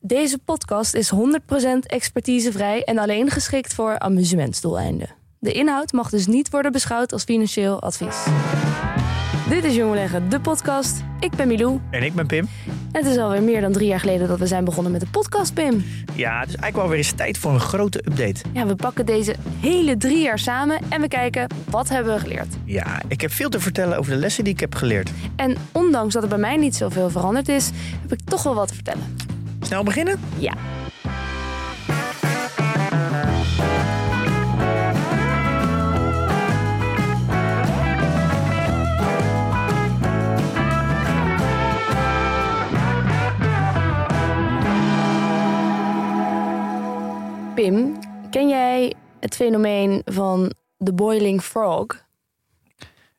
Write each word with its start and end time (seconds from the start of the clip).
Deze 0.00 0.38
podcast 0.38 0.94
is 0.94 1.12
100% 1.14 1.16
expertisevrij 1.86 2.84
en 2.84 2.98
alleen 2.98 3.30
geschikt 3.30 3.74
voor 3.74 3.98
amusementsdoeleinden. 3.98 5.08
De 5.38 5.52
inhoud 5.52 5.92
mag 5.92 6.10
dus 6.10 6.26
niet 6.26 6.50
worden 6.50 6.72
beschouwd 6.72 7.12
als 7.12 7.24
financieel 7.24 7.82
advies. 7.82 8.16
Dit 9.48 9.64
is 9.64 9.74
Jong 9.74 9.94
Leggen, 9.94 10.28
de 10.28 10.40
podcast. 10.40 11.02
Ik 11.20 11.30
ben 11.30 11.48
Milou. 11.48 11.80
En 11.90 12.02
ik 12.02 12.14
ben 12.14 12.26
Pim. 12.26 12.48
Het 12.92 13.06
is 13.06 13.16
alweer 13.16 13.42
meer 13.42 13.60
dan 13.60 13.72
drie 13.72 13.86
jaar 13.86 14.00
geleden 14.00 14.28
dat 14.28 14.38
we 14.38 14.46
zijn 14.46 14.64
begonnen 14.64 14.92
met 14.92 15.00
de 15.00 15.06
podcast, 15.10 15.54
Pim. 15.54 15.84
Ja, 16.14 16.40
het 16.40 16.48
is 16.48 16.54
eigenlijk 16.54 16.76
wel 16.76 16.88
weer 16.88 16.98
eens 16.98 17.12
tijd 17.12 17.38
voor 17.38 17.52
een 17.52 17.60
grote 17.60 17.98
update. 17.98 18.40
Ja, 18.52 18.66
we 18.66 18.76
pakken 18.76 19.06
deze 19.06 19.34
hele 19.60 19.96
drie 19.96 20.22
jaar 20.22 20.38
samen 20.38 20.78
en 20.88 21.00
we 21.00 21.08
kijken 21.08 21.46
wat 21.70 21.88
hebben 21.88 22.14
we 22.14 22.20
geleerd. 22.20 22.56
Ja, 22.64 23.00
ik 23.08 23.20
heb 23.20 23.30
veel 23.30 23.48
te 23.48 23.60
vertellen 23.60 23.98
over 23.98 24.12
de 24.12 24.18
lessen 24.18 24.44
die 24.44 24.52
ik 24.52 24.60
heb 24.60 24.74
geleerd. 24.74 25.10
En 25.36 25.56
ondanks 25.72 26.14
dat 26.14 26.22
er 26.22 26.28
bij 26.28 26.38
mij 26.38 26.56
niet 26.56 26.76
zoveel 26.76 27.10
veranderd 27.10 27.48
is, 27.48 27.70
heb 28.00 28.12
ik 28.12 28.20
toch 28.24 28.42
wel 28.42 28.54
wat 28.54 28.68
te 28.68 28.74
vertellen. 28.74 29.16
Snel 29.60 29.82
beginnen? 29.82 30.20
Ja. 30.38 30.52
Pim, 47.54 47.98
ken 48.30 48.48
jij 48.48 48.94
het 49.20 49.36
fenomeen 49.36 50.02
van 50.04 50.52
de 50.76 50.92
boiling 50.92 51.42
frog? 51.42 51.86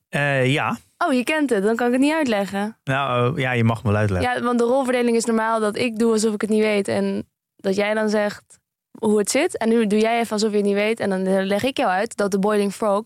Eh, 0.10 0.54
ja. 0.54 0.78
Oh, 1.08 1.14
je 1.14 1.24
kent 1.24 1.50
het, 1.50 1.64
dan 1.64 1.76
kan 1.76 1.88
ik 1.88 1.94
het 1.94 2.02
niet 2.02 2.14
uitleggen. 2.14 2.78
Nou, 2.84 3.36
eh, 3.36 3.42
ja, 3.42 3.52
je 3.52 3.64
mag 3.64 3.84
me 3.84 3.90
wel 3.92 4.00
uitleggen. 4.00 4.34
Ja, 4.34 4.42
want 4.42 4.60
de 4.60 4.66
rolverdeling 4.66 5.16
is 5.16 5.26
normaal 5.26 5.60
dat 5.60 5.76
ik 5.78 6.00
doe 6.00 6.12
alsof 6.12 6.34
ik 6.34 6.42
het 6.42 6.50
niet 6.50 6.62
weet. 6.62 6.88
En 6.88 7.28
dat 7.56 7.76
jij 7.76 7.94
dan 7.94 8.10
zegt 8.10 8.60
hoe 9.00 9.18
het 9.18 9.32
zit. 9.32 9.58
En 9.58 9.70
nu 9.70 9.88
doe 9.88 10.00
jij 10.00 10.20
even 10.20 10.32
alsof 10.32 10.50
je 10.50 10.58
het 10.58 10.66
niet 10.66 10.74
weet. 10.74 11.00
En 11.00 11.10
dan 11.10 11.46
leg 11.46 11.64
ik 11.64 11.78
jou 11.78 11.90
uit 11.90 12.16
dat 12.16 12.32
de 12.32 12.40
boiling 12.40 12.74
frog... 12.74 13.02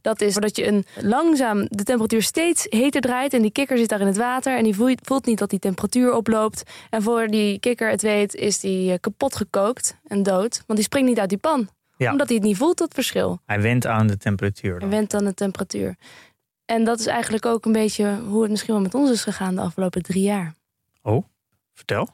dat 0.00 0.20
is 0.20 0.34
dat 0.34 0.56
je 0.56 0.66
een 0.66 0.84
langzaam 1.00 1.66
de 1.70 1.82
temperatuur 1.82 2.22
steeds 2.22 2.66
heter 2.68 3.00
draait... 3.00 3.32
en 3.32 3.42
die 3.42 3.50
kikker 3.50 3.78
zit 3.78 3.88
daar 3.88 4.00
in 4.00 4.06
het 4.06 4.16
water... 4.16 4.56
en 4.56 4.64
die 4.64 4.74
voelt, 4.74 5.00
voelt 5.02 5.26
niet 5.26 5.38
dat 5.38 5.50
die 5.50 5.58
temperatuur 5.58 6.12
oploopt. 6.12 6.62
En 6.90 7.02
voor 7.02 7.26
die 7.26 7.58
kikker 7.58 7.90
het 7.90 8.02
weet 8.02 8.34
is 8.34 8.60
die 8.60 8.92
eh, 8.92 8.98
kapot 9.00 9.36
gekookt 9.36 9.96
en 10.04 10.22
dood. 10.22 10.62
Want 10.66 10.78
die 10.78 10.82
springt 10.88 11.08
niet 11.08 11.20
uit 11.20 11.28
die 11.28 11.38
pan. 11.38 11.68
Ja. 11.96 12.10
Omdat 12.10 12.28
hij 12.28 12.36
het 12.36 12.46
niet 12.46 12.56
voelt, 12.56 12.78
dat 12.78 12.94
verschil. 12.94 13.38
Hij 13.46 13.60
went 13.60 13.86
aan 13.86 14.06
de 14.06 14.16
temperatuur. 14.16 14.70
Hij 14.70 14.80
dan. 14.80 14.90
went 14.90 15.14
aan 15.14 15.24
de 15.24 15.34
temperatuur. 15.34 15.96
En 16.64 16.84
dat 16.84 16.98
is 16.98 17.06
eigenlijk 17.06 17.46
ook 17.46 17.64
een 17.64 17.72
beetje 17.72 18.18
hoe 18.28 18.42
het 18.42 18.50
misschien 18.50 18.74
wel 18.74 18.82
met 18.82 18.94
ons 18.94 19.10
is 19.10 19.22
gegaan... 19.22 19.54
de 19.54 19.60
afgelopen 19.60 20.02
drie 20.02 20.22
jaar. 20.22 20.54
Oh, 21.02 21.24
vertel. 21.72 22.08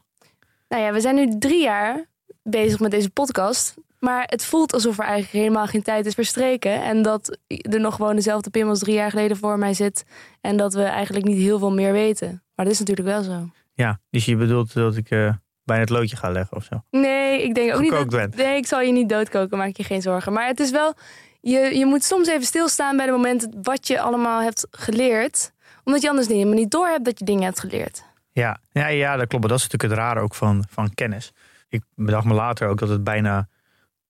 Nou 0.69 0.83
ja, 0.83 0.93
we 0.93 1.01
zijn 1.01 1.15
nu 1.15 1.39
drie 1.39 1.63
jaar 1.63 2.09
bezig 2.43 2.81
met 2.81 2.91
deze 2.91 3.11
podcast. 3.11 3.75
Maar 3.99 4.25
het 4.27 4.45
voelt 4.45 4.73
alsof 4.73 4.99
er 4.99 5.05
eigenlijk 5.05 5.33
helemaal 5.33 5.67
geen 5.67 5.83
tijd 5.83 6.07
is 6.07 6.15
verstreken. 6.15 6.83
En 6.83 7.03
dat 7.03 7.39
er 7.47 7.81
nog 7.81 7.95
gewoon 7.95 8.15
dezelfde 8.15 8.51
Pim 8.51 8.69
als 8.69 8.79
drie 8.79 8.95
jaar 8.95 9.11
geleden 9.11 9.37
voor 9.37 9.59
mij 9.59 9.75
zit. 9.75 10.05
En 10.41 10.57
dat 10.57 10.75
we 10.75 10.83
eigenlijk 10.83 11.27
niet 11.27 11.39
heel 11.39 11.59
veel 11.59 11.73
meer 11.73 11.93
weten. 11.93 12.43
Maar 12.55 12.65
dat 12.65 12.75
is 12.75 12.79
natuurlijk 12.79 13.09
wel 13.09 13.23
zo. 13.23 13.51
Ja, 13.75 14.01
dus 14.11 14.25
je 14.25 14.37
bedoelt 14.37 14.75
dat 14.75 14.97
ik 14.97 15.11
eh, 15.11 15.33
bijna 15.65 15.83
het 15.83 15.91
loodje 15.91 16.17
ga 16.17 16.31
leggen 16.31 16.57
of 16.57 16.65
zo? 16.65 16.83
Nee, 16.91 17.43
ik 17.43 17.55
denk 17.55 17.75
ook 17.75 17.81
niet 17.81 17.91
dat... 17.91 18.09
bent. 18.09 18.37
Nee, 18.37 18.57
ik 18.57 18.67
zal 18.67 18.81
je 18.81 18.93
niet 18.93 19.09
doodkoken, 19.09 19.59
maak 19.59 19.77
je 19.77 19.85
geen 19.85 20.03
zorgen. 20.03 20.33
Maar 20.33 20.47
het 20.47 20.61
is 20.61 20.71
wel... 20.71 20.95
Je, 21.41 21.59
je 21.59 21.87
moet 21.87 22.05
soms 22.05 22.29
even 22.29 22.47
stilstaan 22.47 22.97
bij 22.97 23.07
de 23.07 23.13
momenten 23.13 23.59
wat 23.63 23.87
je 23.87 24.01
allemaal 24.01 24.43
hebt 24.43 24.67
geleerd. 24.71 25.53
Omdat 25.85 26.03
je 26.03 26.09
anders 26.09 26.27
niet, 26.27 26.37
helemaal 26.37 26.59
niet 26.59 26.71
door 26.71 26.87
hebt 26.87 27.05
dat 27.05 27.19
je 27.19 27.25
dingen 27.25 27.43
hebt 27.43 27.61
geleerd. 27.61 28.05
Ja, 28.33 28.61
ja, 28.73 28.87
ja 28.87 29.17
dat 29.17 29.27
klopt. 29.29 29.45
Maar 29.45 29.53
dat 29.53 29.59
is 29.61 29.69
natuurlijk 29.69 29.93
het 29.93 30.01
rare 30.09 30.21
ook 30.21 30.35
van, 30.35 30.65
van 30.69 30.95
kennis. 30.95 31.33
Ik 31.69 31.83
bedacht 31.95 32.25
me 32.27 32.35
later 32.35 32.69
ook 32.69 32.79
dat 32.79 32.89
het 32.89 33.05
bijna 33.05 33.49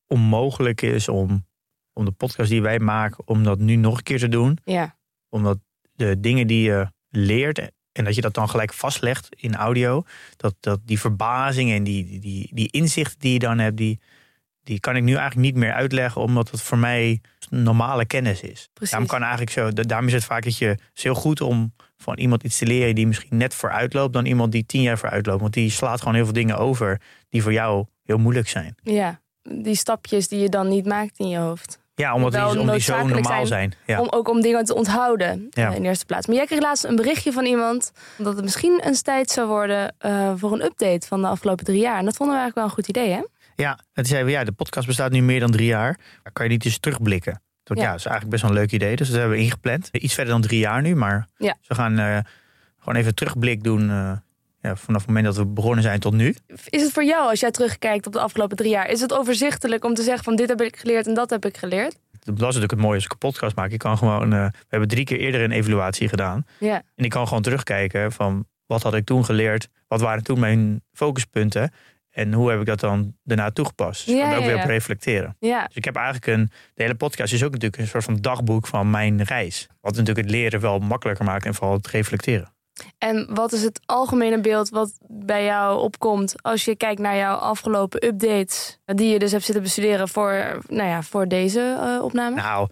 onmogelijk 0.06 0.82
is 0.82 1.08
om, 1.08 1.46
om 1.92 2.04
de 2.04 2.10
podcast 2.10 2.50
die 2.50 2.62
wij 2.62 2.78
maken... 2.78 3.22
om 3.28 3.44
dat 3.44 3.58
nu 3.58 3.76
nog 3.76 3.96
een 3.96 4.02
keer 4.02 4.18
te 4.18 4.28
doen. 4.28 4.58
Ja. 4.64 4.96
Omdat 5.28 5.58
de 5.94 6.20
dingen 6.20 6.46
die 6.46 6.62
je 6.62 6.86
leert 7.08 7.58
en 7.92 8.04
dat 8.04 8.14
je 8.14 8.20
dat 8.20 8.34
dan 8.34 8.48
gelijk 8.48 8.72
vastlegt 8.72 9.28
in 9.36 9.54
audio, 9.54 10.04
dat, 10.36 10.54
dat 10.60 10.80
die 10.84 11.00
verbazing 11.00 11.70
en 11.70 11.84
die, 11.84 12.04
die- 12.04 12.20
die, 12.20 12.50
die 12.52 12.68
inzichten 12.70 13.18
die 13.18 13.32
je 13.32 13.38
dan 13.38 13.58
hebt, 13.58 13.76
die, 13.76 14.00
die 14.62 14.80
kan 14.80 14.96
ik 14.96 15.02
nu 15.02 15.14
eigenlijk 15.14 15.40
niet 15.46 15.56
meer 15.56 15.72
uitleggen, 15.72 16.20
omdat 16.22 16.50
het 16.50 16.62
voor 16.62 16.78
mij 16.78 17.20
normale 17.50 18.04
kennis 18.06 18.40
is. 18.40 18.68
Precies. 18.72 18.90
Daarom 18.90 19.08
kan 19.08 19.20
eigenlijk 19.20 19.50
zo, 19.50 19.70
da- 19.72 19.82
daarom 19.82 20.06
is 20.06 20.12
het 20.12 20.24
vaak 20.24 20.44
dat 20.44 20.58
je, 20.58 20.66
het 20.66 20.80
is 20.94 21.02
heel 21.02 21.14
goed 21.14 21.40
om 21.40 21.72
van 21.96 22.18
iemand 22.18 22.42
iets 22.42 22.58
te 22.58 22.66
leren 22.66 22.94
die 22.94 23.06
misschien 23.06 23.36
net 23.36 23.54
vooruit 23.54 23.92
loopt 23.94 24.12
dan 24.12 24.24
iemand 24.26 24.52
die 24.52 24.66
tien 24.66 24.82
jaar 24.82 24.98
vooruit 24.98 25.26
loopt. 25.26 25.40
Want 25.40 25.52
die 25.52 25.70
slaat 25.70 25.98
gewoon 25.98 26.14
heel 26.14 26.24
veel 26.24 26.32
dingen 26.32 26.58
over 26.58 27.00
die 27.28 27.42
voor 27.42 27.52
jou 27.52 27.84
heel 28.04 28.18
moeilijk 28.18 28.48
zijn. 28.48 28.74
Ja, 28.82 29.20
die 29.42 29.74
stapjes 29.74 30.28
die 30.28 30.38
je 30.40 30.48
dan 30.48 30.68
niet 30.68 30.86
maakt 30.86 31.18
in 31.18 31.28
je 31.28 31.38
hoofd. 31.38 31.78
Ja, 31.94 32.14
omdat 32.14 32.32
die, 32.32 32.60
om 32.60 32.70
die 32.70 32.80
zo 32.80 33.06
normaal 33.06 33.22
zijn 33.22 33.46
zijn. 33.46 33.74
Ja. 33.86 34.00
Om, 34.00 34.08
ook 34.10 34.28
om 34.28 34.40
dingen 34.40 34.64
te 34.64 34.74
onthouden 34.74 35.46
Ja. 35.50 35.70
eh, 35.70 35.76
in 35.76 35.84
eerste 35.84 36.04
plaats. 36.06 36.26
Maar 36.26 36.36
jij 36.36 36.46
kreeg 36.46 36.60
laatst 36.60 36.84
een 36.84 36.96
berichtje 36.96 37.32
van 37.32 37.44
iemand 37.44 37.92
dat 38.18 38.34
het 38.34 38.42
misschien 38.44 38.80
eens 38.84 39.02
tijd 39.02 39.30
zou 39.30 39.48
worden 39.48 39.94
eh, 39.98 40.32
voor 40.36 40.52
een 40.52 40.64
update 40.64 41.06
van 41.06 41.20
de 41.20 41.26
afgelopen 41.26 41.64
drie 41.64 41.80
jaar. 41.80 41.98
En 41.98 42.04
dat 42.04 42.16
vonden 42.16 42.36
we 42.36 42.40
eigenlijk 42.40 42.54
wel 42.54 42.64
een 42.64 42.84
goed 42.84 42.88
idee, 42.88 43.10
hè? 43.16 43.22
Ja, 43.60 43.70
en 43.72 43.78
toen 43.92 44.04
zeiden 44.04 44.26
we, 44.32 44.38
ja, 44.38 44.44
de 44.44 44.52
podcast 44.52 44.86
bestaat 44.86 45.10
nu 45.12 45.22
meer 45.22 45.40
dan 45.40 45.50
drie 45.50 45.66
jaar. 45.66 45.98
Maar 46.22 46.32
kan 46.32 46.44
je 46.44 46.50
niet 46.50 46.64
eens 46.64 46.78
terugblikken? 46.78 47.42
Toen, 47.62 47.76
ja. 47.76 47.82
Ja. 47.82 47.88
dat 47.90 47.98
is 47.98 48.04
eigenlijk 48.06 48.30
best 48.34 48.42
wel 48.42 48.50
een 48.52 48.62
leuk 48.62 48.72
idee. 48.72 48.96
Dus 48.96 49.08
dat 49.08 49.18
hebben 49.18 49.36
we 49.36 49.42
ingepland. 49.42 49.88
Iets 49.92 50.14
verder 50.14 50.32
dan 50.32 50.42
drie 50.42 50.58
jaar 50.58 50.82
nu, 50.82 50.94
maar 50.94 51.26
Ja. 51.36 51.56
we 51.68 51.74
gaan 51.74 51.98
eh, 51.98 52.18
gewoon 52.78 52.94
even 52.96 53.08
een 53.08 53.14
terugblik 53.14 53.62
doen. 53.62 53.90
eh, 53.90 54.12
ja, 54.62 54.76
vanaf 54.76 55.00
het 55.00 55.06
moment 55.06 55.24
dat 55.26 55.36
we 55.36 55.46
begonnen 55.46 55.82
zijn 55.82 56.00
tot 56.00 56.12
nu. 56.12 56.34
Is 56.68 56.82
het 56.82 56.92
voor 56.92 57.04
jou, 57.04 57.28
als 57.30 57.40
jij 57.40 57.50
terugkijkt 57.50 58.06
op 58.06 58.12
de 58.12 58.20
afgelopen 58.20 58.56
drie 58.56 58.70
jaar, 58.70 58.88
is 58.88 59.00
het 59.00 59.12
overzichtelijk 59.12 59.84
om 59.84 59.94
te 59.94 60.02
zeggen 60.02 60.24
van 60.24 60.36
dit 60.36 60.48
heb 60.48 60.60
ik 60.60 60.76
geleerd 60.76 61.06
en 61.06 61.14
dat 61.14 61.30
heb 61.30 61.44
ik 61.44 61.56
geleerd? 61.56 61.98
Dat 62.20 62.34
is 62.34 62.40
natuurlijk 62.40 62.70
het 62.70 62.80
mooie 62.80 62.94
als 62.94 63.04
ik 63.04 63.12
een 63.12 63.18
podcast 63.18 63.56
maak. 63.56 63.70
Ik 63.70 63.78
kan 63.78 63.98
gewoon, 63.98 64.32
eh, 64.32 64.46
we 64.46 64.66
hebben 64.68 64.88
drie 64.88 65.04
keer 65.04 65.18
eerder 65.18 65.40
een 65.40 65.50
evaluatie 65.50 66.08
gedaan. 66.08 66.46
Ja, 66.58 66.82
En 66.96 67.04
ik 67.04 67.10
kan 67.10 67.26
gewoon 67.26 67.42
terugkijken 67.42 68.12
van 68.12 68.46
wat 68.66 68.82
had 68.82 68.94
ik 68.94 69.04
toen 69.04 69.24
geleerd? 69.24 69.68
Wat 69.88 70.00
waren 70.00 70.22
toen 70.22 70.40
mijn 70.40 70.82
focuspunten? 70.92 71.72
En 72.10 72.32
hoe 72.32 72.50
heb 72.50 72.60
ik 72.60 72.66
dat 72.66 72.80
dan 72.80 73.16
daarna 73.22 73.50
toegepast? 73.50 74.06
Dus 74.06 74.14
ik 74.14 74.20
kan 74.20 74.34
ook 74.34 74.44
weer 74.44 74.56
op 74.56 74.64
reflecteren. 74.64 75.36
ja, 75.38 75.66
Dus 75.66 75.76
ik 75.76 75.84
heb 75.84 75.96
eigenlijk 75.96 76.26
een. 76.26 76.50
De 76.74 76.82
hele 76.82 76.94
podcast 76.94 77.32
is 77.32 77.44
ook 77.44 77.52
natuurlijk 77.52 77.82
een 77.82 77.88
soort 77.88 78.04
van 78.04 78.16
dagboek 78.16 78.66
van 78.66 78.90
mijn 78.90 79.22
reis. 79.22 79.68
Wat 79.80 79.96
natuurlijk 79.96 80.26
het 80.26 80.30
leren 80.30 80.60
wel 80.60 80.78
makkelijker 80.78 81.24
maakt 81.24 81.46
en 81.46 81.54
vooral 81.54 81.76
het 81.76 81.86
reflecteren. 81.86 82.52
En 82.98 83.34
wat 83.34 83.52
is 83.52 83.62
het 83.62 83.80
algemene 83.86 84.40
beeld 84.40 84.68
wat 84.68 84.98
bij 85.06 85.44
jou 85.44 85.80
opkomt 85.80 86.42
als 86.42 86.64
je 86.64 86.76
kijkt 86.76 87.00
naar 87.00 87.16
jouw 87.16 87.36
afgelopen 87.36 88.06
updates, 88.06 88.78
die 88.84 89.08
je 89.08 89.18
dus 89.18 89.32
hebt 89.32 89.44
zitten 89.44 89.62
bestuderen 89.62 90.08
voor, 90.08 90.60
nou 90.68 90.88
ja, 90.88 91.02
voor 91.02 91.28
deze 91.28 91.78
eh, 91.80 92.04
opname? 92.04 92.36
Nou, 92.36 92.68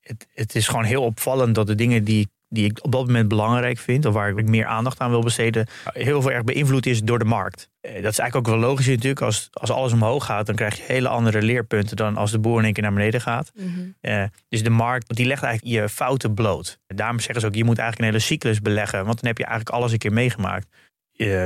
het, 0.00 0.26
het 0.34 0.54
is 0.54 0.68
gewoon 0.68 0.84
heel 0.84 1.02
opvallend 1.02 1.54
dat 1.54 1.66
de 1.66 1.74
dingen 1.74 2.04
die, 2.04 2.28
die 2.52 2.64
ik 2.64 2.84
op 2.84 2.92
dat 2.92 3.06
moment 3.06 3.28
belangrijk 3.28 3.78
vind, 3.78 4.06
of 4.06 4.14
waar 4.14 4.38
ik 4.38 4.48
meer 4.48 4.66
aandacht 4.66 5.00
aan 5.00 5.10
wil 5.10 5.22
besteden, 5.22 5.66
heel 5.92 6.22
veel 6.22 6.30
erg 6.32 6.44
beïnvloed 6.44 6.86
is 6.86 7.02
door 7.02 7.18
de 7.18 7.24
markt. 7.24 7.68
Eh, 7.80 8.02
Dat 8.02 8.12
is 8.12 8.18
eigenlijk 8.18 8.36
ook 8.36 8.54
wel 8.54 8.68
logisch 8.68 8.86
natuurlijk. 8.86 9.20
Als, 9.20 9.48
als 9.52 9.70
alles 9.70 9.92
omhoog 9.92 10.24
gaat, 10.24 10.46
dan 10.46 10.54
krijg 10.54 10.76
je 10.76 10.82
hele 10.86 11.08
andere 11.08 11.42
leerpunten 11.42 11.96
dan 11.96 12.16
als 12.16 12.30
de 12.30 12.38
boer 12.38 12.58
in 12.58 12.64
één 12.64 12.72
keer 12.72 12.82
naar 12.82 12.92
beneden 12.92 13.20
gaat. 13.20 13.50
Mhm. 13.54 13.68
Eh, 14.00 14.24
dus 14.48 14.62
de 14.62 14.70
markt 14.70 15.16
die 15.16 15.26
legt 15.26 15.42
eigenlijk 15.42 15.74
je 15.74 15.88
fouten 15.88 16.34
bloot. 16.34 16.78
Daarom 16.86 17.18
zeggen 17.20 17.40
ze 17.40 17.46
ook, 17.46 17.54
je 17.54 17.64
moet 17.64 17.78
eigenlijk 17.78 18.08
een 18.08 18.14
hele 18.14 18.28
cyclus 18.32 18.60
beleggen. 18.60 19.04
Want 19.04 19.20
dan 19.20 19.28
heb 19.28 19.38
je 19.38 19.44
eigenlijk 19.44 19.76
alles 19.76 19.92
een 19.92 19.98
keer 19.98 20.12
meegemaakt. 20.12 20.66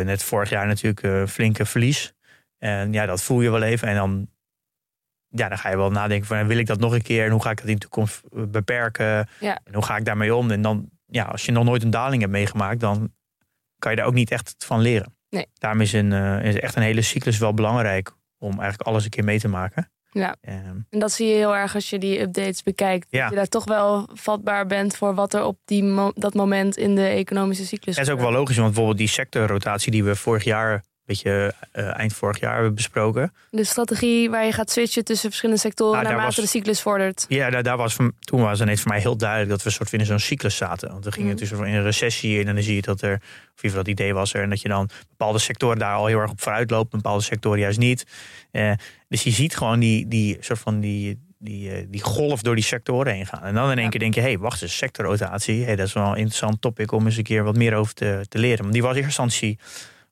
Net 0.05 0.23
vorig 0.23 0.50
jaar 0.50 0.67
natuurlijk 0.67 1.02
een 1.02 1.29
flinke 1.29 1.67
verlies. 1.67 2.12
En 2.58 2.93
ja, 2.93 3.06
dat 3.06 3.23
voel 3.23 3.40
je 3.40 3.50
wel 3.50 3.62
even. 3.62 3.88
En 3.88 3.94
dan, 3.94 4.29
ja, 5.29 5.49
dan 5.49 5.58
ga 5.58 5.70
je 5.70 5.76
wel 5.76 5.90
nadenken 5.90 6.26
van, 6.26 6.46
wil 6.46 6.58
ik 6.58 6.67
dat 6.67 6.81
nog 6.81 6.93
een 6.93 7.02
keer? 7.02 7.25
En 7.25 7.31
hoe 7.31 7.43
ga 7.43 7.50
ik 7.50 7.56
dat 7.56 7.67
in 7.67 7.75
de 7.75 7.81
toekomst 7.81 8.20
beperken? 8.50 9.29
Ja. 9.40 9.58
En 9.64 9.75
hoe 9.75 9.84
ga 9.84 9.96
ik 9.96 10.05
daarmee 10.05 10.34
om? 10.34 10.50
En 10.50 10.62
dan, 10.62 10.88
ja, 11.14 11.25
als 11.25 11.44
je 11.44 11.52
nog 11.52 11.64
nooit 11.64 11.82
een 11.82 11.90
daling 11.90 12.20
hebt 12.20 12.32
meegemaakt, 12.34 12.81
dan 12.81 13.12
kan 13.78 13.90
je 13.90 13.96
daar 13.96 14.06
ook 14.06 14.14
niet 14.14 14.31
echt 14.31 14.55
van 14.58 14.81
leren. 14.81 15.16
Nee. 15.28 15.46
Daarom 15.55 15.81
is, 15.81 15.93
een, 15.93 16.12
eh, 16.12 16.44
is 16.44 16.55
echt 16.61 16.76
een 16.76 16.82
hele 16.82 17.02
cyclus 17.02 17.38
wel 17.38 17.55
belangrijk 17.55 18.12
om 18.38 18.50
eigenlijk 18.50 18.82
alles 18.82 19.05
een 19.05 19.11
keer 19.11 19.25
mee 19.25 19.38
te 19.38 19.49
maken. 19.49 19.90
Ja. 20.11 20.37
Ehm, 20.40 20.78
En 20.90 20.99
dat 20.99 21.12
zie 21.12 21.26
je 21.26 21.34
heel 21.34 21.56
erg 21.56 21.75
als 21.75 21.90
je 21.90 21.99
die 21.99 22.20
updates 22.20 22.62
bekijkt. 22.62 23.06
Ja. 23.11 23.20
Dat 23.20 23.31
je 23.31 23.37
daar 23.37 23.46
toch 23.49 23.64
wel 23.64 24.08
vatbaar 24.12 24.66
bent 24.66 24.96
voor 24.96 25.14
wat 25.14 25.34
er 25.34 25.44
op 25.44 25.58
die 25.64 25.84
mo- 25.84 26.12
dat 26.14 26.34
moment 26.34 26.76
in 26.76 26.94
de 26.94 27.06
economische 27.06 27.67
cyclus 27.67 27.96
Dat 27.96 28.06
is 28.06 28.12
ook 28.12 28.20
wel 28.20 28.32
logisch, 28.32 28.56
want 28.56 28.69
bijvoorbeeld 28.69 28.99
die 28.99 29.08
sectorrotatie 29.08 29.90
die 29.93 30.05
we 30.05 30.17
vorig 30.17 30.44
jaar 30.44 30.84
beetje 31.06 31.55
eh, 31.73 31.99
eind 31.99 32.12
vorig 32.12 32.41
jaar 32.41 32.55
hebben 32.55 32.75
besproken. 32.75 33.33
De 33.51 33.65
strategie 33.65 34.31
waar 34.31 34.45
je 34.45 34.53
gaat 34.53 34.71
switchen 34.71 35.05
tussen 35.05 35.29
verschillende 35.29 35.61
sectoren 35.61 35.93
Nou, 36.03 36.05
naarmate 36.15 36.27
was- 36.41 36.45
de 36.45 36.47
cyclus 36.59 36.81
vordert. 36.81 37.25
Ja, 37.29 37.51
daar, 37.51 37.62
daar 37.62 37.77
was 37.77 37.97
toen 38.21 38.41
was 38.41 38.61
ineens 38.61 38.81
voor 38.81 38.91
mij 38.91 39.01
heel 39.01 39.17
duidelijk 39.17 39.51
dat 39.51 39.62
we 39.62 39.71
soort 39.71 39.91
van 39.91 39.99
in 39.99 40.06
zo'n 40.06 40.19
cyclus 40.19 40.56
zaten. 40.56 40.91
Want 40.91 41.05
we 41.05 41.12
gingen 41.12 41.29
Mhm. 41.29 41.37
tussen 41.39 41.59
in 41.65 41.75
een 41.75 41.83
recessie 41.83 42.39
in 42.41 42.49
en 42.49 42.55
dan 42.55 42.65
zie 42.65 42.75
je 42.75 42.83
dat 42.83 43.03
er, 43.03 43.21
of 43.56 43.62
in 43.62 43.73
dat 43.73 43.89
idee 43.89 44.15
was 44.15 44.35
er, 44.35 44.43
en 44.43 44.51
dat 44.51 44.61
je 44.61 44.69
dan 44.69 44.89
bepaalde 45.09 45.39
sectoren 45.39 45.79
daar 45.79 45.95
al 45.95 46.06
heel 46.06 46.19
erg 46.21 46.31
op 46.31 46.41
vooruit 46.41 46.71
loopt, 46.71 46.91
bepaalde 46.91 47.23
sectoren 47.23 47.59
juist 47.59 47.79
niet. 47.79 48.05
Eh, 48.51 48.73
dus 49.09 49.23
je 49.23 49.31
ziet 49.31 49.56
gewoon 49.56 49.79
die, 49.81 50.09
die 50.09 50.37
soort 50.41 50.59
van 50.59 50.81
die, 50.81 51.19
die, 51.39 51.71
eh, 51.71 51.87
die 51.89 52.03
golf 52.03 52.43
door 52.43 52.55
die 52.55 52.65
sectoren 52.65 53.12
heen 53.15 53.27
gaan. 53.27 53.43
En 53.43 53.55
dan 53.55 53.71
in 53.71 53.75
één 53.77 53.85
Ja. 53.85 53.89
keer 53.91 54.01
denk 54.01 54.15
je, 54.15 54.21
hé, 54.21 54.27
hey, 54.27 54.39
wacht 54.39 54.62
eens, 54.62 54.77
sectorrotatie. 54.77 55.65
Hey, 55.65 55.77
dat 55.77 55.87
is 55.87 55.93
wel 55.93 56.05
een 56.11 56.17
interessant 56.17 56.61
topic 56.61 56.93
om 56.93 57.05
eens 57.06 57.17
een 57.17 57.23
keer 57.23 57.45
wat 57.45 57.56
meer 57.56 57.75
over 57.75 57.95
te, 57.95 58.25
te 58.29 58.39
leren. 58.39 58.65
Maar 58.65 58.73
die 58.73 58.83
was 58.83 58.97
in 58.97 59.03
eerste 59.03 59.23
instantie 59.23 59.59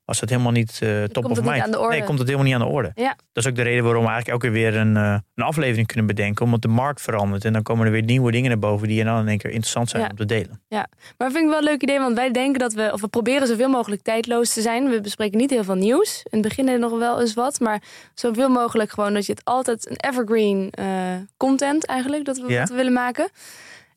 was 0.05 0.19
het 0.19 0.29
helemaal 0.29 0.51
niet 0.51 0.79
eh 0.81 1.03
top 1.03 1.23
komt 1.23 1.37
of 1.37 1.43
niet 1.43 1.53
mind. 1.53 1.89
Nee, 1.89 2.03
komt 2.03 2.17
het 2.19 2.27
helemaal 2.27 2.45
niet 2.51 2.53
aan 2.61 2.67
de 2.67 2.73
orde. 2.73 2.91
Ja. 2.95 3.15
Dat 3.33 3.43
is 3.43 3.49
ook 3.49 3.55
de 3.55 3.61
reden 3.61 3.83
waarom 3.83 4.03
we 4.03 4.09
eigenlijk 4.09 4.43
elke 4.43 4.55
keer 4.55 4.71
weer 4.71 4.81
een, 4.81 4.97
eh, 4.97 5.17
een 5.35 5.43
aflevering 5.43 5.87
kunnen 5.87 6.05
bedenken. 6.05 6.45
Omdat 6.45 6.61
de 6.61 6.67
markt 6.67 7.01
verandert. 7.01 7.45
En 7.45 7.53
dan 7.53 7.61
komen 7.63 7.85
er 7.85 7.91
weer 7.91 8.03
nieuwe 8.03 8.31
dingen 8.31 8.49
naar 8.49 8.59
boven 8.59 8.87
die 8.87 9.03
dan 9.03 9.19
in 9.19 9.27
één 9.27 9.37
keer 9.37 9.49
interessant 9.49 9.89
zijn 9.89 10.03
Ja. 10.03 10.09
om 10.09 10.15
te 10.15 10.25
delen. 10.25 10.61
Maar 10.69 10.87
dat 11.17 11.31
vind 11.31 11.43
ik 11.43 11.49
wel 11.49 11.57
een 11.57 11.63
leuk 11.63 11.81
idee, 11.81 11.99
want 11.99 12.15
wij 12.15 12.31
denken 12.31 12.59
dat 12.59 12.73
we, 12.73 12.89
of 12.93 13.01
we 13.01 13.07
proberen 13.07 13.47
zoveel 13.47 13.69
mogelijk 13.69 14.01
tijdloos 14.01 14.53
te 14.53 14.61
zijn. 14.61 14.89
We 14.89 15.01
bespreken 15.01 15.37
niet 15.37 15.49
heel 15.49 15.63
veel 15.63 15.75
nieuws. 15.75 16.21
In 16.29 16.37
het 16.39 16.47
begin 16.47 16.67
er 16.67 16.79
nog 16.79 16.97
wel 16.97 17.21
eens 17.21 17.33
wat, 17.33 17.59
maar 17.59 17.81
zoveel 18.13 18.49
mogelijk 18.49 18.91
gewoon 18.91 19.13
dat 19.13 19.25
je 19.25 19.31
het 19.31 19.45
altijd 19.45 19.89
een 19.89 19.97
evergreen 20.09 20.67
eh, 20.71 20.85
content 21.37 21.85
eigenlijk, 21.85 22.25
dat 22.25 22.37
we, 22.37 22.51
Ja. 22.51 22.59
wat 22.59 22.69
we 22.69 22.75
willen 22.75 22.93
maken. 22.93 23.29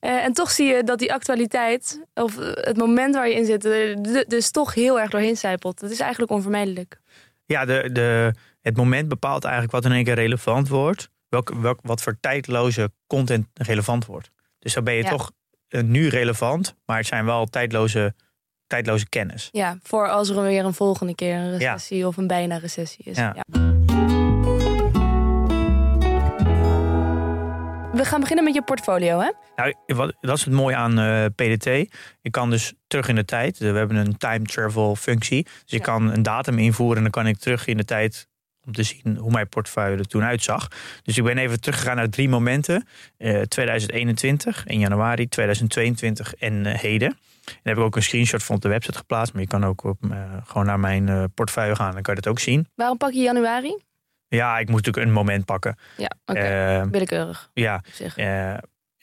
Eh, 0.06 0.24
en 0.24 0.32
toch 0.32 0.50
zie 0.50 0.66
je 0.66 0.84
dat 0.84 0.98
die 0.98 1.12
actualiteit, 1.12 2.04
of 2.14 2.38
eh, 2.38 2.50
het 2.54 2.76
moment 2.76 3.14
waar 3.14 3.28
je 3.28 3.34
in 3.34 3.44
zit, 3.44 3.64
er 3.64 3.96
dus 4.28 4.50
toch 4.50 4.74
heel 4.74 5.00
erg 5.00 5.10
doorheen 5.10 5.36
zijpelt. 5.36 5.80
Dat 5.80 5.90
is 5.90 6.00
eigenlijk 6.00 6.32
onvermijdelijk. 6.32 7.00
Ja, 7.46 7.64
de, 7.64 7.88
de, 7.92 8.32
het 8.60 8.76
moment 8.76 9.08
bepaalt 9.08 9.44
eigenlijk 9.44 9.72
wat 9.72 9.84
in 9.84 9.92
één 9.92 10.04
keer 10.04 10.14
relevant 10.14 10.68
wordt. 10.68 11.08
Welk, 11.28 11.54
welk, 11.60 11.78
wat 11.82 12.02
voor 12.02 12.16
tijdloze 12.20 12.90
content 13.06 13.46
relevant 13.54 14.06
wordt. 14.06 14.30
Dus 14.58 14.74
dan 14.74 14.84
ben 14.84 14.94
je 14.94 15.02
Ja. 15.02 15.10
toch 15.10 15.32
eh, 15.68 15.82
nu 15.82 16.08
relevant, 16.08 16.76
maar 16.84 16.96
het 16.96 17.06
zijn 17.06 17.24
wel 17.24 17.46
tijdloze, 17.46 18.14
tijdloze 18.66 19.08
kennis. 19.08 19.48
Ja, 19.52 19.78
voor 19.82 20.08
als 20.08 20.28
er 20.28 20.42
weer 20.42 20.64
een 20.64 20.74
volgende 20.74 21.14
keer 21.14 21.34
een 21.36 21.58
recessie 21.58 22.06
of 22.06 22.16
een 22.16 22.26
bijna 22.26 22.56
recessie 22.56 23.04
is. 23.04 23.16
Ja. 23.16 23.36
We 27.96 28.04
gaan 28.04 28.20
beginnen 28.20 28.44
met 28.44 28.54
je 28.54 28.62
portfolio, 28.62 29.20
hè? 29.20 29.30
Nou, 29.56 29.74
wat, 29.86 30.14
dat 30.20 30.36
is 30.36 30.44
het 30.44 30.54
mooie 30.54 30.76
aan 30.76 30.98
eh, 30.98 31.24
PDT. 31.34 31.64
Je 32.20 32.30
kan 32.30 32.50
dus 32.50 32.72
terug 32.86 33.08
in 33.08 33.14
de 33.14 33.24
tijd. 33.24 33.58
We 33.58 33.66
hebben 33.66 33.96
een 33.96 34.16
time 34.16 34.44
travel 34.44 34.96
functie. 34.96 35.42
Dus 35.42 35.52
je 35.66 35.76
Ja. 35.76 35.82
kan 35.82 36.12
een 36.12 36.22
datum 36.22 36.58
invoeren 36.58 36.96
en 36.96 37.02
dan 37.02 37.10
kan 37.10 37.26
ik 37.26 37.38
terug 37.38 37.66
in 37.66 37.76
de 37.76 37.84
tijd 37.84 38.28
om 38.64 38.72
te 38.72 38.82
zien 38.82 39.16
hoe 39.16 39.30
mijn 39.30 39.48
portefeuille 39.48 39.96
er 39.96 40.06
toen 40.06 40.22
uitzag. 40.22 40.68
Dus 41.02 41.18
ik 41.18 41.24
ben 41.24 41.38
even 41.38 41.60
teruggegaan 41.60 41.96
naar 41.96 42.08
drie 42.08 42.28
momenten. 42.28 42.86
Eh, 43.18 43.40
2021 43.40 44.66
in 44.66 44.78
januari, 44.78 45.28
2022 45.28 46.34
en 46.34 46.66
eh, 46.66 46.78
heden. 46.78 47.08
En 47.08 47.52
daar 47.62 47.74
heb 47.74 47.76
ik 47.76 47.82
ook 47.82 47.96
een 47.96 48.02
screenshot 48.02 48.42
van 48.42 48.56
op 48.56 48.62
de 48.62 48.68
website 48.68 48.98
geplaatst. 48.98 49.32
Maar 49.32 49.42
je 49.42 49.48
kan 49.48 49.64
ook 49.64 49.84
op, 49.84 49.98
eh, 50.10 50.18
gewoon 50.44 50.66
naar 50.66 50.80
mijn 50.80 51.08
eh, 51.08 51.24
portefeuille 51.34 51.74
gaan. 51.76 51.92
Dan 51.92 52.02
kan 52.02 52.14
je 52.14 52.20
dat 52.20 52.30
ook 52.30 52.38
zien. 52.38 52.68
Waarom 52.74 52.96
pak 52.96 53.12
je 53.12 53.20
januari? 53.20 53.76
Ja, 54.28 54.58
ik 54.58 54.68
moet 54.68 54.76
natuurlijk 54.76 55.06
een 55.06 55.12
moment 55.12 55.44
pakken. 55.44 55.78
Ja, 55.96 56.10
oké. 56.24 56.38
Eh, 56.38 56.82
Willekeurig 56.90 57.50
ja, 57.54 57.82
eh, 58.16 58.56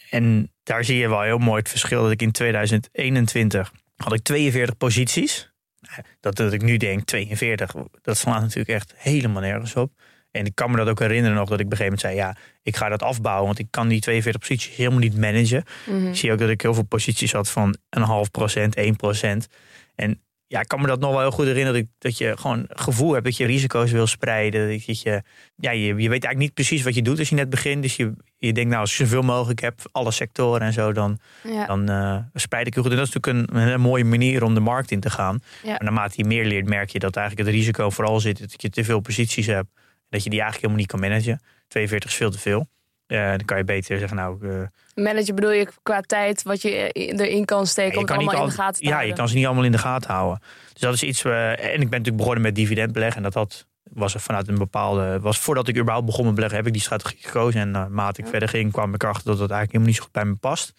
en 0.09 0.51
daar 0.63 0.83
zie 0.83 0.97
je 0.97 1.09
wel 1.09 1.21
heel 1.21 1.37
mooi 1.37 1.59
het 1.59 1.69
verschil 1.69 2.01
dat 2.01 2.11
ik 2.11 2.21
in 2.21 2.31
2021 2.31 3.71
had 3.95 4.13
ik 4.13 4.21
42 4.21 4.77
posities. 4.77 5.51
Nou, 5.79 6.01
Dat, 6.19 6.35
dat 6.35 6.53
ik 6.53 6.61
nu 6.61 6.77
denk 6.77 7.05
42, 7.05 7.73
dat 8.01 8.17
slaat 8.17 8.41
natuurlijk 8.41 8.69
echt 8.69 8.93
helemaal 8.97 9.41
nergens 9.41 9.75
op. 9.75 9.91
En 10.31 10.45
ik 10.45 10.55
kan 10.55 10.71
me 10.71 10.77
dat 10.77 10.87
ook 10.87 10.99
herinneren 10.99 11.37
nog 11.37 11.49
dat 11.49 11.59
ik 11.59 11.65
op 11.65 11.71
een 11.71 11.77
gegeven 11.77 11.99
moment 11.99 12.01
zei... 12.01 12.15
ja, 12.15 12.35
ik 12.61 12.75
ga 12.75 12.89
dat 12.89 13.03
afbouwen, 13.03 13.45
want 13.45 13.59
ik 13.59 13.67
kan 13.69 13.87
die 13.87 13.99
42 13.99 14.41
posities 14.41 14.75
helemaal 14.75 14.99
niet 14.99 15.17
managen. 15.17 15.63
Mhm. 15.85 16.07
Ik 16.07 16.15
zie 16.15 16.31
ook 16.31 16.39
dat 16.39 16.49
ik 16.49 16.61
heel 16.61 16.73
veel 16.73 16.83
posities 16.83 17.31
had 17.31 17.49
van 17.49 17.77
een 17.89 18.01
half 18.01 18.31
procent, 18.31 18.75
1 18.75 18.95
procent. 18.95 19.47
En 19.95 20.21
ja, 20.47 20.59
ik 20.59 20.67
kan 20.67 20.81
me 20.81 20.87
dat 20.87 20.99
nog 20.99 21.11
wel 21.11 21.19
heel 21.19 21.31
goed 21.31 21.45
herinneren. 21.45 21.73
Dat, 21.81 21.89
ik, 21.89 21.95
dat 21.97 22.17
je 22.17 22.37
gewoon 22.37 22.65
het 22.67 22.81
gevoel 22.81 23.13
hebt 23.13 23.25
dat 23.25 23.37
je 23.37 23.45
risico's 23.45 23.91
wil 23.91 24.07
spreiden. 24.07 24.69
Dat 24.71 24.99
je, 25.01 25.21
ja, 25.55 25.71
je, 25.71 25.85
je 25.85 25.93
weet 25.93 26.09
eigenlijk 26.09 26.37
niet 26.37 26.53
precies 26.53 26.83
wat 26.83 26.95
je 26.95 27.01
doet 27.01 27.19
als 27.19 27.29
je 27.29 27.35
net 27.35 27.49
begint. 27.49 27.81
Dus 27.81 27.95
je, 27.95 28.13
je 28.37 28.53
denkt, 28.53 28.69
nou, 28.69 28.81
als 28.81 28.97
je 28.97 29.03
zoveel 29.03 29.21
mogelijk 29.21 29.61
hebt, 29.61 29.83
alle 29.91 30.11
sectoren 30.11 30.61
en 30.61 30.73
zo, 30.73 30.91
dan, 30.91 31.19
Ja. 31.43 31.65
dan 31.65 31.89
eh, 31.89 32.17
spreid 32.33 32.67
ik 32.67 32.73
heel 32.73 32.83
goed. 32.83 32.91
En 32.91 32.97
dat 32.97 33.07
is 33.07 33.13
natuurlijk 33.13 33.49
een, 33.49 33.55
een 33.57 33.63
hele 33.65 33.77
mooie 33.77 34.03
manier 34.05 34.43
om 34.43 34.53
de 34.53 34.59
markt 34.59 34.91
in 34.91 34.99
te 34.99 35.09
gaan. 35.09 35.39
Ja. 35.63 35.69
Maar 35.69 35.83
naarmate 35.83 36.13
je 36.17 36.25
meer 36.25 36.45
leert, 36.45 36.65
merk 36.69 36.89
je 36.89 36.99
dat 36.99 37.15
eigenlijk 37.15 37.47
het 37.47 37.57
risico 37.57 37.89
vooral 37.89 38.19
zit 38.19 38.39
dat 38.39 38.61
je 38.61 38.69
te 38.69 38.83
veel 38.83 38.99
posities 38.99 39.45
hebt. 39.45 39.69
Dat 40.09 40.23
je 40.23 40.29
die 40.29 40.41
eigenlijk 40.41 40.55
helemaal 40.73 40.77
niet 40.77 40.87
kan 40.87 40.99
managen. 40.99 41.41
42 41.67 42.09
is 42.09 42.15
veel 42.15 42.31
te 42.31 42.39
veel. 42.39 42.67
Eh, 43.07 43.29
dan 43.29 43.45
kan 43.45 43.57
je 43.57 43.63
beter 43.63 43.99
zeggen, 43.99 44.17
nou, 44.17 44.49
eh, 44.49 45.03
Manager 45.03 45.33
bedoel 45.33 45.51
je 45.51 45.67
qua 45.83 46.01
tijd 46.01 46.43
wat 46.43 46.61
je 46.61 46.91
erin 46.91 47.45
kan 47.45 47.67
steken 47.67 47.91
Ja, 47.91 47.97
om 47.97 48.03
het 48.03 48.11
allemaal 48.11 48.41
in 48.43 48.49
de 48.49 48.55
gaten 48.55 48.79
te 48.79 48.83
Ja, 48.85 48.89
houden. 48.91 49.09
je 49.11 49.17
kan 49.17 49.27
ze 49.29 49.35
niet 49.35 49.45
allemaal 49.45 49.63
in 49.63 49.71
de 49.71 49.77
gaten 49.77 50.11
houden. 50.13 50.41
Dus 50.73 50.81
dat 50.81 50.93
is 50.93 51.03
iets. 51.03 51.23
eh, 51.23 51.49
en 51.51 51.57
ik 51.57 51.77
ben 51.77 51.89
natuurlijk 51.89 52.17
begonnen 52.17 52.41
met 52.41 52.55
dividendbeleggen. 52.55 53.17
En 53.17 53.23
dat 53.23 53.33
had, 53.33 53.67
was 53.83 54.13
er 54.13 54.19
vanuit 54.19 54.47
een 54.47 54.57
bepaalde. 54.57 55.19
Was 55.19 55.37
voordat 55.39 55.67
ik 55.67 55.77
überhaupt 55.77 56.05
begon 56.05 56.25
met 56.25 56.33
beleggen, 56.33 56.57
heb 56.57 56.67
ik 56.67 56.73
die 56.73 56.81
strategie 56.81 57.17
gekozen. 57.21 57.61
En 57.61 57.71
naarmate 57.71 58.19
ik 58.19 58.25
Ja. 58.25 58.31
verder 58.31 58.49
ging, 58.49 58.71
kwam 58.71 58.93
ik 58.93 59.03
erachter 59.03 59.25
dat 59.25 59.37
dat 59.39 59.49
eigenlijk 59.51 59.71
helemaal 59.71 59.87
niet 59.87 59.97
zo 59.97 60.03
goed 60.03 60.11
bij 60.11 60.25
me 60.25 60.35
past. 60.35 60.73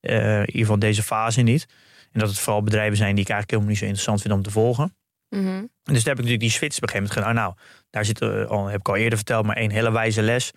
Eh, 0.00 0.34
in 0.34 0.46
ieder 0.46 0.60
geval 0.60 0.78
deze 0.78 1.02
fase 1.02 1.40
niet. 1.40 1.66
En 2.12 2.20
dat 2.20 2.28
het 2.28 2.38
vooral 2.38 2.62
bedrijven 2.62 2.96
zijn 2.96 3.14
die 3.14 3.24
ik 3.24 3.30
eigenlijk 3.30 3.50
helemaal 3.50 3.68
niet 3.70 3.78
zo 3.78 3.84
interessant 3.84 4.20
vind 4.20 4.34
om 4.34 4.42
te 4.42 4.50
volgen. 4.50 4.96
En 5.28 5.70
dus 5.82 6.04
daar 6.04 6.14
heb 6.14 6.24
ik 6.24 6.30
natuurlijk 6.30 6.40
die 6.40 6.50
switch 6.50 6.76
op 6.76 6.82
een 6.82 6.88
gegeven 6.88 7.12
moment 7.12 7.12
gedaan. 7.12 7.34
Nou, 7.34 7.54
daar 7.90 8.04
zit, 8.04 8.22
al, 8.48 8.66
heb 8.66 8.80
ik 8.80 8.88
al 8.88 8.96
eerder 8.96 9.16
verteld, 9.18 9.46
maar 9.46 9.56
één 9.56 9.70
hele 9.70 9.92
wijze 9.92 10.22
les. 10.22 10.50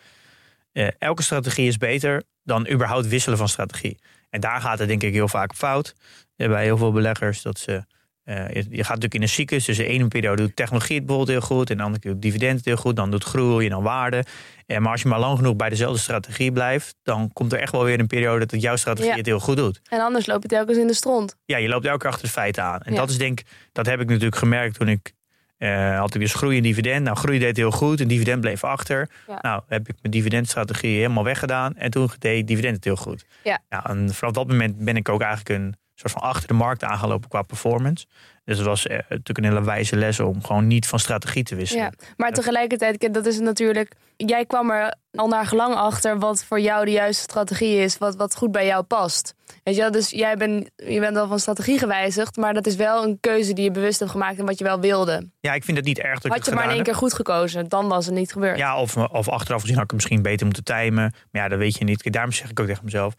Eh, 0.75 0.87
elke 0.99 1.23
strategie 1.23 1.67
is 1.67 1.77
beter 1.77 2.23
dan 2.43 2.69
überhaupt 2.69 3.07
wisselen 3.07 3.37
van 3.37 3.49
strategie. 3.49 3.97
En 4.29 4.39
daar 4.39 4.61
gaat 4.61 4.79
het 4.79 4.87
denk 4.87 5.03
ik 5.03 5.13
heel 5.13 5.27
vaak 5.27 5.53
fout. 5.55 5.93
bij 6.35 6.63
heel 6.63 6.77
veel 6.77 6.91
beleggers. 6.91 7.41
Dat 7.41 7.59
ze, 7.59 7.83
eh, 8.23 8.35
je, 8.49 8.53
je 8.69 8.77
gaat 8.83 8.87
natuurlijk 8.87 9.13
in 9.13 9.21
een 9.21 9.29
cyclus. 9.29 9.65
Dus 9.65 9.77
de 9.77 9.85
ene 9.85 10.07
periode 10.07 10.41
doet 10.41 10.55
technologie 10.55 10.95
het 10.95 11.05
bijvoorbeeld 11.05 11.37
heel 11.37 11.47
goed. 11.47 11.69
En 11.69 11.77
de 11.77 11.83
andere 11.83 12.01
keer 12.01 12.11
doet 12.11 12.21
dividend 12.21 12.57
het 12.57 12.65
heel 12.65 12.75
goed. 12.75 12.95
Dan 12.95 13.11
doet 13.11 13.23
groei 13.23 13.65
en 13.65 13.71
dan 13.71 13.83
waarde. 13.83 14.23
Eh, 14.65 14.77
maar 14.77 14.91
als 14.91 15.01
je 15.01 15.07
maar 15.07 15.19
lang 15.19 15.37
genoeg 15.37 15.55
bij 15.55 15.69
dezelfde 15.69 15.99
strategie 15.99 16.51
blijft. 16.51 16.95
Dan 17.03 17.29
komt 17.33 17.53
er 17.53 17.59
echt 17.59 17.71
wel 17.71 17.83
weer 17.83 17.99
een 17.99 18.07
periode 18.07 18.45
dat 18.45 18.61
jouw 18.61 18.75
strategie 18.75 19.09
Ja. 19.11 19.15
het 19.17 19.25
heel 19.25 19.39
goed 19.39 19.57
doet. 19.57 19.81
En 19.89 19.99
anders 19.99 20.25
loop 20.25 20.41
je 20.41 20.47
telkens 20.47 20.77
in 20.77 20.87
de 20.87 20.93
stront. 20.93 21.35
Ja, 21.45 21.57
je 21.57 21.67
loopt 21.67 21.85
elke 21.85 21.97
keer 21.99 22.09
achter 22.09 22.25
de 22.25 22.31
feiten 22.31 22.63
aan. 22.63 22.79
En 22.81 22.93
Ja. 22.93 22.99
dat 22.99 23.09
is 23.09 23.17
denk 23.17 23.39
ik, 23.39 23.45
dat 23.71 23.85
heb 23.85 23.99
ik 23.99 24.07
natuurlijk 24.07 24.35
gemerkt 24.35 24.77
toen 24.79 24.87
ik 24.87 25.13
eh, 25.57 25.99
had 25.99 26.15
ik 26.15 26.21
dus 26.21 26.33
groei 26.33 26.57
en 26.57 26.63
dividend. 26.63 27.03
Nou, 27.03 27.17
groei 27.17 27.39
deed 27.39 27.57
heel 27.57 27.71
goed 27.71 28.01
en 28.01 28.07
dividend 28.07 28.41
bleef 28.41 28.63
achter. 28.63 29.09
Ja. 29.27 29.39
Nou, 29.41 29.61
heb 29.67 29.87
ik 29.89 29.95
mijn 30.01 30.13
dividendstrategie 30.13 30.95
helemaal 30.97 31.23
weggedaan. 31.23 31.75
En 31.75 31.91
toen 31.91 32.09
deed 32.19 32.47
dividend 32.47 32.75
het 32.75 32.83
heel 32.83 32.95
goed. 32.95 33.25
Ja. 33.43 33.59
Nou, 33.69 33.83
en 33.89 34.13
vanaf 34.13 34.33
dat 34.33 34.47
moment 34.47 34.77
ben 34.77 34.95
ik 34.95 35.09
ook 35.09 35.21
eigenlijk 35.21 35.59
een 35.59 35.75
soort 35.95 36.11
van 36.11 36.21
achter 36.21 36.47
de 36.47 36.53
markt 36.53 36.83
aangelopen 36.83 37.29
qua 37.29 37.41
performance. 37.41 38.05
Dus 38.45 38.57
het 38.57 38.65
was 38.67 38.87
eh, 38.87 38.97
natuurlijk 38.97 39.37
een 39.37 39.43
hele 39.43 39.63
wijze 39.63 39.95
les 39.95 40.19
om 40.19 40.43
gewoon 40.43 40.67
niet 40.67 40.87
van 40.87 40.99
strategie 40.99 41.43
te 41.43 41.55
wisselen. 41.55 41.83
Ja. 41.83 42.07
Maar 42.17 42.31
tegelijkertijd, 42.31 43.13
dat 43.13 43.25
is 43.25 43.35
het 43.35 43.43
natuurlijk. 43.43 43.91
Jij 44.17 44.45
kwam 44.45 44.69
er 44.69 44.95
al 45.11 45.27
naar 45.27 45.45
gelang 45.45 45.75
achter 45.75 46.19
wat 46.19 46.43
voor 46.43 46.59
jou 46.59 46.85
de 46.85 46.91
juiste 46.91 47.21
strategie 47.21 47.77
is, 47.77 47.97
wat, 47.97 48.15
wat 48.15 48.35
goed 48.35 48.51
bij 48.51 48.65
jou 48.65 48.83
past. 48.83 49.33
Weet 49.63 49.75
je, 49.75 49.81
wel? 49.81 49.91
dus 49.91 50.09
jij 50.09 50.35
bent, 50.37 50.69
je 50.75 50.99
bent 50.99 51.13
wel 51.13 51.27
van 51.27 51.39
strategie 51.39 51.79
gewijzigd, 51.79 52.35
maar 52.37 52.53
dat 52.53 52.65
is 52.65 52.75
wel 52.75 53.03
een 53.03 53.17
keuze 53.19 53.53
die 53.53 53.63
je 53.63 53.71
bewust 53.71 53.99
hebt 53.99 54.11
gemaakt 54.11 54.39
en 54.39 54.45
wat 54.45 54.57
je 54.57 54.63
wel 54.63 54.79
wilde. 54.79 55.29
Ja, 55.39 55.53
ik 55.53 55.63
vind 55.63 55.77
het 55.77 55.85
niet 55.85 55.99
erg 55.99 56.13
dat 56.13 56.25
ik 56.25 56.31
Had 56.31 56.37
het 56.37 56.45
je 56.45 56.53
maar 56.53 56.63
in 56.63 56.69
één 56.69 56.77
heb. 56.77 56.87
keer 56.87 56.95
goed 56.95 57.13
gekozen, 57.13 57.69
dan 57.69 57.87
was 57.87 58.05
het 58.05 58.15
niet 58.15 58.31
gebeurd. 58.31 58.57
Ja, 58.57 58.79
of, 58.79 58.97
of 58.97 59.29
achteraf 59.29 59.61
gezien 59.61 59.75
had 59.75 59.83
ik 59.83 59.91
het 59.91 59.99
misschien 59.99 60.21
beter 60.21 60.45
moeten 60.45 60.63
timen. 60.63 61.13
Maar 61.31 61.41
ja, 61.41 61.47
dat 61.47 61.57
weet 61.57 61.77
je 61.77 61.83
niet. 61.83 62.13
Daarom 62.13 62.31
zeg 62.31 62.49
ik 62.49 62.59
ook 62.59 62.67
tegen 62.67 62.85
mezelf. 62.85 63.13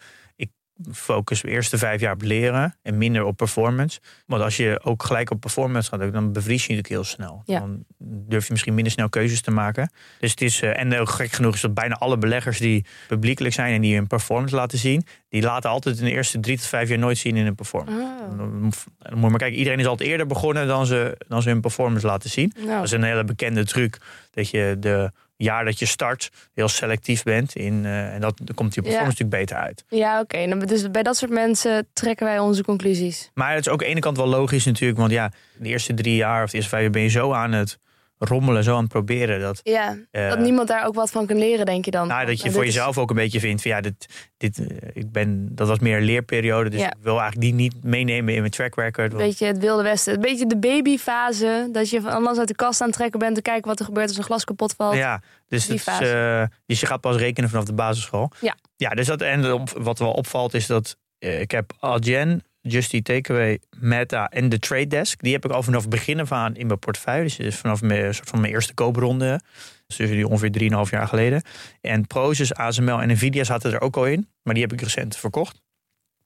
Focus 0.92 1.40
de 1.40 1.48
eerste 1.48 1.78
vijf 1.78 2.00
jaar 2.00 2.12
op 2.12 2.22
leren 2.22 2.76
en 2.82 2.98
minder 2.98 3.24
op 3.24 3.36
performance. 3.36 4.00
Want 4.26 4.42
als 4.42 4.56
je 4.56 4.80
ook 4.82 5.02
gelijk 5.02 5.30
op 5.30 5.40
performance 5.40 5.90
gaat, 5.90 6.12
dan 6.12 6.32
bevries 6.32 6.66
je 6.66 6.74
natuurlijk 6.74 6.88
heel 6.88 7.04
snel. 7.04 7.42
Ja. 7.44 7.60
Dan 7.60 7.84
durf 7.98 8.46
je 8.46 8.52
misschien 8.52 8.74
minder 8.74 8.92
snel 8.92 9.08
keuzes 9.08 9.40
te 9.40 9.50
maken. 9.50 9.90
Dus 10.20 10.30
het 10.30 10.40
is, 10.40 10.60
eh, 10.60 10.80
en 10.80 11.08
gek 11.08 11.32
genoeg 11.32 11.54
is 11.54 11.60
dat 11.60 11.74
bijna 11.74 11.94
alle 11.94 12.18
beleggers 12.18 12.58
die 12.58 12.84
publiekelijk 13.08 13.54
zijn 13.54 13.74
en 13.74 13.80
die 13.80 13.94
hun 13.94 14.06
performance 14.06 14.54
laten 14.54 14.78
zien, 14.78 15.06
die 15.28 15.42
laten 15.42 15.70
altijd 15.70 15.98
in 15.98 16.04
de 16.04 16.10
eerste 16.10 16.40
drie 16.40 16.56
tot 16.56 16.66
vijf 16.66 16.88
jaar 16.88 16.98
nooit 16.98 17.18
zien 17.18 17.36
in 17.36 17.44
hun 17.44 17.54
performance. 17.54 18.02
Oh. 18.02 18.38
Dan 18.38 18.60
moet 18.60 18.74
je 19.10 19.16
maar 19.16 19.38
kijken, 19.38 19.58
iedereen 19.58 19.78
is 19.78 19.86
altijd 19.86 20.08
eerder 20.08 20.26
begonnen 20.26 20.66
dan 20.66 20.86
ze, 20.86 21.18
dan 21.28 21.42
ze 21.42 21.48
hun 21.48 21.60
performance 21.60 22.06
laten 22.06 22.30
zien. 22.30 22.52
Nou, 22.56 22.68
Dat 22.68 22.84
is 22.84 22.90
een 22.90 23.02
hele 23.02 23.24
bekende 23.24 23.64
truc. 23.64 23.98
Dat 24.30 24.50
je 24.50 24.76
de 24.80 25.10
jaar 25.36 25.64
dat 25.64 25.78
je 25.78 25.86
start 25.86 26.30
heel 26.54 26.68
selectief 26.68 27.22
bent. 27.22 27.54
In, 27.54 27.84
eh, 27.84 28.14
en 28.14 28.20
dat, 28.20 28.38
dan 28.42 28.54
komt 28.54 28.74
je 28.74 28.82
performance 28.82 29.22
natuurlijk 29.22 29.48
beter 29.48 29.64
uit. 29.66 29.84
ja, 29.88 30.20
oké. 30.20 30.66
Dus 30.66 30.90
bij 30.90 31.02
dat 31.02 31.16
soort 31.16 31.30
mensen 31.30 31.88
trekken 31.92 32.26
wij 32.26 32.38
onze 32.38 32.64
conclusies. 32.64 33.30
Maar 33.34 33.54
het 33.54 33.66
is 33.66 33.72
ook 33.72 33.80
aan 33.80 33.86
de 33.86 33.92
ene 33.92 34.00
kant 34.00 34.16
wel 34.16 34.26
logisch 34.26 34.64
natuurlijk. 34.64 34.98
Want 34.98 35.10
ja, 35.10 35.30
de 35.58 35.68
eerste 35.68 35.94
drie 35.94 36.16
jaar 36.16 36.42
of 36.42 36.50
de 36.50 36.56
eerste 36.56 36.70
vijf 36.70 36.82
jaar 36.82 36.92
ben 36.92 37.02
je 37.02 37.08
zo 37.08 37.32
aan 37.32 37.52
het 37.52 37.78
rommelen, 38.18 38.64
zo 38.64 38.74
aan 38.74 38.82
het 38.82 38.88
proberen. 38.92 39.40
Dat, 39.40 39.60
Ja, 39.62 39.96
eh, 40.10 40.28
dat 40.28 40.38
niemand 40.38 40.68
daar 40.68 40.86
ook 40.86 40.94
wat 40.94 41.10
van 41.10 41.26
kan 41.26 41.38
leren, 41.38 41.66
denk 41.66 41.84
je 41.84 41.90
dan. 41.90 42.08
nou, 42.08 42.26
dat 42.26 42.38
je 42.40 42.46
En 42.46 42.52
voor 42.52 42.64
is- 42.64 42.74
jezelf 42.74 42.98
ook 42.98 43.10
een 43.10 43.16
beetje 43.16 43.40
vindt 43.40 43.62
van 43.62 43.70
ja, 43.70 43.80
dit, 43.80 44.06
dit, 44.36 44.58
eh, 44.58 44.66
ik 44.92 45.12
ben, 45.12 45.48
dat 45.54 45.68
was 45.68 45.78
meer 45.78 45.96
een 45.96 46.02
leerperiode. 46.04 46.70
Dus 46.70 46.80
Ja. 46.80 46.86
ik 46.86 47.02
wil 47.02 47.20
eigenlijk 47.20 47.40
die 47.40 47.54
niet 47.54 47.84
meenemen 47.84 48.34
in 48.34 48.40
mijn 48.40 48.52
track 48.52 48.74
record. 48.74 49.12
Want- 49.12 49.24
beetje 49.24 49.46
het 49.46 49.58
wilde 49.58 49.82
westen. 49.82 50.14
Een 50.14 50.20
beetje 50.20 50.46
de 50.46 50.56
babyfase. 50.58 51.68
Dat 51.72 51.90
je 51.90 52.00
van 52.00 52.10
alles 52.12 52.38
uit 52.38 52.48
de 52.48 52.54
kast 52.54 52.80
aan 52.80 52.86
het 52.86 52.96
trekken 52.96 53.18
bent. 53.18 53.34
Te 53.34 53.42
kijken 53.42 53.68
wat 53.68 53.78
er 53.78 53.84
gebeurt 53.84 54.08
als 54.08 54.16
een 54.16 54.24
glas 54.24 54.44
kapot 54.44 54.74
valt. 54.76 54.94
Ja, 54.94 55.20
dus, 55.48 55.66
Die 55.66 55.80
dat 55.84 56.00
is, 56.00 56.10
eh, 56.10 56.42
dus 56.66 56.80
je 56.80 56.86
gaat 56.86 57.00
pas 57.00 57.16
rekenen 57.16 57.50
vanaf 57.50 57.64
de 57.64 57.72
basisschool. 57.72 58.30
Ja. 58.40 58.56
Ja, 58.76 58.90
dus 58.90 59.06
dat, 59.06 59.20
en 59.20 59.64
wat 59.82 59.98
wel 59.98 60.12
opvalt 60.12 60.54
is 60.54 60.66
dat 60.66 60.96
ik 61.18 61.50
heb 61.50 61.72
Adyen, 61.78 62.42
Justy 62.68 63.02
Takeaway, 63.02 63.58
Meta 63.78 64.28
en 64.30 64.48
de 64.48 64.58
Trade 64.58 64.86
Desk. 64.86 65.20
Die 65.22 65.32
heb 65.32 65.44
ik 65.44 65.50
al 65.50 65.62
vanaf 65.62 65.80
het 65.80 65.90
begin 65.90 66.20
af 66.20 66.32
aan 66.32 66.54
in 66.56 66.66
mijn 66.66 66.78
portefeuille. 66.78 67.30
Dus 67.36 67.56
vanaf 67.56 67.82
mijn, 67.82 68.14
soort 68.14 68.28
van 68.28 68.40
mijn 68.40 68.52
eerste 68.52 68.74
koopronde. 68.74 69.40
Dus 69.86 69.96
die 69.96 70.28
ongeveer 70.28 70.70
3,5 70.86 70.90
jaar 70.90 71.08
geleden. 71.08 71.42
En 71.80 72.06
Prozus, 72.06 72.54
ASML 72.54 73.00
en 73.00 73.08
Nvidia 73.08 73.44
zaten 73.44 73.72
er 73.72 73.80
ook 73.80 73.96
al 73.96 74.06
in. 74.06 74.28
Maar 74.42 74.54
die 74.54 74.62
heb 74.62 74.72
ik 74.72 74.80
recent 74.80 75.16
verkocht. 75.16 75.62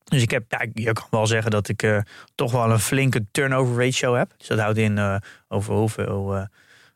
Dus 0.04 0.22
ik 0.22 0.30
heb, 0.30 0.44
ja, 0.48 0.66
je 0.74 0.92
kan 0.92 1.06
wel 1.10 1.26
zeggen 1.26 1.50
dat 1.50 1.68
ik 1.68 1.82
eh, 1.82 1.98
toch 2.34 2.52
wel 2.52 2.70
een 2.70 2.80
flinke 2.80 3.24
turnover 3.30 3.84
ratio 3.84 4.14
heb. 4.14 4.34
Dus 4.36 4.46
dat 4.46 4.58
houdt 4.58 4.78
in 4.78 4.98
eh, 4.98 5.16
over 5.48 5.74
hoeveel, 5.74 6.34
eh, 6.36 6.44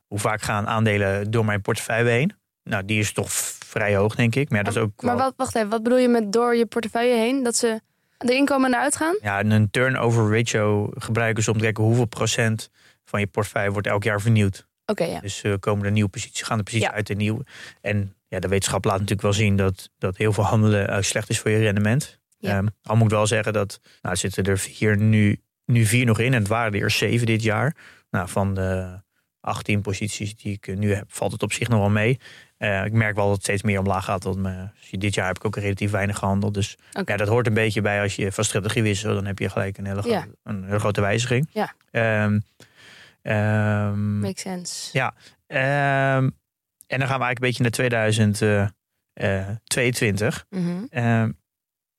hoe 0.07 0.19
vaak 0.19 0.43
gaan 0.43 0.67
aandelen 0.67 1.31
door 1.31 1.45
mijn 1.45 1.61
portefeuille 1.63 2.11
heen. 2.11 2.33
Nou, 2.63 2.85
die 2.85 2.99
is 2.99 3.13
toch 3.13 3.33
vrij 3.33 3.97
hoog, 3.97 4.15
denk 4.15 4.35
ik. 4.35 4.49
Maar 4.51 4.59
ja, 4.59 4.65
dat 4.65 4.77
is 4.77 4.81
ook 4.83 5.03
Maar 5.03 5.17
wel- 5.17 5.25
wat, 5.25 5.35
wacht 5.37 5.55
even, 5.57 5.69
wat 5.69 5.83
bedoel 5.83 5.99
je 5.99 6.09
met 6.09 6.33
door 6.33 6.57
je 6.57 6.67
portefeuille 6.67 7.15
heen? 7.17 7.43
Dat 7.43 7.57
ze 7.57 7.81
erin 8.19 8.45
komen 8.45 8.67
en 8.73 8.75
eruit 8.77 8.97
gaan? 8.97 9.19
Ja, 9.23 9.39
en 9.39 9.51
een 9.51 9.71
turnover 9.71 10.37
ratio 10.37 10.91
gebruiken 10.95 11.43
ze 11.43 11.51
om 11.51 11.57
te 11.57 11.63
kijken 11.63 11.85
hoeveel 11.85 12.05
procent 12.07 12.71
van 13.05 13.21
je 13.21 13.27
portefeuille 13.27 13.71
wordt 13.71 13.87
elk 13.87 14.03
jaar 14.05 14.21
vernieuwd. 14.21 14.67
Oké, 14.87 15.05
ja. 15.05 15.21
Dus 15.21 15.43
eh, 15.43 15.53
komen 15.61 15.85
er 15.85 15.91
nieuwe 15.93 16.09
posities, 16.11 16.43
gaan 16.43 16.59
de 16.59 16.63
posities 16.65 16.89
Ja. 16.89 16.95
uit 16.95 17.07
de 17.07 17.15
nieuwe. 17.15 17.45
En 17.81 18.15
ja, 18.29 18.39
de 18.39 18.49
wetenschap 18.49 18.85
laat 18.85 18.95
natuurlijk 18.95 19.23
wel 19.23 19.33
zien 19.33 19.57
dat, 19.57 19.91
dat 19.99 20.17
heel 20.17 20.33
veel 20.33 20.45
handelen 20.45 20.89
eh, 20.89 21.03
slecht 21.03 21.29
is 21.31 21.41
voor 21.41 21.51
je 21.51 21.59
rendement. 21.59 22.21
Ja. 22.39 22.57
Ehm, 22.57 22.67
al 22.83 22.97
moet 22.97 23.05
ik 23.05 23.17
wel 23.17 23.27
zeggen 23.27 23.53
dat, 23.53 23.81
nou 23.83 24.15
er 24.15 24.17
zitten 24.17 24.45
er 24.45 24.61
hier 24.71 24.97
nu, 24.97 25.41
nu 25.65 25.85
vier 25.85 26.05
nog 26.07 26.19
in. 26.19 26.33
En 26.33 26.39
het 26.39 26.49
waren 26.49 26.73
er 26.73 26.79
eerst 26.81 26.99
zeven 26.99 27.27
dit 27.27 27.43
jaar. 27.43 27.77
Nou, 28.11 28.29
van 28.29 28.55
de 28.55 29.01
18 29.41 29.81
posities 29.81 30.37
die 30.37 30.53
ik 30.53 30.67
eh, 30.67 30.77
nu 30.77 30.95
heb, 30.95 31.05
valt 31.09 31.33
het 31.33 31.43
op 31.43 31.53
zich 31.53 31.69
nog 31.69 31.81
wel 31.81 31.91
mee. 31.91 32.19
Eh, 32.57 32.85
ik 32.85 32.93
merk 32.93 33.15
wel 33.15 33.25
dat 33.25 33.35
het 33.35 33.43
steeds 33.43 33.63
meer 33.63 33.79
omlaag 33.79 34.05
gaat. 34.05 34.25
Want 34.25 34.49
dit 34.91 35.15
jaar 35.15 35.27
heb 35.27 35.37
ik 35.37 35.45
ook 35.45 35.57
relatief 35.57 35.91
weinig 35.91 36.19
gehandeld. 36.19 36.55
Dus 36.55 36.77
ja, 37.05 37.17
dat 37.17 37.29
hoort 37.29 37.47
een 37.47 37.55
beetje 37.55 37.81
bij 37.81 38.03
als 38.03 38.17
je 38.17 38.33
van 38.33 38.45
strategie 38.45 38.83
wisselt. 38.83 39.15
Dan 39.15 39.27
heb 39.27 39.39
je 39.39 39.49
gelijk 39.49 39.79
een 39.79 39.87
hele, 39.87 40.01
gro- 40.03 40.11
Ja. 40.11 40.27
een 40.43 40.65
hele 40.65 40.79
grote 40.79 41.01
wijziging. 41.01 41.49
Ja. 41.53 41.73
Ehm, 43.23 44.19
Makes 44.21 44.41
sense. 44.43 44.89
Ja. 44.99 45.15
Ehm, 45.47 46.31
en 46.87 46.99
dan 46.99 47.09
gaan 47.09 47.19
we 47.19 47.25
eigenlijk 47.25 47.39
een 47.39 47.41
beetje 47.41 47.63
naar 47.63 47.71
eh, 49.15 49.49
2022. 49.65 50.47
Mhm. 50.51 50.85
Ehm, 50.91 51.31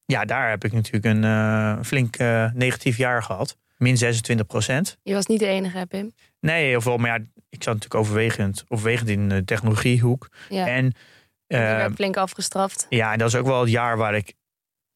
ja, 0.05 0.25
daar 0.25 0.50
heb 0.50 0.63
ik 0.63 0.71
natuurlijk 0.71 1.05
een 1.05 1.24
eh, 1.24 1.77
flink 1.83 2.15
eh, 2.15 2.51
negatief 2.53 2.97
jaar 2.97 3.24
gehad. 3.24 3.57
Min 3.77 3.97
26 3.97 4.45
procent. 4.45 4.97
Je 5.03 5.13
was 5.13 5.25
niet 5.25 5.39
de 5.39 5.45
enige, 5.45 5.77
hè, 5.77 5.85
Pim? 5.85 6.12
Nee, 6.45 6.67
heel 6.67 6.81
veel. 6.81 6.97
Maar 6.97 7.09
ja, 7.09 7.25
ik 7.49 7.63
zat 7.63 7.73
natuurlijk 7.73 7.95
overwegend, 7.95 8.63
overwegend 8.67 9.09
in 9.09 9.29
de 9.29 9.45
technologiehoek. 9.45 10.29
Ja. 10.49 10.67
En 10.67 10.93
werd 11.47 11.93
flink 11.95 12.17
afgestraft. 12.17 12.85
ja, 12.89 13.11
en 13.11 13.17
dat 13.17 13.27
is 13.27 13.35
ook 13.35 13.45
wel 13.45 13.59
het 13.61 13.69
jaar 13.69 13.97
waar 13.97 14.15
ik 14.15 14.33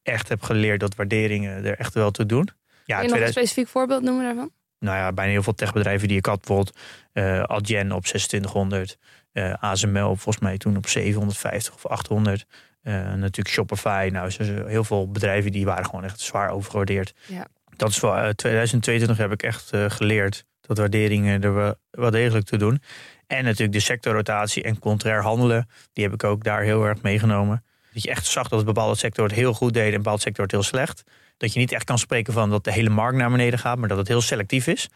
echt 0.01 0.29
heb 0.29 0.41
geleerd 0.41 0.79
dat 0.79 0.96
waarderingen 0.96 1.65
er 1.65 1.77
echt 1.77 1.94
wel 1.94 2.12
toe 2.12 2.25
doen. 2.25 2.50
Ja, 2.86 2.96
Kun 3.00 3.08
je 3.08 3.13
nog 3.13 3.20
een 3.20 3.25
2000 3.25 3.38
specifiek 3.38 3.68
voorbeeld 3.68 4.01
noemen 4.03 4.24
daarvan? 4.24 4.51
nou 4.79 4.98
ja, 4.98 5.12
bijna 5.12 5.32
heel 5.32 5.44
veel 5.44 5.53
techbedrijven 5.56 6.08
die 6.08 6.18
ik 6.18 6.25
had. 6.25 6.38
Bijvoorbeeld 6.38 6.77
eh 7.13 7.44
Adyen 7.44 7.91
op 7.91 8.03
2600. 8.06 8.98
eh 9.32 9.53
ASML 9.60 10.15
volgens 10.15 10.39
mij 10.39 10.58
toen 10.58 10.77
op 10.77 10.88
750 10.88 11.74
of 11.74 11.86
800. 11.86 12.46
Eh, 12.82 12.94
natuurlijk 12.94 13.48
Shopify. 13.56 14.10
Nou, 14.12 14.32
heel 14.68 14.84
veel 14.84 15.12
bedrijven 15.12 15.51
die 15.51 15.65
waren 15.65 15.86
gewoon 15.86 16.03
echt 16.03 16.20
zwaar 16.20 16.50
overgewaardeerd. 16.50 17.13
Ja. 17.25 17.46
Dat 17.80 17.90
is 17.90 18.00
wel, 18.00 18.16
eh, 18.16 18.30
2022 18.30 19.18
heb 19.18 19.32
ik 19.32 19.44
echt 19.44 19.72
eh, 19.72 19.86
geleerd 19.88 20.46
dat 20.62 20.78
waarderingen 20.78 21.42
er 21.42 21.76
wel, 21.92 22.12
degelijk 22.12 22.46
toe 22.46 22.58
doen. 22.58 22.82
En 23.28 23.44
natuurlijk 23.44 23.72
de 23.72 23.80
sectorrotatie 23.80 24.64
en 24.64 24.80
contrair 24.80 25.22
handelen. 25.22 25.70
Die 25.94 26.04
heb 26.04 26.14
ik 26.14 26.24
ook 26.24 26.44
daar 26.44 26.62
heel 26.62 26.84
erg 26.84 27.02
meegenomen. 27.02 27.64
Dat 27.94 28.04
je 28.04 28.10
echt 28.10 28.26
zag 28.26 28.48
dat 28.48 28.60
een 28.60 28.66
bepaalde 28.66 28.98
sector 28.98 29.26
het 29.26 29.36
heel 29.36 29.54
goed 29.54 29.74
deed 29.74 29.88
en 29.88 29.92
een 29.92 29.98
bepaalde 29.98 30.22
sector 30.22 30.44
het 30.44 30.52
heel 30.52 30.64
slecht. 30.64 31.04
Dat 31.38 31.54
je 31.54 31.60
niet 31.60 31.72
echt 31.72 31.84
kan 31.84 31.98
spreken 31.98 32.34
van 32.34 32.50
dat 32.50 32.64
de 32.64 32.72
hele 32.72 32.90
markt 32.90 33.18
naar 33.18 33.32
beneden 33.32 33.60
gaat, 33.60 33.78
maar 33.78 33.88
dat 33.88 33.98
het 33.98 34.08
heel 34.08 34.22
selectief 34.22 34.68
is. 34.68 34.90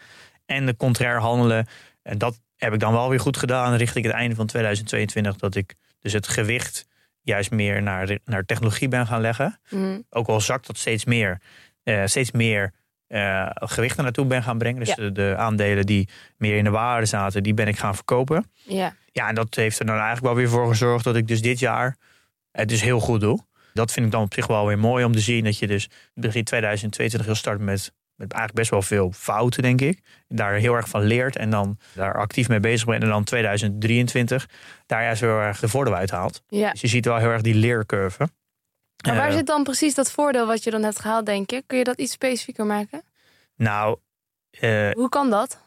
En 0.45 0.65
de 0.65 0.75
contrair 0.75 1.19
handelen, 1.19 1.67
en 2.01 2.17
dat 2.17 2.39
heb 2.55 2.73
ik 2.73 2.79
dan 2.79 2.93
wel 2.93 3.09
weer 3.09 3.19
goed 3.19 3.37
gedaan 3.37 3.75
richting 3.75 4.05
het 4.05 4.13
einde 4.13 4.35
van 4.35 4.45
2022. 4.45 5.35
Dat 5.35 5.55
ik 5.55 5.75
dus 5.99 6.13
het 6.13 6.27
gewicht 6.27 6.85
juist 7.21 7.51
meer 7.51 7.81
naar, 7.81 8.17
naar 8.25 8.45
technologie 8.45 8.87
ben 8.87 9.07
gaan 9.07 9.21
leggen. 9.21 9.59
Mhm. 9.69 9.99
Ook 10.09 10.27
al 10.27 10.41
zakt 10.41 10.67
dat 10.67 10.77
steeds 10.77 11.05
meer, 11.05 11.31
eh, 11.31 11.37
steeds 12.05 12.31
meer 12.31 12.71
eh, 13.07 13.49
gewicht 13.53 13.97
er 13.97 14.03
naartoe 14.03 14.25
ben 14.25 14.43
gaan 14.43 14.57
brengen. 14.57 14.79
Dus 14.79 14.87
Ja. 14.89 14.95
de, 14.95 15.11
de 15.11 15.35
aandelen 15.37 15.85
die 15.85 16.09
meer 16.37 16.57
in 16.57 16.63
de 16.63 16.69
waarde 16.69 17.05
zaten, 17.05 17.43
die 17.43 17.53
ben 17.53 17.67
ik 17.67 17.77
gaan 17.77 17.95
verkopen. 17.95 18.51
Ja. 18.63 18.93
Ja, 19.11 19.27
en 19.27 19.35
dat 19.35 19.55
heeft 19.55 19.79
er 19.79 19.85
dan 19.85 19.95
eigenlijk 19.95 20.25
wel 20.25 20.35
weer 20.35 20.49
voor 20.49 20.67
gezorgd 20.67 21.03
dat 21.03 21.15
ik 21.15 21.27
dus 21.27 21.41
dit 21.41 21.59
jaar 21.59 21.97
het 22.51 22.69
dus 22.69 22.81
heel 22.81 22.99
goed 22.99 23.21
doe. 23.21 23.39
Dat 23.73 23.91
vind 23.91 24.05
ik 24.05 24.11
dan 24.11 24.21
op 24.21 24.33
zich 24.33 24.47
wel 24.47 24.67
weer 24.67 24.79
mooi 24.79 25.05
om 25.05 25.11
te 25.11 25.19
zien. 25.19 25.43
Dat 25.43 25.57
je 25.57 25.67
dus 25.67 25.89
begin 26.13 26.43
2022 26.43 27.25
heel 27.25 27.35
start 27.35 27.59
met, 27.59 27.93
met 28.15 28.31
eigenlijk 28.31 28.53
best 28.53 28.69
wel 28.71 28.81
veel 28.81 29.11
fouten, 29.11 29.61
denk 29.63 29.81
ik. 29.81 29.99
Daar 30.27 30.53
heel 30.53 30.73
erg 30.75 30.89
van 30.89 31.01
leert 31.03 31.35
en 31.35 31.49
dan 31.49 31.77
daar 31.93 32.13
actief 32.17 32.49
mee 32.49 32.59
bezig 32.59 32.85
bent. 32.87 33.03
En 33.03 33.09
dan 33.09 33.23
2023 33.23 34.45
daar 34.85 35.03
juist 35.03 35.21
heel 35.21 35.39
erg 35.39 35.59
de 35.59 35.67
voordeel 35.67 35.95
uithaalt. 35.95 36.41
ja. 36.47 36.71
Dus 36.71 36.81
je 36.81 36.87
ziet 36.87 37.05
wel 37.05 37.17
heel 37.17 37.29
erg 37.29 37.41
die 37.41 37.55
leercurve. 37.55 38.29
Maar 39.07 39.15
waar 39.15 39.27
Eh, 39.29 39.35
zit 39.35 39.45
dan 39.45 39.63
precies 39.63 39.95
dat 39.95 40.11
voordeel 40.11 40.45
wat 40.47 40.63
je 40.63 40.71
dan 40.71 40.83
hebt 40.83 40.99
gehaald, 40.99 41.25
denk 41.25 41.49
je? 41.51 41.63
Kun 41.67 41.77
je 41.77 41.83
dat 41.83 41.97
iets 41.99 42.11
specifieker 42.11 42.65
maken? 42.65 43.03
Nou, 43.55 43.97
eh, 44.51 44.91
Hoe 44.91 45.09
kan 45.09 45.29
dat? 45.29 45.59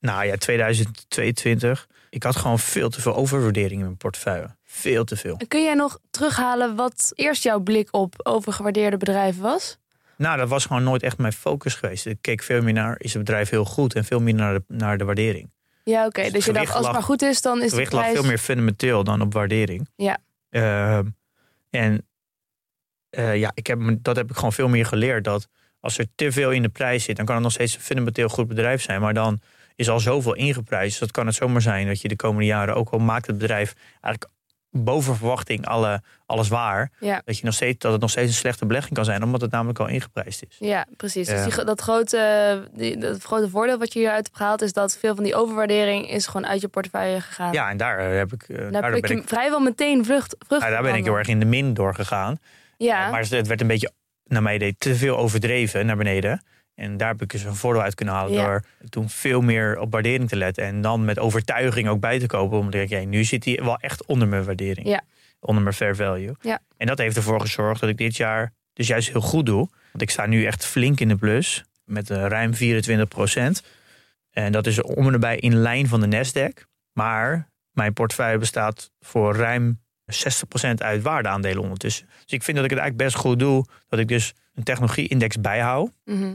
nou 0.00 0.24
ja, 0.26 0.36
2022. 0.36 1.88
Ik 2.10 2.22
had 2.22 2.36
gewoon 2.36 2.58
veel 2.58 2.88
te 2.90 3.00
veel 3.00 3.14
overwaardering 3.14 3.72
in 3.72 3.84
mijn 3.86 3.96
portefeuille. 3.96 4.56
Veel 4.64 5.04
te 5.04 5.16
veel. 5.16 5.36
En 5.38 5.48
kun 5.48 5.62
jij 5.62 5.74
nog 5.74 5.98
terughalen 6.10 6.76
wat 6.76 7.12
eerst 7.14 7.42
jouw 7.42 7.60
blik 7.60 7.88
op 7.90 8.14
overgewaardeerde 8.22 8.96
bedrijven 8.96 9.42
was? 9.42 9.78
Nou, 10.16 10.38
dat 10.38 10.48
was 10.48 10.66
gewoon 10.66 10.82
nooit 10.82 11.02
echt 11.02 11.18
mijn 11.18 11.32
focus 11.32 11.74
geweest. 11.74 12.06
Ik 12.06 12.18
keek 12.20 12.42
veel 12.42 12.62
meer 12.62 12.72
naar, 12.72 12.94
is 12.98 13.12
het 13.14 13.24
bedrijf 13.24 13.48
heel 13.50 13.64
goed? 13.64 13.94
En 13.94 14.04
veel 14.04 14.20
meer 14.20 14.34
naar 14.34 14.54
de, 14.54 14.62
naar 14.68 14.98
de 14.98 15.04
waardering. 15.04 15.50
Ja, 15.84 16.06
oké. 16.06 16.22
Dus 16.22 16.32
Dus 16.32 16.44
je 16.44 16.52
dacht, 16.52 16.66
als 16.66 16.74
het 16.74 16.84
lag- 16.84 16.92
maar 16.92 17.02
goed 17.02 17.22
is, 17.22 17.42
dan 17.42 17.62
is 17.62 17.72
Het 17.72 17.90
de 17.90 17.96
lag 17.96 18.10
veel 18.10 18.22
meer 18.24 18.38
fundamenteel 18.38 19.04
dan 19.04 19.20
op 19.20 19.32
waardering. 19.32 19.88
Ja. 19.96 20.18
Ehm, 20.50 21.06
en 21.70 22.06
eh, 23.14 23.36
ja, 23.36 23.50
ik 23.54 23.66
heb, 23.66 23.80
dat 24.02 24.16
heb 24.16 24.30
ik 24.30 24.36
gewoon 24.36 24.52
veel 24.52 24.68
meer 24.68 24.86
geleerd. 24.86 25.24
Dat 25.24 25.48
als 25.80 25.98
er 25.98 26.06
te 26.14 26.32
veel 26.32 26.50
in 26.50 26.62
de 26.62 26.68
prijs 26.68 27.04
zit, 27.04 27.16
dan 27.16 27.24
kan 27.24 27.34
het 27.34 27.44
nog 27.44 27.52
steeds 27.52 27.74
een 27.74 27.80
fundamenteel 27.80 28.28
goed 28.28 28.48
bedrijf 28.48 28.82
zijn. 28.82 29.00
Maar 29.00 29.14
dan 29.14 29.40
is 29.76 29.88
al 29.88 30.00
zoveel 30.00 30.34
ingeprijsd. 30.34 30.90
Dus 30.90 30.98
dat 30.98 31.10
kan 31.10 31.26
het 31.26 31.34
zomaar 31.34 31.62
zijn 31.62 31.86
dat 31.86 32.00
je 32.00 32.08
de 32.08 32.16
komende 32.16 32.46
jaren, 32.46 32.74
ook 32.74 32.90
al 32.90 32.98
maakt 32.98 33.26
het 33.26 33.38
bedrijf 33.38 33.74
eigenlijk 34.00 34.32
boven 34.70 35.16
verwachting 35.16 35.66
alle, 35.66 36.02
alles 36.26 36.48
waar. 36.48 36.90
Ja. 37.00 37.22
Dat, 37.24 37.38
je 37.38 37.44
nog 37.44 37.54
steeds, 37.54 37.78
dat 37.78 37.92
het 37.92 38.00
nog 38.00 38.10
steeds 38.10 38.28
een 38.28 38.36
slechte 38.36 38.66
belegging 38.66 38.94
kan 38.94 39.04
zijn, 39.04 39.22
omdat 39.22 39.40
het 39.40 39.50
namelijk 39.50 39.78
al 39.78 39.86
ingeprijsd 39.86 40.44
is. 40.48 40.56
Ja, 40.58 40.86
precies. 40.96 41.28
Dus 41.28 41.44
die, 41.44 41.64
dat, 41.64 41.80
grote, 41.80 42.68
die, 42.72 42.98
dat 42.98 43.22
grote 43.22 43.48
voordeel 43.48 43.78
wat 43.78 43.92
je 43.92 43.98
hieruit 43.98 44.24
hebt 44.26 44.36
gehaald... 44.36 44.62
is 44.62 44.72
dat 44.72 44.96
veel 44.96 45.14
van 45.14 45.24
die 45.24 45.34
overwaardering 45.34 46.10
is 46.10 46.26
gewoon 46.26 46.46
uit 46.46 46.60
je 46.60 46.68
portefeuille 46.68 47.20
gegaan. 47.20 47.52
Ja, 47.52 47.70
en 47.70 47.76
daar 47.76 47.98
eh, 47.98 48.16
heb 48.16 48.32
ik, 48.32 48.42
eh, 48.42 48.70
Daar 48.70 48.92
heb 48.92 49.06
je 49.06 49.14
ik, 49.14 49.28
vrijwel 49.28 49.60
meteen 49.60 50.04
vlucht, 50.04 50.36
vrucht 50.46 50.62
daar 50.62 50.82
ben 50.82 50.94
ik 50.94 51.04
heel 51.04 51.18
erg 51.18 51.28
in 51.28 51.38
de 51.38 51.46
min 51.46 51.74
doorgegaan. 51.74 52.38
Ja, 52.76 53.10
Maar 53.10 53.20
het 53.20 53.46
werd 53.46 53.60
een 53.60 53.66
beetje, 53.66 53.92
naar 54.24 54.42
mij 54.42 54.54
idee, 54.54 54.74
te 54.78 54.94
veel 54.94 55.16
overdreven 55.18 55.86
naar 55.86 55.96
beneden. 55.96 56.44
En 56.74 56.96
daar 56.96 57.08
heb 57.08 57.22
ik 57.22 57.30
dus 57.30 57.42
een 57.44 57.54
voordeel 57.54 57.82
uit 57.82 57.94
kunnen 57.94 58.14
halen 58.14 58.32
Ja. 58.32 58.44
door 58.44 58.64
toen 58.88 59.08
veel 59.08 59.40
meer 59.40 59.78
op 59.78 59.92
waardering 59.92 60.28
te 60.28 60.36
letten. 60.36 60.64
En 60.64 60.80
dan 60.80 61.04
met 61.04 61.18
overtuiging 61.18 61.88
ook 61.88 62.00
bij 62.00 62.18
te 62.18 62.26
kopen. 62.26 62.58
Omdat 62.58 62.80
ik 62.80 62.88
denk, 62.88 63.08
nu 63.08 63.24
zit 63.24 63.44
hij 63.44 63.60
wel 63.62 63.76
echt 63.76 64.04
onder 64.06 64.28
mijn 64.28 64.44
waardering. 64.44 64.86
Ja. 64.88 65.02
Onder 65.40 65.62
mijn 65.62 65.74
fair 65.74 65.96
value. 65.96 66.34
Ja. 66.40 66.60
En 66.76 66.86
dat 66.86 66.98
heeft 66.98 67.16
ervoor 67.16 67.40
gezorgd 67.40 67.80
dat 67.80 67.88
ik 67.90 67.96
dit 67.96 68.16
jaar 68.16 68.52
dus 68.72 68.86
juist 68.86 69.08
heel 69.08 69.20
goed 69.20 69.46
doe. 69.46 69.68
Want 69.90 70.02
ik 70.02 70.10
sta 70.10 70.26
nu 70.26 70.44
echt 70.44 70.64
flink 70.66 71.00
in 71.00 71.08
de 71.08 71.16
plus. 71.16 71.64
Met 71.84 72.10
eh, 72.10 72.26
ruim 72.26 72.54
24 72.54 73.08
procent. 73.08 73.62
En 74.30 74.52
dat 74.52 74.66
is 74.66 74.82
om 74.82 75.06
en 75.06 75.12
nabij 75.12 75.36
in 75.36 75.54
lijn 75.56 75.88
van 75.88 76.00
de 76.00 76.06
Nasdaq. 76.16 76.62
Maar 76.92 77.48
mijn 77.70 77.92
portefeuille 77.92 78.38
bestaat 78.38 78.90
voor 79.00 79.36
ruim 79.36 79.82
60% 80.12 80.74
uit 80.74 81.02
waardeaandelen 81.02 81.62
ondertussen. 81.62 82.06
Dus 82.06 82.32
ik 82.32 82.42
vind 82.42 82.56
dat 82.56 82.64
ik 82.64 82.70
het 82.70 82.80
eigenlijk 82.80 83.10
best 83.10 83.22
goed 83.24 83.38
doe. 83.38 83.64
Dat 83.88 83.98
ik 83.98 84.08
dus 84.08 84.34
een 84.54 84.62
technologie-index 84.62 85.40
bijhoud. 85.40 85.90
Mhm. 86.04 86.34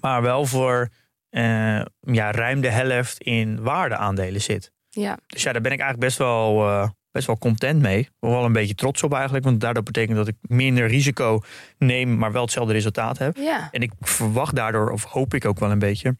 Maar 0.00 0.22
wel 0.22 0.46
voor 0.46 0.88
eh, 1.30 1.80
ja, 2.00 2.30
ruim 2.30 2.60
de 2.60 2.70
helft 2.70 3.20
in 3.20 3.62
waardeaandelen 3.62 4.40
zit. 4.40 4.72
ja. 4.90 5.18
Dus 5.26 5.42
ja, 5.42 5.52
daar 5.52 5.62
ben 5.62 5.72
ik 5.72 5.80
eigenlijk 5.80 6.08
best 6.08 6.18
wel, 6.18 6.68
eh, 6.68 6.88
best 7.10 7.26
wel 7.26 7.38
content 7.38 7.82
mee. 7.82 8.08
Wel 8.20 8.44
een 8.44 8.52
beetje 8.52 8.74
trots 8.74 9.02
op 9.02 9.12
eigenlijk. 9.14 9.44
Want 9.44 9.60
daardoor 9.60 9.82
betekent 9.82 10.16
dat 10.16 10.28
ik 10.28 10.36
minder 10.40 10.86
risico 10.86 11.40
neem, 11.78 12.16
maar 12.18 12.32
wel 12.32 12.42
hetzelfde 12.42 12.72
resultaat 12.72 13.18
heb. 13.18 13.36
ja. 13.36 13.68
En 13.70 13.82
ik 13.82 13.92
verwacht 14.00 14.54
daardoor, 14.54 14.90
of 14.90 15.04
hoop 15.04 15.34
ik 15.34 15.44
ook 15.44 15.58
wel 15.58 15.70
een 15.70 15.78
beetje, 15.78 16.16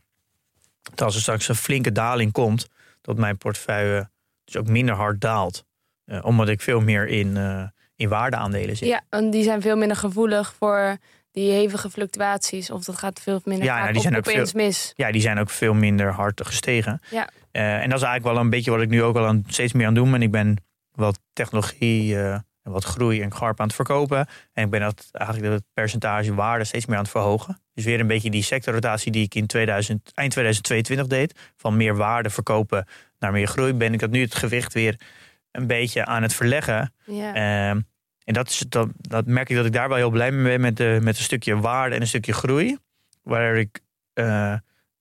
dat 0.83 1.03
als 1.03 1.15
er 1.15 1.21
straks 1.21 1.49
een 1.49 1.55
flinke 1.55 1.93
daling 1.93 2.33
komt, 2.33 2.69
dat 3.01 3.17
mijn 3.17 3.37
portefeuille 3.39 4.11
dus 4.45 4.57
ook 4.57 4.67
minder 4.69 4.95
hard 4.95 5.21
daalt. 5.21 5.65
Uh, 6.11 6.25
omdat 6.25 6.49
ik 6.49 6.61
veel 6.61 6.81
meer 6.81 7.07
in, 7.07 7.37
uh, 7.37 7.63
in 7.97 8.09
waardeaandelen 8.09 8.77
zit. 8.77 8.89
Ja, 8.89 9.01
en 9.09 9.31
die 9.31 9.43
zijn 9.43 9.61
veel 9.61 9.77
minder 9.77 9.97
gevoelig 9.97 10.55
voor 10.59 10.97
die 11.33 11.53
hevige 11.53 11.91
fluctuaties. 11.91 12.71
Of 12.71 12.85
dat 12.85 12.99
gaat 12.99 13.21
veel 13.21 13.41
minder 13.45 13.67
ja, 13.67 13.79
nou, 13.81 13.93
die 13.93 14.03
zijn 14.03 14.17
op, 14.17 14.27
ook 14.27 14.33
veel, 14.33 14.47
mis. 14.55 14.93
Ja, 14.95 15.13
die 15.13 15.21
zijn 15.21 15.39
ook 15.39 15.51
veel 15.51 15.75
minder 15.75 16.13
hard 16.13 16.47
gestegen. 16.47 17.01
Ja. 17.11 17.29
Uh, 17.53 17.83
en 17.83 17.89
dat 17.89 17.99
is 17.99 18.05
eigenlijk 18.05 18.35
wel 18.35 18.45
een 18.45 18.51
beetje 18.51 18.71
wat 18.71 18.81
ik 18.81 18.89
nu 18.89 19.03
ook 19.03 19.17
al 19.17 19.27
aan, 19.27 19.45
steeds 19.47 19.73
meer 19.73 19.87
aan 19.87 19.95
het 19.95 20.03
doen 20.03 20.13
ben. 20.13 20.23
Ik 20.23 20.31
ben 20.31 20.57
wat 20.91 21.19
technologie 21.33 22.17
en 22.63 22.73
wat 22.73 22.85
groei 22.85 23.23
en 23.23 23.35
garp 23.35 23.61
aan 23.61 23.67
het 23.67 23.75
verkopen. 23.75 24.27
En 24.53 24.65
ik 24.65 24.71
ben 24.71 24.81
dat 24.81 25.09
eigenlijk 25.13 25.53
het 25.53 25.65
percentage 25.75 26.35
waarde 26.35 26.65
steeds 26.65 26.87
meer 26.87 26.97
aan 26.97 27.03
het 27.03 27.11
verhogen. 27.11 27.61
Dus 27.75 27.85
weer 27.85 28.01
een 28.01 28.07
beetje 28.07 28.31
die 28.31 28.43
sectorrotatie 28.43 29.13
die 29.13 29.25
ik 29.25 29.35
in 29.35 29.47
2000, 29.47 30.11
eind 30.15 30.33
2022 30.33 31.07
deed. 31.07 31.53
Van 31.57 31.77
meer 31.77 31.97
waarde 31.97 32.31
verkopen 32.31 32.87
naar 33.19 33.33
meer 33.33 33.47
groei. 33.47 33.73
Ben 33.73 33.93
ik 33.93 33.99
dat 33.99 34.11
nu 34.11 34.21
het 34.21 34.35
gewicht 34.35 34.73
weer 34.73 35.01
een 35.53 35.67
beetje 35.67 36.05
aan 36.05 36.23
het 36.23 36.35
verleggen. 36.35 36.95
Ja. 37.05 37.35
Ehm, 37.35 37.81
en 38.25 38.35
dat, 38.35 38.49
is, 38.49 38.65
dat, 38.69 38.89
dat 38.97 39.27
merk 39.27 39.49
ik 39.51 39.57
dat 39.57 39.67
ik 39.67 39.73
daar 39.73 39.89
wel 39.89 39.97
heel 39.97 40.11
blij 40.11 40.31
mee 40.33 40.43
ben 40.53 40.61
met, 40.61 40.77
de, 40.77 40.99
met 41.03 41.17
een 41.17 41.23
stukje 41.25 41.61
waarde 41.61 41.95
en 41.95 42.01
een 42.01 42.07
stukje 42.07 42.33
groei. 42.33 42.79
Waar 43.23 43.57
ik 43.57 43.81
uh, 44.15 44.55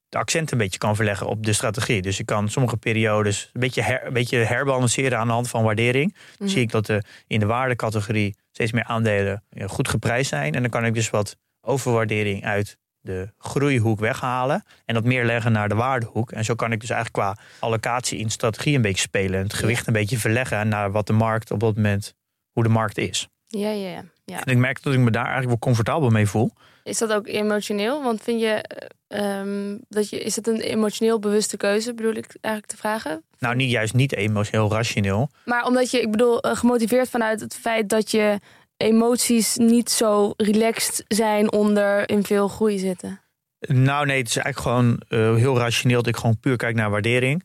de 0.10 0.18
accent 0.18 0.52
een 0.52 0.58
beetje 0.58 0.78
kan 0.78 0.96
verleggen 0.96 1.28
op 1.28 1.46
de 1.46 1.54
strategie. 1.54 2.02
Dus 2.02 2.20
ik 2.20 2.26
kan 2.26 2.50
sommige 2.50 2.78
periodes 2.78 3.50
een 3.54 3.60
beetje, 3.60 3.82
her, 3.82 4.06
een 4.06 4.14
beetje 4.14 4.38
herbalanceren 4.38 5.18
aan 5.20 5.28
de 5.28 5.34
hand 5.34 5.50
van 5.50 5.64
waardering. 5.64 6.14
Dan 6.14 6.24
Mhm. 6.40 6.50
zie 6.50 6.62
ik 6.62 6.72
dat 6.72 6.86
de, 6.86 7.04
in 7.28 7.40
de 7.40 7.46
waardecategorie 7.46 8.36
steeds 8.52 8.72
meer 8.72 8.84
aandelen 8.84 9.44
goed 9.66 9.88
geprijsd 9.88 10.30
zijn. 10.30 10.54
En 10.56 10.62
dan 10.62 10.72
kan 10.72 10.86
ik 10.86 10.94
dus 10.94 11.10
wat 11.10 11.38
overwaardering 11.62 12.46
uit 12.46 12.78
de 13.10 13.30
groeihoek 13.38 14.00
weghalen. 14.00 14.64
En 14.86 14.94
dat 14.94 15.04
meer 15.04 15.26
leggen 15.26 15.52
naar 15.52 15.70
de 15.70 15.76
waardehoek. 15.76 16.32
En 16.32 16.46
zo 16.46 16.56
kan 16.56 16.72
ik 16.72 16.80
dus 16.80 16.90
eigenlijk 16.90 17.24
qua 17.24 17.44
allocatie 17.60 18.20
in 18.20 18.30
strategie 18.30 18.76
een 18.76 18.82
beetje 18.82 19.02
spelen. 19.02 19.40
En 19.40 19.44
het 19.44 19.54
gewicht 19.54 19.88
een 19.88 19.94
beetje 19.94 20.18
verleggen 20.18 20.68
naar 20.68 20.92
wat 20.92 21.08
de 21.08 21.14
markt 21.14 21.52
op 21.52 21.60
dat 21.60 21.76
moment, 21.76 22.14
hoe 22.52 22.64
de 22.64 22.70
markt 22.70 22.98
is. 22.98 23.28
Ja, 23.48 23.70
ja, 23.70 24.04
ja. 24.26 24.44
En 24.44 24.52
ik 24.52 24.58
merk 24.58 24.84
dat 24.84 24.94
ik 24.94 25.00
me 25.00 25.12
daar 25.12 25.26
eigenlijk 25.26 25.50
wel 25.50 25.60
comfortabel 25.60 26.10
mee 26.10 26.28
voel. 26.28 26.52
Is 26.84 26.98
dat 26.98 27.14
ook 27.14 27.28
emotioneel? 27.28 28.04
Want 28.04 28.22
vind 28.22 28.42
je 28.42 28.48
eh, 28.48 29.40
ehm, 29.40 29.78
dat 29.88 30.10
je 30.10 30.20
is 30.20 30.36
het 30.36 30.48
een 30.48 30.60
emotioneel 30.60 31.20
bewuste 31.20 31.58
keuze, 31.58 31.94
bedoel 31.94 32.14
ik 32.14 32.36
eigenlijk 32.42 32.74
te 32.74 32.78
vragen? 32.78 33.24
Nou, 33.40 33.56
niet 33.56 33.72
juist 33.72 33.94
niet 33.94 34.14
emotioneel, 34.14 34.72
rationeel. 34.72 35.30
Maar 35.46 35.66
omdat 35.66 35.92
je, 35.92 36.02
ik 36.02 36.12
bedoel, 36.12 36.42
eh, 36.42 36.56
gemotiveerd 36.56 37.10
vanuit 37.10 37.40
het 37.40 37.56
feit 37.56 37.90
dat 37.90 38.12
je 38.12 38.40
emoties 38.80 39.56
niet 39.56 39.90
zo 39.90 40.34
relaxed 40.38 41.04
zijn 41.08 41.52
onder 41.52 42.10
in 42.10 42.24
veel 42.24 42.48
groei 42.48 42.78
zitten. 42.78 43.22
Nou 43.60 44.06
nee, 44.06 44.18
het 44.18 44.28
is 44.28 44.38
eigenlijk 44.38 44.76
gewoon 44.76 45.02
uh, 45.10 45.36
heel 45.36 45.58
rationeel 45.58 45.98
dat 45.98 46.08
ik 46.08 46.18
gewoon 46.18 46.40
puur 46.40 46.56
kijk 46.56 46.76
naar 46.76 46.90
waardering. 46.90 47.44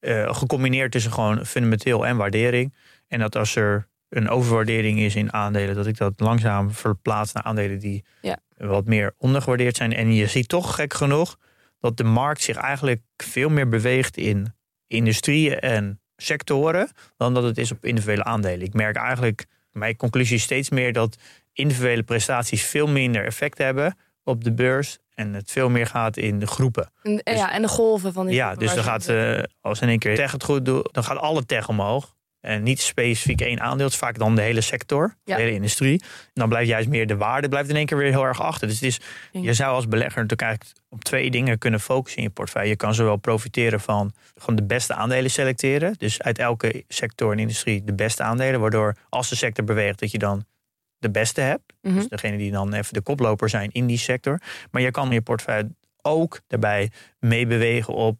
Uh, 0.00 0.34
gecombineerd 0.34 0.92
tussen 0.92 1.12
gewoon 1.12 1.46
fundamenteel 1.46 2.06
en 2.06 2.16
waardering. 2.16 2.74
En 3.08 3.18
dat 3.18 3.36
als 3.36 3.56
er 3.56 3.88
een 4.08 4.28
overwaardering 4.28 4.98
is 4.98 5.14
in 5.14 5.32
aandelen, 5.32 5.74
dat 5.74 5.86
ik 5.86 5.96
dat 5.96 6.20
langzaam 6.20 6.70
verplaats 6.70 7.32
naar 7.32 7.42
aandelen 7.42 7.78
die 7.78 8.04
ja. 8.20 8.38
wat 8.56 8.86
meer 8.86 9.14
ondergewaardeerd 9.16 9.76
zijn. 9.76 9.92
En 9.92 10.14
je 10.14 10.26
ziet 10.26 10.48
toch 10.48 10.74
gek 10.74 10.94
genoeg 10.94 11.36
dat 11.80 11.96
de 11.96 12.04
markt 12.04 12.42
zich 12.42 12.56
eigenlijk 12.56 13.00
veel 13.16 13.48
meer 13.48 13.68
beweegt 13.68 14.16
in 14.16 14.54
industrieën 14.86 15.58
en 15.58 16.00
sectoren 16.16 16.88
dan 17.16 17.34
dat 17.34 17.42
het 17.42 17.58
is 17.58 17.72
op 17.72 17.84
individuele 17.84 18.24
aandelen. 18.24 18.66
Ik 18.66 18.74
merk 18.74 18.96
eigenlijk, 18.96 19.46
mijn 19.72 19.96
conclusie 19.96 20.36
is 20.36 20.42
steeds 20.42 20.70
meer 20.70 20.92
dat 20.92 21.16
individuele 21.52 22.02
prestaties 22.02 22.64
veel 22.64 22.86
minder 22.86 23.24
effect 23.24 23.58
hebben 23.58 23.96
op 24.24 24.44
de 24.44 24.52
beurs 24.52 24.98
en 25.14 25.34
het 25.34 25.50
veel 25.50 25.68
meer 25.68 25.86
gaat 25.86 26.16
in 26.16 26.38
de 26.38 26.46
groepen. 26.46 26.92
En, 27.02 27.20
Dus- 27.24 27.36
ja, 27.36 27.52
en 27.52 27.62
de 27.62 27.68
golven 27.68 28.12
van 28.12 28.26
die 28.26 28.34
Ja, 28.34 28.54
dus 28.54 28.74
dan 28.74 28.84
gaat, 28.84 29.08
eh, 29.08 29.42
als 29.60 29.80
in 29.80 29.88
één 29.88 29.98
keer 29.98 30.14
tech 30.16 30.32
het 30.32 30.44
goed 30.44 30.64
doet, 30.64 30.88
dan 30.92 31.04
gaat 31.04 31.18
alle 31.18 31.46
tech 31.46 31.68
omhoog. 31.68 32.14
En 32.42 32.62
niet 32.62 32.80
specifiek 32.80 33.40
één 33.40 33.60
aandeel. 33.60 33.84
Het 33.84 33.92
is 33.94 33.98
vaak 34.00 34.18
dan 34.18 34.34
de 34.34 34.42
hele 34.42 34.60
sector, 34.60 35.14
Ja. 35.24 35.36
de 35.36 35.42
hele 35.42 35.54
industrie. 35.54 36.00
En 36.02 36.30
dan 36.32 36.48
blijft 36.48 36.68
juist 36.68 36.88
meer 36.88 37.06
de 37.06 37.16
waarde 37.16 37.48
blijft 37.48 37.68
in 37.68 37.76
één 37.76 37.86
keer 37.86 37.96
weer 37.96 38.10
heel 38.10 38.24
erg 38.24 38.40
achter. 38.40 38.66
Dus 38.68 38.80
het 38.80 38.84
is, 38.84 39.00
je 39.32 39.54
zou 39.54 39.74
als 39.74 39.88
belegger 39.88 40.22
natuurlijk 40.22 40.42
eigenlijk 40.42 40.80
op 40.88 41.04
twee 41.04 41.30
dingen 41.30 41.58
kunnen 41.58 41.80
focussen 41.80 42.18
in 42.20 42.26
je 42.26 42.30
portefeuille. 42.34 42.68
Je 42.68 42.76
kan 42.76 42.94
zowel 42.94 43.16
profiteren 43.16 43.80
van 43.80 44.12
gewoon 44.34 44.56
de 44.56 44.64
beste 44.64 44.94
aandelen 44.94 45.30
selecteren. 45.30 45.94
Dus 45.98 46.22
uit 46.22 46.38
elke 46.38 46.84
sector 46.88 47.32
en 47.32 47.38
industrie 47.38 47.84
de 47.84 47.94
beste 47.94 48.22
aandelen. 48.22 48.60
Waardoor 48.60 48.96
als 49.08 49.28
de 49.28 49.36
sector 49.36 49.64
beweegt 49.64 49.98
dat 49.98 50.10
je 50.10 50.18
dan 50.18 50.44
de 50.98 51.10
beste 51.10 51.40
hebt. 51.40 51.72
Mhm. 51.82 51.94
Dus 51.94 52.08
degene 52.08 52.36
die 52.36 52.50
dan 52.50 52.72
even 52.72 52.92
de 52.94 53.00
koploper 53.00 53.48
zijn 53.48 53.70
in 53.72 53.86
die 53.86 53.98
sector. 53.98 54.40
Maar 54.70 54.82
je 54.82 54.90
kan 54.90 55.10
je 55.10 55.22
portefeuille 55.22 55.74
ook 56.02 56.40
daarbij 56.46 56.90
meebewegen 57.18 57.94
op, 57.94 58.18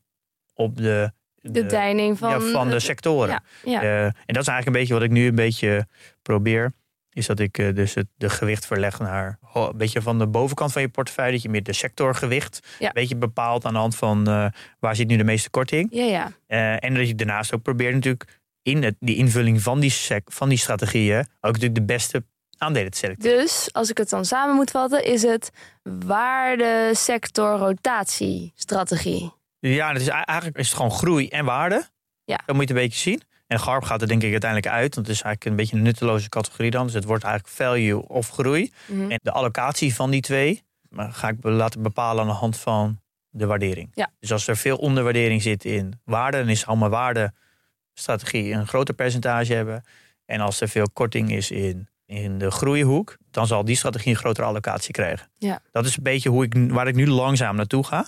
op 0.54 0.76
de, 0.76 1.12
de 1.42 1.66
deining 1.66 2.18
van, 2.18 2.30
ja, 2.30 2.40
van 2.40 2.70
de 2.70 2.80
sectoren. 2.80 3.28
Ja, 3.28 3.42
ja. 3.64 3.82
Eh, 3.82 4.04
en 4.04 4.12
dat 4.26 4.42
is 4.42 4.48
eigenlijk 4.48 4.66
een 4.66 4.72
beetje 4.72 4.94
wat 4.94 5.02
ik 5.02 5.10
nu 5.10 5.26
een 5.26 5.34
beetje 5.34 5.86
probeer. 6.22 6.72
Is 7.12 7.26
dat 7.26 7.38
ik 7.38 7.58
eh, 7.58 7.74
dus 7.74 7.94
het 7.94 8.06
de 8.16 8.30
gewicht 8.30 8.66
verleg 8.66 8.98
naar 8.98 9.38
een 9.54 9.76
beetje 9.76 10.02
van 10.02 10.18
de 10.18 10.26
bovenkant 10.26 10.72
van 10.72 10.82
je 10.82 10.88
portefeuille. 10.88 11.32
Dat 11.32 11.42
je 11.42 11.48
meer 11.48 11.62
de 11.62 11.72
sectorgewicht 11.72 12.60
een 12.78 12.90
beetje 12.92 13.16
bepaalt 13.16 13.64
aan 13.64 13.72
de 13.72 13.78
hand 13.78 13.96
van 13.96 14.28
eh, 14.28 14.46
waar 14.78 14.96
zit 14.96 15.08
nu 15.08 15.16
de 15.16 15.24
meeste 15.24 15.50
korting. 15.50 15.88
ja, 15.90 16.04
ja. 16.04 16.32
Eh, 16.46 16.84
en 16.84 16.94
dat 16.94 17.08
je 17.08 17.14
daarnaast 17.14 17.54
ook 17.54 17.62
probeert 17.62 17.94
natuurlijk 17.94 18.40
in 18.62 18.82
het, 18.82 18.94
die 19.00 19.16
invulling 19.16 19.62
van 19.62 19.80
die, 19.80 19.90
sec, 19.90 20.22
van 20.32 20.48
die 20.48 20.58
strategieën 20.58 21.18
ook 21.20 21.52
natuurlijk 21.52 21.74
de 21.74 21.82
beste 21.82 22.24
aandelen 22.58 22.90
te 22.90 22.98
selecteren. 22.98 23.38
Dus 23.38 23.68
als 23.72 23.90
ik 23.90 23.98
het 23.98 24.08
dan 24.08 24.24
samen 24.24 24.54
moet 24.54 24.70
vatten, 24.70 25.04
is 25.04 25.22
het 25.22 25.50
waarde 25.82 26.90
sector 26.92 27.58
rotatiestrategie. 27.58 29.32
Ja, 29.70 29.92
het 29.92 30.00
is, 30.00 30.08
ei- 30.08 30.22
eigenlijk 30.24 30.58
is 30.58 30.66
het 30.66 30.76
gewoon 30.76 30.90
groei 30.92 31.28
en 31.28 31.44
waarde. 31.44 31.88
Ja. 32.24 32.36
Dat 32.46 32.56
moet 32.56 32.68
je 32.68 32.74
het 32.74 32.82
een 32.82 32.88
beetje 32.88 32.98
zien. 33.10 33.22
En 33.46 33.60
GARP 33.60 33.82
gaat 33.84 34.02
er 34.02 34.08
denk 34.08 34.22
ik 34.22 34.30
uiteindelijk 34.30 34.72
uit. 34.72 34.94
Want 34.94 35.06
het 35.06 35.16
is 35.16 35.22
eigenlijk 35.22 35.44
een 35.44 35.56
beetje 35.56 35.76
een 35.76 35.82
nutteloze 35.82 36.28
categorie 36.28 36.70
dan. 36.70 36.84
Dus 36.86 36.94
het 36.94 37.04
wordt 37.04 37.24
eigenlijk 37.24 37.54
value 37.54 38.08
of 38.08 38.28
groei. 38.28 38.72
Mhm. 38.86 39.10
En 39.10 39.18
de 39.22 39.32
allocatie 39.32 39.94
van 39.94 40.10
die 40.10 40.20
twee 40.20 40.62
ga 40.96 41.28
ik 41.28 41.36
laten 41.40 41.82
bepalen 41.82 42.22
aan 42.22 42.28
de 42.28 42.34
hand 42.34 42.56
van 42.58 43.00
de 43.28 43.46
waardering. 43.46 43.90
Ja. 43.94 44.10
Dus 44.20 44.32
als 44.32 44.46
er 44.48 44.56
veel 44.56 44.76
onderwaardering 44.76 45.42
zit 45.42 45.64
in 45.64 46.00
waarde, 46.04 46.38
dan 46.38 46.48
is 46.48 46.66
allemaal 46.66 46.88
waardestrategie 46.88 48.52
een 48.52 48.66
groter 48.66 48.94
percentage 48.94 49.54
hebben. 49.54 49.84
En 50.24 50.40
als 50.40 50.60
er 50.60 50.68
veel 50.68 50.90
korting 50.92 51.32
is 51.32 51.50
in, 51.50 51.88
in 52.06 52.38
de 52.38 52.50
groeihoek, 52.50 53.16
dan 53.30 53.46
zal 53.46 53.64
die 53.64 53.76
strategie 53.76 54.12
een 54.12 54.18
grotere 54.18 54.46
allocatie 54.46 54.92
krijgen. 54.92 55.30
Ja. 55.38 55.60
Dat 55.72 55.86
is 55.86 55.96
een 55.96 56.02
beetje 56.02 56.28
hoe 56.28 56.44
ik, 56.44 56.54
waar 56.70 56.88
ik 56.88 56.94
nu 56.94 57.06
langzaam 57.08 57.56
naartoe 57.56 57.84
ga. 57.84 58.06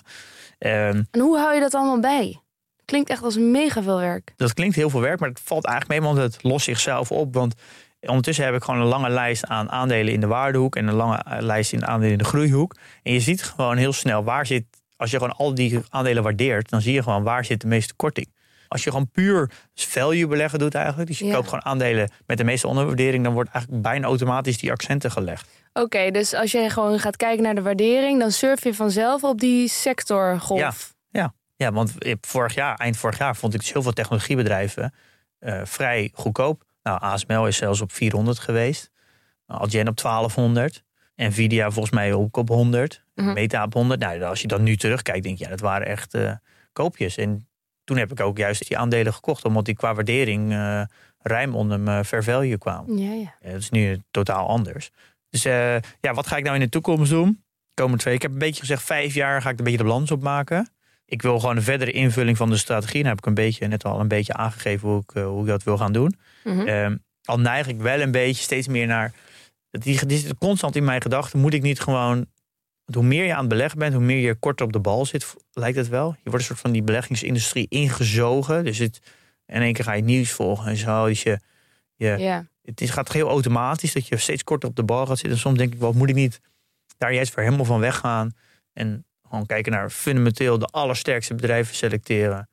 Ehm, 0.59 1.03
En 1.11 1.21
hoe 1.21 1.39
hou 1.39 1.55
je 1.55 1.61
dat 1.61 1.75
allemaal 1.75 2.01
bij? 2.01 2.39
Klinkt 2.85 3.11
echt 3.11 3.23
als 3.23 3.37
mega 3.37 3.83
veel 3.83 3.99
werk. 3.99 4.33
dat 4.37 4.55
klinkt 4.55 4.77
heel 4.77 4.91
veel 4.91 5.01
werk, 5.01 5.21
maar 5.21 5.29
het 5.29 5.41
valt 5.45 5.65
eigenlijk 5.67 6.01
mee, 6.01 6.11
want 6.13 6.23
het 6.23 6.43
lost 6.43 6.65
zichzelf 6.65 7.11
op. 7.11 7.35
Want 7.35 7.55
ondertussen 8.01 8.45
heb 8.45 8.55
ik 8.55 8.63
gewoon 8.65 8.81
een 8.81 8.87
lange 8.87 9.09
lijst 9.11 9.47
aan 9.47 9.71
aandelen 9.71 10.13
in 10.13 10.21
de 10.21 10.27
waardehoek 10.27 10.77
en 10.77 10.87
een 10.87 10.95
lange 10.95 11.23
lijst 11.39 11.73
in 11.73 11.87
aandelen 11.87 12.13
in 12.13 12.19
de 12.19 12.25
groeihoek. 12.25 12.75
En 13.03 13.13
je 13.13 13.21
ziet 13.21 13.43
gewoon 13.43 13.77
heel 13.77 13.93
snel 13.93 14.25
waar 14.25 14.47
zit, 14.47 14.65
als 14.97 15.11
je 15.11 15.17
gewoon 15.17 15.37
al 15.37 15.55
die 15.55 15.81
aandelen 15.89 16.23
waardeert, 16.23 16.71
dan 16.71 16.81
zie 16.81 16.93
je 16.93 17.03
gewoon 17.03 17.23
waar 17.23 17.45
zit 17.45 17.61
de 17.61 17.67
meeste 17.67 17.95
korting. 17.95 18.34
Als 18.75 18.85
je 18.85 18.91
gewoon 18.91 19.11
puur 19.11 19.51
value 19.75 20.27
beleggen 20.27 20.59
doet 20.59 20.75
eigenlijk, 20.75 21.09
dus 21.09 21.19
je 21.19 21.25
Ja. 21.25 21.35
koopt 21.35 21.49
gewoon 21.49 21.65
aandelen 21.65 22.11
met 22.27 22.39
de 22.39 22.45
meeste 22.45 22.67
onderwaardering, 22.69 23.25
dan 23.25 23.33
wordt 23.33 23.51
eigenlijk 23.51 23.83
bijna 23.83 24.07
automatisch 24.07 24.59
die 24.59 24.71
accenten 24.73 25.11
gelegd. 25.11 25.49
Oké, 25.73 26.11
dus 26.11 26.35
als 26.35 26.53
je 26.53 26.71
gewoon 26.71 26.99
gaat 26.99 27.17
kijken 27.17 27.43
naar 27.43 27.55
de 27.55 27.63
waardering, 27.63 28.21
dan 28.21 28.31
surf 28.31 28.65
je 28.65 28.75
vanzelf 28.75 29.23
op 29.23 29.41
die 29.41 29.69
sectorgolf. 29.69 30.95
Ja, 31.57 31.73
want 31.73 31.95
vorig 32.21 32.55
jaar, 32.55 32.75
eind 32.77 32.97
vorig 32.97 33.19
jaar 33.19 33.37
vond 33.37 33.55
ik 33.55 33.61
dus 33.61 33.73
heel 33.73 33.83
veel 33.83 33.93
technologiebedrijven 33.93 34.95
eh, 35.39 35.61
vrij 35.65 36.11
goedkoop. 36.13 36.65
Nou, 36.83 37.01
ASML 37.01 37.47
is 37.47 37.57
zelfs 37.57 37.81
op 37.81 37.93
400 37.93 38.39
geweest. 38.39 38.91
Nou, 39.47 39.61
Adyen 39.61 39.89
op 39.89 39.97
1200. 39.97 40.83
Nvidia 41.17 41.71
volgens 41.71 41.95
mij 41.95 42.13
ook 42.13 42.37
op 42.37 42.49
100. 42.49 43.05
Mhm. 43.15 43.33
Meta 43.33 43.65
op 43.65 43.73
100. 43.73 44.01
Nou, 44.01 44.23
als 44.23 44.41
je 44.41 44.47
dan 44.49 44.63
nu 44.63 44.77
terugkijkt, 44.77 45.23
denk 45.23 45.39
je, 45.39 45.45
ja, 45.45 45.51
dat 45.51 45.61
waren 45.61 45.87
echt 45.87 46.15
eh, 46.15 46.33
koopjes. 46.73 47.17
En 47.17 47.49
toen 47.85 47.97
heb 47.97 48.13
ik 48.13 48.21
ook 48.21 48.39
juist 48.39 48.69
die 48.69 48.79
aandelen 48.79 49.15
gekocht, 49.15 49.45
omdat 49.45 49.65
die 49.65 49.77
qua 49.77 49.95
waardering 49.95 50.53
eh, 50.53 50.83
ruim 51.19 51.55
onder 51.55 51.81
mijn 51.81 52.05
fair 52.05 52.25
value 52.25 52.59
kwamen. 52.59 52.99
Ja, 52.99 53.13
ja. 53.13 53.35
Ja, 53.41 53.51
dat 53.51 53.61
is 53.61 53.71
nu 53.71 53.99
totaal 54.11 54.49
anders. 54.49 54.91
Dus 55.31 55.45
eh, 55.45 55.77
ja, 56.01 56.15
wat 56.15 56.27
ga 56.27 56.37
ik 56.37 56.43
nou 56.45 56.55
in 56.55 56.61
de 56.61 56.69
toekomst 56.69 57.11
doen? 57.11 57.43
Komende 57.75 57.99
twee. 57.99 58.15
Ik 58.15 58.23
heb 58.23 58.33
een 58.33 58.39
beetje 58.39 58.61
gezegd, 58.61 58.83
vijf 58.83 59.15
jaar 59.15 59.43
ga 59.43 59.51
ik 59.51 59.59
een 59.59 59.65
beetje 59.65 59.79
de 59.79 59.85
balans 59.85 60.11
opmaken. 60.11 60.69
Ik 61.07 61.23
wil 61.23 61.41
gewoon 61.41 61.57
een 61.57 61.63
verdere 61.63 61.91
invulling 61.91 62.37
van 62.37 62.51
de 62.51 62.57
strategie. 62.57 63.01
Dan 63.01 63.09
heb 63.09 63.19
ik 63.19 63.27
een 63.27 63.35
beetje, 63.35 63.67
net 63.67 63.85
al 63.85 64.01
een 64.01 64.09
beetje 64.09 64.33
aangegeven 64.33 64.89
hoe 64.89 65.01
ik, 65.01 65.15
eh, 65.15 65.27
hoe 65.27 65.41
ik 65.41 65.47
dat 65.47 65.63
wil 65.63 65.77
gaan 65.77 65.93
doen. 65.93 66.17
Mhm. 66.45 66.61
Ehm, 66.61 66.97
al 67.25 67.41
neig 67.41 67.67
ik 67.67 67.81
wel 67.81 68.01
een 68.01 68.11
beetje 68.11 68.43
steeds 68.43 68.69
meer 68.69 68.87
naar. 68.87 69.13
Die, 69.71 70.07
die 70.07 70.19
zit 70.19 70.39
constant 70.39 70.77
in 70.77 70.85
mijn 70.85 71.03
gedachten. 71.03 71.39
Moet 71.39 71.55
ik 71.55 71.63
niet 71.63 71.81
gewoon. 71.81 72.27
Want 72.85 72.97
Hoe 72.97 73.05
meer 73.05 73.25
je 73.25 73.33
aan 73.33 73.39
het 73.39 73.49
beleggen 73.49 73.79
bent, 73.79 73.95
hoe 73.95 74.03
meer 74.03 74.19
je 74.19 74.35
korter 74.35 74.67
op 74.67 74.73
de 74.73 74.79
bal 74.79 75.07
zit, 75.07 75.35
lijkt 75.53 75.77
het 75.77 75.89
wel. 75.89 76.11
Je 76.23 76.31
wordt 76.31 76.39
een 76.39 76.45
soort 76.45 76.61
van 76.61 76.73
die 76.73 76.83
beleggingsindustrie 76.83 77.67
ingezogen. 77.69 78.65
Dus 78.65 78.79
het, 78.79 79.01
in 79.47 79.63
één 79.63 79.73
keer 79.73 79.85
ga 79.85 79.93
je 79.93 80.03
nieuws 80.03 80.31
volgen 80.31 80.67
en 80.67 80.77
zo. 80.77 81.07
Dus 81.07 81.23
je, 81.23 81.39
je, 81.95 82.17
ja. 82.19 82.47
het 82.63 82.81
is, 82.81 82.91
gaat 82.91 83.13
heel 83.13 83.29
automatisch 83.29 83.93
dat 83.93 84.09
je 84.09 84.17
steeds 84.17 84.45
korter 84.45 84.69
op 84.69 84.77
de 84.77 84.85
bal 84.85 85.07
gaat 85.07 85.19
zitten. 85.19 85.31
En 85.31 85.39
soms 85.39 85.59
denk 85.59 85.73
ik 85.73 85.81
wel, 85.81 85.93
moet 85.93 86.09
ik 86.09 86.15
niet 86.15 86.41
daar 86.99 87.13
juist 87.13 87.35
weer 87.35 87.45
helemaal 87.45 87.67
van 87.67 87.81
weggaan. 87.81 88.33
En 88.73 89.05
gewoon 89.29 89.47
kijken 89.47 89.73
naar 89.73 89.91
fundamenteel 89.91 90.59
de 90.59 90.67
allersterkste 90.67 91.35
bedrijven 91.35 91.75
selecteren. 91.75 92.49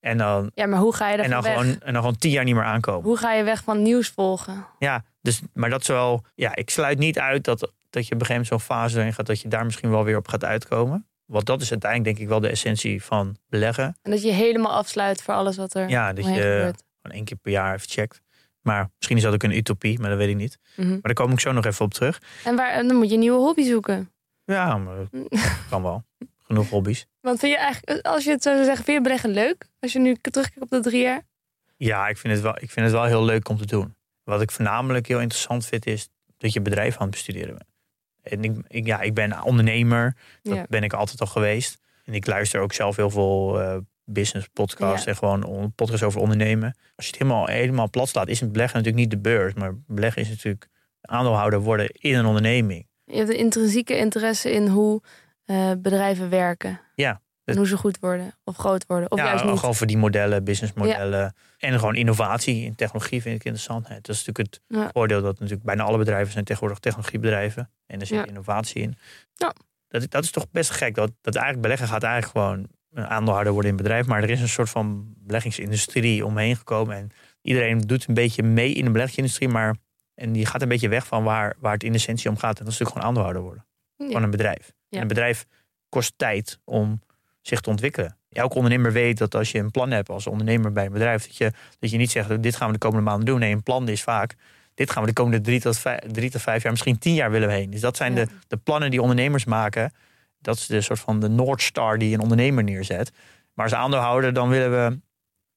En 0.00 0.18
dan, 0.18 0.50
Ja, 0.54 0.66
maar 0.66 0.78
hoe 0.78 0.94
ga 0.94 1.10
je 1.10 1.16
en 1.16 1.30
dan, 1.30 1.42
weg? 1.42 1.52
gewoon, 1.52 1.80
en 1.80 1.92
dan 1.92 2.02
gewoon 2.02 2.16
tien 2.18 2.30
jaar 2.30 2.44
niet 2.44 2.54
meer 2.54 2.64
aankomen. 2.64 3.02
Hoe 3.02 3.16
ga 3.16 3.32
je 3.32 3.42
weg 3.42 3.62
van 3.62 3.82
nieuws 3.82 4.08
volgen? 4.08 4.66
Ja, 4.78 5.04
dus, 5.20 5.40
maar 5.52 5.70
dat 5.70 5.80
is 5.80 5.86
wel. 5.86 6.24
Ja, 6.34 6.54
ik 6.54 6.70
sluit 6.70 6.98
niet 6.98 7.18
uit 7.18 7.44
dat, 7.44 7.72
dat 7.94 8.06
je 8.06 8.14
op 8.14 8.20
een 8.20 8.26
gegeven 8.26 8.46
moment 8.50 8.66
zo'n 8.66 8.76
fase 8.76 8.98
erin 8.98 9.12
gaat 9.12 9.26
dat 9.26 9.40
je 9.40 9.48
daar 9.48 9.64
misschien 9.64 9.90
wel 9.90 10.04
weer 10.04 10.16
op 10.16 10.28
gaat 10.28 10.44
uitkomen. 10.44 11.08
Want 11.24 11.46
dat 11.46 11.60
is 11.60 11.70
uiteindelijk 11.70 12.10
denk 12.10 12.24
ik 12.24 12.32
wel 12.32 12.40
de 12.40 12.48
essentie 12.48 13.02
van 13.02 13.36
beleggen. 13.48 13.96
En 14.02 14.10
dat 14.10 14.22
je 14.22 14.32
helemaal 14.32 14.72
afsluit 14.72 15.22
voor 15.22 15.34
alles 15.34 15.56
wat 15.56 15.74
er 15.74 15.88
Ja, 15.88 16.12
dat 16.12 16.24
je 16.24 16.32
gebeurt. 16.32 16.82
gewoon 17.02 17.16
één 17.16 17.24
keer 17.24 17.36
per 17.36 17.52
jaar 17.52 17.74
even 17.74 17.88
checkt. 17.88 18.20
Maar 18.60 18.90
misschien 18.96 19.16
is 19.16 19.22
dat 19.22 19.34
ook 19.34 19.42
een 19.42 19.56
utopie, 19.56 19.98
maar 20.00 20.08
dat 20.10 20.18
weet 20.18 20.28
ik 20.28 20.36
niet. 20.36 20.58
Mhm. 20.76 20.88
Maar 20.90 21.00
daar 21.00 21.14
kom 21.14 21.32
ik 21.32 21.40
zo 21.40 21.52
nog 21.52 21.64
even 21.64 21.84
op 21.84 21.94
terug. 21.94 22.20
En, 22.44 22.56
waar, 22.56 22.86
dan 22.86 22.96
moet 22.96 23.08
je 23.08 23.14
een 23.14 23.20
nieuwe 23.20 23.38
hobby 23.38 23.62
zoeken. 23.62 24.12
Ja, 24.44 24.76
maar 24.76 24.96
kan 25.70 25.82
wel. 25.82 26.04
Genoeg 26.42 26.68
hobby's. 26.70 27.06
Want 27.20 27.38
vind 27.38 27.52
je 27.52 27.58
eigenlijk, 27.58 28.06
als 28.06 28.24
je 28.24 28.30
het 28.30 28.42
zo 28.42 28.52
zou 28.52 28.64
zeggen, 28.64 28.84
vind 28.84 28.96
je 28.96 29.02
beleggen 29.02 29.30
leuk? 29.30 29.68
Als 29.80 29.92
je 29.92 29.98
nu 29.98 30.14
terugkijkt 30.14 30.62
op 30.62 30.70
de 30.70 30.80
drie 30.80 31.02
jaar? 31.02 31.22
Ja, 31.76 32.08
ik 32.08 32.16
vind, 32.16 32.32
het 32.32 32.42
wel, 32.42 32.56
ik 32.60 32.70
vind 32.70 32.86
het 32.86 32.94
wel 32.94 33.04
heel 33.04 33.24
leuk 33.24 33.48
om 33.48 33.56
te 33.56 33.66
doen. 33.66 33.96
Wat 34.22 34.40
ik 34.40 34.50
voornamelijk 34.50 35.06
heel 35.06 35.20
interessant 35.20 35.66
vind, 35.66 35.86
is 35.86 36.08
dat 36.36 36.52
je 36.52 36.60
bedrijf 36.60 36.94
aan 36.96 37.02
het 37.02 37.10
bestuderen 37.10 37.54
bent. 37.54 37.73
En 38.24 38.44
ik, 38.44 38.56
ik, 38.68 38.86
ja, 38.86 39.00
ik 39.00 39.14
ben 39.14 39.42
ondernemer. 39.42 40.16
Dat 40.42 40.54
Ja. 40.56 40.66
ben 40.68 40.82
ik 40.82 40.92
altijd 40.92 41.20
al 41.20 41.26
geweest. 41.26 41.78
En 42.04 42.14
ik 42.14 42.26
luister 42.26 42.60
ook 42.60 42.72
zelf 42.72 42.96
heel 42.96 43.10
veel 43.10 43.60
eh, 43.60 43.76
business 44.04 44.48
podcasts 44.52 45.04
Ja. 45.04 45.10
en 45.10 45.16
gewoon 45.16 45.44
on- 45.44 45.72
podcasts 45.72 46.02
over 46.04 46.20
ondernemen. 46.20 46.76
Als 46.96 47.06
je 47.06 47.12
het 47.12 47.22
helemaal, 47.22 47.46
helemaal 47.46 47.90
plat 47.90 48.08
slaat, 48.08 48.28
is 48.28 48.40
het 48.40 48.52
beleggen 48.52 48.76
natuurlijk 48.78 49.04
niet 49.04 49.14
de 49.22 49.28
beurs. 49.28 49.54
Maar 49.54 49.72
beleggen 49.86 50.22
is 50.22 50.28
natuurlijk 50.28 50.68
aandeelhouder 51.00 51.60
worden 51.60 51.86
in 51.92 52.14
een 52.14 52.26
onderneming. 52.26 52.86
Je 53.04 53.16
hebt 53.16 53.28
een 53.28 53.38
intrinsieke 53.38 53.96
interesse 53.96 54.52
in 54.52 54.66
hoe 54.66 55.02
eh, 55.44 55.70
bedrijven 55.78 56.30
werken. 56.30 56.80
Ja. 56.94 57.20
En 57.44 57.56
hoe 57.56 57.66
ze 57.66 57.76
goed 57.76 57.98
worden 57.98 58.34
of 58.44 58.56
groot 58.56 58.86
worden. 58.86 59.10
Of 59.10 59.18
ja, 59.18 59.24
juist 59.24 59.44
niet. 59.44 59.58
gewoon 59.58 59.74
voor 59.74 59.86
die 59.86 59.96
modellen, 59.96 60.44
businessmodellen. 60.44 61.34
En 61.58 61.78
gewoon 61.78 61.94
innovatie 61.94 62.64
in 62.64 62.74
technologie 62.74 63.22
vind 63.22 63.36
ik 63.36 63.44
interessant. 63.44 63.88
Dat 63.88 64.08
is 64.08 64.24
natuurlijk 64.24 64.38
het 64.38 64.60
Ja. 64.66 64.90
voordeel 64.92 65.22
dat 65.22 65.38
natuurlijk 65.38 65.66
bijna 65.66 65.82
alle 65.82 65.98
bedrijven 65.98 66.32
zijn 66.32 66.44
tegenwoordig 66.44 66.78
technologiebedrijven. 66.78 67.70
En 67.86 68.00
er 68.00 68.06
zit 68.06 68.26
innovatie 68.26 68.82
in. 68.82 68.96
Ja. 69.34 69.54
Dat, 69.88 70.10
dat 70.10 70.24
is 70.24 70.30
toch 70.30 70.50
best 70.50 70.70
gek. 70.70 70.94
Dat, 70.94 71.12
dat 71.20 71.34
eigenlijk 71.34 71.62
beleggen 71.62 71.88
gaat 71.88 72.02
eigenlijk 72.02 72.32
gewoon 72.32 72.66
een 72.90 73.06
aandeelhouder 73.06 73.52
worden 73.52 73.70
in 73.70 73.76
het 73.76 73.86
bedrijf. 73.86 74.06
Maar 74.06 74.22
er 74.22 74.30
is 74.30 74.40
een 74.40 74.48
soort 74.48 74.70
van 74.70 75.14
beleggingsindustrie 75.18 76.26
omheen 76.26 76.56
gekomen. 76.56 76.96
En 76.96 77.10
iedereen 77.42 77.78
doet 77.78 78.08
een 78.08 78.14
beetje 78.14 78.42
mee 78.42 78.72
in 78.72 78.84
de 78.84 78.90
beleggingsindustrie. 78.90 79.48
Maar 79.48 79.76
en 80.14 80.32
die 80.32 80.46
gaat 80.46 80.62
een 80.62 80.68
beetje 80.68 80.88
weg 80.88 81.06
van 81.06 81.24
waar, 81.24 81.56
waar 81.58 81.72
het 81.72 81.82
in 81.84 81.94
essentie 81.94 82.30
om 82.30 82.36
gaat. 82.36 82.58
En 82.58 82.64
dat 82.64 82.72
is 82.72 82.78
natuurlijk 82.78 82.90
gewoon 82.90 83.06
aandeelhouder 83.06 83.42
worden 83.42 83.66
van 84.12 84.22
een 84.22 84.30
bedrijf. 84.30 84.72
En 84.90 85.00
een 85.00 85.08
bedrijf 85.08 85.46
kost 85.88 86.12
tijd 86.16 86.58
om 86.64 87.00
zich 87.46 87.60
te 87.60 87.70
ontwikkelen. 87.70 88.16
Elke 88.30 88.54
ondernemer 88.54 88.92
weet 88.92 89.18
dat 89.18 89.34
als 89.34 89.50
je 89.52 89.58
een 89.58 89.70
plan 89.70 89.90
hebt 89.90 90.08
als 90.08 90.26
ondernemer 90.26 90.72
bij 90.72 90.86
een 90.86 90.92
bedrijf, 90.92 91.26
dat 91.26 91.36
je, 91.36 91.52
dat 91.78 91.90
je 91.90 91.96
niet 91.96 92.10
zegt, 92.10 92.42
dit 92.42 92.56
gaan 92.56 92.66
we 92.66 92.72
de 92.72 92.78
komende 92.78 93.04
maanden 93.04 93.26
doen. 93.26 93.38
Nee, 93.40 93.52
een 93.52 93.62
plan 93.62 93.88
is 93.88 94.02
vaak, 94.02 94.34
dit 94.74 94.90
gaan 94.90 95.02
we 95.02 95.08
de 95.08 95.14
komende 95.14 95.40
drie 95.40 95.60
tot 95.60 95.78
vijf, 95.78 96.00
drie 96.12 96.30
tot 96.30 96.42
vijf 96.42 96.62
jaar, 96.62 96.70
misschien 96.72 96.98
tien 96.98 97.14
jaar 97.14 97.30
willen 97.30 97.48
we 97.48 97.54
heen. 97.54 97.70
Dus 97.70 97.80
dat 97.80 97.96
zijn 97.96 98.14
Ja. 98.14 98.24
de, 98.24 98.30
de 98.48 98.56
plannen 98.56 98.90
die 98.90 99.02
ondernemers 99.02 99.44
maken. 99.44 99.92
Dat 100.40 100.56
is 100.56 100.66
de 100.66 100.80
soort 100.80 100.98
van 101.00 101.20
de 101.20 101.28
North 101.28 101.62
Star 101.62 101.98
die 101.98 102.14
een 102.14 102.20
ondernemer 102.20 102.64
neerzet. 102.64 103.12
Maar 103.54 103.64
als 103.64 103.74
aandeelhouder, 103.74 104.32
dan 104.32 104.48
willen 104.48 104.70
we 104.70 104.98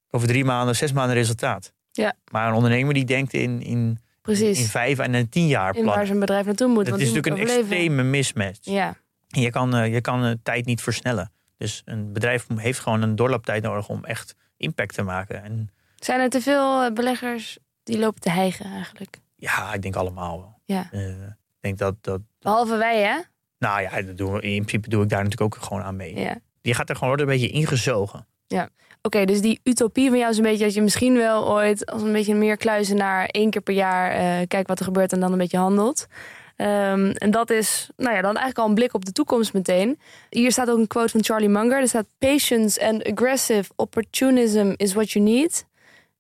over 0.10 0.28
drie 0.28 0.46
maanden, 0.46 0.76
zes 0.76 0.92
maanden 0.94 1.16
resultaat. 1.16 1.74
Ja. 1.92 2.14
Maar 2.32 2.48
een 2.48 2.54
ondernemer 2.54 2.94
die 2.94 3.06
denkt 3.06 3.34
in, 3.34 3.62
in, 3.62 4.00
Precies. 4.22 4.60
in 4.60 4.66
vijf 4.66 5.00
en 5.00 5.14
een 5.14 5.30
tien 5.30 5.48
jaar 5.48 5.76
in 5.76 5.82
plan. 5.84 5.96
waar 5.96 6.06
zijn 6.06 6.20
bedrijf 6.20 6.46
naartoe 6.46 6.68
moet. 6.68 6.86
Dat 6.86 7.00
is 7.00 7.08
natuurlijk 7.08 7.26
een 7.26 7.34
overleven. 7.34 7.62
extreme 7.62 8.04
mismatch. 8.04 8.60
Ja. 8.62 8.96
En 9.30 9.42
Je 9.42 9.50
kan, 9.50 9.76
eh, 9.76 9.94
je 9.94 10.02
kan 10.02 10.26
eh, 10.26 10.32
tijd 10.44 10.66
niet 10.66 10.82
versnellen. 10.82 11.32
Dus 11.58 11.82
een 11.86 12.14
bedrijf 12.14 12.48
heeft 12.56 12.80
gewoon 12.80 13.02
een 13.02 13.16
doorlooptijd 13.16 13.64
nodig 13.64 13.90
om 13.90 14.06
echt 14.06 14.36
impact 14.58 14.94
te 14.94 15.02
maken. 15.02 15.44
En 15.44 15.70
Zijn 15.96 16.20
er 16.20 16.30
te 16.30 16.42
veel 16.42 16.84
eh, 16.84 16.92
beleggers 16.92 17.58
die 17.84 18.00
lopen 18.00 18.22
te 18.22 18.30
hijgen 18.30 18.66
eigenlijk? 18.66 19.20
ja, 19.36 19.74
ik 19.74 19.82
denk 19.82 19.96
allemaal 19.96 20.40
wel. 20.40 20.60
Ja. 20.66 20.88
Eh, 20.92 21.10
ik 21.28 21.60
denk 21.60 21.78
dat, 21.78 21.96
dat, 22.02 22.22
Behalve 22.40 22.78
wij, 22.78 23.02
hè? 23.02 23.20
nou 23.58 23.82
ja, 23.82 24.02
dat 24.02 24.18
doen 24.18 24.34
we, 24.34 24.42
in 24.42 24.66
principe 24.66 24.90
doe 24.90 25.04
ik 25.04 25.10
daar 25.10 25.24
natuurlijk 25.24 25.56
ook 25.56 25.64
gewoon 25.64 25.84
aan 25.84 25.96
mee. 25.96 26.20
Ja. 26.20 26.38
Die 26.62 26.74
gaat 26.74 26.90
er 26.90 26.96
gewoon 26.96 27.10
worden 27.10 27.34
een 27.34 27.40
beetje 27.40 27.56
ingezogen. 27.56 28.28
Oké, 29.08 29.26
dus 29.26 29.42
die 29.42 29.60
utopie 29.64 30.10
van 30.10 30.18
jou 30.18 30.32
is 30.32 30.38
een 30.38 30.44
beetje 30.44 30.64
dat 30.64 30.74
je 30.74 30.82
misschien 30.82 31.16
wel 31.16 31.52
ooit 31.52 31.86
als 31.86 32.02
een 32.02 32.12
beetje 32.12 32.36
meer 32.36 32.58
kluizenaar 32.58 33.26
één 33.26 33.50
keer 33.50 33.62
per 33.62 33.74
jaar 33.74 34.12
eh 34.12 34.48
kijkt 34.48 34.68
wat 34.68 34.80
er 34.80 34.86
gebeurt 34.86 35.14
en 35.14 35.20
dan 35.20 35.32
een 35.32 35.38
beetje 35.38 35.58
handelt. 35.58 36.08
Ehm, 36.58 37.10
en 37.10 37.32
dat 37.32 37.50
is, 37.50 37.90
nou 37.96 38.16
ja, 38.16 38.22
dan 38.22 38.36
eigenlijk 38.36 38.58
al 38.58 38.68
een 38.68 38.74
blik 38.74 38.94
op 38.94 39.06
de 39.06 39.12
toekomst 39.12 39.54
meteen. 39.54 40.00
Hier 40.30 40.52
staat 40.52 40.70
ook 40.70 40.78
een 40.78 40.88
quote 40.88 41.10
van 41.10 41.24
Charlie 41.24 41.50
Munger. 41.50 41.80
Er 41.80 41.88
staat: 41.88 42.08
Patience 42.18 42.88
and 42.88 43.04
aggressive 43.04 43.72
opportunism 43.76 44.74
is 44.76 44.94
what 44.94 45.12
you 45.12 45.26
need. 45.26 45.66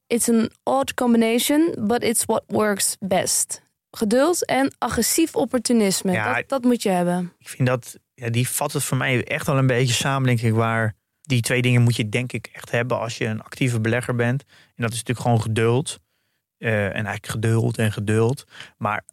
It's 0.07 0.29
an 0.29 0.49
odd 0.63 0.93
combination, 0.93 1.75
but 1.79 2.03
it's 2.03 2.25
what 2.25 2.43
works 2.47 2.97
best. 2.99 3.65
Geduld 3.91 4.45
en 4.45 4.75
agressief 4.77 5.35
opportunisme. 5.35 6.11
Ja, 6.11 6.33
dat, 6.33 6.49
dat 6.49 6.63
moet 6.63 6.83
je 6.83 6.89
hebben. 6.89 7.33
Ik 7.39 7.49
vind 7.49 7.67
dat, 7.67 7.97
ja, 8.13 8.29
die 8.29 8.49
vat 8.49 8.73
het 8.73 8.83
voor 8.83 8.97
mij 8.97 9.23
echt 9.23 9.45
wel 9.45 9.57
een 9.57 9.67
beetje 9.67 9.93
samen, 9.93 10.27
denk 10.27 10.41
ik. 10.41 10.53
Waar 10.53 10.95
die 11.21 11.41
twee 11.41 11.61
dingen 11.61 11.81
moet 11.81 11.95
je 11.95 12.09
denk 12.09 12.31
ik 12.33 12.49
echt 12.51 12.71
hebben 12.71 12.99
als 12.99 13.17
je 13.17 13.25
een 13.25 13.41
actieve 13.41 13.79
belegger 13.79 14.15
bent. 14.15 14.41
En 14.47 14.83
dat 14.83 14.91
is 14.91 14.97
natuurlijk 14.97 15.25
gewoon 15.25 15.41
geduld. 15.41 15.99
Eh, 16.57 16.85
en 16.85 16.91
eigenlijk 16.91 17.27
geduld 17.27 17.77
en 17.77 17.91
geduld. 17.91 18.45
Maar 18.77 19.03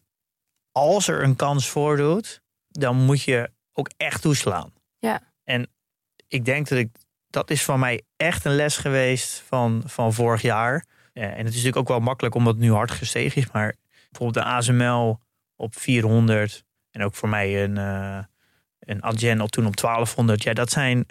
als 0.75 1.09
er 1.09 1.23
een 1.23 1.37
kans 1.37 1.69
voordoet, 1.69 2.43
dan 2.69 2.97
moet 2.97 3.23
je 3.23 3.51
ook 3.73 3.91
echt 3.97 4.23
toeslaan. 4.23 4.73
Ja. 4.99 5.21
En 5.45 5.71
ik 6.29 6.45
denk 6.45 6.69
dat 6.69 6.79
ik, 6.79 6.89
dat 7.31 7.51
is 7.51 7.65
van 7.65 7.79
mij 7.79 8.03
echt 8.17 8.45
een 8.45 8.55
les 8.55 8.77
geweest 8.77 9.43
van, 9.47 9.83
van 9.87 10.13
vorig 10.13 10.43
jaar. 10.43 10.87
En 11.13 11.29
het 11.29 11.39
is 11.39 11.45
natuurlijk 11.45 11.77
ook 11.77 11.89
wel 11.89 12.01
makkelijk 12.01 12.35
omdat 12.35 12.55
het 12.55 12.63
nu 12.63 12.73
hard 12.73 12.91
gestegen 12.91 13.43
is. 13.43 13.51
Maar 13.51 13.75
bijvoorbeeld 14.11 14.45
de 14.45 14.51
ASML 14.51 15.21
op 15.57 15.77
400 15.77 16.65
en 16.91 17.03
ook 17.03 17.15
voor 17.15 17.29
mij 17.29 17.65
een, 17.65 17.79
eh 17.79 18.25
een 18.79 19.03
Adyen 19.03 19.41
op 19.41 19.51
toen 19.51 19.67
op 19.67 19.77
1200. 19.77 20.43
Ja, 20.43 20.53
dat 20.53 20.71
zijn. 20.71 21.07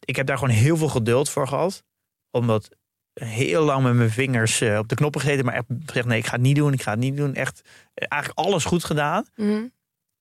Ik 0.00 0.16
heb 0.16 0.26
daar 0.26 0.38
gewoon 0.38 0.54
heel 0.54 0.76
veel 0.76 0.88
geduld 0.88 1.30
voor 1.30 1.48
gehad. 1.48 1.84
Omdat 2.30 2.76
heel 3.14 3.64
lang 3.64 3.82
met 3.82 3.94
mijn 3.94 4.10
vingers 4.10 4.60
eh, 4.60 4.78
op 4.78 4.88
de 4.88 4.94
knoppen 4.94 5.20
gezeten. 5.20 5.44
Maar 5.44 5.54
echt 5.54 5.64
gezegd: 5.86 6.06
nee, 6.06 6.18
ik 6.18 6.26
ga 6.26 6.32
het 6.32 6.40
niet 6.40 6.56
doen. 6.56 6.72
Ik 6.72 6.82
ga 6.82 6.90
het 6.90 7.00
niet 7.00 7.16
doen. 7.16 7.34
Echt 7.34 7.62
eh, 7.94 8.06
eigenlijk 8.08 8.46
alles 8.46 8.64
goed 8.64 8.84
gedaan. 8.84 9.26
Mhm. 9.36 9.62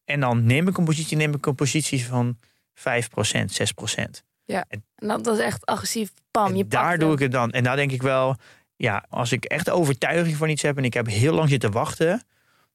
En 0.05 0.19
dan 0.19 0.45
neem 0.45 0.67
ik 0.67 0.77
een 0.77 0.85
positie, 0.85 1.17
neem 1.17 1.33
ik 1.33 1.45
een 1.45 1.55
positie 1.55 2.05
van 2.05 2.37
5%, 2.73 3.51
6%. 3.51 4.23
En 4.67 4.83
dat, 4.95 5.23
dat 5.23 5.37
is 5.37 5.43
echt 5.43 5.65
agressief. 5.65 6.13
Pam, 6.31 6.55
je 6.55 6.67
daar 6.67 6.97
doe 6.97 7.13
ik 7.13 7.19
het 7.19 7.31
dan. 7.31 7.51
En 7.51 7.63
daar 7.63 7.75
denk 7.75 7.91
ik 7.91 8.01
wel, 8.01 8.35
ja, 8.75 9.05
als 9.09 9.31
ik 9.31 9.45
echt 9.45 9.69
overtuiging 9.69 10.37
van 10.37 10.49
iets 10.49 10.61
heb 10.61 10.77
en 10.77 10.83
ik 10.83 10.93
heb 10.93 11.07
heel 11.07 11.33
lang 11.33 11.49
zitten 11.49 11.71
wachten, 11.71 12.23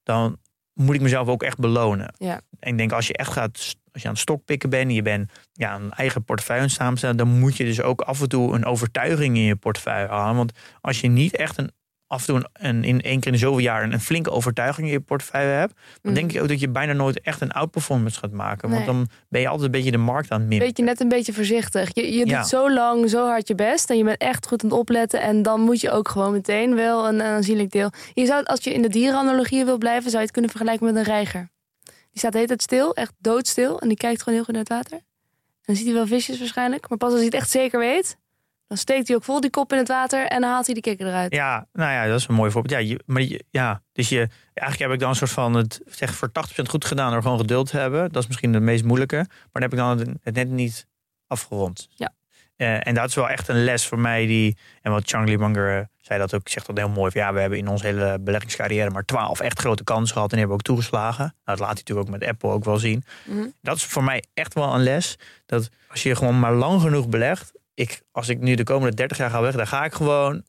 dan 0.03 0.37
moet 0.73 0.95
ik 0.95 1.01
mezelf 1.01 1.27
ook 1.27 1.43
echt 1.43 1.57
belonen. 1.57 2.13
Ja. 2.17 2.41
En 2.59 2.71
ik 2.71 2.77
denk, 2.77 2.91
als 2.91 3.07
je 3.07 3.13
echt 3.13 3.31
gaat, 3.31 3.75
als 3.99 4.01
je 4.01 4.07
aan 4.07 4.13
het 4.13 4.21
stokpikken 4.23 4.69
bent 4.69 4.87
en 4.89 4.93
je 4.95 5.01
bent 5.01 5.31
ja, 5.53 5.75
een 5.75 5.91
eigen 5.91 6.23
portefeuille 6.23 6.61
aan 6.61 6.67
het 6.67 6.77
samenstellen, 6.77 7.17
dan 7.17 7.39
moet 7.39 7.57
je 7.57 7.63
dus 7.65 7.81
ook 7.81 8.01
af 8.01 8.21
en 8.21 8.29
toe 8.29 8.55
een 8.55 8.65
overtuiging 8.65 9.35
in 9.35 9.43
je 9.43 9.55
portefeuille 9.55 10.07
halen. 10.07 10.35
Want 10.35 10.51
als 10.81 11.01
je 11.01 11.07
niet 11.07 11.35
echt 11.35 11.57
een 11.57 11.71
af 12.07 12.27
en 12.27 12.33
toe 12.33 12.49
een, 12.53 12.83
in 12.83 13.01
één 13.01 13.17
keer 13.19 13.27
in 13.27 13.31
de 13.33 13.37
zoveel 13.45 13.59
jaar 13.59 13.83
een, 13.83 13.93
een 13.93 13.99
flinke 13.99 14.31
overtuiging 14.31 14.87
in 14.87 14.93
je 14.93 14.99
portefeuille 14.99 15.51
hebt, 15.51 15.73
dan 15.73 16.11
Mhm. 16.11 16.13
denk 16.13 16.31
ik 16.33 16.41
ook 16.41 16.47
dat 16.47 16.59
je 16.59 16.69
bijna 16.69 16.93
nooit 16.93 17.21
echt 17.21 17.41
een 17.41 17.51
outperformance 17.51 18.19
gaat 18.19 18.31
maken. 18.31 18.69
Want 18.69 18.85
dan 18.85 19.07
ben 19.29 19.41
je 19.41 19.47
altijd 19.47 19.65
een 19.65 19.71
beetje 19.71 19.91
de 19.91 19.97
markt 19.97 20.31
aan 20.31 20.39
het 20.39 20.49
mimmen. 20.49 20.67
Weet 20.67 20.77
je, 20.77 20.83
net 20.83 20.99
een 20.99 21.09
beetje 21.09 21.33
voorzichtig. 21.33 21.89
Je, 21.93 22.13
je 22.13 22.25
Ja. 22.27 22.37
doet 22.39 22.47
zo 22.47 22.73
lang, 22.73 23.09
zo 23.09 23.27
hard 23.27 23.47
je 23.47 23.55
best. 23.55 23.89
En 23.89 23.97
je 23.97 24.03
bent 24.03 24.17
echt 24.21 24.47
goed 24.47 24.63
aan 24.63 24.69
het 24.69 24.79
opletten. 24.79 25.21
En 25.21 25.41
dan 25.41 25.61
moet 25.61 25.81
je 25.81 25.91
ook 25.91 26.07
gewoon 26.07 26.31
meteen 26.31 26.75
wel 26.75 27.07
een, 27.07 27.15
een 27.15 27.21
aanzienlijk 27.21 27.71
deel. 27.71 27.91
Je 28.13 28.25
zou, 28.25 28.39
het- 28.39 28.47
als 28.47 28.63
je 28.63 28.73
in 28.73 28.81
de 28.81 28.89
dierenanalogie 28.89 29.65
wil 29.65 29.77
blijven, 29.77 30.03
zou 30.09 30.15
je 30.17 30.23
het 30.23 30.31
kunnen 30.31 30.51
vergelijken 30.51 30.85
met 30.85 30.95
een 30.95 31.03
reiger. 31.03 31.49
Die 32.09 32.19
staat 32.19 32.31
de 32.31 32.37
hele 32.37 32.49
tijd 32.49 32.61
stil, 32.61 32.93
echt 32.95 33.13
doodstil. 33.17 33.79
En 33.79 33.87
die 33.87 33.97
kijkt 33.97 34.19
gewoon 34.19 34.33
heel 34.33 34.43
goed 34.43 34.53
naar 34.53 34.63
het 34.63 34.73
water. 34.73 34.97
En 34.97 35.65
dan 35.65 35.75
ziet 35.75 35.85
hij 35.85 35.93
wel 35.93 36.07
visjes 36.07 36.39
waarschijnlijk. 36.39 36.89
Maar 36.89 36.97
pas 36.97 37.09
als 37.09 37.17
hij 37.17 37.25
het 37.25 37.35
echt 37.35 37.49
zeker 37.49 37.79
weet, 37.79 38.17
dan 38.67 38.77
steekt 38.77 39.07
hij 39.07 39.17
ook 39.17 39.23
vol 39.23 39.41
die 39.41 39.49
kop 39.49 39.71
in 39.71 39.77
het 39.77 39.87
water. 39.87 40.25
En 40.25 40.41
dan 40.41 40.49
haalt 40.49 40.65
hij 40.65 40.73
die 40.73 40.83
kikker 40.83 41.07
eruit. 41.07 41.33
Ja, 41.33 41.67
nou 41.73 41.91
ja, 41.91 42.07
dat 42.07 42.19
is 42.19 42.27
een 42.27 42.35
mooi 42.35 42.51
voorbeeld. 42.51 42.73
Ja, 42.73 42.87
je, 42.87 42.99
maar 43.05 43.21
je, 43.21 43.43
ja, 43.49 43.81
dus 43.91 44.09
je, 44.09 44.29
eigenlijk 44.53 44.79
heb 44.79 44.91
ik 44.91 44.99
dan 44.99 45.09
een 45.09 45.15
soort 45.15 45.31
van 45.31 45.53
het 45.53 45.81
zeg 45.85 46.15
voor 46.15 46.29
80% 46.29 46.31
goed 46.69 46.85
gedaan 46.85 47.11
door 47.11 47.21
gewoon 47.21 47.39
geduld 47.39 47.69
te 47.69 47.77
hebben. 47.77 48.11
Dat 48.11 48.21
is 48.21 48.27
misschien 48.27 48.53
het 48.53 48.63
meest 48.63 48.83
moeilijke. 48.83 49.15
Maar 49.15 49.49
dan 49.51 49.61
heb 49.61 49.71
ik 49.71 49.77
dan 49.77 49.97
het, 49.97 50.09
het 50.21 50.35
net 50.35 50.49
niet 50.49 50.87
afgerond. 51.27 51.87
Ja. 51.89 52.13
Eh, 52.59 52.87
en 52.87 52.93
dat 52.93 53.09
is 53.09 53.15
wel 53.15 53.29
echt 53.29 53.47
een 53.47 53.63
les 53.63 53.85
voor 53.85 53.99
mij 53.99 54.25
die, 54.25 54.57
en 54.81 54.91
wat 54.91 55.09
Charlie 55.09 55.37
Munger 55.37 55.77
eh, 55.77 55.85
zei 55.97 56.19
dat 56.19 56.33
ook, 56.33 56.49
zegt 56.49 56.65
dat 56.65 56.77
heel 56.77 56.89
mooi. 56.89 57.11
Van, 57.11 57.21
ja, 57.21 57.33
we 57.33 57.39
hebben 57.39 57.57
in 57.57 57.67
onze 57.67 57.85
hele 57.85 58.17
beleggingscarrière 58.19 58.89
maar 58.89 59.05
12 59.05 59.39
echt 59.39 59.59
grote 59.59 59.83
kansen 59.83 60.13
gehad 60.13 60.31
en 60.31 60.37
die 60.37 60.47
hebben 60.47 60.57
we 60.57 60.63
ook 60.63 60.75
toegeslagen. 60.75 61.23
Nou, 61.23 61.33
dat 61.43 61.59
laat 61.59 61.67
hij 61.67 61.77
natuurlijk 61.77 62.07
ook 62.07 62.19
met 62.19 62.29
Apple 62.29 62.49
ook 62.49 62.63
wel 62.63 62.77
zien. 62.77 63.03
Mhm. 63.25 63.47
Dat 63.61 63.75
is 63.75 63.85
voor 63.85 64.03
mij 64.03 64.23
echt 64.33 64.53
wel 64.53 64.73
een 64.73 64.83
les. 64.83 65.17
Dat 65.45 65.69
als 65.87 66.03
je 66.03 66.15
gewoon 66.15 66.39
maar 66.39 66.53
lang 66.53 66.81
genoeg 66.81 67.09
belegt. 67.09 67.51
Ik, 67.73 68.01
als 68.11 68.29
ik 68.29 68.39
nu 68.39 68.55
de 68.55 68.63
komende 68.63 68.95
30 68.95 69.17
jaar 69.17 69.29
ga 69.29 69.41
weg, 69.41 69.55
dan 69.55 69.67
ga 69.67 69.83
ik 69.83 69.93
gewoon. 69.93 70.43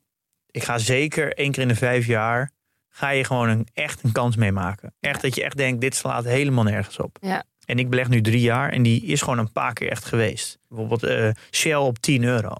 Ik 0.49 0.63
ga 0.63 0.77
zeker 0.77 1.33
één 1.33 1.51
keer 1.51 1.61
in 1.61 1.67
de 1.67 1.75
vijf 1.75 2.05
jaar. 2.05 2.51
Ga 2.89 3.09
je 3.09 3.23
gewoon 3.23 3.49
een, 3.49 3.67
echt 3.73 4.03
een 4.03 4.11
kans 4.11 4.35
meemaken. 4.35 4.93
Echt 4.99 5.21
dat 5.21 5.35
je 5.35 5.43
echt 5.43 5.57
denkt, 5.57 5.81
dit 5.81 5.95
slaat 5.95 6.23
helemaal 6.23 6.63
nergens 6.63 6.99
op. 6.99 7.17
Ja. 7.21 7.43
En 7.71 7.79
ik 7.79 7.89
beleg 7.89 8.09
nu 8.09 8.21
drie 8.21 8.39
jaar 8.41 8.69
en 8.69 8.83
die 8.83 9.05
is 9.05 9.21
gewoon 9.21 9.37
een 9.37 9.51
paar 9.51 9.73
keer 9.73 9.89
echt 9.89 10.05
geweest. 10.05 10.59
Bijvoorbeeld 10.69 11.03
eh, 11.03 11.29
Shell 11.51 11.75
op 11.75 11.99
10 11.99 12.23
euro. 12.23 12.53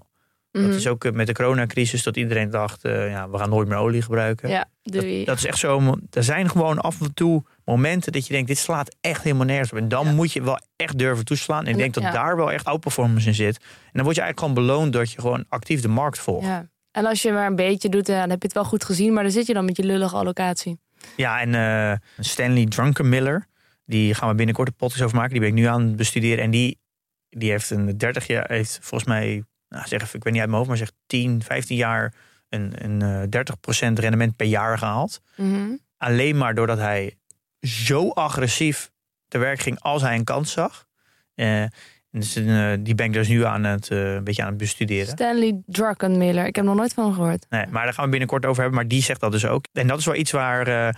Mhm. 0.52 0.66
Dat 0.66 0.74
is 0.74 0.86
ook 0.86 1.04
eh, 1.04 1.12
met 1.12 1.26
de 1.26 1.32
coronacrisis 1.32 2.02
dat 2.02 2.16
iedereen 2.16 2.50
dacht, 2.50 2.84
eh, 2.84 3.10
ja, 3.10 3.30
we 3.30 3.38
gaan 3.38 3.48
nooit 3.50 3.68
meer 3.68 3.76
olie 3.78 4.02
gebruiken. 4.02 4.48
Ja, 4.48 4.64
dat, 4.82 5.04
dat 5.24 5.36
is 5.36 5.46
echt 5.46 5.58
zo. 5.58 5.94
Er 6.10 6.24
zijn 6.24 6.50
gewoon 6.50 6.78
af 6.78 7.00
en 7.00 7.14
toe 7.14 7.42
momenten 7.64 8.12
dat 8.12 8.26
je 8.26 8.32
denkt, 8.32 8.48
dit 8.48 8.58
slaat 8.58 8.96
echt 9.00 9.22
helemaal 9.22 9.46
nergens 9.46 9.72
op. 9.72 9.78
En 9.78 9.88
dan 9.88 10.06
Ja. 10.06 10.12
moet 10.12 10.32
je 10.32 10.42
wel 10.42 10.58
echt 10.76 10.98
durven 10.98 11.24
toeslaan. 11.24 11.60
En 11.60 11.66
ik 11.66 11.72
En- 11.72 11.78
denk 11.78 11.94
dat 11.94 12.02
ja. 12.02 12.10
daar 12.12 12.36
wel 12.36 12.52
echt 12.52 12.64
outperformance 12.64 13.26
in 13.28 13.34
zit. 13.34 13.56
En 13.56 13.90
dan 13.92 14.02
word 14.04 14.16
je 14.16 14.22
eigenlijk 14.22 14.38
gewoon 14.38 14.66
beloond 14.66 14.92
dat 14.92 15.12
je 15.12 15.20
gewoon 15.20 15.44
actief 15.48 15.80
de 15.80 15.88
markt 15.88 16.18
volgt. 16.18 16.46
Ja, 16.46 16.52
ja. 16.52 16.70
En 16.90 17.06
als 17.06 17.22
je 17.22 17.32
maar 17.32 17.46
een 17.46 17.56
beetje 17.56 17.88
doet, 17.88 18.06
ja, 18.06 18.20
dan 18.20 18.30
heb 18.30 18.40
je 18.40 18.46
het 18.46 18.54
wel 18.56 18.64
goed 18.64 18.84
gezien. 18.84 19.12
Maar 19.12 19.22
dan 19.22 19.32
zit 19.32 19.46
je 19.46 19.54
dan 19.54 19.64
met 19.64 19.76
je 19.76 19.84
lullige 19.84 20.16
allocatie. 20.16 20.78
en 21.16 21.54
eh, 21.54 21.92
Stanley 22.18 22.66
Drunkenmiller, 22.66 23.46
die 23.84 24.14
gaan 24.14 24.28
we 24.28 24.34
binnenkort 24.34 24.68
een 24.68 24.74
podcast 24.74 25.02
over 25.02 25.16
maken. 25.16 25.32
Die 25.32 25.40
ben 25.40 25.48
ik 25.48 25.54
nu 25.54 25.64
aan 25.64 25.86
het 25.86 25.96
bestuderen. 25.96 26.44
En 26.44 26.50
die, 26.50 26.80
die 27.28 27.50
heeft 27.50 27.70
een 27.70 27.98
30 27.98 28.26
jaar, 28.26 28.50
heeft 28.50 28.78
volgens 28.82 29.10
mij, 29.10 29.44
nou 29.68 29.86
zeg 29.86 30.02
even, 30.02 30.16
ik 30.16 30.24
weet 30.24 30.32
niet 30.32 30.42
uit 30.42 30.50
mijn 30.50 30.62
hoofd, 30.62 30.68
maar 30.68 30.78
zegt 30.78 30.94
10, 31.06 31.42
15 31.42 31.76
jaar 31.76 32.14
een, 32.48 32.84
een 32.84 33.30
eh, 33.30 33.88
30% 33.90 33.92
rendement 33.92 34.36
per 34.36 34.46
jaar 34.46 34.78
gehaald. 34.78 35.20
Mhm. 35.36 35.76
alleen 35.96 36.36
maar 36.36 36.54
doordat 36.54 36.78
hij 36.78 37.16
zo 37.60 38.08
agressief 38.08 38.90
te 39.28 39.38
werk 39.38 39.60
ging 39.60 39.80
als 39.80 40.02
hij 40.02 40.14
een 40.14 40.24
kans 40.24 40.52
zag. 40.52 40.86
Eh, 41.34 41.66
en 42.12 42.20
dus, 42.20 42.36
eh, 42.36 42.72
die 42.80 42.94
ben 42.94 43.06
ik 43.06 43.12
dus 43.12 43.28
nu 43.28 43.44
aan 43.44 43.64
het, 43.64 43.90
eh, 43.90 44.14
een 44.14 44.24
beetje 44.24 44.42
aan 44.42 44.48
het 44.48 44.56
bestuderen. 44.56 45.06
Stanley 45.06 45.62
Druckenmiller. 45.66 46.46
Ik 46.46 46.56
heb 46.56 46.64
nog 46.64 46.74
nooit 46.74 46.94
van 46.94 47.04
hem 47.04 47.14
gehoord. 47.14 47.46
Nee, 47.48 47.66
maar 47.66 47.84
daar 47.84 47.92
gaan 47.92 48.04
we 48.04 48.10
binnenkort 48.10 48.46
over 48.46 48.60
hebben. 48.60 48.80
Maar 48.80 48.88
die 48.88 49.02
zegt 49.02 49.20
dat 49.20 49.32
dus 49.32 49.46
ook. 49.46 49.64
En 49.72 49.86
dat 49.86 49.98
is 49.98 50.04
wel 50.04 50.14
iets 50.14 50.30
waar, 50.30 50.66
eh, 50.66 50.94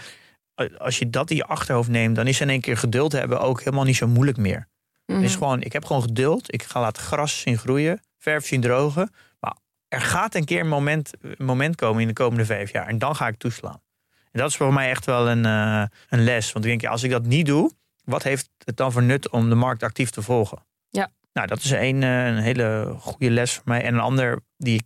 als 0.78 0.98
je 0.98 1.10
dat 1.10 1.30
in 1.30 1.36
je 1.36 1.44
achterhoofd 1.44 1.88
neemt, 1.88 2.16
dan 2.16 2.26
is 2.26 2.40
in 2.40 2.48
één 2.48 2.60
keer 2.60 2.76
geduld 2.76 3.12
hebben 3.12 3.40
ook 3.40 3.58
helemaal 3.58 3.84
niet 3.84 3.96
zo 3.96 4.06
moeilijk 4.06 4.38
meer. 4.38 4.68
Mhm. 5.06 5.16
Het 5.16 5.28
is 5.28 5.36
gewoon, 5.36 5.62
ik 5.62 5.72
heb 5.72 5.84
gewoon 5.84 6.02
geduld. 6.02 6.52
Ik 6.52 6.62
ga 6.62 6.80
laten 6.80 7.02
gras 7.02 7.40
zien 7.40 7.58
groeien, 7.58 8.00
verf 8.18 8.46
zien 8.46 8.60
drogen. 8.60 9.10
Maar 9.40 9.56
er 9.88 10.00
gaat 10.00 10.34
een 10.34 10.44
keer 10.44 10.60
een 10.60 10.68
moment, 10.68 11.10
een 11.20 11.44
moment 11.44 11.76
komen 11.76 12.02
in 12.02 12.08
de 12.08 12.14
komende 12.14 12.44
vijf 12.44 12.72
jaar. 12.72 12.86
En 12.86 12.98
dan 12.98 13.16
ga 13.16 13.28
ik 13.28 13.38
toeslaan. 13.38 13.82
En 14.30 14.40
dat 14.40 14.48
is 14.48 14.56
voor 14.56 14.72
mij 14.72 14.90
echt 14.90 15.06
wel 15.06 15.28
een, 15.28 15.44
eh, 15.44 15.84
een 16.08 16.24
les. 16.24 16.52
Want 16.52 16.64
ik 16.64 16.70
denk, 16.70 16.82
ja, 16.82 16.90
als 16.90 17.02
ik 17.02 17.10
dat 17.10 17.26
niet 17.26 17.46
doe, 17.46 17.72
wat 18.04 18.22
heeft 18.22 18.50
het 18.64 18.76
dan 18.76 18.92
voor 18.92 19.02
nut 19.02 19.30
om 19.30 19.48
de 19.48 19.54
markt 19.54 19.82
actief 19.82 20.10
te 20.10 20.22
volgen? 20.22 20.66
Ja. 20.88 21.10
Nou, 21.32 21.46
dat 21.46 21.58
is 21.58 21.70
een, 21.70 22.02
eh, 22.02 22.26
een 22.26 22.38
hele 22.38 22.94
goede 22.98 23.30
les 23.30 23.52
voor 23.52 23.62
mij. 23.64 23.82
En 23.82 23.94
een 23.94 24.00
ander 24.00 24.40
die 24.56 24.74
ik, 24.74 24.84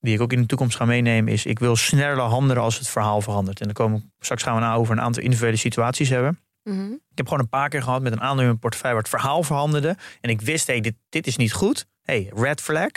die 0.00 0.14
ik 0.14 0.20
ook 0.20 0.32
in 0.32 0.40
de 0.40 0.46
toekomst 0.46 0.76
ga 0.76 0.84
meenemen 0.84 1.32
is... 1.32 1.46
ik 1.46 1.58
wil 1.58 1.76
sneller 1.76 2.24
handelen 2.24 2.62
als 2.62 2.78
het 2.78 2.88
verhaal 2.88 3.20
verandert. 3.20 3.60
En 3.60 3.64
dan 3.64 3.74
komen, 3.74 4.12
straks 4.18 4.42
gaan 4.42 4.54
we 4.54 4.60
nou 4.60 4.78
over 4.78 4.92
een 4.92 5.00
aantal 5.00 5.22
individuele 5.22 5.56
situaties 5.56 6.08
hebben. 6.08 6.40
Mhm. 6.62 6.92
Ik 6.92 7.22
heb 7.22 7.26
gewoon 7.28 7.42
een 7.42 7.48
paar 7.48 7.68
keer 7.68 7.82
gehad 7.82 8.02
met 8.02 8.12
een 8.12 8.20
aandeel 8.20 8.40
in 8.40 8.46
mijn 8.46 8.58
portefeuille 8.58 8.94
waar 8.94 9.04
het 9.04 9.14
verhaal 9.14 9.42
veranderde. 9.42 9.96
En 10.20 10.30
ik 10.30 10.40
wist, 10.40 10.66
hey, 10.66 10.80
dit, 10.80 10.94
dit 11.08 11.26
is 11.26 11.36
niet 11.36 11.52
goed. 11.52 11.86
Hey, 12.02 12.30
red 12.34 12.60
flag. 12.60 12.90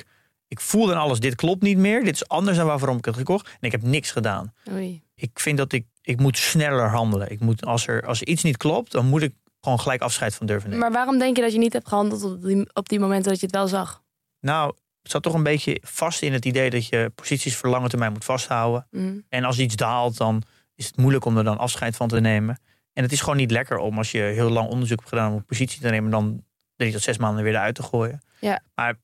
Ik 0.48 0.60
voelde 0.60 0.94
aan 0.94 1.02
alles, 1.02 1.20
dit 1.20 1.36
klopt 1.36 1.62
niet 1.62 1.78
meer. 1.78 2.04
Dit 2.04 2.14
is 2.14 2.28
anders 2.28 2.58
dan 2.58 2.66
waarom 2.66 2.98
ik 2.98 3.06
het 3.06 3.16
gekocht. 3.16 3.46
En 3.48 3.58
ik 3.60 3.72
heb 3.72 3.82
niks 3.82 4.12
gedaan. 4.12 4.54
Oei. 4.72 5.04
Ik 5.16 5.40
vind 5.40 5.58
dat 5.58 5.74
ik, 5.74 5.86
ik 6.02 6.20
moet 6.20 6.38
sneller 6.38 6.90
handelen. 6.90 7.32
Ik 7.32 7.40
moet, 7.40 7.66
als, 7.66 7.88
er, 7.88 8.06
als 8.06 8.22
er 8.22 8.28
iets 8.28 8.44
niet 8.44 8.58
klopt, 8.58 8.92
dan 8.92 9.06
moet 9.06 9.22
ik 9.22 9.34
gewoon 9.62 9.80
gelijk 9.80 10.02
afscheid 10.02 10.36
van 10.36 10.46
durven 10.46 10.70
nemen. 10.70 10.84
Maar 10.84 10.94
waarom 10.98 11.18
denk 11.18 11.36
je 11.36 11.42
dat 11.42 11.54
je 11.54 11.60
niet 11.60 11.74
hebt 11.74 11.88
gehandeld 11.88 12.24
op 12.24 12.44
die, 12.44 12.70
op 12.74 12.90
die 12.90 13.00
momenten 13.00 13.32
dat 13.32 13.40
je 13.40 13.46
het 13.46 13.56
wel 13.56 13.68
zag? 13.68 14.04
Nou, 14.40 14.76
het 15.02 15.12
zat 15.12 15.24
toch 15.24 15.34
een 15.34 15.44
beetje 15.44 15.78
vast 15.82 16.22
in 16.22 16.34
het 16.34 16.46
idee 16.46 16.70
dat 16.70 16.88
je 16.88 17.12
posities 17.16 17.56
voor 17.56 17.70
lange 17.70 17.90
termijn 17.90 18.12
moet 18.12 18.26
vasthouden. 18.26 18.88
Mhm. 18.92 19.18
En 19.30 19.44
als 19.44 19.60
iets 19.60 19.76
daalt, 19.76 20.18
dan 20.18 20.42
is 20.76 20.86
het 20.86 20.98
moeilijk 20.98 21.26
om 21.26 21.38
er 21.38 21.44
dan 21.44 21.58
afscheid 21.58 21.96
van 21.96 22.08
te 22.08 22.20
nemen. 22.20 22.60
En 22.94 23.04
het 23.04 23.12
is 23.12 23.20
gewoon 23.22 23.38
niet 23.38 23.52
lekker 23.52 23.78
om 23.78 23.98
als 23.98 24.12
je 24.12 24.20
heel 24.22 24.50
lang 24.50 24.70
onderzoek 24.70 24.98
hebt 24.98 25.10
gedaan 25.10 25.32
om 25.32 25.38
een 25.38 25.46
positie 25.46 25.82
te 25.82 25.90
nemen, 25.90 26.12
dan 26.12 26.44
drie 26.76 26.92
tot 26.92 27.02
zes 27.02 27.18
maanden 27.18 27.44
weer 27.44 27.54
eruit 27.54 27.76
te 27.76 27.84
gooien. 27.84 28.22
Ja. 28.40 28.62
Maar 28.76 28.96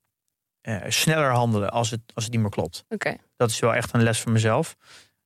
eh, 0.61 0.77
sneller 0.87 1.31
handelen 1.31 1.71
als 1.71 1.91
het, 1.91 2.01
als 2.13 2.23
het 2.23 2.33
niet 2.33 2.41
meer 2.41 2.49
klopt. 2.51 2.85
Oké. 2.89 3.15
Dat 3.37 3.49
is 3.49 3.59
wel 3.59 3.73
echt 3.73 3.93
een 3.93 4.03
les 4.03 4.19
voor 4.19 4.31
mezelf. 4.31 4.75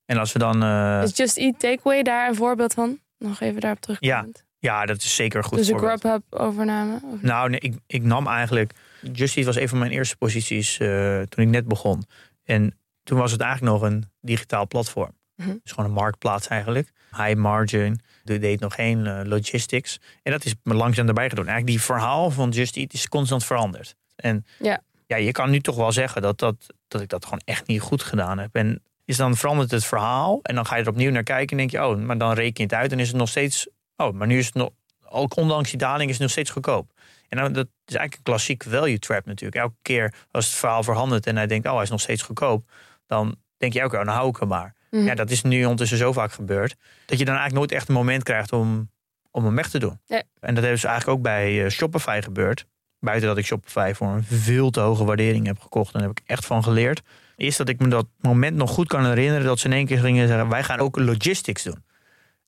En 0.06 0.18
als 0.18 0.32
we 0.32 0.40
dan. 0.40 0.64
eh, 0.64 1.02
Is 1.04 1.18
Just 1.18 1.38
Eat 1.38 1.60
Takeaway 1.60 2.04
daar 2.04 2.28
een 2.30 2.36
voorbeeld 2.36 2.74
van? 2.74 3.00
Nog 3.18 3.40
even 3.40 3.62
daarop 3.62 3.80
terug. 3.80 3.98
Ja, 4.00 4.26
ja, 4.60 4.86
dat 4.86 4.98
is 4.98 5.16
zeker 5.16 5.38
een 5.38 5.44
goed 5.44 5.58
Dus 5.58 5.70
voorbeeld. 5.70 6.00
Grubhub 6.00 6.24
overname? 6.30 7.00
Of- 7.14 7.22
Nou, 7.22 7.50
nee, 7.50 7.60
ik, 7.60 7.76
ik 7.88 8.04
nam 8.04 8.28
eigenlijk. 8.28 8.74
Just 9.12 9.38
Eat 9.38 9.46
was 9.46 9.56
een 9.56 9.70
van 9.70 9.80
mijn 9.80 9.92
eerste 9.92 10.18
posities 10.18 10.80
eh, 10.80 11.22
toen 11.22 11.44
ik 11.44 11.50
net 11.50 11.68
begon. 11.68 12.04
En 12.44 12.78
toen 13.04 13.18
was 13.18 13.32
het 13.32 13.42
eigenlijk 13.42 13.74
nog 13.74 13.82
een 13.82 14.06
digitaal 14.22 14.68
platform. 14.68 15.12
Mhm. 15.36 15.56
Dus 15.64 15.72
gewoon 15.72 15.86
een 15.86 15.96
marktplaats 15.96 16.48
eigenlijk. 16.48 16.92
High 17.12 17.36
margin. 17.36 18.00
Deed 18.24 18.60
nog 18.60 18.76
geen 18.76 19.08
eh, 19.08 19.20
logistics. 19.24 20.00
En 20.24 20.32
dat 20.32 20.46
is 20.46 20.56
me 20.64 20.74
langzaam 20.74 21.08
erbij 21.08 21.30
gedaan. 21.30 21.48
Eigenlijk 21.48 21.78
die 21.78 21.86
verhaal 21.86 22.32
van 22.32 22.50
Just 22.50 22.78
Eat 22.78 22.94
is 22.94 23.08
constant 23.08 23.46
veranderd. 23.46 23.96
En 24.16 24.46
Ja. 24.60 24.82
ja, 25.06 25.16
je 25.16 25.32
kan 25.32 25.50
nu 25.50 25.60
toch 25.60 25.76
wel 25.76 25.92
zeggen 25.92 26.22
dat, 26.22 26.40
dat, 26.40 26.56
dat 26.88 27.02
ik 27.02 27.10
dat 27.10 27.24
gewoon 27.24 27.42
echt 27.46 27.68
niet 27.68 27.82
goed 27.82 28.04
gedaan 28.04 28.38
heb. 28.40 28.56
En 28.56 28.82
is 29.06 29.18
dan 29.18 29.36
verandert 29.36 29.72
het 29.72 29.86
verhaal. 29.86 30.40
En 30.42 30.56
dan 30.56 30.66
ga 30.66 30.76
je 30.76 30.84
er 30.84 30.90
opnieuw 30.90 31.12
naar 31.12 31.24
kijken. 31.24 31.50
En 31.50 31.58
denk 31.58 31.72
je, 31.72 31.88
oh, 31.88 31.98
maar 31.98 32.18
dan 32.18 32.34
reken 32.34 32.54
je 32.56 32.64
het 32.64 32.74
uit. 32.74 32.92
En 32.92 33.00
is 33.00 33.08
het 33.08 33.18
nog 33.18 33.30
steeds. 33.30 33.68
Oh, 33.96 34.14
maar 34.14 34.28
nu 34.28 34.38
is 34.38 34.46
het 34.46 34.56
nog. 34.56 34.70
Ook 35.12 35.36
ondanks 35.36 35.70
die 35.70 35.80
daling 35.80 36.06
is 36.06 36.12
het 36.12 36.22
nog 36.22 36.32
steeds 36.32 36.50
goedkoop. 36.50 36.92
En 37.30 37.38
dan, 37.38 37.54
dat 37.54 37.68
is 37.86 37.96
eigenlijk 37.96 38.16
een 38.16 38.34
klassiek 38.34 38.64
value 38.64 39.00
trap 39.00 39.26
natuurlijk. 39.26 39.62
Elke 39.62 39.76
keer 39.82 40.14
als 40.32 40.46
het 40.46 40.56
verhaal 40.56 40.84
verandert 40.84 41.28
en 41.28 41.36
hij 41.36 41.48
denkt, 41.48 41.68
oh, 41.68 41.74
hij 41.74 41.84
is 41.84 41.90
nog 41.90 42.02
steeds 42.02 42.22
goedkoop. 42.22 42.70
Dan 43.08 43.36
denk 43.58 43.74
je 43.74 43.84
ook, 43.84 43.94
oh, 43.94 44.06
dan 44.06 44.16
hou 44.16 44.30
ik 44.30 44.38
hem 44.38 44.48
maar. 44.48 44.76
Mhm. 44.90 45.04
Ja, 45.04 45.16
dat 45.16 45.30
is 45.30 45.42
nu 45.42 45.62
ondertussen 45.62 45.98
zo 45.98 46.12
vaak 46.14 46.32
gebeurd. 46.32 46.76
Dat 47.06 47.20
je 47.20 47.26
dan 47.26 47.36
eigenlijk 47.36 47.54
nooit 47.54 47.72
echt 47.72 47.88
een 47.90 47.96
moment 47.96 48.24
krijgt 48.24 48.54
om, 48.54 48.92
om 49.32 49.46
hem 49.46 49.56
weg 49.56 49.70
te 49.70 49.80
doen. 49.80 50.00
Nee. 50.08 50.24
En 50.40 50.56
dat 50.56 50.64
heeft 50.64 50.82
dus 50.82 50.90
eigenlijk 50.90 51.18
ook 51.18 51.24
bij 51.24 51.64
eh, 51.64 51.70
Shopify 51.70 52.20
gebeurd. 52.22 52.66
Buiten 53.00 53.28
dat 53.28 53.38
ik 53.38 53.46
Shopify 53.46 53.92
voor 53.94 54.08
een 54.08 54.24
veel 54.24 54.70
te 54.70 54.80
hoge 54.80 55.04
waardering 55.04 55.46
heb 55.46 55.60
gekocht. 55.60 55.94
En 55.94 56.00
daar 56.00 56.08
heb 56.08 56.20
ik 56.20 56.30
echt 56.30 56.46
van 56.46 56.64
geleerd. 56.64 57.02
Is 57.36 57.58
dat 57.58 57.70
ik 57.70 57.80
me 57.80 57.88
dat 57.88 58.08
moment 58.20 58.56
nog 58.56 58.70
goed 58.72 58.88
kan 58.88 59.06
herinneren. 59.06 59.46
Dat 59.46 59.60
ze 59.60 59.66
in 59.66 59.74
één 59.74 59.86
keer 59.86 60.00
gingen 60.00 60.28
zeggen, 60.28 60.50
wij 60.50 60.64
gaan 60.64 60.80
ook 60.80 60.98
logistics 60.98 61.64
doen. 61.64 61.84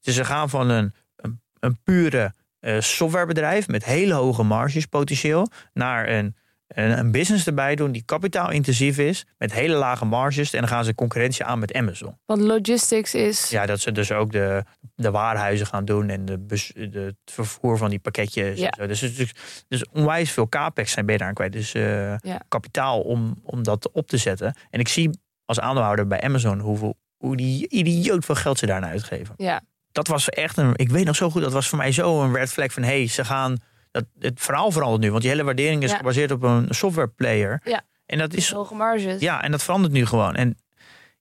Dus 0.02 0.15
ze 0.15 0.26
gaan 0.26 0.50
van 0.50 0.70
een, 0.70 0.94
een, 1.15 1.41
een 1.60 1.78
pure 1.84 2.34
softwarebedrijf 2.80 3.67
met 3.67 3.86
hele 3.86 4.13
hoge 4.13 4.43
marges 4.43 4.86
potentieel. 4.86 5.47
Naar 5.74 6.10
een, 6.10 6.36
een, 6.67 6.97
een 7.00 7.12
business 7.12 7.47
erbij 7.47 7.76
doen 7.76 7.91
die 7.91 8.04
kapitaalintensief 8.06 8.97
is. 8.97 9.26
Met 9.38 9.54
hele 9.54 9.76
lage 9.76 10.06
marges. 10.06 10.54
En 10.54 10.60
dan 10.60 10.69
gaan 10.69 10.84
ze 10.86 10.95
concurrentie 10.95 11.45
aan 11.45 11.60
met 11.60 11.74
Amazon. 11.74 12.17
Want 12.26 12.41
logistics 12.41 13.13
is... 13.13 13.50
Ja, 13.50 13.65
dat 13.65 13.80
ze 13.80 13.91
dus 13.91 14.12
ook 14.12 14.32
de, 14.32 14.63
de 14.95 15.12
waarhuizen 15.12 15.67
gaan 15.67 15.86
doen 15.86 16.10
en 16.10 16.26
de, 16.26 16.39
bus, 16.39 16.71
de, 16.76 17.00
het 17.00 17.15
vervoer 17.26 17.78
van 17.78 17.89
die 17.89 18.00
pakketjes. 18.00 18.60
Ja. 18.60 18.69
En 18.69 18.76
zo. 18.78 18.88
Dus, 18.88 19.15
dus, 19.15 19.32
dus 19.67 19.86
onwijs 19.91 20.32
veel 20.32 20.50
capex 20.50 20.91
zijn 20.91 21.06
ben 21.06 21.13
je 21.13 21.19
daar 21.19 21.30
aan 21.30 21.36
kwijt. 21.36 21.52
Dus 21.52 21.74
eh, 21.74 22.17
Ja. 22.17 22.41
kapitaal 22.47 23.02
om, 23.02 23.39
om 23.43 23.63
dat 23.63 23.91
op 23.91 24.08
te 24.08 24.17
zetten. 24.17 24.56
En 24.69 24.80
ik 24.80 24.88
zie 24.88 25.10
als 25.45 25.60
aandeelhouder 25.60 26.08
bij 26.08 26.21
Amazon 26.21 26.60
hoeveel, 26.60 26.97
hoe 27.17 27.38
die 27.38 27.69
idioot 27.69 28.26
veel 28.26 28.36
geld 28.36 28.60
ze 28.60 28.65
daarna 28.65 28.88
uitgeven. 28.88 29.34
Ja. 29.38 29.62
Dat 29.91 30.08
was 30.08 30.30
echt 30.30 30.58
een, 30.58 30.71
ik 30.75 30.89
weet 30.89 31.06
nog 31.06 31.15
zo 31.15 31.30
goed, 31.30 31.41
dat 31.41 31.51
was 31.54 31.69
voor 31.69 31.77
mij 31.77 31.91
zo 31.91 32.21
een 32.21 32.34
red 32.36 32.51
flag 32.51 32.71
van 32.71 32.84
hé, 32.84 32.97
hey, 32.97 33.08
ze 33.08 33.25
gaan, 33.25 33.58
dat, 33.91 34.06
het 34.19 34.39
verhaal 34.41 34.71
verandert 34.71 35.01
nu. 35.01 35.10
Want 35.10 35.21
die 35.21 35.32
hele 35.32 35.43
waardering 35.43 35.84
is 35.84 35.91
Ja. 35.91 35.97
gebaseerd 35.97 36.32
op 36.32 36.43
een 36.43 36.65
software 36.69 37.08
player. 37.08 37.62
Ja. 37.63 37.82
En 38.06 38.17
dat 38.17 38.34
is 38.34 38.51
Hoge 38.51 38.75
marges. 38.75 39.21
ja, 39.21 39.43
en 39.43 39.51
dat 39.51 39.63
verandert 39.63 39.93
nu 39.93 40.06
gewoon. 40.06 40.36
En 40.36 40.58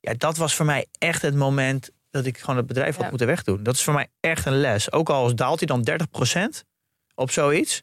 ja, 0.00 0.14
dat 0.16 0.36
was 0.36 0.54
voor 0.54 0.66
mij 0.66 0.86
echt 0.98 1.22
het 1.22 1.34
moment 1.34 1.90
dat 2.10 2.24
ik 2.26 2.38
gewoon 2.38 2.56
het 2.56 2.66
bedrijf 2.66 2.94
had 2.94 3.02
Ja. 3.04 3.08
moeten 3.08 3.26
wegdoen. 3.26 3.62
Dat 3.62 3.74
is 3.74 3.82
voor 3.82 3.94
mij 3.94 4.08
echt 4.20 4.46
een 4.46 4.60
les. 4.60 4.92
Ook 4.92 5.08
al 5.10 5.34
daalt 5.34 5.58
hij 5.58 5.66
dan 5.66 5.82
30% 5.82 6.64
op 7.14 7.30
zoiets, 7.30 7.82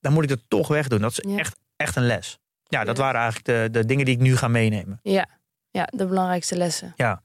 dan 0.00 0.12
moet 0.12 0.22
ik 0.22 0.28
dat 0.28 0.40
toch 0.48 0.68
wegdoen. 0.68 1.00
Dat 1.00 1.10
is 1.10 1.30
Ja. 1.30 1.38
echt, 1.38 1.56
echt 1.76 1.96
een 1.96 2.06
les. 2.06 2.38
Ja, 2.64 2.84
dat 2.84 2.96
waren 2.96 3.20
eigenlijk 3.20 3.46
de, 3.46 3.78
de 3.78 3.86
dingen 3.86 4.04
die 4.04 4.14
ik 4.14 4.20
nu 4.20 4.36
ga 4.36 4.48
meenemen. 4.48 4.98
Ja. 5.02 5.26
Ja, 5.70 5.88
de 5.92 6.06
belangrijkste 6.06 6.56
lessen. 6.56 6.92
Ja. 6.96 7.22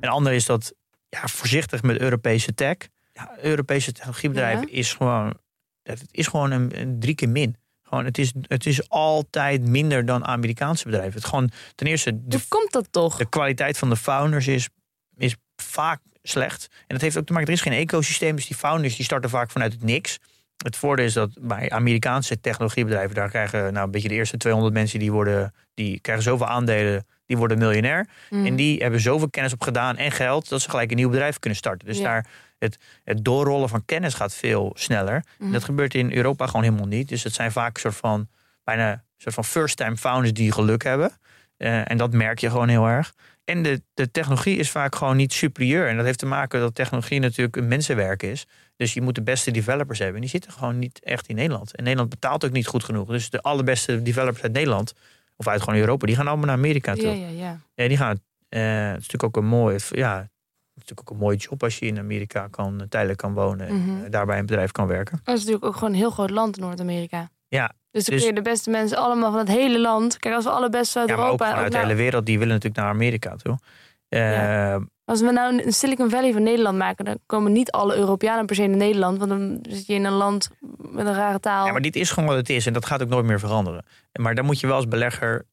Een 0.00 0.08
andere 0.08 0.34
is 0.34 0.46
dat 0.46 0.74
ja, 1.08 1.26
voorzichtig 1.26 1.82
met 1.82 2.00
Europese 2.00 2.54
tech. 2.54 2.76
Ja, 3.12 3.30
Europese 3.40 3.92
technologiebedrijven 3.92 4.72
is 4.72 4.92
gewoon, 4.92 5.38
het 5.82 6.04
is 6.10 6.26
gewoon 6.26 6.50
een, 6.50 6.80
een 6.80 7.00
drie 7.00 7.14
keer 7.14 7.28
min. 7.28 7.56
Gewoon, 7.82 8.04
het, 8.04 8.18
is, 8.18 8.32
het 8.40 8.66
is 8.66 8.88
altijd 8.88 9.62
minder 9.62 10.04
dan 10.04 10.24
Amerikaanse 10.24 10.84
bedrijven. 10.84 11.14
Het 11.14 11.24
gewoon, 11.24 11.50
ten 11.74 11.86
eerste, 11.86 12.26
de, 12.26 12.36
Hoe 12.36 12.46
komt 12.48 12.72
dat 12.72 12.86
toch? 12.90 13.16
de 13.16 13.28
kwaliteit 13.28 13.78
van 13.78 13.88
de 13.88 13.96
founders 13.96 14.46
is, 14.46 14.68
is 15.16 15.36
vaak 15.56 16.00
slecht. 16.22 16.68
En 16.70 16.84
dat 16.86 17.00
heeft 17.00 17.18
ook 17.18 17.26
te 17.26 17.32
maken, 17.32 17.48
er 17.48 17.54
is 17.54 17.60
geen 17.60 17.72
ecosysteem. 17.72 18.36
Dus 18.36 18.46
die 18.46 18.56
founders 18.56 18.96
die 18.96 19.04
starten 19.04 19.30
vaak 19.30 19.50
vanuit 19.50 19.72
het 19.72 19.82
niks. 19.82 20.18
Het 20.56 20.76
voordeel 20.76 21.04
is 21.04 21.12
dat 21.12 21.30
bij 21.40 21.70
Amerikaanse 21.70 22.40
technologiebedrijven, 22.40 23.14
daar 23.14 23.28
krijgen 23.28 23.72
nou 23.72 23.84
een 23.84 23.90
beetje 23.90 24.08
de 24.08 24.14
eerste 24.14 24.36
200 24.36 24.74
mensen 24.74 24.98
die 24.98 25.12
worden, 25.12 25.54
die 25.74 26.00
krijgen 26.00 26.24
zoveel 26.24 26.46
aandelen, 26.46 27.06
die 27.26 27.36
worden 27.36 27.58
miljonair. 27.58 28.06
En 28.30 28.56
die 28.56 28.82
hebben 28.82 29.00
zoveel 29.00 29.30
kennis 29.30 29.52
op 29.52 29.62
gedaan 29.62 29.96
en 29.96 30.10
geld 30.10 30.48
dat 30.48 30.60
ze 30.60 30.70
gelijk 30.70 30.90
een 30.90 30.96
nieuw 30.96 31.08
bedrijf 31.08 31.38
kunnen 31.38 31.58
starten. 31.58 31.88
Dus 31.88 31.98
Ja. 31.98 32.04
daar 32.04 32.26
het, 32.58 32.78
het 33.04 33.24
doorrollen 33.24 33.68
van 33.68 33.84
kennis 33.84 34.14
gaat 34.14 34.34
veel 34.34 34.72
sneller. 34.74 35.24
Mhm. 35.38 35.52
Dat 35.52 35.64
gebeurt 35.64 35.94
in 35.94 36.12
Europa 36.12 36.46
gewoon 36.46 36.62
helemaal 36.62 36.86
niet. 36.86 37.08
Dus 37.08 37.22
het 37.22 37.34
zijn 37.34 37.52
vaak 37.52 37.74
een 37.74 37.80
soort 37.80 37.96
van 37.96 38.28
bijna 38.64 38.90
een 38.92 39.00
soort 39.16 39.34
van 39.34 39.44
first 39.44 39.76
time 39.76 39.96
founders 39.96 40.32
die 40.32 40.52
geluk 40.52 40.82
hebben. 40.82 41.12
Eh, 41.56 41.90
en 41.90 41.96
dat 41.96 42.12
merk 42.12 42.38
je 42.38 42.50
gewoon 42.50 42.68
heel 42.68 42.86
erg. 42.86 43.12
En 43.44 43.62
de, 43.62 43.82
de 43.94 44.10
technologie 44.10 44.56
is 44.56 44.70
vaak 44.70 44.94
gewoon 44.94 45.16
niet 45.16 45.32
superieur. 45.32 45.88
En 45.88 45.96
dat 45.96 46.04
heeft 46.04 46.18
te 46.18 46.26
maken 46.26 46.60
dat 46.60 46.74
technologie 46.74 47.20
natuurlijk 47.20 47.56
een 47.56 47.68
mensenwerk 47.68 48.22
is. 48.22 48.46
Dus 48.76 48.94
je 48.94 49.00
moet 49.02 49.14
de 49.14 49.22
beste 49.22 49.50
developers 49.50 49.98
hebben. 49.98 50.16
En 50.16 50.22
die 50.22 50.30
zitten 50.30 50.52
gewoon 50.52 50.78
niet 50.78 51.00
echt 51.02 51.26
in 51.28 51.34
Nederland. 51.34 51.74
En 51.76 51.82
Nederland 51.82 52.10
betaalt 52.10 52.44
ook 52.44 52.52
niet 52.52 52.66
goed 52.66 52.84
genoeg. 52.84 53.08
Dus 53.08 53.30
de 53.30 53.40
allerbeste 53.42 54.02
developers 54.02 54.42
uit 54.42 54.52
Nederland, 54.52 54.92
of 55.36 55.48
uit 55.48 55.62
gewoon 55.62 55.78
Europa, 55.80 56.06
die 56.06 56.16
gaan 56.16 56.26
allemaal 56.26 56.46
naar 56.46 56.56
Amerika 56.56 56.94
toe. 56.94 57.06
Ja, 57.06 57.12
ja, 57.12 57.28
ja. 57.28 57.58
Ja, 57.74 57.88
die 57.88 57.96
gaan. 57.96 58.16
eh, 58.48 58.60
het 58.62 58.88
is 58.88 58.92
natuurlijk 59.08 59.24
ook 59.24 59.36
een 59.36 59.46
mooi, 59.48 59.76
ja, 59.90 60.16
het 60.16 60.28
is 60.74 60.74
natuurlijk 60.74 61.00
ook 61.00 61.10
een 61.10 61.16
mooie 61.22 61.36
job 61.36 61.62
als 61.62 61.78
je 61.78 61.86
in 61.86 61.98
Amerika 61.98 62.46
kan, 62.50 62.80
eh, 62.80 62.86
tijdelijk 62.88 63.18
kan 63.18 63.34
wonen 63.34 63.66
en 63.66 63.74
Mhm. 63.74 64.04
eh, 64.04 64.10
daar 64.10 64.26
bij 64.26 64.38
een 64.38 64.46
bedrijf 64.46 64.72
kan 64.72 64.86
werken. 64.86 65.20
Dat 65.22 65.34
is 65.34 65.40
natuurlijk 65.40 65.64
ook 65.66 65.74
gewoon 65.74 65.90
een 65.90 65.98
heel 65.98 66.10
groot 66.10 66.30
land, 66.30 66.56
Noord-Amerika. 66.56 67.30
Ja, 67.48 67.72
Dus 67.90 68.04
dan 68.04 68.14
Dus- 68.14 68.24
kun 68.24 68.34
je 68.34 68.42
de 68.42 68.48
beste 68.50 68.70
mensen 68.70 68.98
allemaal 68.98 69.30
van 69.30 69.38
het 69.40 69.48
hele 69.48 69.80
land. 69.80 70.18
Kijk, 70.18 70.34
als 70.34 70.44
we 70.44 70.50
alle 70.50 70.68
beste 70.68 70.98
uit 70.98 71.08
ja 71.08 71.16
maar 71.16 71.24
ook 71.24 71.30
Europa. 71.32 71.50
vanuit 71.54 71.72
de 71.72 71.78
hele 71.78 71.94
wereld, 71.94 72.26
die 72.26 72.38
willen 72.38 72.54
natuurlijk 72.54 72.82
naar 72.82 72.92
Amerika 72.92 73.36
toe. 73.36 73.58
Ja. 74.08 74.80
Als 75.06 75.20
we 75.20 75.30
nou 75.30 75.62
een 75.62 75.72
Silicon 75.72 76.10
Valley 76.10 76.32
van 76.32 76.42
Nederland 76.42 76.78
maken, 76.78 77.04
dan 77.04 77.18
komen 77.26 77.52
niet 77.52 77.70
alle 77.70 77.96
Europeanen 77.96 78.46
per 78.46 78.56
se 78.56 78.62
in 78.62 78.76
Nederland. 78.76 79.18
Want 79.18 79.30
dan 79.30 79.58
zit 79.68 79.86
je 79.86 79.94
in 79.94 80.04
een 80.04 80.12
land 80.12 80.50
met 80.76 81.06
een 81.06 81.14
rare 81.14 81.40
taal. 81.40 81.66
Ja, 81.66 81.72
maar 81.72 81.80
dit 81.80 81.96
is 81.96 82.10
gewoon 82.10 82.28
wat 82.28 82.38
het 82.38 82.48
is 82.48 82.66
en 82.66 82.72
dat 82.72 82.86
gaat 82.86 83.02
ook 83.02 83.08
nooit 83.08 83.24
meer 83.24 83.38
veranderen. 83.38 83.84
Maar 84.20 84.34
daar 84.34 84.44
moet 84.44 84.60
je 84.60 84.66
wel 84.66 84.76
als 84.76 84.88
belegger 84.88 85.46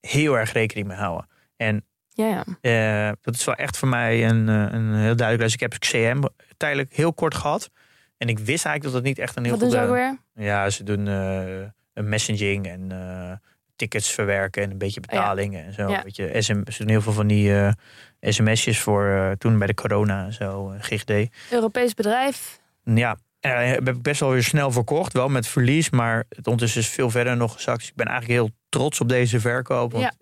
heel 0.00 0.38
erg 0.38 0.52
rekening 0.52 0.86
mee 0.86 0.96
houden. 0.96 1.28
En 1.56 1.84
ja, 2.08 2.44
ja. 2.60 3.08
eh, 3.08 3.12
dat 3.20 3.34
is 3.34 3.44
wel 3.44 3.54
echt 3.54 3.76
voor 3.76 3.88
mij 3.88 4.28
een, 4.28 4.48
eh, 4.48 4.54
een 4.54 4.94
heel 4.94 5.16
duidelijk 5.16 5.40
les. 5.40 5.54
Ik 5.54 5.60
heb 5.60 5.74
CM 5.78 6.22
tijdelijk 6.56 6.94
heel 6.94 7.12
kort 7.12 7.34
gehad. 7.34 7.70
En 8.16 8.28
ik 8.28 8.38
wist 8.38 8.64
eigenlijk 8.64 8.82
dat 8.82 8.92
het 8.92 9.04
niet 9.04 9.18
echt 9.18 9.36
een 9.36 9.44
heel 9.44 9.52
Wat 9.52 9.60
doen 9.60 9.70
goed... 9.70 9.78
ze 9.78 9.84
ook 9.84 9.96
eh, 9.96 10.02
weer? 10.34 10.44
Ja, 10.46 10.70
ze 10.70 10.84
doen 10.84 11.08
eh, 11.08 11.62
een 11.92 12.08
messaging 12.08 12.66
en 12.66 12.92
eh, 12.92 13.36
tickets 13.76 14.10
verwerken 14.12 14.62
en 14.62 14.70
een 14.70 14.78
beetje 14.78 15.00
betalingen 15.00 15.64
en 15.64 15.72
zo. 15.72 15.88
Ja. 15.88 16.02
Weet 16.02 16.16
je, 16.16 16.42
SM, 16.42 16.62
heel 16.86 17.00
veel 17.02 17.12
van 17.12 17.26
die 17.26 17.54
eh, 17.58 17.72
sms'jes 18.20 18.80
voor 18.80 19.06
eh, 19.06 19.30
toen 19.30 19.58
bij 19.58 19.66
de 19.66 19.74
corona 19.74 20.24
en 20.24 20.32
zo, 20.32 20.70
eh, 20.70 20.80
GGD. 20.82 21.12
Europees 21.50 21.94
bedrijf. 21.94 22.60
Ja, 22.84 23.16
eh, 23.40 23.70
heb 23.70 23.88
ik 23.88 24.02
best 24.02 24.20
wel 24.20 24.30
weer 24.30 24.42
snel 24.42 24.70
verkocht, 24.70 25.12
wel 25.12 25.28
met 25.28 25.46
verlies, 25.46 25.90
maar 25.90 26.24
het 26.28 26.46
ondertussen 26.46 26.80
is 26.80 26.88
veel 26.88 27.10
verder 27.10 27.36
nog 27.36 27.52
gezakt. 27.52 27.78
Dus 27.78 27.88
ik 27.88 27.94
ben 27.94 28.06
eigenlijk 28.06 28.40
heel 28.40 28.50
trots 28.68 29.00
op 29.00 29.08
deze 29.08 29.40
verkoop. 29.40 29.92
Want 29.92 30.04
Ja. 30.04 30.12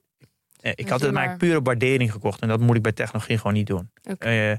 ik 0.70 0.76
Dat 0.76 0.88
had 0.88 1.00
het 1.00 1.10
maar- 1.12 1.20
eigenlijk 1.22 1.38
puur 1.38 1.56
op 1.56 1.66
waardering 1.66 2.12
gekocht 2.12 2.40
en 2.40 2.48
dat 2.48 2.60
moet 2.60 2.76
ik 2.76 2.82
bij 2.82 2.92
technologie 2.92 3.36
gewoon 3.36 3.52
niet 3.52 3.66
doen. 3.66 3.90
Eh, 4.18 4.52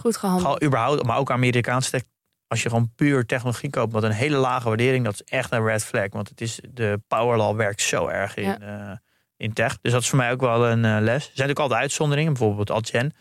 Goed 0.00 0.16
gehandeld. 0.16 0.62
Überhaupt, 0.64 1.02
maar 1.06 1.18
ook 1.18 1.30
Amerikaanse. 1.30 2.02
Als 2.48 2.62
je 2.62 2.68
gewoon 2.68 2.92
puur 2.94 3.26
technologie 3.26 3.70
koopt 3.70 3.92
met 3.92 4.02
een 4.02 4.10
hele 4.10 4.36
lage 4.36 4.68
waardering, 4.68 5.04
dat 5.04 5.14
is 5.14 5.22
echt 5.22 5.52
een 5.52 5.64
red 5.64 5.84
flag. 5.84 6.08
Want 6.10 6.28
het 6.28 6.40
is, 6.40 6.60
de 6.70 7.00
power 7.08 7.36
law 7.36 7.56
werkt 7.56 7.80
zo 7.80 8.06
erg 8.06 8.36
in, 8.36 8.62
eh, 8.62 8.90
in 9.36 9.52
tech. 9.52 9.78
Dus 9.80 9.92
dat 9.92 10.00
is 10.00 10.08
voor 10.08 10.18
mij 10.18 10.32
ook 10.32 10.40
wel 10.40 10.66
een 10.66 10.84
eh, 10.84 10.90
les. 10.90 11.14
Er 11.14 11.20
zijn 11.20 11.30
natuurlijk 11.30 11.58
altijd 11.58 11.80
uitzonderingen, 11.80 12.32
bijvoorbeeld 12.32 12.70
Adyen. 12.70 13.12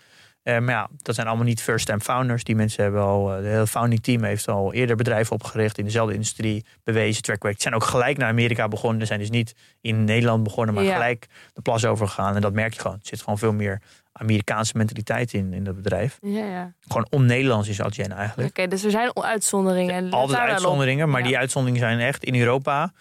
Eh, 0.44 0.60
maar 0.60 0.74
ja, 0.74 0.90
dat 0.98 1.16
zijn 1.16 1.28
allemaal 1.28 1.46
niet 1.46 1.62
first-time 1.62 2.00
founders. 2.00 2.44
Die 2.44 2.56
mensen 2.56 2.84
hebben 2.84 3.02
al, 3.02 3.34
eh, 3.36 3.42
de 3.42 3.48
hele 3.48 3.68
founding 3.68 4.02
team 4.04 4.24
heeft 4.24 4.48
al 4.48 4.74
eerder 4.74 4.96
bedrijven 4.96 5.34
opgericht 5.34 5.78
in 5.78 5.84
dezelfde 5.86 6.14
industrie, 6.14 6.66
bewezen, 6.84 7.22
track 7.22 7.36
record. 7.44 7.56
Ze 7.56 7.62
zijn 7.62 7.76
ook 7.76 7.84
gelijk 7.84 8.18
naar 8.18 8.30
Amerika 8.30 8.68
begonnen. 8.68 9.00
Ze 9.02 9.06
zijn 9.08 9.20
dus 9.20 9.30
niet 9.30 9.56
in 9.82 10.04
Nederland 10.04 10.44
begonnen, 10.44 10.74
maar 10.76 10.84
Ja. 10.84 10.94
gelijk 10.94 11.28
de 11.54 11.62
plas 11.62 11.86
overgegaan. 11.86 12.36
En 12.36 12.42
dat 12.42 12.54
merk 12.54 12.74
je 12.74 12.80
gewoon. 12.80 12.96
Er 12.96 13.08
zit 13.08 13.20
gewoon 13.20 13.38
veel 13.38 13.54
meer 13.54 13.82
Amerikaanse 14.12 14.78
mentaliteit 14.78 15.34
in, 15.34 15.54
in 15.54 15.64
dat 15.64 15.76
bedrijf. 15.76 16.18
Ja, 16.22 16.46
ja. 16.46 16.74
Gewoon 16.82 17.08
on-Nederlands 17.10 17.68
is 17.68 17.82
Adyen 17.82 18.12
eigenlijk. 18.12 18.50
Oké, 18.50 18.68
dus 18.68 18.84
er 18.84 18.92
zijn 18.92 19.16
uitzonderingen. 19.24 20.12
Altijd 20.12 20.40
uitzonderingen, 20.40 21.10
maar 21.10 21.24
die 21.24 21.38
uitzonderingen 21.38 21.88
zijn 21.88 22.00
echt 22.00 22.24
in 22.24 22.36
Europa 22.36 22.92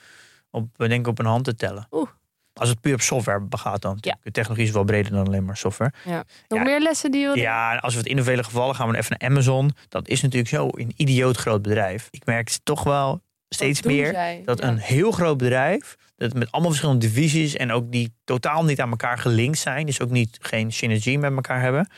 op, 0.50 0.68
we 0.76 0.88
denken 0.88 1.10
op 1.10 1.18
een 1.18 1.26
hand 1.26 1.44
te 1.44 1.54
tellen. 1.54 1.86
Oeh. 1.90 2.08
Als 2.54 2.68
het 2.68 2.80
puur 2.80 2.94
op 2.94 3.00
software 3.00 3.40
begaat 3.40 3.82
dan. 3.82 3.98
De 4.00 4.30
technologie 4.30 4.66
is 4.66 4.72
wel 4.72 4.84
breder 4.84 5.12
dan 5.12 5.26
alleen 5.26 5.44
maar 5.44 5.56
software. 5.56 5.92
Ja. 6.04 6.24
Nog 6.48 6.58
Ja. 6.58 6.64
meer 6.64 6.80
lessen 6.80 7.10
die 7.10 7.20
je 7.20 7.36
Ja, 7.36 7.76
als 7.76 7.92
we 7.92 7.98
het 7.98 8.08
individuele 8.08 8.44
gevallen 8.44 8.74
gaan 8.74 8.90
we 8.90 8.96
even 8.96 9.16
naar 9.18 9.30
Amazon. 9.30 9.70
Dat 9.88 10.08
is 10.08 10.22
natuurlijk 10.22 10.50
zo 10.50 10.68
een 10.72 10.92
idioot 10.96 11.36
groot 11.36 11.62
bedrijf. 11.62 12.08
Ik 12.10 12.24
merk 12.26 12.56
toch 12.62 12.82
wel 12.82 13.20
steeds 13.48 13.82
meer 13.82 14.12
zij? 14.12 14.42
dat 14.44 14.58
Ja. 14.58 14.68
een 14.68 14.78
heel 14.78 15.10
groot 15.10 15.36
bedrijf, 15.36 15.96
dat 16.16 16.34
met 16.34 16.50
allemaal 16.52 16.70
verschillende 16.70 17.06
divisies 17.06 17.56
en 17.56 17.72
ook 17.72 17.92
die 17.92 18.14
totaal 18.24 18.64
niet 18.64 18.80
aan 18.80 18.90
elkaar 18.90 19.18
gelinkt 19.18 19.58
zijn, 19.58 19.86
dus 19.86 20.00
ook 20.00 20.10
niet 20.10 20.38
geen 20.40 20.72
synergie 20.72 21.18
met 21.18 21.32
elkaar 21.32 21.60
hebben, 21.60 21.88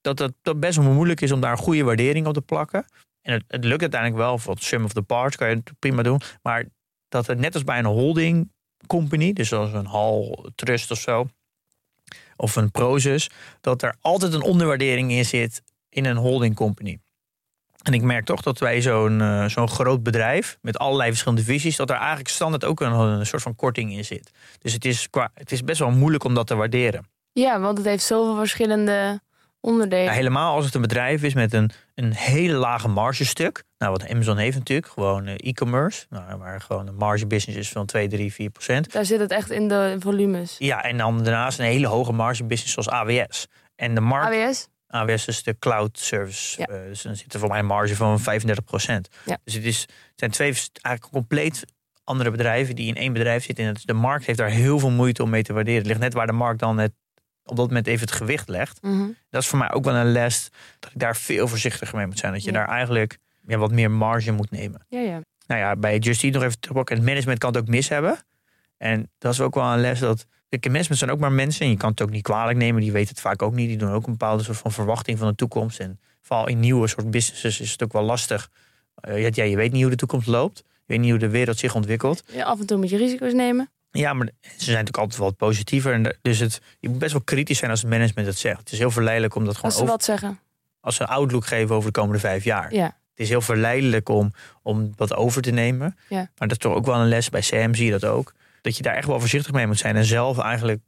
dat 0.00 0.18
het 0.18 0.32
dat 0.42 0.60
best 0.60 0.76
wel 0.78 0.92
moeilijk 0.92 1.20
is 1.20 1.32
om 1.32 1.40
daar 1.40 1.52
een 1.52 1.58
goede 1.58 1.82
waardering 1.84 2.26
op 2.26 2.34
te 2.34 2.40
plakken. 2.42 2.84
En 3.22 3.32
het, 3.32 3.44
het 3.46 3.64
lukt 3.64 3.80
uiteindelijk 3.80 4.20
wel, 4.20 4.38
voor 4.38 4.54
het 4.54 4.62
sum 4.62 4.84
of 4.84 4.92
the 4.92 5.02
parts 5.02 5.36
kan 5.36 5.48
je 5.48 5.54
het 5.56 5.70
prima 5.78 6.02
doen, 6.02 6.20
maar 6.42 6.64
dat 7.08 7.26
het 7.26 7.38
net 7.38 7.54
als 7.54 7.64
bij 7.64 7.78
een 7.78 7.84
holding 7.84 8.50
company, 8.86 9.32
dus 9.32 9.48
zoals 9.48 9.72
een 9.72 9.86
Hal 9.86 10.50
Trust 10.54 10.90
of 10.90 10.98
zo, 10.98 11.28
of 12.36 12.56
een 12.56 12.70
Prozus, 12.70 13.30
dat 13.60 13.82
er 13.82 13.96
altijd 14.00 14.32
een 14.32 14.42
onderwaardering 14.42 15.10
in 15.10 15.24
zit 15.24 15.62
in 15.88 16.04
een 16.04 16.16
holding 16.16 16.54
company. 16.54 16.98
En 17.82 17.92
ik 17.92 18.02
merk 18.02 18.24
toch 18.24 18.42
dat 18.42 18.58
wij 18.58 18.80
zo'n 18.80 19.20
eh, 19.20 19.48
zo'n 19.48 19.68
groot 19.68 20.02
bedrijf 20.02 20.58
met 20.60 20.78
allerlei 20.78 21.08
verschillende 21.08 21.44
visies, 21.44 21.76
dat 21.76 21.90
er 21.90 21.96
eigenlijk 21.96 22.28
standaard 22.28 22.64
ook 22.64 22.80
een, 22.80 22.92
een 22.92 23.26
soort 23.26 23.42
van 23.42 23.54
korting 23.54 23.92
in 23.92 24.04
zit. 24.04 24.30
Dus 24.58 24.72
het 24.72 24.84
is, 24.84 25.10
qua, 25.10 25.30
het 25.34 25.52
is 25.52 25.64
best 25.64 25.78
wel 25.78 25.90
moeilijk 25.90 26.24
om 26.24 26.34
dat 26.34 26.46
te 26.46 26.54
waarderen. 26.54 27.06
Ja, 27.32 27.60
want 27.60 27.78
het 27.78 27.86
heeft 27.86 28.04
zoveel 28.04 28.36
verschillende 28.36 29.20
onderdelen. 29.62 30.12
Helemaal 30.12 30.54
als 30.54 30.64
het 30.64 30.74
een 30.74 30.80
bedrijf 30.80 31.22
is 31.22 31.34
met 31.34 31.52
een, 31.52 31.70
een 31.94 32.14
hele 32.14 32.56
lage 32.56 32.88
margestuk. 32.88 33.64
Nou, 33.78 33.92
wat 33.92 34.08
Amazon 34.08 34.36
heeft 34.36 34.56
natuurlijk, 34.56 34.88
gewoon 34.88 35.26
eh, 35.26 35.34
e-commerce. 35.36 36.06
Nou, 36.10 36.38
waar 36.38 36.60
gewoon 36.60 36.86
een 36.86 36.96
marge 36.96 37.26
business 37.26 37.58
is 37.58 37.68
van 37.68 37.86
2, 37.86 38.08
3, 38.08 38.32
4 38.32 38.50
procent. 38.50 38.92
Daar 38.92 39.04
zit 39.04 39.20
het 39.20 39.30
echt 39.30 39.50
in 39.50 39.68
de 39.68 39.96
volumes. 39.98 40.56
Ja, 40.58 40.82
en 40.82 40.96
dan 40.96 41.22
daarnaast 41.22 41.58
een 41.58 41.64
hele 41.64 41.86
hoge 41.86 42.12
marge 42.12 42.44
business 42.44 42.72
zoals 42.72 42.88
AWS. 42.88 43.46
En 43.76 43.94
de 43.94 44.00
markt, 44.00 44.36
AWS? 44.36 44.68
AWS 44.86 45.26
is 45.26 45.42
de 45.42 45.58
cloud 45.58 45.98
service. 45.98 46.60
Ja. 46.60 46.66
eh, 46.66 46.86
dus 46.86 47.02
dan 47.02 47.16
zit 47.16 47.34
er 47.34 47.40
voor 47.40 47.48
mij 47.48 47.58
een 47.58 47.66
marge 47.66 47.96
van 47.96 48.20
35 48.20 48.64
procent. 48.64 49.08
Ja. 49.24 49.38
Dus 49.44 49.54
het, 49.54 49.64
is, 49.64 49.80
het 49.80 49.90
zijn 50.16 50.30
twee 50.30 50.52
eigenlijk 50.82 51.14
compleet 51.14 51.64
andere 52.04 52.30
bedrijven 52.30 52.74
die 52.74 52.86
in 52.86 52.96
één 52.96 53.12
bedrijf 53.12 53.44
zitten. 53.44 53.64
En 53.64 53.76
de 53.84 53.92
markt 53.92 54.26
heeft 54.26 54.38
daar 54.38 54.48
heel 54.48 54.78
veel 54.78 54.90
moeite 54.90 55.22
om 55.22 55.30
mee 55.30 55.42
te 55.42 55.52
waarderen. 55.52 55.78
Het 55.78 55.88
ligt 55.88 56.00
net 56.00 56.14
waar 56.14 56.26
de 56.26 56.32
markt 56.32 56.60
dan 56.60 56.78
het, 56.78 56.92
op 57.44 57.56
dat 57.56 57.66
moment 57.66 57.86
even 57.86 58.00
het 58.06 58.16
gewicht 58.16 58.48
legt. 58.48 58.82
Mhm. 58.82 59.06
Dat 59.30 59.42
is 59.42 59.48
voor 59.48 59.58
mij 59.58 59.72
ook 59.72 59.84
wel 59.84 59.94
een 59.94 60.12
les 60.12 60.48
dat 60.78 60.90
ik 60.92 60.98
daar 60.98 61.16
veel 61.16 61.48
voorzichtiger 61.48 61.96
mee 61.96 62.06
moet 62.06 62.18
zijn. 62.18 62.32
Dat 62.32 62.44
je 62.44 62.52
Ja. 62.52 62.56
daar 62.58 62.68
eigenlijk 62.68 63.18
ja, 63.46 63.56
wat 63.58 63.72
meer 63.72 63.90
marge 63.90 64.32
moet 64.32 64.50
nemen. 64.50 64.84
Ja, 64.88 65.00
ja. 65.00 65.20
Nou 65.46 65.60
ja, 65.60 65.76
bij 65.76 65.98
Just 65.98 66.22
Eat 66.24 66.32
nog 66.32 66.42
even 66.42 66.60
terug. 66.60 66.88
Het 66.88 67.02
management 67.02 67.38
kan 67.38 67.52
het 67.52 67.60
ook 67.62 67.68
mis 67.68 67.88
hebben. 67.88 68.18
En 68.76 69.10
dat 69.18 69.32
is 69.32 69.40
ook 69.40 69.54
wel 69.54 69.64
een 69.72 69.80
les 69.80 69.98
dat... 69.98 70.26
Kijk, 70.48 70.64
management 70.66 70.98
zijn 70.98 71.10
ook 71.10 71.18
maar 71.18 71.32
mensen. 71.32 71.64
En 71.64 71.70
je 71.70 71.76
kan 71.76 71.90
het 71.90 72.02
ook 72.02 72.10
niet 72.10 72.22
kwalijk 72.22 72.58
nemen. 72.58 72.80
Die 72.80 72.92
weten 72.92 73.08
het 73.08 73.20
vaak 73.20 73.42
ook 73.42 73.54
niet. 73.54 73.68
Die 73.68 73.76
doen 73.76 73.90
ook 73.90 74.06
een 74.06 74.12
bepaalde 74.12 74.42
soort 74.42 74.56
van 74.58 74.72
verwachting 74.72 75.18
van 75.18 75.28
de 75.28 75.34
toekomst. 75.34 75.78
En 75.80 76.00
vooral 76.20 76.48
in 76.48 76.60
nieuwe 76.60 76.86
soort 76.88 77.10
businesses 77.10 77.60
is 77.60 77.72
het 77.72 77.82
ook 77.82 77.92
wel 77.92 78.02
lastig. 78.02 78.50
Eh, 78.94 79.28
ja, 79.34 79.44
je 79.44 79.56
weet 79.56 79.72
niet 79.72 79.80
hoe 79.82 79.90
de 79.90 79.96
toekomst 79.96 80.26
loopt. 80.26 80.58
Je 80.66 80.72
weet 80.86 81.00
niet 81.00 81.10
hoe 81.10 81.18
de 81.18 81.28
wereld 81.28 81.58
zich 81.58 81.74
ontwikkelt. 81.74 82.22
Ja, 82.32 82.44
Af 82.44 82.60
en 82.60 82.66
toe 82.66 82.76
moet 82.78 82.90
je 82.90 82.96
risico's 82.96 83.32
nemen. 83.32 83.70
Ja, 83.92 84.12
maar 84.12 84.26
ze 84.42 84.50
zijn 84.56 84.70
natuurlijk 84.70 84.96
altijd 84.96 85.20
wat 85.20 85.36
positiever. 85.36 85.92
En 85.92 86.02
de- 86.02 86.16
dus 86.22 86.38
het, 86.38 86.60
je 86.80 86.88
moet 86.88 86.98
best 86.98 87.12
wel 87.12 87.22
kritisch 87.22 87.58
zijn 87.58 87.70
als 87.70 87.80
het 87.80 87.90
management 87.90 88.26
het 88.28 88.38
zegt. 88.38 88.58
Het 88.58 88.72
is 88.72 88.78
heel 88.78 88.90
verleidelijk 88.90 89.34
om 89.34 89.44
dat 89.44 89.54
gewoon 89.54 89.70
Als 89.70 89.74
ze 89.78 89.82
over, 89.82 89.94
wat 89.96 90.04
zeggen. 90.04 90.38
als 90.80 90.96
ze 90.96 91.02
een 91.02 91.08
outlook 91.08 91.46
geven 91.46 91.74
over 91.74 91.92
de 91.92 91.98
komende 92.00 92.20
vijf 92.20 92.44
jaar. 92.44 92.74
Ja. 92.74 92.84
Het 92.84 93.20
is 93.20 93.28
heel 93.28 93.40
verleidelijk 93.40 94.08
om, 94.08 94.32
om 94.62 94.92
wat 94.96 95.14
over 95.14 95.42
te 95.42 95.50
nemen. 95.50 95.96
Ja. 96.08 96.16
Maar 96.16 96.48
dat 96.48 96.50
is 96.50 96.58
toch 96.58 96.74
ook 96.74 96.86
wel 96.86 96.94
een 97.00 97.08
les. 97.08 97.28
Bij 97.30 97.40
CM 97.40 97.74
zie 97.74 97.84
je 97.84 97.90
dat 97.90 98.04
ook. 98.04 98.34
Dat 98.62 98.76
je 98.76 98.82
daar 98.82 98.94
echt 98.94 99.06
wel 99.06 99.20
voorzichtig 99.20 99.52
mee 99.52 99.66
moet 99.66 99.78
zijn. 99.78 99.96
En 99.96 100.04
zelf 100.04 100.38
eigenlijk 100.38 100.80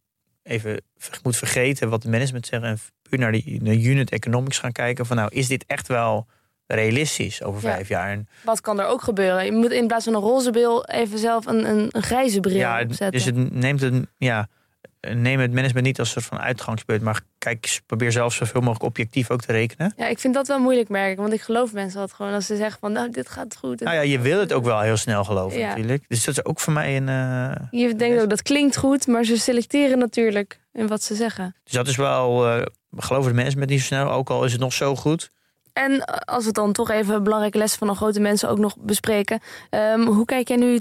even 0.42 0.80
moet 1.22 1.36
vergeten 1.36 1.88
wat 1.88 2.02
de 2.02 2.08
management 2.08 2.46
zeggen. 2.46 2.68
En 2.68 2.78
puur 3.02 3.18
naar 3.18 3.32
die 3.32 3.62
naar 3.62 3.74
unit 3.74 4.10
economics 4.10 4.58
gaan 4.58 4.72
kijken. 4.72 5.06
Van 5.06 5.16
nou, 5.16 5.28
is 5.34 5.46
dit 5.48 5.64
echt 5.66 5.88
wel 5.88 6.26
realistisch 6.66 7.42
over 7.42 7.62
Ja. 7.68 7.74
vijf 7.74 7.88
jaar? 7.88 8.10
En 8.10 8.28
Wat 8.44 8.60
kan 8.60 8.80
er 8.80 8.86
ook 8.86 9.02
gebeuren? 9.02 9.44
Je 9.44 9.52
moet 9.52 9.70
in 9.72 9.86
plaats 9.86 10.04
van 10.04 10.14
een 10.14 10.20
roze 10.20 10.50
bril 10.50 10.84
even 10.84 11.18
zelf 11.18 11.46
een, 11.46 11.68
een, 11.68 11.88
een 11.90 12.02
grijze 12.02 12.40
bril 12.40 12.56
ja, 12.56 12.80
opzetten. 12.82 13.10
dus 13.12 13.24
het 13.24 13.52
neemt 13.54 13.80
het, 13.80 13.94
ja, 14.16 14.48
neem 15.14 15.40
het 15.40 15.52
management 15.52 15.86
niet 15.86 15.98
als 15.98 16.14
een 16.14 16.22
soort 16.22 16.34
van 16.34 16.46
uitgangspunt. 16.46 17.02
Maar 17.02 17.20
kijk, 17.38 17.80
probeer 17.86 18.12
zelf 18.12 18.32
zoveel 18.34 18.60
mogelijk 18.60 18.82
objectief 18.84 19.30
ook 19.30 19.40
te 19.40 19.52
rekenen. 19.52 19.92
Ja, 19.96 20.06
ik 20.06 20.18
vind 20.18 20.34
dat 20.34 20.46
wel 20.48 20.58
moeilijk 20.58 20.88
merken. 20.88 21.22
Want 21.22 21.32
ik 21.34 21.40
geloof 21.40 21.72
mensen 21.72 22.00
altijd 22.00 22.16
gewoon 22.16 22.32
als 22.34 22.46
ze 22.46 22.56
zeggen 22.56 22.78
van 22.80 22.92
nou, 22.92 23.10
dit 23.10 23.28
gaat 23.28 23.56
goed. 23.56 23.80
Nou 23.80 23.96
ja, 23.96 24.02
je 24.02 24.18
wil 24.18 24.40
het 24.40 24.52
ook 24.52 24.64
wel 24.64 24.80
heel 24.80 24.96
snel 24.96 25.24
geloven 25.24 25.58
Ja. 25.58 25.68
natuurlijk. 25.68 26.04
Dus 26.08 26.24
dat 26.24 26.36
is 26.36 26.44
ook 26.44 26.60
voor 26.60 26.72
mij 26.72 26.96
een... 26.96 27.08
eh, 27.08 27.66
Je 27.80 27.94
denkt 27.94 28.22
ook 28.22 28.30
dat 28.30 28.42
klinkt 28.42 28.76
goed, 28.76 29.06
maar 29.06 29.24
ze 29.24 29.36
selecteren 29.38 29.98
natuurlijk 29.98 30.60
in 30.72 30.86
wat 30.86 31.02
ze 31.02 31.14
zeggen. 31.14 31.54
Dus 31.64 31.72
dat 31.72 31.88
is 31.88 31.96
wel, 31.96 32.62
geloven 32.96 33.30
de 33.30 33.36
mensen 33.42 33.58
met 33.58 33.68
niet 33.68 33.80
zo 33.80 33.86
snel, 33.86 34.10
ook 34.10 34.30
al 34.30 34.44
is 34.44 34.52
het 34.52 34.60
nog 34.60 34.72
zo 34.72 34.96
goed. 34.96 35.30
En 35.74 36.00
eh, 36.00 36.16
als 36.34 36.44
we 36.44 36.52
dan 36.52 36.72
toch 36.72 36.90
even 36.90 37.22
belangrijke 37.22 37.58
lessen 37.58 37.78
van 37.78 37.88
de 37.88 37.94
grote 37.94 38.20
mensen 38.20 38.48
ook 38.48 38.58
nog 38.58 38.76
bespreken. 38.78 39.40
ehm, 39.70 40.00
hoe 40.00 40.24
kijk 40.24 40.48
jij 40.48 40.56
nu 40.56 40.80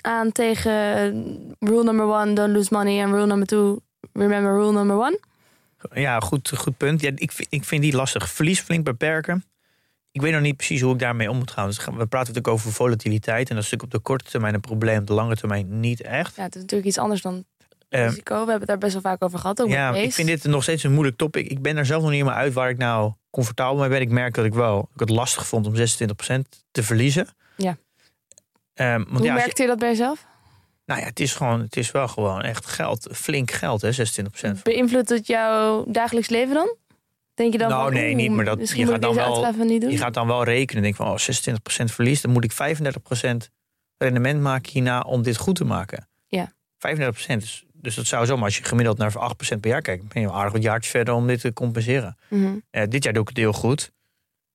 aan 0.00 0.32
tegen 0.32 0.72
eh, 0.72 1.68
rule 1.68 1.84
number 1.84 2.06
one, 2.06 2.32
don't 2.32 2.52
lose 2.54 2.74
money. 2.74 3.00
En 3.02 3.10
rule 3.10 3.26
number 3.26 3.46
two, 3.46 3.78
remember 4.12 4.52
rule 4.52 4.72
number 4.72 4.96
one? 4.96 5.20
Ja, 5.94 6.20
goed, 6.20 6.52
goed 6.56 6.76
punt. 6.76 7.00
Ja, 7.00 7.10
ik, 7.14 7.32
vind, 7.32 7.48
ik 7.50 7.64
vind 7.64 7.82
die 7.82 7.96
lastig. 7.96 8.30
Verlies 8.30 8.60
flink 8.60 8.84
beperken. 8.84 9.44
Ik 10.12 10.20
weet 10.20 10.32
nog 10.32 10.40
niet 10.40 10.56
precies 10.56 10.80
hoe 10.80 10.92
ik 10.92 10.98
daarmee 10.98 11.30
om 11.30 11.36
moet 11.36 11.50
gaan. 11.50 11.66
Dus 11.66 11.76
we 11.76 11.84
praten 11.84 12.18
natuurlijk 12.18 12.48
over 12.48 12.72
volatiliteit. 12.72 13.48
En 13.48 13.54
dat 13.54 13.64
is 13.64 13.70
natuurlijk 13.70 13.82
op 13.82 13.90
de 13.90 13.98
korte 13.98 14.30
termijn 14.30 14.54
een 14.54 14.60
probleem, 14.60 14.98
op 14.98 15.06
de 15.06 15.12
lange 15.12 15.36
termijn 15.36 15.80
niet 15.80 16.00
echt. 16.00 16.36
Ja, 16.36 16.42
het 16.42 16.54
is 16.54 16.60
natuurlijk 16.60 16.88
iets 16.88 16.98
anders 16.98 17.22
dan 17.22 17.44
Risico, 17.90 18.32
we 18.34 18.38
hebben 18.38 18.58
het 18.58 18.66
daar 18.66 18.78
best 18.78 18.92
wel 18.92 19.02
vaak 19.02 19.22
over 19.24 19.38
gehad. 19.38 19.62
Ook 19.62 19.68
ja, 19.68 19.94
ik 19.94 20.12
vind 20.12 20.28
dit 20.28 20.44
nog 20.44 20.62
steeds 20.62 20.82
een 20.82 20.92
moeilijk 20.92 21.16
topic. 21.16 21.46
Ik 21.50 21.62
ben 21.62 21.76
er 21.76 21.86
zelf 21.86 22.00
nog 22.02 22.10
niet 22.10 22.20
helemaal 22.20 22.40
uit 22.40 22.52
waar 22.52 22.70
ik 22.70 22.78
nou 22.78 23.12
comfortabel 23.30 23.80
mee 23.80 23.88
ben. 23.88 24.00
Ik 24.00 24.10
merk 24.10 24.34
dat 24.34 24.44
ik 24.44 24.54
wel 24.54 24.88
ik 24.94 25.00
het 25.00 25.08
lastig 25.10 25.46
vond 25.46 25.66
om 25.66 25.74
26% 25.76 25.78
te 26.70 26.82
verliezen. 26.82 27.26
Ja. 27.56 27.76
Ehm, 28.74 28.96
want 28.96 29.08
Hoe 29.08 29.18
ja, 29.22 29.24
je- 29.34 29.38
merkte 29.40 29.62
je 29.62 29.68
dat 29.68 29.78
bij 29.78 29.88
jezelf? 29.88 30.26
nou 30.84 31.00
ja, 31.00 31.06
het 31.06 31.20
is 31.20 31.34
gewoon, 31.34 31.60
het 31.60 31.76
is 31.76 31.90
wel 31.90 32.08
gewoon 32.08 32.42
echt 32.42 32.66
geld, 32.66 33.08
flink 33.12 33.50
geld, 33.50 33.80
hè, 33.82 33.92
26%. 33.92 34.62
Beïnvloedt 34.62 35.08
het 35.08 35.26
jouw 35.26 35.84
dagelijks 35.88 36.28
leven 36.28 36.54
dan? 36.54 36.76
Denk 37.34 37.52
je 37.52 37.58
dan 37.58 37.68
Nou, 37.68 37.82
van, 37.82 37.92
nee, 37.92 38.14
niet, 38.14 38.30
maar 38.30 38.44
dat- 38.44 38.70
je 38.70 38.86
gaat 38.86 39.02
dan 39.02 39.14
wel- 39.14 39.52
niet 39.64 39.80
doen? 39.80 39.90
Je 39.90 39.96
gaat 39.98 40.14
dan 40.14 40.26
wel 40.26 40.44
rekenen. 40.44 40.82
Denk 40.82 40.94
van, 40.96 41.06
oh, 41.06 41.16
26% 41.16 41.92
verlies, 41.92 42.20
dan 42.20 42.32
moet 42.32 42.44
ik 42.44 42.52
35% 42.52 43.50
rendement 43.98 44.40
maken 44.40 44.70
hierna 44.72 45.00
om 45.00 45.22
dit 45.22 45.36
goed 45.36 45.56
te 45.56 45.64
maken. 45.64 46.08
Ja. 46.26 46.52
35%. 46.78 47.40
Dus, 47.40 47.64
dus 47.80 47.94
dat 47.94 48.06
zou 48.06 48.26
zomaar, 48.26 48.44
als 48.44 48.56
je 48.56 48.64
gemiddeld 48.64 48.98
naar 48.98 49.12
8% 49.54 49.60
per 49.60 49.70
jaar 49.70 49.82
kijkt, 49.82 50.08
ben 50.12 50.22
je 50.22 50.30
aardig 50.32 50.52
wat 50.52 50.62
jaartjes 50.62 50.90
verder 50.90 51.14
om 51.14 51.26
dit 51.26 51.40
te 51.40 51.52
compenseren. 51.52 52.16
Mhm. 52.28 52.58
Eh, 52.70 52.82
dit 52.88 53.04
jaar 53.04 53.12
doe 53.12 53.22
ik 53.22 53.28
het 53.28 53.36
heel 53.36 53.52
goed. 53.52 53.92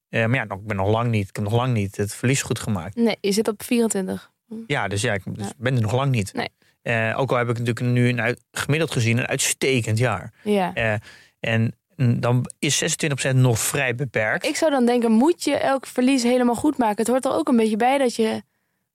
Eh, 0.10 0.26
maar 0.26 0.36
ja, 0.36 0.44
nog- 0.44 0.60
ik 0.60 0.68
ben 0.68 0.76
nog 0.76 0.90
lang 0.90 1.10
niet. 1.12 1.30
Ik 1.30 1.36
heb 1.36 1.44
nog 1.44 1.54
lang 1.54 1.74
niet 1.74 1.98
het 1.98 2.16
verlies 2.16 2.42
goed 2.42 2.60
gemaakt. 2.60 2.96
Nee, 2.96 3.18
je 3.22 3.32
zit 3.32 3.48
op 3.48 3.64
24. 3.64 4.32
Ja, 4.68 4.88
dus 4.88 5.02
ja, 5.02 5.14
ik 5.14 5.22
dus 5.26 5.46
Ja. 5.46 5.54
ben 5.58 5.76
er 5.76 5.82
nog 5.82 5.94
lang 5.94 6.12
niet. 6.12 6.34
Nee. 6.34 6.50
Eh, 6.82 7.20
ook 7.20 7.32
al 7.32 7.38
heb 7.38 7.50
ik 7.50 7.58
natuurlijk 7.60 7.86
nu 7.86 8.10
een 8.10 8.22
uit- 8.22 8.44
gemiddeld 8.52 8.92
gezien 8.92 9.18
een 9.18 9.28
uitstekend 9.28 9.98
jaar. 9.98 10.34
Ja. 10.44 11.00
En 11.40 11.74
dan 12.20 12.50
is 12.60 12.78
26% 12.78 13.36
nog 13.36 13.60
vrij 13.60 13.96
beperkt. 13.96 14.46
Ik 14.46 14.56
zou 14.56 14.72
dan 14.72 14.86
denken, 14.86 15.12
moet 15.12 15.44
je 15.44 15.58
elk 15.58 15.86
verlies 15.88 16.24
helemaal 16.24 16.56
goed 16.56 16.78
maken? 16.78 16.98
Het 16.98 17.08
hoort 17.08 17.26
er 17.26 17.32
ook 17.32 17.48
een 17.48 17.56
beetje 17.58 17.78
bij 17.78 17.98
dat 17.98 18.16
je... 18.16 18.42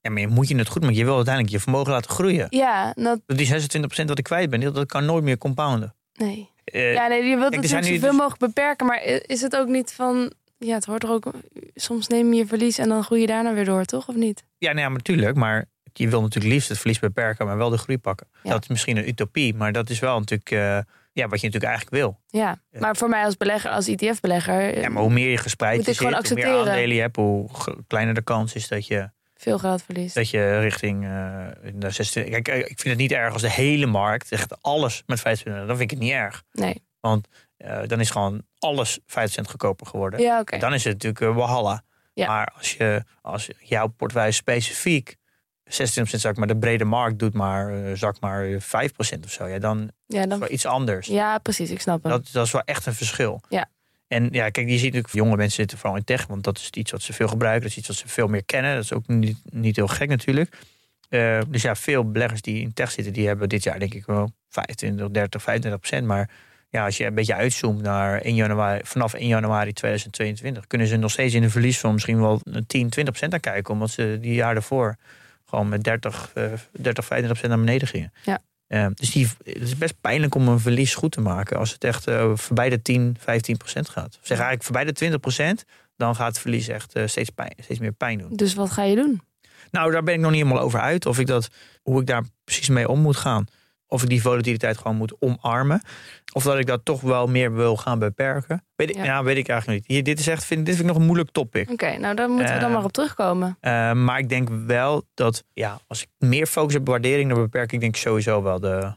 Ja, 0.01 0.09
maar 0.11 0.21
je 0.21 0.27
moet 0.27 0.47
je 0.47 0.55
het 0.55 0.67
goed 0.67 0.81
maken. 0.81 0.97
Je 0.97 1.05
wil 1.05 1.15
uiteindelijk 1.15 1.53
je 1.53 1.59
vermogen 1.59 1.91
laten 1.91 2.11
groeien. 2.11 2.47
Ja, 2.49 2.93
dat, 2.95 3.19
Die 3.25 3.47
26% 3.47 4.05
wat 4.05 4.17
ik 4.17 4.23
kwijt 4.23 4.49
ben, 4.49 4.59
dat 4.73 4.85
kan 4.85 5.05
nooit 5.05 5.23
meer 5.23 5.37
compounden. 5.37 5.95
nee. 6.13 6.49
Eh, 6.63 6.93
Ja, 6.93 7.07
nee, 7.07 7.23
je 7.23 7.37
wilt 7.37 7.51
zijn 7.53 7.61
natuurlijk 7.61 7.85
zoveel 7.85 8.09
dus- 8.09 8.17
mogelijk 8.17 8.39
beperken. 8.39 8.85
Maar 8.85 9.03
is 9.25 9.41
het 9.41 9.55
ook 9.55 9.67
niet 9.67 9.93
van... 9.93 10.31
Ja, 10.57 10.73
het 10.75 10.85
hoort 10.85 11.03
er 11.03 11.09
ook... 11.09 11.31
Soms 11.75 12.07
neem 12.07 12.33
je 12.33 12.39
je 12.39 12.45
verlies 12.45 12.77
en 12.77 12.89
dan 12.89 13.03
groei 13.03 13.21
je 13.21 13.27
daarna 13.27 13.53
weer 13.53 13.65
door, 13.65 13.85
toch? 13.85 14.07
Of 14.07 14.15
niet? 14.15 14.43
Ja, 14.57 14.67
nou 14.67 14.79
ja, 14.79 14.87
maar 14.87 14.97
natuurlijk. 14.97 15.35
Maar 15.35 15.65
je 15.93 16.09
wil 16.09 16.21
natuurlijk 16.21 16.53
liefst 16.53 16.69
het 16.69 16.77
verlies 16.77 16.99
beperken, 16.99 17.45
maar 17.45 17.57
wel 17.57 17.69
de 17.69 17.77
groei 17.77 17.97
pakken. 17.97 18.27
Ja. 18.43 18.49
Dat 18.49 18.61
is 18.61 18.67
misschien 18.67 18.97
een 18.97 19.07
utopie, 19.07 19.53
maar 19.55 19.71
dat 19.71 19.89
is 19.89 19.99
wel 19.99 20.19
natuurlijk 20.19 20.51
eh, 20.51 20.59
ja, 21.13 21.27
wat 21.27 21.41
je 21.41 21.45
natuurlijk 21.47 21.63
eigenlijk 21.63 21.89
wil. 21.95 22.19
Ja. 22.27 22.61
Ja. 22.71 22.79
Maar 22.79 22.95
voor 22.95 23.09
mij 23.09 23.23
als 23.25 23.37
belegger, 23.37 23.71
als 23.71 23.87
ETF-belegger... 23.87 24.79
Ja, 24.79 24.89
maar 24.89 25.01
hoe 25.01 25.11
meer 25.11 25.29
je 25.29 25.37
gespreid 25.37 25.77
je 25.77 25.93
zit, 25.93 25.97
hoe 25.97 26.33
meer 26.33 26.47
aandelen 26.47 26.95
je 26.95 27.01
hebt, 27.01 27.15
hoe 27.15 27.49
kleiner 27.87 28.13
de 28.13 28.21
kans 28.21 28.53
is 28.53 28.67
dat 28.67 28.87
je, 28.87 29.09
Veel 29.41 29.59
geld 29.59 29.83
verliest. 29.83 30.15
dat 30.15 30.29
je 30.29 30.59
richting 30.59 31.03
eh, 31.03 31.47
de 31.73 31.89
26... 31.89 32.33
Kijk, 32.33 32.47
eh, 32.47 32.57
ik 32.57 32.65
vind 32.79 32.83
het 32.83 32.97
niet 32.97 33.11
erg 33.11 33.33
als 33.33 33.41
de 33.41 33.51
hele 33.51 33.85
markt, 33.85 34.31
echt 34.31 34.61
alles 34.61 35.03
met 35.05 35.19
25%, 35.19 35.23
dan 35.43 35.67
vind 35.67 35.79
ik 35.79 35.89
het 35.89 35.99
niet 35.99 36.11
erg. 36.11 36.43
Nee. 36.51 36.83
Eh, 37.57 37.81
dan 37.87 37.99
is 37.99 38.09
gewoon 38.09 38.43
alles 38.59 38.99
5 39.05 39.31
cent 39.31 39.49
goedkoper 39.49 39.87
geworden. 39.87 40.19
Ja, 40.19 40.39
oké. 40.39 40.57
Dan 40.57 40.73
is 40.73 40.83
het 40.83 41.03
natuurlijk 41.03 41.35
uh. 41.37 41.83
Ja. 42.13 42.27
Maar 42.27 42.53
als, 42.57 42.73
je, 42.73 43.03
als 43.21 43.49
jouw 43.59 43.87
portefeuille 43.87 44.31
specifiek 44.31 45.15
26% 45.63 45.73
zak, 46.03 46.37
maar 46.37 46.47
de 46.47 46.57
brede 46.57 46.85
markt 46.85 47.19
doet 47.19 47.33
maar, 47.33 47.97
zak 47.97 48.19
maar 48.19 48.47
5% 48.49 48.59
of 49.23 49.31
zo. 49.31 49.45
Ja, 49.47 49.59
dan 49.59 49.91
Ja, 50.05 50.21
is 50.21 50.27
dan... 50.27 50.39
wel 50.39 50.51
iets 50.51 50.65
anders. 50.65 51.07
ja, 51.07 51.37
precies. 51.37 51.69
Ik 51.69 51.81
snap 51.81 52.03
hem. 52.03 52.11
Dat, 52.11 52.29
dat 52.31 52.45
is 52.45 52.51
wel 52.51 52.61
echt 52.65 52.85
een 52.85 52.93
verschil. 52.93 53.41
Ja. 53.49 53.69
En 54.11 54.27
ja, 54.31 54.49
kijk, 54.49 54.67
je 54.67 54.77
ziet 54.77 54.93
natuurlijk 54.93 55.13
jonge 55.13 55.35
mensen 55.35 55.55
zitten 55.55 55.77
vooral 55.77 55.97
in 55.97 56.03
tech, 56.03 56.27
want 56.27 56.43
dat 56.43 56.57
is 56.57 56.69
iets 56.69 56.91
wat 56.91 57.01
ze 57.01 57.13
veel 57.13 57.27
gebruiken. 57.27 57.61
Dat 57.61 57.71
is 57.71 57.77
iets 57.77 57.87
wat 57.87 57.97
ze 57.97 58.07
veel 58.07 58.27
meer 58.27 58.43
kennen. 58.43 58.75
Dat 58.75 58.83
is 58.83 58.93
ook 58.93 59.07
niet, 59.07 59.37
niet 59.49 59.75
heel 59.75 59.87
gek 59.87 60.09
natuurlijk. 60.09 60.57
Eh, 61.09 61.39
dus 61.47 61.61
ja, 61.61 61.75
veel 61.75 62.11
beleggers 62.11 62.41
die 62.41 62.61
in 62.61 62.73
tech 62.73 62.91
zitten, 62.91 63.13
die 63.13 63.27
hebben 63.27 63.49
dit 63.49 63.63
jaar 63.63 63.79
denk 63.79 63.93
ik 63.93 64.05
wel 64.05 64.31
25, 64.49 65.09
30, 65.09 65.41
25 65.41 65.81
procent. 65.81 66.07
Maar 66.07 66.29
ja, 66.69 66.85
als 66.85 66.97
je 66.97 67.05
een 67.05 67.13
beetje 67.13 67.35
uitzoomt 67.35 67.81
naar 67.81 68.21
1 68.21 68.35
januari, 68.35 68.81
vanaf 68.83 69.13
1 69.13 69.27
januari 69.27 69.73
2022, 69.73 70.67
kunnen 70.67 70.87
ze 70.87 70.95
nog 70.95 71.11
steeds 71.11 71.33
in 71.33 71.43
een 71.43 71.51
verlies 71.51 71.79
van 71.79 71.93
misschien 71.93 72.21
wel 72.21 72.41
10, 72.43 72.63
20 72.67 73.03
procent 73.03 73.33
aan 73.33 73.39
kijken. 73.39 73.73
Omdat 73.73 73.89
ze 73.89 74.17
die 74.21 74.33
jaar 74.33 74.53
daarvoor 74.53 74.95
gewoon 75.45 75.69
met 75.69 75.83
30, 75.83 76.31
eh 76.33 76.43
30 76.43 77.05
25 77.05 77.27
procent 77.27 77.47
naar 77.49 77.59
beneden 77.59 77.87
gingen. 77.87 78.13
Ja. 78.23 78.41
Eh, 78.71 78.85
dus 78.93 79.11
die, 79.11 79.27
het 79.43 79.61
is 79.61 79.77
best 79.77 80.01
pijnlijk 80.01 80.35
om 80.35 80.47
een 80.47 80.59
verlies 80.59 80.95
goed 80.95 81.11
te 81.11 81.21
maken 81.21 81.57
als 81.57 81.73
het 81.73 81.83
echt 81.83 82.07
eh, 82.07 82.31
voorbij 82.35 82.69
de 82.69 82.81
10, 82.81 83.15
15 83.19 83.57
procent 83.57 83.89
gaat. 83.89 84.07
Of 84.07 84.27
zeg 84.27 84.37
eigenlijk 84.37 84.63
voorbij 84.63 84.83
de 84.83 84.91
20 84.91 85.19
procent, 85.19 85.63
dan 85.97 86.15
gaat 86.15 86.27
het 86.27 86.39
verlies 86.39 86.67
echt 86.67 86.93
eh, 86.93 87.07
steeds, 87.07 87.29
pijn, 87.29 87.53
steeds 87.59 87.79
meer 87.79 87.91
pijn 87.91 88.17
doen. 88.17 88.35
Dus 88.35 88.53
wat 88.53 88.71
ga 88.71 88.83
je 88.83 88.95
doen? 88.95 89.21
Nou, 89.71 89.91
daar 89.91 90.03
ben 90.03 90.13
ik 90.13 90.19
nog 90.19 90.31
niet 90.31 90.41
helemaal 90.41 90.63
over 90.63 90.79
uit. 90.79 91.05
Of 91.05 91.19
ik 91.19 91.27
dat, 91.27 91.49
hoe 91.81 92.01
ik 92.01 92.07
daar 92.07 92.23
precies 92.43 92.69
mee 92.69 92.87
om 92.87 92.99
moet 92.99 93.15
gaan. 93.15 93.45
Of 93.91 94.03
ik 94.03 94.09
die 94.09 94.21
volatiliteit 94.21 94.77
gewoon 94.77 94.97
moet 94.97 95.15
omarmen. 95.19 95.81
Of 96.33 96.43
dat 96.43 96.57
ik 96.57 96.65
dat 96.65 96.85
toch 96.85 97.01
wel 97.01 97.27
meer 97.27 97.53
wil 97.53 97.77
gaan 97.77 97.99
beperken. 97.99 98.65
Weet 98.75 98.89
ik, 98.89 98.95
Ja. 98.95 99.03
ja. 99.03 99.23
weet 99.23 99.37
ik 99.37 99.47
eigenlijk 99.47 99.79
niet. 99.79 99.89
Hier, 99.89 100.03
dit, 100.03 100.19
is 100.19 100.27
echt, 100.27 100.43
vind, 100.45 100.65
dit 100.65 100.75
vind 100.75 100.87
ik 100.87 100.93
nog 100.93 101.01
een 101.01 101.07
moeilijk 101.07 101.31
topic. 101.31 101.69
Oké, 101.71 101.97
nou 101.97 102.15
daar 102.15 102.29
moeten 102.29 102.53
we 102.53 102.59
dan 102.59 102.69
Eh, 102.69 102.75
maar 102.75 102.83
op 102.83 102.91
terugkomen. 102.91 103.57
Eh, 103.59 103.91
maar 103.93 104.19
ik 104.19 104.29
denk 104.29 104.49
wel 104.65 105.03
dat, 105.13 105.43
ja, 105.53 105.79
als 105.87 106.01
ik 106.01 106.07
meer 106.17 106.45
focus 106.47 106.75
op 106.75 106.87
waardering, 106.87 107.29
dan 107.29 107.41
beperk 107.41 107.71
ik 107.71 107.79
denk 107.79 107.95
ik 107.95 108.01
sowieso 108.01 108.43
wel 108.43 108.59
de, 108.59 108.93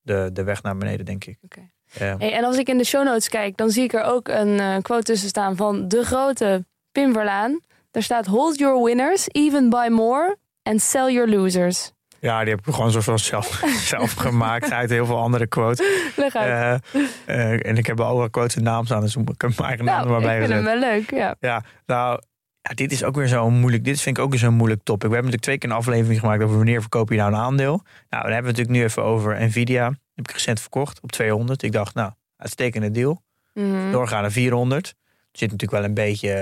de, 0.00 0.30
de 0.32 0.42
weg 0.44 0.62
naar 0.62 0.76
beneden, 0.76 1.06
denk 1.06 1.24
ik. 1.24 1.38
Oké. 1.44 1.70
Hey, 1.98 2.32
en 2.32 2.44
als 2.44 2.56
ik 2.56 2.68
in 2.68 2.78
de 2.78 2.84
show 2.84 3.04
notes 3.04 3.28
kijk, 3.28 3.56
dan 3.56 3.70
zie 3.70 3.84
ik 3.84 3.92
er 3.92 4.02
ook 4.02 4.28
een 4.28 4.60
eh, 4.60 4.76
quote 4.82 5.02
tussen 5.02 5.28
staan 5.28 5.56
van 5.56 5.88
de 5.88 6.04
grote 6.04 6.64
Pim 6.92 7.12
Verlaan. 7.12 7.60
Daar 7.90 8.02
staat: 8.02 8.26
Hold 8.26 8.58
your 8.58 8.84
winners, 8.84 9.26
even 9.32 9.70
buy 9.70 9.88
more, 9.88 10.36
and 10.62 10.80
sell 10.82 11.12
your 11.12 11.28
losers. 11.28 11.92
Ja, 12.26 12.44
die 12.44 12.54
heb 12.54 12.66
ik 12.66 12.74
gewoon 12.74 12.90
zo 12.90 13.16
zelf, 13.16 13.62
zelf 13.94 14.12
gemaakt 14.12 14.72
uit 14.72 14.90
heel 14.90 15.06
veel 15.06 15.18
andere 15.18 15.46
quotes. 15.46 15.86
Leg 16.16 16.34
uit. 16.34 16.82
Eh, 16.92 17.52
eh, 17.52 17.66
en 17.66 17.76
ik 17.76 17.86
heb 17.86 18.00
al 18.00 18.18
wel 18.18 18.30
quotes 18.30 18.56
en 18.56 18.62
naam 18.62 18.84
staan, 18.84 19.00
dus 19.00 19.16
ik 19.16 19.40
heb 19.40 19.56
mijn 19.56 19.68
eigen 19.68 19.84
naam 19.84 20.04
er 20.04 20.10
maar 20.10 20.18
ik 20.18 20.26
bij 20.26 20.38
vind 20.38 20.50
gezet. 20.50 20.64
hem 20.64 20.80
wel 20.80 20.90
leuk, 20.90 21.10
ja. 21.10 21.36
Ja, 21.40 21.62
nou, 21.86 22.20
ja, 22.62 22.74
dit 22.74 22.92
is 22.92 23.04
ook 23.04 23.14
weer 23.14 23.28
zo'n 23.28 23.58
moeilijk. 23.58 23.84
Dit 23.84 24.00
vind 24.00 24.18
ik 24.18 24.24
ook 24.24 24.30
weer 24.30 24.38
zo'n 24.38 24.54
moeilijk 24.54 24.82
topic. 24.82 25.08
We 25.08 25.14
hebben 25.14 25.32
natuurlijk 25.32 25.42
twee 25.42 25.58
keer 25.58 25.70
een 25.70 25.76
aflevering 25.76 26.20
gemaakt 26.20 26.42
over 26.42 26.56
wanneer 26.56 26.80
verkoop 26.80 27.10
je 27.10 27.16
nou 27.16 27.32
een 27.32 27.38
aandeel. 27.38 27.80
Nou, 28.10 28.22
dan 28.22 28.32
hebben 28.32 28.52
we 28.52 28.60
het 28.60 28.68
natuurlijk 28.68 28.78
nu 28.78 28.84
even 28.84 29.02
over 29.02 29.46
Nvidia. 29.46 29.84
heb 30.14 30.28
ik 30.28 30.30
recent 30.30 30.60
verkocht 30.60 31.00
op 31.00 31.12
200. 31.12 31.62
Ik 31.62 31.72
dacht, 31.72 31.94
nou, 31.94 32.12
uitstekende 32.36 32.90
deal. 32.90 33.22
Mhm. 33.54 33.90
Doorgaan 33.90 34.22
naar 34.22 34.30
400. 34.32 34.86
Er 34.86 34.94
zit 35.32 35.50
natuurlijk 35.50 35.80
wel 35.80 35.88
een 35.88 35.94
beetje, 35.94 36.32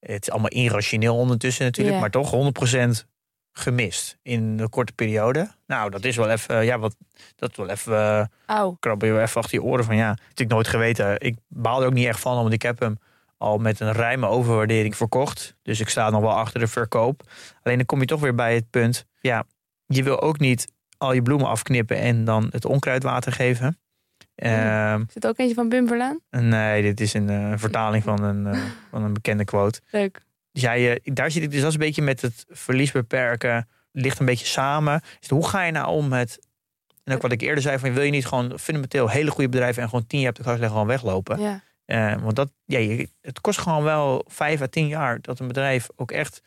eh, 0.00 0.14
het 0.14 0.22
is 0.22 0.30
allemaal 0.30 0.50
irrationeel 0.50 1.16
ondertussen 1.16 1.64
natuurlijk, 1.64 2.00
maar 2.00 2.10
toch 2.10 2.30
100% 2.30 3.06
gemist 3.58 4.18
in 4.22 4.58
een 4.58 4.68
korte 4.68 4.92
periode. 4.92 5.50
Nou, 5.66 5.90
dat 5.90 6.04
is 6.04 6.16
wel 6.16 6.30
even, 6.30 6.64
ja, 6.64 6.78
wat, 6.78 6.96
dat 7.36 7.50
is 7.50 7.56
wel 7.56 7.68
even. 7.68 8.30
krabben 8.80 9.08
je 9.08 9.14
wel 9.14 9.22
even 9.22 9.40
achter 9.40 9.54
je 9.58 9.64
oren 9.64 9.84
van 9.84 9.96
ja, 9.96 10.08
natuurlijk 10.08 10.50
nooit 10.50 10.68
geweten. 10.68 11.20
Ik 11.20 11.36
baal 11.48 11.80
er 11.80 11.86
ook 11.86 11.92
niet 11.92 12.06
echt 12.06 12.20
van, 12.20 12.34
want 12.34 12.52
ik 12.52 12.62
heb 12.62 12.78
hem 12.80 12.98
al 13.36 13.58
met 13.58 13.80
een 13.80 13.92
ruime 13.92 14.26
overwaardering 14.26 14.96
verkocht. 14.96 15.54
Dus 15.62 15.80
ik 15.80 15.88
sta 15.88 16.10
nog 16.10 16.20
wel 16.20 16.34
achter 16.34 16.60
de 16.60 16.66
verkoop. 16.66 17.22
Alleen 17.62 17.76
dan 17.76 17.86
kom 17.86 18.00
je 18.00 18.06
toch 18.06 18.20
weer 18.20 18.34
bij 18.34 18.54
het 18.54 18.70
punt, 18.70 19.04
ja, 19.20 19.44
je 19.86 20.02
wil 20.02 20.20
ook 20.20 20.38
niet 20.38 20.72
al 20.98 21.12
je 21.12 21.22
bloemen 21.22 21.48
afknippen 21.48 21.96
en 21.96 22.24
dan 22.24 22.48
het 22.50 22.64
onkruidwater 22.64 23.32
geven. 23.32 23.78
Ehm, 24.34 25.04
Zit 25.08 25.26
ook 25.26 25.38
eentje 25.38 25.54
van 25.54 25.68
Pim 25.68 25.86
Verlaan? 25.86 26.20
nee, 26.30 26.82
dit 26.82 27.00
is 27.00 27.14
een 27.14 27.28
eh, 27.28 27.52
vertaling 27.56 28.04
van 28.04 28.22
een, 28.22 28.46
eh, 28.46 28.60
van 28.90 29.02
een 29.02 29.12
bekende 29.12 29.44
quote. 29.44 29.80
Leuk. 29.90 30.20
Dus 30.52 30.62
jij, 30.62 31.00
daar 31.04 31.30
zit 31.30 31.42
ik 31.42 31.50
dus 31.50 31.64
als 31.64 31.74
een 31.74 31.80
beetje 31.80 32.02
met 32.02 32.20
het 32.20 32.44
verlies 32.48 32.92
beperken. 32.92 33.68
Ligt 33.92 34.18
een 34.20 34.26
beetje 34.26 34.46
samen. 34.46 35.00
Dus 35.20 35.28
hoe 35.28 35.48
ga 35.48 35.62
je 35.64 35.72
nou 35.72 35.86
om 35.88 36.08
met. 36.08 36.38
En 37.04 37.14
ook 37.14 37.22
wat 37.22 37.32
ik 37.32 37.40
eerder 37.40 37.62
zei: 37.62 37.78
van, 37.78 37.92
wil 37.92 38.02
je 38.02 38.10
niet 38.10 38.26
gewoon 38.26 38.58
fundamenteel 38.58 39.08
hele 39.08 39.30
goede 39.30 39.48
bedrijven 39.48 39.82
en 39.82 39.88
gewoon 39.88 40.06
tien 40.06 40.20
jaar 40.20 40.30
op 40.30 40.36
de 40.36 40.42
gas 40.42 40.52
leggen, 40.52 40.70
gewoon 40.70 40.86
weglopen? 40.86 41.40
Ja. 41.40 41.60
Eh, 41.84 42.14
want 42.22 42.36
dat, 42.36 42.50
ja, 42.64 43.04
het 43.20 43.40
kost 43.40 43.58
gewoon 43.58 43.82
wel 43.82 44.24
vijf 44.28 44.60
à 44.60 44.66
tien 44.66 44.86
jaar 44.88 45.20
dat 45.20 45.38
een 45.38 45.46
bedrijf 45.46 45.88
ook 45.96 46.10
echt 46.10 46.42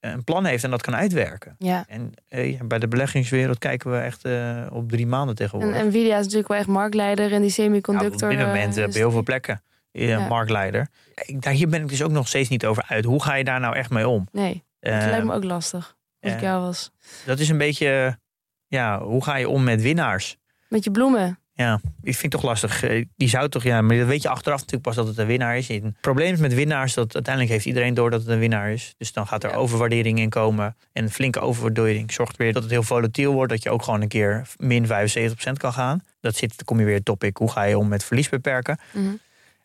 eh, 0.00 0.10
een 0.10 0.24
plan 0.24 0.44
heeft 0.44 0.64
en 0.64 0.70
dat 0.70 0.82
kan 0.82 0.96
uitwerken. 0.96 1.54
ja. 1.58 1.84
En 1.88 2.12
eh, 2.28 2.52
ja, 2.52 2.64
bij 2.64 2.78
de 2.78 2.88
beleggingswereld 2.88 3.58
kijken 3.58 3.90
we 3.90 3.98
echt 3.98 4.24
op 4.72 4.90
drie 4.90 5.06
maanden 5.06 5.34
tegenwoordig. 5.34 5.76
En 5.80 5.86
Nvidia 5.86 6.16
is 6.16 6.22
natuurlijk 6.22 6.48
wel 6.48 6.58
echt 6.58 6.66
marktleider 6.66 7.32
in 7.32 7.40
die 7.40 7.48
Ja, 7.48 7.54
semiconductor. 7.54 8.30
op 8.30 8.36
dit 8.36 8.46
moment 8.46 8.78
op 8.84 8.92
heel 8.92 9.10
veel 9.10 9.22
plekken. 9.22 9.62
Eh, 10.02 10.08
Ja. 10.08 10.28
Marktleider. 10.28 10.88
Ik, 11.14 11.42
daar, 11.42 11.52
hier 11.52 11.68
ben 11.68 11.82
ik 11.82 11.88
dus 11.88 12.02
ook 12.02 12.10
nog 12.10 12.28
steeds 12.28 12.48
niet 12.48 12.66
over 12.66 12.84
uit. 12.88 13.04
Hoe 13.04 13.22
ga 13.22 13.34
je 13.34 13.44
daar 13.44 13.60
nou 13.60 13.76
echt 13.76 13.90
mee 13.90 14.08
om? 14.08 14.28
Nee, 14.32 14.64
dat 14.80 14.92
Eh, 14.92 14.98
lijkt 15.06 15.24
me 15.24 15.34
ook 15.34 15.44
lastig. 15.44 15.96
Als 16.20 16.32
ik 16.32 16.40
ja. 16.40 16.46
jou 16.46 16.60
was. 16.62 16.90
Dat 17.24 17.38
is 17.38 17.48
een 17.48 17.58
beetje, 17.58 18.18
ja, 18.66 19.00
hoe 19.02 19.24
ga 19.24 19.36
je 19.36 19.48
om 19.48 19.64
met 19.64 19.82
winnaars? 19.82 20.36
Met 20.68 20.84
je 20.84 20.90
bloemen. 20.90 21.38
Ja, 21.56 21.74
ik 22.02 22.16
vind 22.16 22.22
het 22.22 22.30
toch 22.30 22.42
lastig. 22.50 22.82
Eh, 22.82 23.04
Die 23.16 23.28
zou 23.28 23.48
toch, 23.48 23.62
ja, 23.62 23.80
maar 23.82 23.96
dat 23.96 24.06
weet 24.06 24.22
je 24.22 24.28
achteraf 24.28 24.56
natuurlijk 24.58 24.82
pas 24.84 24.94
dat 24.96 25.06
het 25.06 25.18
een 25.18 25.26
winnaar 25.26 25.56
is. 25.56 25.68
Het 25.68 26.00
probleem 26.00 26.32
is 26.32 26.38
met 26.38 26.54
winnaars 26.54 26.94
dat 26.94 27.14
uiteindelijk 27.14 27.54
heeft 27.54 27.66
iedereen 27.66 27.94
door 27.94 28.10
dat 28.10 28.20
het 28.20 28.28
een 28.30 28.38
winnaar 28.38 28.70
is. 28.72 28.94
Dus 28.98 29.12
dan 29.12 29.26
gaat 29.26 29.44
er 29.44 29.50
Ja. 29.50 29.56
overwaardering 29.56 30.18
in 30.18 30.28
komen. 30.28 30.76
En 30.92 31.02
een 31.04 31.10
flinke 31.10 31.40
overwaardering 31.40 32.12
zorgt 32.12 32.36
weer 32.36 32.52
dat 32.52 32.62
het 32.62 32.70
heel 32.72 32.82
volatiel 32.82 33.32
wordt. 33.32 33.52
Dat 33.52 33.62
je 33.62 33.70
ook 33.70 33.82
gewoon 33.82 34.00
een 34.02 34.08
keer 34.08 34.46
min 34.56 34.86
75% 34.86 35.58
kan 35.58 35.72
gaan. 35.72 36.02
Dat 36.20 36.36
zit, 36.36 36.48
dan 36.56 36.64
kom 36.64 36.78
je 36.78 36.84
weer 36.84 36.94
het 36.94 37.04
topic, 37.04 37.36
hoe 37.36 37.50
ga 37.50 37.62
je 37.62 37.78
om 37.78 37.88
met 37.88 38.04
verlies 38.04 38.28
beperken? 38.28 38.78
Mhm. 38.92 39.04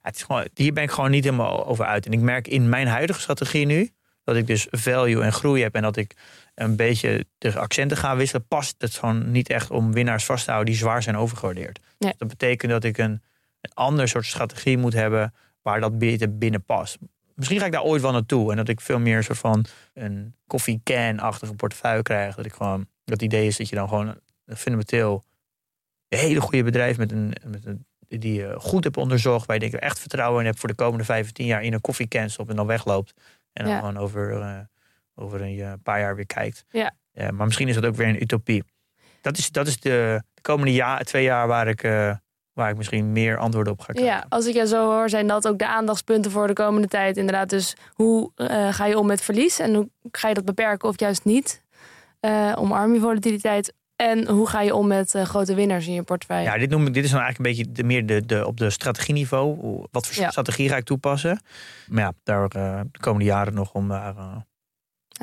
Het 0.02 0.16
is 0.16 0.24
gewoon, 0.24 0.47
hier 0.54 0.74
ben 0.74 0.84
ik 0.84 0.91
gewoon 0.91 1.12
niet 1.12 1.24
helemaal 1.24 1.66
over 1.66 1.86
uit. 1.86 2.06
En 2.06 2.12
ik 2.12 2.20
merk 2.20 2.47
in 2.47 2.70
mijn 2.70 2.88
huidige 2.88 3.20
strategie 3.20 3.66
nu, 3.66 3.89
dat 4.24 4.36
ik 4.36 4.47
dus 4.47 4.68
value 4.72 5.24
en 5.24 5.34
groei 5.34 5.62
heb 5.62 5.76
en 5.76 5.82
dat 5.82 5.95
ik 5.95 6.16
een 6.56 6.76
beetje 6.76 7.26
de 7.38 7.60
accenten 7.60 7.97
ga 7.97 8.16
wisselen, 8.16 8.47
past 8.47 8.76
het 8.78 8.95
gewoon 8.95 9.32
niet 9.32 9.50
echt 9.50 9.72
om 9.72 9.93
winnaars 9.93 10.26
vast 10.26 10.43
te 10.43 10.52
houden 10.52 10.74
die 10.74 10.82
zwaar 10.82 11.04
zijn 11.04 11.18
overgewaardeerd. 11.18 11.80
Nee. 11.97 12.14
Dat 12.18 12.28
betekent 12.28 12.72
dat 12.72 12.84
ik 12.84 12.97
een, 12.97 13.22
een 13.62 13.74
ander 13.74 14.08
soort 14.08 14.26
strategie 14.26 14.78
moet 14.78 14.93
hebben 14.93 15.34
waar 15.62 15.80
dat 15.80 15.97
beter 15.97 16.38
binnen 16.38 16.64
past. 16.64 16.97
Misschien 17.36 17.60
ga 17.60 17.66
ik 17.66 17.72
daar 17.72 17.84
ooit 17.84 18.02
wel 18.02 18.12
naartoe 18.12 18.52
en 18.52 18.58
dat 18.58 18.70
ik 18.70 18.82
veel 18.82 19.00
meer 19.00 19.18
een 19.18 19.24
soort 19.24 19.38
van 19.38 19.66
een 19.93 20.36
koffiecan-achtige 20.47 21.54
portefeuille 21.54 22.02
krijg. 22.02 22.36
Dat 22.36 22.45
ik 22.45 22.54
gewoon, 22.54 22.88
dat 23.06 23.22
idee 23.22 23.47
is 23.47 23.58
dat 23.58 23.70
je 23.70 23.76
dan 23.76 23.88
gewoon 23.88 24.20
fundamenteel 24.45 25.24
een 26.08 26.20
hele 26.20 26.41
goede 26.41 26.64
bedrijf 26.64 26.97
met 26.97 27.12
een, 27.12 27.34
met 27.45 27.66
een 27.66 27.86
die 28.10 28.34
je 28.34 28.55
goed 28.60 28.84
hebt 28.84 28.97
onderzocht, 28.97 29.45
waar 29.45 29.55
je 29.55 29.62
denk 29.62 29.74
ik 29.74 29.80
echt 29.80 29.99
vertrouwen 29.99 30.39
in 30.39 30.45
hebt 30.45 30.60
voor 30.60 30.70
de 30.70 30.76
komende 30.76 31.03
15 31.03 31.45
jaar 31.45 31.64
in 31.64 31.74
een 31.74 31.82
koffiecan 31.82 32.30
stopt 32.30 32.49
en 32.49 32.55
dan 32.55 32.68
wegloopt. 32.68 33.14
En 33.53 33.64
dan 33.64 33.74
Ja. 33.74 33.80
gewoon 33.80 33.97
over, 33.97 34.41
eh, 34.41 34.57
over 35.16 35.41
een 35.41 35.60
eh, 35.60 35.74
paar 35.84 35.99
jaar 35.99 36.16
weer 36.16 36.26
kijkt. 36.26 36.66
Ja. 36.70 36.91
Eh, 37.12 37.30
maar 37.30 37.45
misschien 37.45 37.68
is 37.68 37.76
dat 37.76 37.86
ook 37.86 37.95
weer 37.95 38.07
een 38.07 38.22
utopie. 38.22 38.64
Dat 39.22 39.38
is, 39.38 39.51
dat 39.51 39.68
is 39.68 39.80
de, 39.80 40.22
de 40.34 40.41
komende 40.41 40.74
jaar, 40.74 41.03
twee 41.03 41.24
jaar 41.24 41.47
waar 41.47 41.68
ik, 41.68 41.84
eh, 41.84 42.16
waar 42.53 42.70
ik 42.70 42.78
misschien 42.78 43.12
meer 43.12 43.38
antwoorden 43.38 43.74
op 43.74 43.80
ga 43.80 43.93
krijgen. 43.93 44.14
Ja, 44.16 44.26
als 44.30 44.45
ik 44.45 44.53
je 44.55 44.68
zo 44.68 44.86
hoor, 44.91 45.10
zijn 45.10 45.28
dat 45.28 45.47
ook 45.47 45.57
de 45.60 45.68
aandachtspunten 45.68 46.32
voor 46.32 46.47
de 46.47 46.53
komende 46.53 46.88
tijd. 46.88 47.18
Inderdaad, 47.18 47.49
dus 47.49 47.76
hoe 47.93 48.32
eh, 48.36 48.74
ga 48.74 48.86
je 48.86 48.97
om 48.97 49.05
met 49.07 49.22
verlies 49.22 49.60
en 49.60 49.74
hoe 49.74 49.89
ga 50.12 50.28
je 50.28 50.34
dat 50.34 50.45
beperken 50.45 50.89
of 50.89 50.99
juist 50.99 51.26
niet? 51.26 51.64
Eh 52.20 52.53
omarm 52.55 52.93
je 52.93 52.99
volatiliteit 52.99 53.74
en 54.00 54.28
hoe 54.28 54.47
ga 54.47 54.62
je 54.62 54.76
om 54.76 54.88
met 54.88 55.16
eh, 55.16 55.24
grote 55.26 55.54
winnaars 55.56 55.88
in 55.88 55.93
je 55.93 56.04
portefeuille? 56.04 56.43
Ja, 56.43 56.58
dit, 56.58 56.70
noem 56.70 56.88
ik, 56.88 56.93
dit 56.93 57.04
is 57.04 57.12
dan 57.12 57.20
eigenlijk 57.22 57.50
een 57.50 57.56
beetje 57.66 57.72
de, 57.82 57.84
meer 57.88 58.06
de, 58.06 58.26
de, 58.26 58.47
op 58.47 58.58
de 58.58 58.70
strategieniveau. 58.70 59.58
Wat 59.91 60.08
voor 60.08 60.24
Ja. 60.24 60.30
strategie 60.30 60.70
ga 60.70 60.76
ik 60.76 60.84
toepassen? 60.86 61.41
Maar 61.88 62.04
ja, 62.04 62.14
daar 62.24 62.43
eh, 62.47 62.82
de 62.91 63.00
komende 63.00 63.26
jaren 63.26 63.54
nog 63.54 63.74
om 63.74 63.88
daar, 63.88 64.18
eh, 64.18 64.22
Aan 64.22 64.45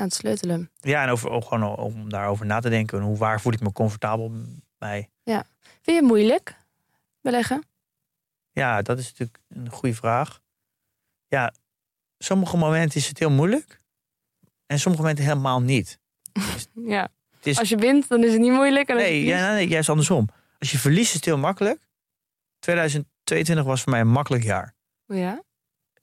het 0.05 0.13
sleutelen. 0.13 0.71
ja, 0.79 1.03
en 1.03 1.09
over, 1.09 1.29
ook 1.29 1.45
gewoon 1.45 1.75
om 1.77 2.09
daarover 2.09 2.45
na 2.45 2.59
te 2.59 2.69
denken. 2.69 2.99
En 2.99 3.03
hoe, 3.05 3.17
waar 3.17 3.41
voel 3.41 3.53
ik 3.53 3.59
me 3.61 3.71
comfortabel 3.71 4.31
bij? 4.77 5.09
Vind 5.23 5.45
je 5.81 5.93
het 5.93 6.03
moeilijk 6.03 6.55
beleggen? 7.21 7.63
Ja, 8.51 8.81
dat 8.81 8.99
is 8.99 9.05
natuurlijk 9.09 9.39
een 9.49 9.69
goede 9.69 9.95
vraag. 9.95 10.39
Ja, 11.27 11.53
sommige 12.17 12.57
momenten 12.57 12.99
is 12.99 13.07
het 13.07 13.19
heel 13.19 13.29
moeilijk. 13.29 13.81
En 14.65 14.79
sommige 14.79 15.03
momenten 15.03 15.25
helemaal 15.25 15.61
niet. 15.61 15.99
Ja. 16.85 17.07
Is, 17.47 17.59
Als 17.59 17.69
je 17.69 17.77
wint, 17.77 18.07
dan 18.07 18.23
is 18.23 18.31
het 18.31 18.41
niet 18.41 18.51
moeilijk. 18.51 18.89
En 18.89 18.95
nee, 18.95 19.23
ja, 19.25 19.53
nee, 19.53 19.67
juist 19.67 19.89
andersom. 19.89 20.29
Als 20.59 20.71
je 20.71 20.77
verliest 20.77 21.07
is 21.07 21.13
het 21.13 21.25
heel 21.25 21.37
makkelijk. 21.37 21.79
2022 22.59 23.65
was 23.65 23.81
voor 23.81 23.91
mij 23.91 24.01
een 24.01 24.07
makkelijk 24.07 24.43
jaar. 24.43 24.75
ja. 25.05 25.45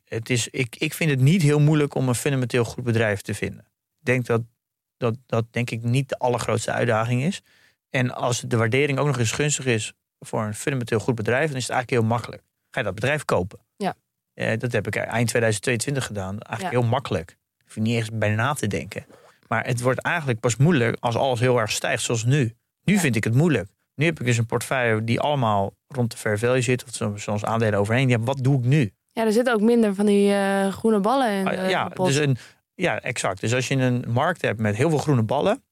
Het 0.05 0.31
is, 0.31 0.49
ik, 0.49 0.77
ik 0.77 0.95
vind 0.95 1.11
het 1.11 1.21
niet 1.21 1.43
heel 1.43 1.61
moeilijk 1.61 1.95
om 1.95 2.09
een 2.09 2.15
fundamenteel 2.15 2.65
goed 2.65 2.85
bedrijf 2.85 3.21
te 3.21 3.35
vinden. 3.35 3.61
Ik 3.99 4.05
denk 4.05 4.27
dat 4.27 4.43
dat, 4.97 5.17
dat 5.27 5.45
denk 5.51 5.71
ik 5.71 5.83
niet 5.83 6.09
de 6.09 6.19
allergrootste 6.19 6.71
uitdaging 6.73 7.23
is. 7.23 7.43
En 7.91 8.11
als 8.15 8.41
de 8.41 8.57
waardering 8.57 8.99
ook 8.99 9.07
nog 9.07 9.19
eens 9.19 9.33
gunstig 9.33 9.67
is 9.67 9.93
voor 10.21 10.43
een 10.43 10.55
fundamenteel 10.55 10.99
goed 10.99 11.15
bedrijf, 11.15 11.47
dan 11.49 11.57
is 11.57 11.63
het 11.63 11.71
eigenlijk 11.73 12.01
heel 12.03 12.11
makkelijk. 12.17 12.43
Ga 12.71 12.79
je 12.81 12.87
dat 12.87 12.95
bedrijf 12.95 13.25
kopen? 13.25 13.59
Ja. 13.77 13.95
Eh, 14.35 14.59
dat 14.59 14.73
heb 14.73 14.87
ik 14.87 14.97
eind 14.97 15.29
2022 15.29 16.05
gedaan. 16.07 16.39
Eigenlijk 16.41 16.75
Ja. 16.75 16.81
heel 16.81 16.91
makkelijk. 16.91 17.31
Ik 17.31 17.65
hoef 17.65 17.77
niet 17.77 17.97
eens 17.97 18.11
bij 18.13 18.35
na 18.35 18.53
te 18.55 18.67
denken. 18.67 19.07
Maar 19.49 19.67
het 19.67 19.81
wordt 19.81 20.01
eigenlijk 20.01 20.41
pas 20.41 20.57
moeilijk 20.57 20.97
als 21.01 21.17
alles 21.17 21.41
heel 21.41 21.59
erg 21.61 21.71
stijgt, 21.71 22.03
zoals 22.03 22.25
nu. 22.25 22.57
Nu 22.85 22.95
Ja. 22.95 23.01
vind 23.01 23.17
ik 23.17 23.25
het 23.25 23.35
moeilijk. 23.35 23.69
Nu 23.95 24.05
heb 24.05 24.21
ik 24.21 24.27
dus 24.27 24.37
een 24.39 24.47
portefeuille 24.47 25.05
die 25.05 25.21
allemaal 25.21 25.75
rond 25.87 26.11
de 26.11 26.17
fair 26.17 26.39
value 26.39 26.61
zit, 26.61 26.85
of 26.85 27.21
soms, 27.21 27.45
aandelen 27.45 27.79
overheen. 27.79 28.09
Ja, 28.09 28.19
wat 28.19 28.39
doe 28.45 28.59
ik 28.59 28.65
nu? 28.65 28.93
ja, 29.13 29.25
er 29.25 29.33
zitten 29.33 29.55
ook 29.55 29.61
minder 29.61 29.95
van 29.95 30.07
die 30.07 30.33
eh, 30.35 30.69
groene 30.73 31.01
ballen 31.01 31.33
in 31.33 31.47
Ah, 31.49 31.71
ja, 31.71 31.89
de 31.89 31.95
pot. 31.95 32.07
dus 32.07 32.17
een, 32.17 32.37
ja, 32.75 33.01
exact. 33.01 33.41
Dus 33.41 33.55
als 33.55 33.69
je 33.69 33.75
een 33.77 34.05
markt 34.09 34.43
hebt 34.43 34.61
met 34.61 34.77
heel 34.77 34.89
veel 34.91 34.99
groene 34.99 35.23
ballen, 35.23 35.63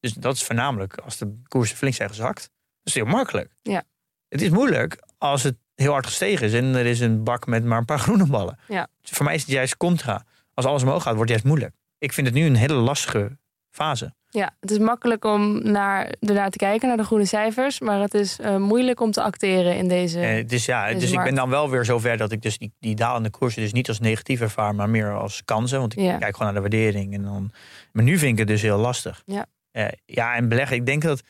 dus 0.00 0.12
dat 0.12 0.34
is 0.34 0.42
voornamelijk 0.44 0.96
als 0.98 1.16
de 1.18 1.40
koersen 1.48 1.76
flink 1.76 1.94
zijn 1.94 2.08
gezakt, 2.08 2.40
dat 2.40 2.50
is 2.82 2.94
heel 2.94 3.04
makkelijk. 3.04 3.52
Ja. 3.62 3.82
Het 4.28 4.42
is 4.42 4.48
moeilijk 4.50 5.02
als 5.18 5.42
het 5.42 5.56
heel 5.74 5.92
hard 5.92 6.06
gestegen 6.06 6.46
is 6.46 6.52
en 6.52 6.64
er 6.74 6.86
is 6.86 7.00
een 7.00 7.24
bak 7.24 7.46
met 7.46 7.64
maar 7.64 7.78
een 7.78 7.84
paar 7.84 7.98
groene 8.06 8.26
ballen. 8.26 8.58
Ja. 8.68 8.88
Dus 9.00 9.10
voor 9.10 9.24
mij 9.24 9.34
is 9.34 9.40
het 9.42 9.50
juist 9.50 9.76
contra. 9.76 10.24
Als 10.54 10.66
alles 10.66 10.82
omhoog 10.82 11.02
gaat, 11.02 11.14
wordt 11.14 11.30
het 11.30 11.42
juist 11.42 11.44
moeilijk. 11.44 11.74
Ik 11.98 12.12
vind 12.12 12.26
het 12.26 12.36
nu 12.36 12.44
een 12.46 12.56
hele 12.56 12.74
lastige 12.74 13.38
fase. 13.70 14.16
Ja, 14.30 14.50
het 14.60 14.70
is 14.70 14.78
makkelijk 14.78 15.24
om 15.24 15.62
naar, 15.62 16.14
ernaar 16.20 16.50
te 16.50 16.56
kijken, 16.56 16.88
naar 16.88 16.96
de 16.96 17.04
groene 17.04 17.24
cijfers. 17.24 17.80
Maar 17.80 18.00
het 18.00 18.14
is 18.14 18.38
eh, 18.38 18.56
moeilijk 18.56 19.00
om 19.00 19.10
te 19.10 19.22
acteren 19.22 19.76
in 19.76 19.88
deze... 19.88 20.20
Eh, 20.20 20.46
dus 20.48 20.64
ja, 20.64 20.86
deze 20.86 20.98
dus 20.98 21.12
ik 21.12 21.22
ben 21.22 21.34
dan 21.34 21.48
wel 21.50 21.70
weer 21.70 21.84
zover 21.84 22.16
dat 22.16 22.32
ik 22.32 22.42
dus 22.42 22.58
die, 22.58 22.72
die 22.78 22.94
dalende 22.94 23.30
koersen 23.30 23.62
dus 23.62 23.72
niet 23.72 23.88
als 23.88 24.00
negatief 24.00 24.40
ervaar, 24.40 24.74
maar 24.74 24.90
meer 24.90 25.12
als 25.12 25.44
kansen. 25.44 25.78
Want 25.78 25.92
ik 25.92 25.98
Ja. 25.98 26.18
kijk 26.18 26.36
gewoon 26.36 26.52
naar 26.52 26.62
de 26.62 26.68
waardering. 26.68 27.14
En 27.14 27.22
dan, 27.22 27.50
maar 27.92 28.04
nu 28.04 28.18
vind 28.18 28.32
ik 28.32 28.38
het 28.38 28.48
dus 28.48 28.62
heel 28.62 28.78
lastig. 28.78 29.22
Ja. 29.26 29.46
Eh, 29.70 29.86
ja, 30.04 30.34
en 30.34 30.48
beleggen, 30.48 30.76
ik 30.76 30.86
denk 30.86 31.02
dat, 31.02 31.22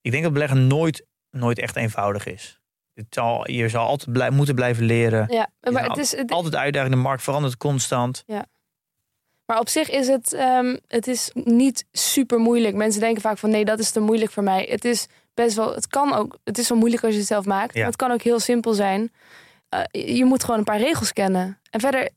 ik 0.00 0.10
denk 0.10 0.22
dat 0.22 0.32
beleggen 0.32 0.66
nooit, 0.66 1.06
nooit 1.30 1.58
echt 1.58 1.76
eenvoudig 1.76 2.26
is. 2.26 2.60
Het 2.94 3.06
zal, 3.10 3.50
je 3.50 3.68
zal 3.68 3.86
altijd 3.86 4.12
blij, 4.12 4.30
moeten 4.30 4.54
blijven 4.54 4.84
leren. 4.84 5.26
ja, 5.32 5.48
maar 5.72 5.84
het 5.84 5.98
is... 5.98 6.16
Het, 6.16 6.30
Altijd 6.30 6.56
uitdaging, 6.56 6.94
de 6.94 7.00
markt 7.00 7.22
verandert 7.22 7.56
constant. 7.56 8.24
Maar 9.46 9.60
op 9.60 9.68
zich 9.68 9.90
is 9.90 10.08
het, 10.08 10.32
ehm, 10.32 10.76
het 10.88 11.06
is 11.06 11.30
niet 11.34 11.84
super 11.92 12.38
moeilijk. 12.38 12.74
Mensen 12.74 13.00
denken 13.00 13.22
vaak 13.22 13.38
van 13.38 13.50
nee, 13.50 13.64
dat 13.64 13.78
is 13.78 13.90
te 13.90 14.00
moeilijk 14.00 14.30
voor 14.30 14.42
mij. 14.42 14.66
Het 14.70 14.84
is 14.84 15.06
best 15.34 15.56
wel, 15.56 15.74
het 15.74 15.86
kan 15.86 16.14
ook, 16.14 16.38
het 16.44 16.58
is 16.58 16.68
wel 16.68 16.78
moeilijk 16.78 17.04
als 17.04 17.12
je 17.12 17.18
het 17.18 17.28
zelf 17.28 17.44
maakt. 17.44 17.74
Ja. 17.74 17.78
Maar 17.78 17.88
het 17.88 17.96
kan 17.96 18.10
ook 18.10 18.22
heel 18.22 18.40
simpel 18.40 18.72
zijn. 18.72 19.12
Eh, 19.68 20.16
je 20.16 20.24
moet 20.24 20.44
gewoon 20.44 20.58
een 20.58 20.64
paar 20.64 20.80
regels 20.80 21.12
kennen. 21.12 21.58
En 21.70 21.80
verder 21.80 22.08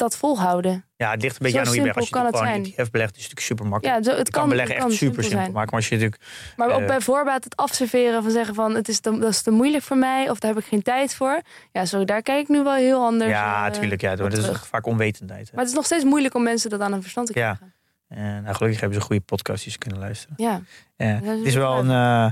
dat 0.00 0.16
volhouden. 0.16 0.84
Ja, 0.96 1.10
het 1.10 1.22
ligt 1.22 1.34
een 1.34 1.42
beetje 1.42 1.56
Zo 1.56 1.58
aan 1.58 1.66
hoe 1.66 1.74
je 1.74 1.80
belegt. 1.80 1.96
Als 1.98 2.08
je 2.08 2.14
kan 2.14 2.52
het 2.52 2.66
ETF 2.78 2.90
belegt, 2.90 3.16
is 3.16 3.22
het 3.22 3.32
natuurlijk 3.32 3.40
super 3.40 3.66
makkelijk. 3.66 4.04
Ja, 4.04 4.10
zo, 4.10 4.18
het 4.18 4.30
kan, 4.30 4.40
kan, 4.40 4.50
beleggen 4.50 4.74
het 4.74 4.84
echt 4.84 4.98
kan 4.98 5.06
super 5.06 5.22
simpel 5.24 5.38
maken. 5.52 5.52
Maar 5.54 5.66
als 5.80 5.88
je 5.88 5.94
natuurlijk 5.94 6.22
Maar 6.56 6.70
ook 6.70 6.80
eh, 6.80 6.86
bij 6.86 7.00
voorbaat 7.00 7.44
het 7.44 7.56
afserveren 7.56 8.22
van 8.22 8.30
zeggen 8.32 8.54
van 8.54 8.74
het 8.74 8.88
is 8.88 9.00
te, 9.00 9.18
dat 9.18 9.28
is 9.30 9.42
te 9.42 9.50
moeilijk 9.50 9.82
voor 9.84 9.96
mij 9.96 10.30
of 10.30 10.38
daar 10.38 10.54
heb 10.54 10.62
ik 10.62 10.68
geen 10.68 10.82
tijd 10.82 11.14
voor. 11.14 11.40
Ja, 11.72 11.84
sorry, 11.84 12.04
daar 12.04 12.22
kijk 12.22 12.40
ik 12.42 12.48
nu 12.48 12.62
wel 12.62 12.74
heel 12.74 13.04
anders. 13.04 13.30
ja, 13.30 13.56
eh, 13.56 13.72
natuurlijk. 13.72 14.00
Ja, 14.00 14.12
op 14.12 14.18
dat 14.18 14.32
is 14.36 14.48
vaak 14.68 14.86
onwetendheid. 14.86 15.44
hè. 15.46 15.50
Maar 15.52 15.60
het 15.60 15.68
is 15.70 15.76
nog 15.76 15.84
steeds 15.86 16.04
moeilijk 16.04 16.34
om 16.34 16.42
mensen 16.42 16.70
dat 16.70 16.80
aan 16.80 16.92
een 16.92 17.02
verstand 17.02 17.26
te 17.32 17.38
Ja. 17.38 17.54
krijgen. 17.54 17.74
En 18.08 18.42
nou, 18.42 18.54
gelukkig 18.54 18.80
hebben 18.80 18.98
ze 19.00 19.04
goede 19.06 19.22
podcast 19.22 19.62
die 19.62 19.72
ze 19.72 19.78
kunnen 19.78 19.98
luisteren. 19.98 20.34
Ja. 20.38 20.60
Ja, 20.96 21.06
Ja, 21.06 21.20
het 21.36 21.44
is 21.46 21.54
wel 21.54 21.72
wel 21.84 21.94
een. 21.94 22.24
eh, 22.24 22.30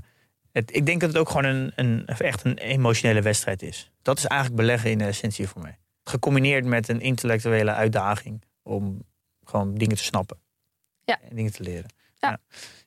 het, 0.52 0.76
ik 0.76 0.86
denk 0.86 1.00
dat 1.00 1.08
het 1.08 1.18
ook 1.18 1.28
gewoon 1.28 1.44
een, 1.44 1.72
een, 1.76 2.06
echt 2.06 2.44
een 2.44 2.58
emotionele 2.58 3.22
wedstrijd 3.22 3.62
is. 3.62 3.90
Dat 4.02 4.18
is 4.18 4.24
eigenlijk 4.26 4.60
beleggen 4.60 4.90
in 4.90 4.98
de 4.98 5.04
essentie 5.04 5.48
voor 5.48 5.62
mij. 5.62 5.78
Gecombineerd 6.09 6.64
met 6.64 6.88
een 6.88 7.00
intellectuele 7.00 7.72
uitdaging 7.72 8.42
om 8.62 9.02
gewoon 9.44 9.74
dingen 9.74 9.96
te 9.96 10.04
snappen. 10.04 10.38
Ja. 11.04 11.18
En 11.28 11.36
dingen 11.36 11.52
te 11.52 11.62
leren. 11.62 11.90
Ja. 12.18 12.38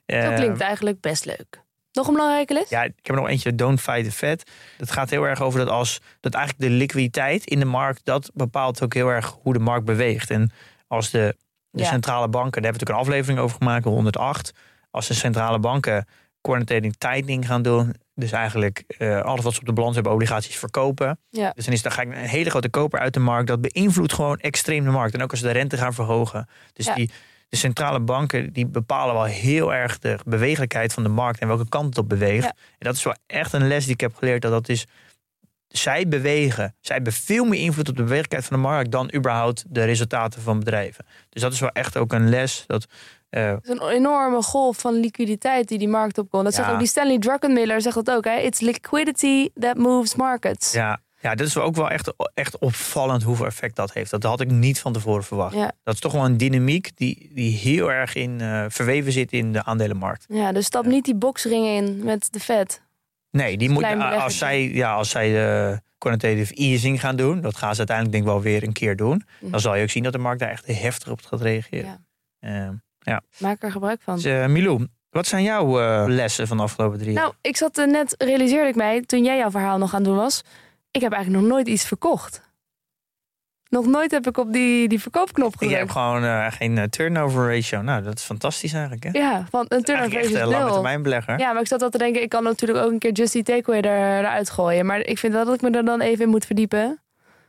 Zo 0.05 0.15
Eh, 0.15 0.35
klinkt 0.35 0.59
eigenlijk 0.61 0.99
best 1.01 1.25
leuk. 1.25 1.63
Nog 1.91 2.07
een 2.07 2.13
belangrijke 2.13 2.53
les? 2.53 2.69
ja, 2.69 2.83
ik 2.83 2.93
heb 2.95 3.15
er 3.15 3.21
nog 3.21 3.27
eentje, 3.29 3.55
Don't 3.55 3.81
Fight 3.81 4.03
the 4.03 4.11
Fed. 4.11 4.51
Dat 4.77 4.91
gaat 4.91 5.09
heel 5.09 5.23
erg 5.23 5.41
over 5.41 5.59
dat 5.59 5.69
als 5.69 5.99
dat 6.19 6.33
eigenlijk 6.33 6.69
de 6.69 6.77
liquiditeit 6.77 7.45
in 7.45 7.59
de 7.59 7.65
markt, 7.65 8.05
dat 8.05 8.31
bepaalt 8.33 8.83
ook 8.83 8.93
heel 8.93 9.07
erg 9.09 9.37
hoe 9.41 9.53
de 9.53 9.59
markt 9.59 9.85
beweegt. 9.85 10.29
En 10.29 10.51
als 10.87 11.09
de, 11.09 11.35
de 11.69 11.81
Ja. 11.81 11.87
centrale 11.89 12.27
banken, 12.27 12.61
daar 12.61 12.71
hebben 12.71 12.79
we 12.79 12.85
natuurlijk 12.85 12.99
een 12.99 13.13
aflevering 13.13 13.39
over 13.39 13.57
gemaakt, 13.57 13.83
108. 13.85 14.51
Als 14.91 15.07
de 15.07 15.13
centrale 15.13 15.59
banken 15.59 16.05
quantitative 16.41 16.97
tightening 16.97 17.45
gaan 17.47 17.61
doen, 17.61 17.95
dus 18.21 18.31
eigenlijk 18.31 18.83
eh, 18.97 19.21
alles 19.21 19.43
wat 19.43 19.53
ze 19.53 19.59
op 19.59 19.65
de 19.65 19.73
balans 19.73 19.95
hebben, 19.95 20.13
obligaties 20.13 20.55
verkopen. 20.57 21.19
Ja. 21.29 21.51
Dus 21.55 21.65
dan 21.65 21.73
is 21.73 21.81
dan 21.81 21.91
ga 21.91 22.01
ik 22.01 22.07
een 22.07 22.13
hele 22.15 22.49
grote 22.49 22.69
koper 22.69 22.99
uit 22.99 23.13
de 23.13 23.19
markt. 23.19 23.47
Dat 23.47 23.61
beïnvloedt 23.61 24.13
gewoon 24.13 24.37
extreem 24.37 24.83
de 24.83 24.89
markt. 24.89 25.13
En 25.13 25.21
ook 25.23 25.31
als 25.31 25.39
ze 25.39 25.45
de 25.45 25.51
rente 25.51 25.77
gaan 25.77 25.93
verhogen. 25.93 26.47
Dus 26.73 26.85
Ja. 26.85 26.93
die, 26.93 27.11
de 27.49 27.57
centrale 27.57 27.99
banken 27.99 28.53
die 28.53 28.65
bepalen 28.67 29.13
wel 29.13 29.23
heel 29.23 29.73
erg 29.73 29.99
de 29.99 30.19
bewegelijkheid 30.25 30.93
van 30.93 31.03
de 31.03 31.09
markt 31.09 31.39
en 31.39 31.47
welke 31.47 31.69
kant 31.69 31.85
het 31.85 31.97
op 31.97 32.09
beweegt. 32.09 32.43
Ja. 32.43 32.49
En 32.49 32.87
dat 32.87 32.95
is 32.95 33.03
wel 33.03 33.15
echt 33.27 33.53
een 33.53 33.67
les 33.67 33.83
die 33.83 33.93
ik 33.93 34.01
heb 34.01 34.15
geleerd. 34.15 34.41
Dat 34.41 34.51
dat 34.51 34.69
is, 34.69 34.85
zij 35.67 36.07
bewegen. 36.07 36.75
Zij 36.81 36.95
hebben 36.95 37.13
veel 37.13 37.45
meer 37.45 37.59
invloed 37.59 37.89
op 37.89 37.95
de 37.95 38.03
bewegelijkheid 38.03 38.45
van 38.45 38.55
de 38.55 38.63
markt 38.63 38.91
dan 38.91 39.13
überhaupt 39.15 39.63
de 39.67 39.83
resultaten 39.83 40.41
van 40.41 40.59
bedrijven. 40.59 41.05
Dus 41.29 41.41
dat 41.41 41.53
is 41.53 41.59
wel 41.59 41.69
echt 41.69 41.97
ook 41.97 42.13
een 42.13 42.29
les. 42.29 42.63
Dat, 42.67 42.85
eh, 43.31 43.49
Het 43.51 43.63
is 43.63 43.69
een 43.69 43.87
enorme 43.87 44.41
golf 44.41 44.77
van 44.77 44.93
liquiditeit 44.93 45.67
die 45.67 45.77
die 45.77 45.87
markt 45.87 46.17
opkomt. 46.17 46.43
Dat 46.43 46.53
zegt 46.53 46.69
ook 46.71 46.79
die 46.79 46.87
Stanley 46.87 47.19
Druckenmiller 47.19 47.81
zegt 47.81 47.95
dat 47.95 48.11
ook. 48.11 48.23
Hè? 48.25 48.35
It's 48.35 48.59
liquidity 48.59 49.49
that 49.59 49.77
moves 49.77 50.15
markets. 50.15 50.71
ja, 50.71 50.99
ja, 51.21 51.35
dat 51.35 51.47
is 51.47 51.57
ook 51.57 51.75
wel 51.75 51.89
echt, 51.89 52.13
echt 52.33 52.57
opvallend 52.57 53.23
hoeveel 53.23 53.45
effect 53.45 53.75
dat 53.75 53.93
heeft. 53.93 54.11
Dat 54.11 54.23
had 54.23 54.41
ik 54.41 54.51
niet 54.51 54.79
van 54.79 54.93
tevoren 54.93 55.23
verwacht. 55.23 55.55
Ja. 55.55 55.71
Dat 55.83 55.93
is 55.93 55.99
toch 55.99 56.11
wel 56.11 56.25
een 56.25 56.37
dynamiek 56.37 56.91
die, 56.95 57.31
die 57.33 57.57
heel 57.57 57.91
erg 57.91 58.15
in, 58.15 58.41
eh, 58.41 58.65
verweven 58.67 59.11
zit 59.11 59.31
in 59.31 59.53
de 59.53 59.63
aandelenmarkt. 59.63 60.25
Ja, 60.27 60.51
dus 60.51 60.65
stap 60.65 60.85
niet 60.85 61.05
die 61.05 61.15
boxringen 61.15 61.75
in 61.75 62.03
met 62.03 62.27
de 62.33 62.39
Fed. 62.39 62.81
Nee, 63.31 63.57
die 63.57 63.69
moet, 63.69 63.83
als 63.83 64.37
zij, 64.37 64.69
ja, 64.69 64.93
als 64.93 65.09
zij 65.09 65.69
eh, 65.71 65.77
quantitative 65.97 66.53
easing 66.53 66.99
gaan 66.99 67.15
doen, 67.15 67.41
dat 67.41 67.57
gaan 67.57 67.71
ze 67.71 67.77
uiteindelijk 67.77 68.17
denk 68.17 68.27
ik 68.27 68.33
wel 68.33 68.51
weer 68.51 68.63
een 68.63 68.73
keer 68.73 68.95
doen. 68.95 69.23
Mhm. 69.39 69.51
Dan 69.51 69.59
zal 69.59 69.75
je 69.75 69.83
ook 69.83 69.89
zien 69.89 70.03
dat 70.03 70.13
de 70.13 70.19
markt 70.19 70.39
daar 70.39 70.49
echt 70.49 70.65
heftig 70.65 71.09
op 71.11 71.21
gaat 71.21 71.41
reageren. 71.41 72.05
Ja. 72.39 72.79
Eh, 73.03 73.17
Maak 73.37 73.63
er 73.63 73.71
gebruik 73.71 74.01
van. 74.01 74.15
dus, 74.15 74.23
eh, 74.25 74.45
Milou, 74.45 74.87
wat 75.09 75.27
zijn 75.27 75.43
jouw 75.43 75.79
eh, 75.81 76.03
lessen 76.07 76.47
van 76.47 76.57
de 76.57 76.63
afgelopen 76.63 76.99
drie 76.99 77.11
jaar? 77.13 77.21
Nou, 77.21 77.33
ik 77.41 77.57
zat 77.57 77.77
er 77.77 77.87
net, 77.87 78.15
realiseerde 78.17 78.69
ik 78.69 78.75
mij, 78.75 79.01
toen 79.01 79.23
jij 79.23 79.37
jouw 79.37 79.51
verhaal 79.51 79.77
nog 79.77 79.93
aan 79.93 79.99
het 80.01 80.07
doen 80.09 80.17
was. 80.17 80.43
Ik 80.91 81.01
heb 81.01 81.11
eigenlijk 81.11 81.43
nog 81.43 81.51
nooit 81.53 81.67
iets 81.67 81.85
verkocht. 81.85 82.49
Nog 83.69 83.85
nooit 83.85 84.11
heb 84.11 84.27
ik 84.27 84.37
op 84.37 84.53
die, 84.53 84.87
die 84.87 85.01
verkoopknop 85.01 85.51
Je 85.51 85.57
gedrukt. 85.57 85.79
hebt 85.79 85.91
gewoon 85.91 86.51
geen 86.51 86.89
turnover 86.89 87.55
ratio. 87.55 87.81
Nou, 87.81 88.03
dat 88.03 88.17
is 88.17 88.23
fantastisch 88.23 88.73
eigenlijk. 88.73 89.03
Hè? 89.03 89.09
Ja, 89.19 89.45
van 89.49 89.65
een 89.67 89.83
turnover 89.83 90.17
echt 90.17 90.29
is 90.29 90.33
een 90.39 90.47
lange 90.47 90.71
termijn 90.71 91.01
belegger. 91.03 91.39
Ja, 91.39 91.51
maar 91.51 91.61
ik 91.61 91.67
zat 91.67 91.81
al 91.81 91.89
te 91.89 91.97
denken, 91.97 92.21
ik 92.21 92.29
kan 92.29 92.43
natuurlijk 92.43 92.85
ook 92.85 92.91
een 92.91 92.99
keer 92.99 93.11
Just 93.11 93.35
Eat 93.35 93.45
Takeaway 93.45 93.81
er, 93.81 94.19
eruit 94.19 94.49
gooien. 94.49 94.85
Maar 94.85 94.99
ik 94.99 95.17
vind 95.17 95.33
wel 95.33 95.45
dat 95.45 95.53
ik 95.53 95.61
me 95.61 95.69
er 95.71 95.85
dan 95.85 96.01
even 96.01 96.23
in 96.25 96.29
moet 96.29 96.45
verdiepen. 96.45 97.01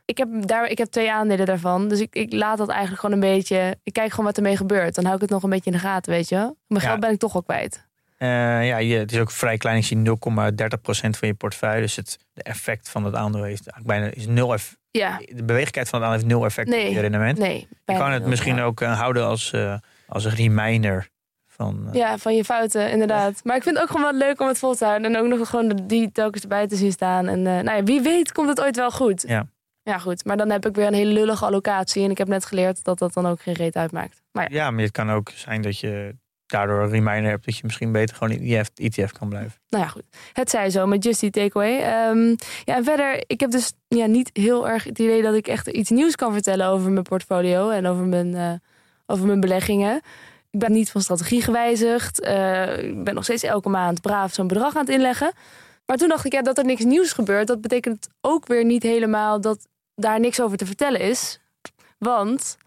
Ik 0.05 0.17
heb, 0.17 0.27
daar, 0.47 0.67
ik 0.67 0.77
heb 0.77 0.87
twee 0.87 1.11
aandelen 1.11 1.45
daarvan. 1.45 1.87
Dus 1.87 1.99
ik, 1.99 2.15
ik 2.15 2.33
laat 2.33 2.57
dat 2.57 2.69
eigenlijk 2.69 2.99
gewoon 3.01 3.15
een 3.15 3.29
beetje... 3.35 3.77
Ik 3.83 3.93
kijk 3.93 4.09
gewoon 4.09 4.25
wat 4.25 4.37
ermee 4.37 4.57
gebeurt. 4.57 4.95
Dan 4.95 5.03
hou 5.03 5.15
ik 5.15 5.21
het 5.21 5.29
nog 5.31 5.43
een 5.43 5.49
beetje 5.49 5.71
in 5.71 5.77
de 5.77 5.83
gaten, 5.83 6.11
weet 6.11 6.29
je. 6.29 6.35
Mijn 6.35 6.55
Ja. 6.67 6.79
geld 6.79 6.99
ben 6.99 7.11
ik 7.11 7.19
toch 7.19 7.35
al 7.35 7.43
kwijt. 7.43 7.85
Eh, 8.17 8.67
ja, 8.67 8.97
het 8.99 9.11
is 9.11 9.19
ook 9.19 9.31
vrij 9.31 9.57
klein. 9.57 9.77
Ik 9.77 9.83
zie 9.85 9.97
0,30% 9.97 11.17
van 11.17 11.27
je 11.27 11.33
portefeuille. 11.33 11.81
Dus 11.81 11.95
het 11.95 12.17
de 12.33 12.43
effect 12.43 12.89
van 12.89 13.03
het 13.05 13.15
aandeel 13.15 13.43
heeft 13.43 13.67
eigenlijk 13.69 14.01
bijna 14.01 14.15
is 14.15 14.27
nul. 14.27 14.53
eff- 14.53 14.75
Ja, 14.91 15.17
De 15.17 15.43
beweeglijkheid 15.43 15.89
van 15.89 15.99
het 16.01 16.07
aandeel 16.09 16.21
heeft 16.25 16.33
nul 16.37 16.45
effect 16.45 16.67
Nee. 16.69 16.87
op 16.87 16.93
je 16.93 16.99
rendement. 16.99 17.37
nee. 17.37 17.67
je 17.85 17.93
kan 17.97 18.11
het 18.11 18.25
misschien 18.25 18.59
ook 18.59 18.81
eh, 18.81 18.99
houden 18.99 19.25
als, 19.25 19.51
eh, 19.53 19.75
als 20.07 20.25
een 20.25 20.35
reminder 20.35 21.09
van. 21.47 21.89
Ja, 21.91 22.17
van 22.17 22.35
je 22.35 22.43
fouten, 22.43 22.91
inderdaad. 22.91 23.39
Maar 23.43 23.55
ik 23.55 23.63
vind 23.63 23.75
het 23.75 23.83
ook 23.83 23.91
gewoon 23.91 24.11
wel 24.11 24.27
leuk 24.27 24.41
om 24.41 24.47
het 24.47 24.57
vol 24.59 24.75
te 24.75 24.85
houden. 24.85 25.15
En 25.15 25.21
ook 25.21 25.27
nog 25.27 25.49
gewoon 25.49 25.79
die 25.83 26.11
telkens 26.11 26.41
erbij 26.43 26.67
te 26.67 26.75
zien 26.75 26.91
staan. 26.91 27.27
En 27.27 27.41
nou 27.41 27.71
ja, 27.71 27.83
wie 27.83 28.01
weet 28.01 28.31
komt 28.31 28.49
het 28.49 28.61
ooit 28.61 28.75
wel 28.75 28.91
goed. 28.91 29.23
Ja. 29.27 29.45
Ja, 29.83 29.97
goed. 29.97 30.25
Maar 30.25 30.37
dan 30.37 30.49
heb 30.49 30.65
ik 30.65 30.75
weer 30.75 30.87
een 30.87 30.93
hele 30.93 31.11
lullige 31.11 31.45
allocatie. 31.45 32.03
En 32.03 32.11
ik 32.11 32.17
heb 32.17 32.27
net 32.27 32.45
geleerd 32.45 32.83
dat 32.83 32.99
dat 32.99 33.13
dan 33.13 33.25
ook 33.25 33.41
geen 33.41 33.53
reet 33.53 33.75
uitmaakt. 33.75 34.21
Maar 34.31 34.51
ja, 34.51 34.57
Ja, 34.57 34.71
maar 34.71 34.81
het 34.81 34.91
kan 34.91 35.11
ook 35.11 35.29
zijn 35.29 35.61
dat 35.61 35.79
je 35.79 36.15
daardoor 36.45 36.81
een 36.83 36.89
reminder 36.89 37.29
hebt 37.31 37.45
dat 37.45 37.55
je 37.57 37.61
misschien 37.63 37.91
beter 37.91 38.15
gewoon 38.15 38.33
in 38.33 38.57
ETF, 38.57 38.69
ETF 38.75 39.11
kan 39.11 39.29
blijven. 39.29 39.51
nou 39.69 39.83
ja, 39.83 39.89
goed. 39.89 40.03
Het 40.33 40.49
zij 40.49 40.69
zo 40.69 40.85
met 40.85 41.03
Just 41.03 41.23
Eat 41.23 41.33
Takeaway. 41.33 41.79
Ehm, 41.79 42.27
ja, 42.63 42.75
en 42.75 42.83
verder, 42.83 43.23
ik 43.27 43.39
heb 43.39 43.51
dus 43.51 43.73
ja, 43.87 44.05
niet 44.05 44.29
heel 44.33 44.67
erg 44.67 44.83
het 44.83 44.99
idee 44.99 45.21
dat 45.21 45.33
ik 45.33 45.47
echt 45.47 45.67
iets 45.67 45.89
nieuws 45.89 46.15
kan 46.15 46.33
vertellen 46.33 46.67
over 46.67 46.91
mijn 46.91 47.03
portfolio 47.03 47.69
en 47.69 47.85
over 47.85 48.05
mijn, 48.05 48.35
eh, 48.35 48.51
over 49.05 49.25
mijn 49.25 49.39
beleggingen. 49.39 49.95
Ik 50.51 50.59
ben 50.59 50.71
niet 50.71 50.91
van 50.91 51.01
strategie 51.01 51.41
gewijzigd. 51.41 52.19
Eh, 52.19 52.83
ik 52.83 53.03
ben 53.03 53.13
nog 53.13 53.23
steeds 53.23 53.43
elke 53.43 53.69
maand 53.69 54.01
braaf 54.01 54.33
zo'n 54.33 54.47
bedrag 54.47 54.75
aan 54.75 54.85
het 54.85 54.93
inleggen. 54.93 55.33
Maar 55.85 55.97
toen 55.97 56.09
dacht 56.09 56.25
ik, 56.25 56.33
ja, 56.33 56.41
dat 56.41 56.57
er 56.57 56.65
niks 56.65 56.83
nieuws 56.83 57.11
gebeurt, 57.11 57.47
dat 57.47 57.61
betekent 57.61 58.07
ook 58.21 58.47
weer 58.47 58.65
niet 58.65 58.83
helemaal 58.83 59.41
dat 59.41 59.67
daar 59.95 60.19
niks 60.19 60.41
over 60.41 60.57
te 60.57 60.65
vertellen 60.65 60.99
is. 60.99 61.39
Want 61.97 62.57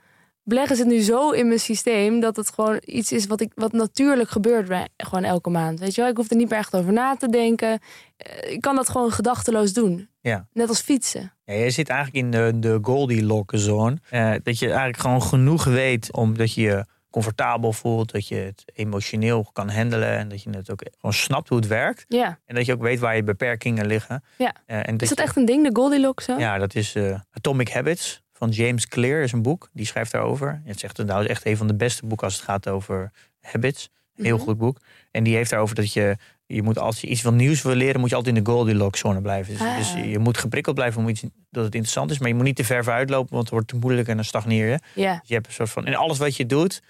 beleggen 0.43 0.77
zit 0.77 0.87
nu 0.87 1.01
zo 1.01 1.31
in 1.31 1.47
mijn 1.47 1.61
systeem 1.61 2.21
dat 2.21 2.37
het 2.37 2.51
gewoon 2.51 2.81
iets 2.85 3.13
is 3.13 3.27
wat, 3.27 3.41
ik, 3.41 3.53
wat 3.55 3.73
natuurlijk 3.73 4.29
gebeurt 4.31 4.69
bij, 4.69 4.89
gewoon 4.97 5.25
elke 5.25 5.51
maand. 5.51 5.81
Weet 5.81 5.95
je 5.95 6.01
wel, 6.01 6.11
ik 6.11 6.17
hoef 6.17 6.31
er 6.31 6.37
niet 6.37 6.51
meer 6.51 6.59
echt 6.59 6.75
over 6.77 6.93
na 6.93 7.17
te 7.17 7.29
denken. 7.29 7.79
Eh, 8.17 8.53
Ik 8.53 8.61
kan 8.61 8.77
dat 8.77 8.89
gewoon 8.89 9.11
gedachteloos 9.13 9.73
doen. 9.73 10.09
Ja. 10.21 10.47
Net 10.53 10.69
als 10.69 10.81
fietsen. 10.81 11.33
Ja, 11.45 11.55
je 11.55 11.71
zit 11.71 11.89
eigenlijk 11.89 12.25
in 12.25 12.31
de, 12.31 12.53
de 12.59 12.79
Goldilocks 12.83 13.65
zone. 13.65 13.97
Eh, 14.11 14.35
dat 14.43 14.59
je 14.59 14.67
eigenlijk 14.67 14.99
gewoon 14.99 15.23
genoeg 15.23 15.65
weet 15.65 16.13
omdat 16.13 16.55
je 16.55 16.61
je 16.63 16.85
comfortabel 17.23 17.73
voelt. 17.73 18.13
Dat 18.13 18.29
je 18.29 18.35
het 18.35 18.63
emotioneel 18.75 19.49
kan 19.53 19.69
handelen. 19.69 20.09
En 20.19 20.29
dat 20.29 20.43
je 20.43 20.51
het 20.51 20.71
ook 20.71 20.83
gewoon 20.97 21.13
snapt 21.13 21.49
hoe 21.49 21.59
het 21.59 21.67
werkt. 21.67 22.05
Ja. 22.09 22.39
En 22.47 22.55
dat 22.55 22.67
je 22.67 22.73
ook 22.73 22.81
weet 22.83 22.99
waar 22.99 23.17
je 23.17 23.23
beperkingen 23.23 23.87
liggen. 23.87 24.25
Ja. 24.39 24.55
Eh, 24.67 24.77
en 24.89 24.97
Is 24.97 25.09
dat 25.09 25.19
je- 25.19 25.25
echt 25.25 25.37
een 25.37 25.45
ding, 25.45 25.65
de 25.69 25.71
Goldilocks 25.81 26.25
zo? 26.25 26.39
Ja, 26.39 26.59
dat 26.59 26.75
is 26.75 26.95
eh, 26.95 27.19
Atomic 27.31 27.69
Habits 27.71 28.23
van 28.33 28.49
James 28.51 28.87
Clear. 28.89 29.23
is 29.23 29.33
een 29.33 29.43
boek. 29.43 29.69
Die 29.73 29.87
schrijft 29.87 30.13
daarover. 30.13 30.61
Het 30.65 30.79
zegt 30.81 31.05
nou 31.05 31.23
is 31.23 31.29
echt 31.29 31.47
een 31.47 31.57
van 31.57 31.67
de 31.67 31.75
beste 31.75 32.07
boeken 32.07 32.27
als 32.27 32.37
het 32.37 32.45
gaat 32.45 32.69
over 32.69 33.11
habits. 33.41 33.89
Heel 34.15 34.37
Mhm. 34.37 34.45
goed 34.45 34.59
boek. 34.59 34.79
En 35.11 35.25
die 35.25 35.35
heeft 35.37 35.51
daarover 35.51 35.75
dat 35.75 35.93
je, 35.93 36.17
je 36.47 36.63
moet 36.63 36.79
als 36.79 37.01
je 37.01 37.07
iets 37.07 37.21
van 37.21 37.37
nieuws 37.37 37.63
wil 37.63 37.75
leren, 37.75 38.01
moet 38.01 38.11
je 38.11 38.17
altijd 38.17 38.37
in 38.37 38.45
de 38.45 38.51
Goldilocks 38.51 39.01
zone 39.01 39.21
blijven. 39.21 39.53
Dus, 39.53 39.63
Ah. 39.63 39.77
dus 39.77 39.93
je 39.93 40.19
moet 40.19 40.39
geprikkeld 40.39 40.75
blijven 40.75 41.01
om 41.01 41.09
iets 41.09 41.21
dat 41.51 41.65
het 41.65 41.75
interessant 41.75 42.11
is, 42.11 42.19
maar 42.19 42.29
je 42.29 42.35
moet 42.35 42.45
niet 42.45 42.57
te 42.57 42.65
ver 42.65 42.85
vooruit 42.85 43.11
lopen, 43.11 43.31
want 43.31 43.43
het 43.43 43.53
wordt 43.53 43.69
te 43.69 43.77
moeilijk 43.77 44.09
en 44.09 44.15
dan 44.17 44.25
stagneer 44.25 44.67
je. 44.69 44.79
Ja. 44.95 45.13
Dus 45.19 45.29
je 45.29 45.35
hebt 45.35 45.47
een 45.47 45.53
soort 45.53 45.71
van 45.71 45.87
in 45.87 45.97
alles 45.97 46.19
wat 46.19 46.37
je 46.37 46.47
doet, 46.47 46.83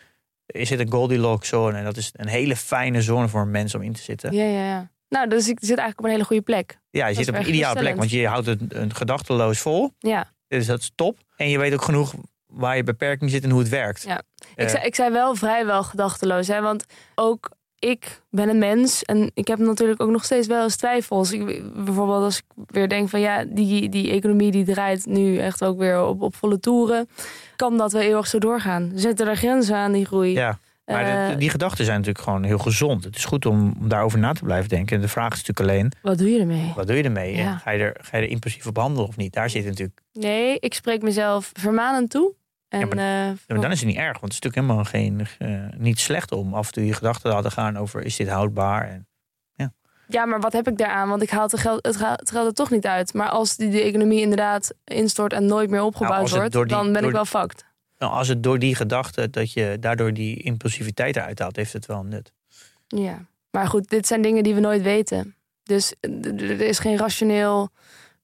is 0.47 0.71
het 0.71 0.81
een 0.81 0.91
Goldilocks 0.93 1.49
zone 1.49 1.79
en 1.79 1.85
dat 1.85 1.97
is 1.97 2.11
een 2.13 2.29
hele 2.29 2.57
fijne 2.57 3.03
zone 3.03 3.29
voor 3.29 3.41
een 3.41 3.51
mens 3.51 3.75
om 3.75 3.83
in 3.83 3.93
te 3.93 4.03
zitten. 4.03 4.33
Ja, 4.33 4.45
ja, 4.45 4.67
ja. 4.67 4.91
Nou, 5.09 5.29
dus 5.29 5.49
ik 5.49 5.59
zit 5.61 5.69
eigenlijk 5.69 5.99
op 5.99 6.05
een 6.05 6.11
hele 6.11 6.25
goede 6.25 6.43
plek. 6.43 6.79
Ja, 6.91 7.07
je 7.07 7.15
Dat 7.15 7.25
zit 7.25 7.35
op 7.35 7.41
een 7.41 7.49
ideale 7.49 7.79
plek, 7.81 7.97
want 7.97 8.11
je 8.11 8.27
houdt 8.27 8.47
het 8.47 8.61
een 8.69 8.95
gedachteloos 8.95 9.59
vol. 9.59 9.93
Ja. 9.99 10.31
Dus 10.49 10.67
dat 10.67 10.81
is 10.81 10.91
top. 10.95 11.19
En 11.37 11.49
je 11.49 11.59
weet 11.59 11.73
ook 11.73 11.83
genoeg 11.83 12.15
waar 12.47 12.77
je 12.77 12.83
beperking 12.83 13.31
zit 13.31 13.45
en 13.45 13.51
hoe 13.51 13.59
het 13.61 13.69
werkt. 13.69 14.03
Ja. 14.03 14.19
Ik, 14.37 14.47
Eh, 14.57 14.69
zei, 14.69 14.85
ik 14.85 14.95
zei 14.95 15.13
wel 15.13 15.35
vrijwel 15.35 15.83
gedachteloos, 15.83 16.47
hè? 16.49 16.61
want 16.61 16.85
ook 17.15 17.51
ik 17.79 18.23
ben 18.31 18.49
een 18.49 18.59
mens 18.59 19.05
en 19.05 19.31
ik 19.35 19.47
heb 19.49 19.59
natuurlijk 19.59 20.03
ook 20.03 20.11
nog 20.11 20.25
steeds 20.25 20.47
wel 20.47 20.63
eens 20.63 20.77
twijfels. 20.77 21.33
Ik, 21.33 21.47
bijvoorbeeld 21.85 22.23
als 22.23 22.39
ik 22.39 22.45
weer 22.67 22.89
denk 22.89 23.09
van 23.09 23.21
ja, 23.21 23.45
die, 23.45 23.89
die 23.89 24.11
economie 24.11 24.51
die 24.51 24.65
draait 24.65 25.07
nu 25.07 25.39
echt 25.39 25.65
ook 25.65 25.79
weer 25.79 26.05
op, 26.05 26.23
op 26.23 26.35
volle 26.35 26.61
toeren. 26.61 27.09
Kan 27.57 27.77
dat 27.77 27.93
wel 27.93 28.03
eeuwig 28.03 28.27
zo 28.27 28.39
doorgaan? 28.39 28.93
Zitten 28.95 29.27
er 29.29 29.37
grenzen 29.37 29.77
aan 29.77 29.93
die 29.93 30.05
groei? 30.07 30.33
Ja, 30.33 30.59
maar 30.85 31.05
de- 31.05 31.33
Eh, 31.33 31.39
die 31.39 31.51
gedachten 31.51 31.85
zijn 31.85 31.97
natuurlijk 31.99 32.25
gewoon 32.25 32.43
heel 32.45 32.59
gezond. 32.59 33.05
Het 33.05 33.17
is 33.17 33.25
goed 33.25 33.47
om, 33.47 33.75
om 33.81 33.89
daarover 33.89 34.19
na 34.19 34.33
te 34.33 34.45
blijven 34.45 34.69
denken. 34.69 34.97
En 34.97 35.03
de 35.03 35.09
vraag 35.09 35.33
is 35.33 35.45
natuurlijk 35.45 35.61
alleen, 35.71 35.93
Wat 36.03 36.19
doe 36.19 36.31
je 36.31 36.39
ermee? 36.41 36.73
wat 36.77 36.87
doe 36.87 36.97
je 36.97 37.03
ermee? 37.03 37.37
Ja. 37.37 37.51
En 37.53 37.59
ga 37.59 37.71
je, 37.71 37.83
er, 37.83 37.97
ga 38.03 38.17
je 38.17 38.23
er 38.25 38.31
impulsief 38.31 38.67
op 38.67 38.77
handelen 38.77 39.09
of 39.09 39.17
niet? 39.17 39.33
Daar 39.33 39.51
zit 39.51 39.65
natuurlijk... 39.65 40.01
Nee, 40.13 40.59
ik 40.59 40.75
spreek 40.75 41.03
mezelf 41.03 41.51
vermanend 41.53 42.11
toe. 42.11 42.33
En, 42.69 42.81
Ja, 42.81 42.87
eh, 42.87 42.99
Ja, 43.27 43.35
maar 43.47 43.61
dan 43.61 43.71
is 43.71 43.79
het 43.81 43.89
niet 43.89 43.97
erg, 43.99 44.21
want 44.21 44.33
het 44.33 44.33
is 44.33 44.41
natuurlijk 44.41 44.55
helemaal 44.55 44.85
geen, 44.85 45.27
eh, 45.39 45.79
niet 45.81 46.01
slecht 46.01 46.33
om 46.33 46.55
af 46.55 46.67
en 46.67 46.73
toe 46.73 46.87
je 46.87 46.93
gedachten 46.93 47.31
te 47.31 47.37
laten 47.37 47.53
gaan 47.53 47.77
over 47.79 48.03
is 48.03 48.17
dit 48.17 48.29
houdbaar? 48.29 48.89
En, 48.89 49.07
Ja, 50.09 50.25
maar 50.27 50.41
wat 50.41 50.53
heb 50.53 50.69
ik 50.69 50.79
daaraan? 50.79 51.09
Want 51.09 51.23
ik 51.23 51.31
haal 51.31 51.43
het 51.43 51.59
geld, 51.61 51.87
het, 51.87 51.99
het 51.99 52.31
geld 52.31 52.47
er 52.47 52.53
toch 52.55 52.71
niet 52.71 52.87
uit. 52.87 53.15
Maar 53.15 53.29
als 53.29 53.57
die, 53.57 53.71
de 53.71 53.81
economie 53.83 54.21
inderdaad 54.21 54.75
instort 54.85 55.33
en 55.33 55.47
nooit 55.47 55.69
meer 55.71 55.79
Nou, 55.79 55.89
opgebouwd 55.91 56.31
het 56.31 56.31
wordt, 56.31 56.53
die- 56.53 56.77
dan 56.77 56.93
ben 56.93 57.05
ik 57.05 57.11
wel 57.11 57.25
fucked. 57.25 57.65
nou, 57.99 58.13
als 58.13 58.29
het 58.29 58.43
door 58.43 58.59
die 58.59 58.75
gedachte 58.75 59.31
dat 59.31 59.53
je 59.53 59.77
daardoor 59.81 60.13
die 60.13 60.43
impulsiviteit 60.43 61.17
eruit 61.17 61.39
haalt, 61.39 61.57
heeft 61.57 61.73
het 61.73 61.87
wel 61.87 61.99
een 62.01 62.09
nut. 62.09 62.33
Ja. 62.87 63.27
Maar 63.51 63.67
goed, 63.67 63.89
dit 63.91 64.07
zijn 64.07 64.23
dingen 64.23 64.43
die 64.43 64.55
we 64.55 64.61
nooit 64.61 64.83
weten. 64.83 65.35
Dus 65.63 65.95
eh, 66.01 66.11
er 66.51 66.61
is 66.61 66.79
geen 66.79 66.97
rationeel 66.97 67.71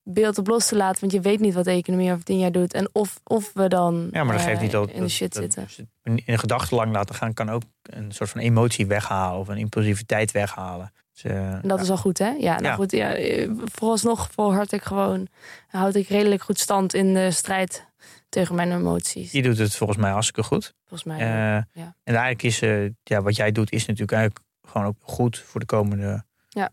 beeld 0.04 0.38
op 0.38 0.46
los 0.46 0.66
te 0.66 0.76
laten. 0.76 1.00
Want 1.00 1.12
je 1.12 1.20
weet 1.20 1.40
niet 1.40 1.54
wat 1.54 1.64
de 1.64 1.70
economie 1.70 2.12
over 2.12 2.24
tien 2.24 2.38
jaar 2.38 2.52
doet. 2.52 2.74
En 2.74 2.88
of, 2.92 3.20
of 3.24 3.50
we 3.54 3.68
dan 3.68 4.08
Ja, 4.12 4.24
maar 4.24 4.36
dat 4.36 4.44
geeft 4.44 4.60
niet 4.60 4.70
dat, 4.70 4.90
in 4.90 5.02
de 5.02 5.08
shit 5.08 5.32
dat- 5.34 5.42
zitten. 5.52 5.90
in 6.02 6.22
een 6.26 6.38
gedachte 6.38 6.74
lang 6.74 6.92
laten 6.92 7.14
gaan 7.14 7.34
kan 7.34 7.50
ook 7.50 7.62
een 7.82 8.12
soort 8.12 8.30
van 8.30 8.40
emotie 8.40 8.86
weghalen 8.86 9.40
of 9.40 9.48
een 9.48 9.56
impulsiviteit 9.56 10.30
weghalen. 10.30 10.92
Dus, 11.12 11.24
eh, 11.24 11.52
En 11.52 11.60
dat 11.68 11.80
is 11.80 11.90
al 11.90 11.96
goed, 11.96 12.18
hè? 12.18 12.28
Ja, 12.30 12.52
nou 12.52 12.64
Ja. 12.64 12.74
goed. 12.74 12.90
Ja, 12.90 13.14
eh, 13.14 13.50
vooralsnog 13.64 14.28
volhard 14.32 14.72
ik 14.72 14.82
gewoon... 14.82 15.26
houd 15.68 15.94
ik 15.94 16.08
redelijk 16.08 16.42
goed 16.42 16.58
stand 16.58 16.94
in 16.94 17.14
de 17.14 17.30
strijd 17.30 17.86
tegen 18.28 18.54
mijn 18.54 18.72
emoties. 18.72 19.32
je 19.32 19.42
doet 19.42 19.58
het 19.58 19.76
volgens 19.76 19.98
mij 19.98 20.10
hartstikke 20.10 20.42
goed. 20.42 20.74
Volgens 20.86 21.04
mij. 21.04 21.18
Eh, 21.18 21.62
ja. 21.82 21.96
En 22.04 22.14
eigenlijk 22.14 22.42
is 22.42 22.58
ja, 23.02 23.22
wat 23.22 23.36
jij 23.36 23.52
doet, 23.52 23.72
is 23.72 23.80
natuurlijk 23.86 24.12
eigenlijk 24.12 24.46
gewoon 24.68 24.86
ook 24.86 24.96
goed 25.00 25.38
voor 25.38 25.60
de 25.60 25.66
komende 25.66 26.24
Ja. 26.48 26.70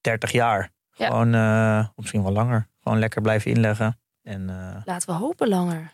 30 0.00 0.32
jaar. 0.32 0.70
Ja. 1.02 1.08
Gewoon, 1.08 1.34
eh, 1.34 1.86
misschien 1.96 2.22
wel 2.22 2.32
langer. 2.32 2.68
Gewoon 2.82 2.98
lekker 2.98 3.22
blijven 3.22 3.50
inleggen. 3.50 3.98
En 4.22 4.50
eh, 4.50 4.82
Laten 4.84 5.08
we 5.08 5.14
hopen 5.14 5.48
langer. 5.48 5.92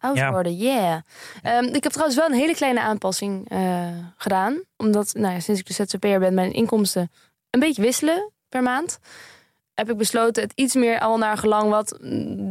Oud 0.00 0.16
Ja. 0.16 0.30
worden, 0.30 0.56
yeah. 0.56 1.00
Ehm, 1.42 1.64
ik 1.64 1.82
heb 1.82 1.92
trouwens 1.92 2.18
wel 2.18 2.28
een 2.28 2.38
hele 2.38 2.54
kleine 2.54 2.80
aanpassing 2.80 3.48
eh, 3.50 3.86
gedaan. 4.16 4.62
Omdat 4.76 5.14
nou 5.14 5.34
ja, 5.34 5.40
sinds 5.40 5.60
ik 5.60 5.66
de 5.66 5.72
ZZP'er 5.72 6.18
ben, 6.18 6.34
mijn 6.34 6.52
inkomsten 6.52 7.10
een 7.50 7.60
beetje 7.60 7.82
wisselen 7.82 8.30
per 8.48 8.62
maand. 8.62 8.98
Heb 9.74 9.90
ik 9.90 9.96
besloten 9.96 10.42
het 10.42 10.52
iets 10.54 10.74
meer 10.74 11.00
al 11.00 11.18
naar 11.18 11.36
gelang 11.38 11.70
wat 11.70 11.98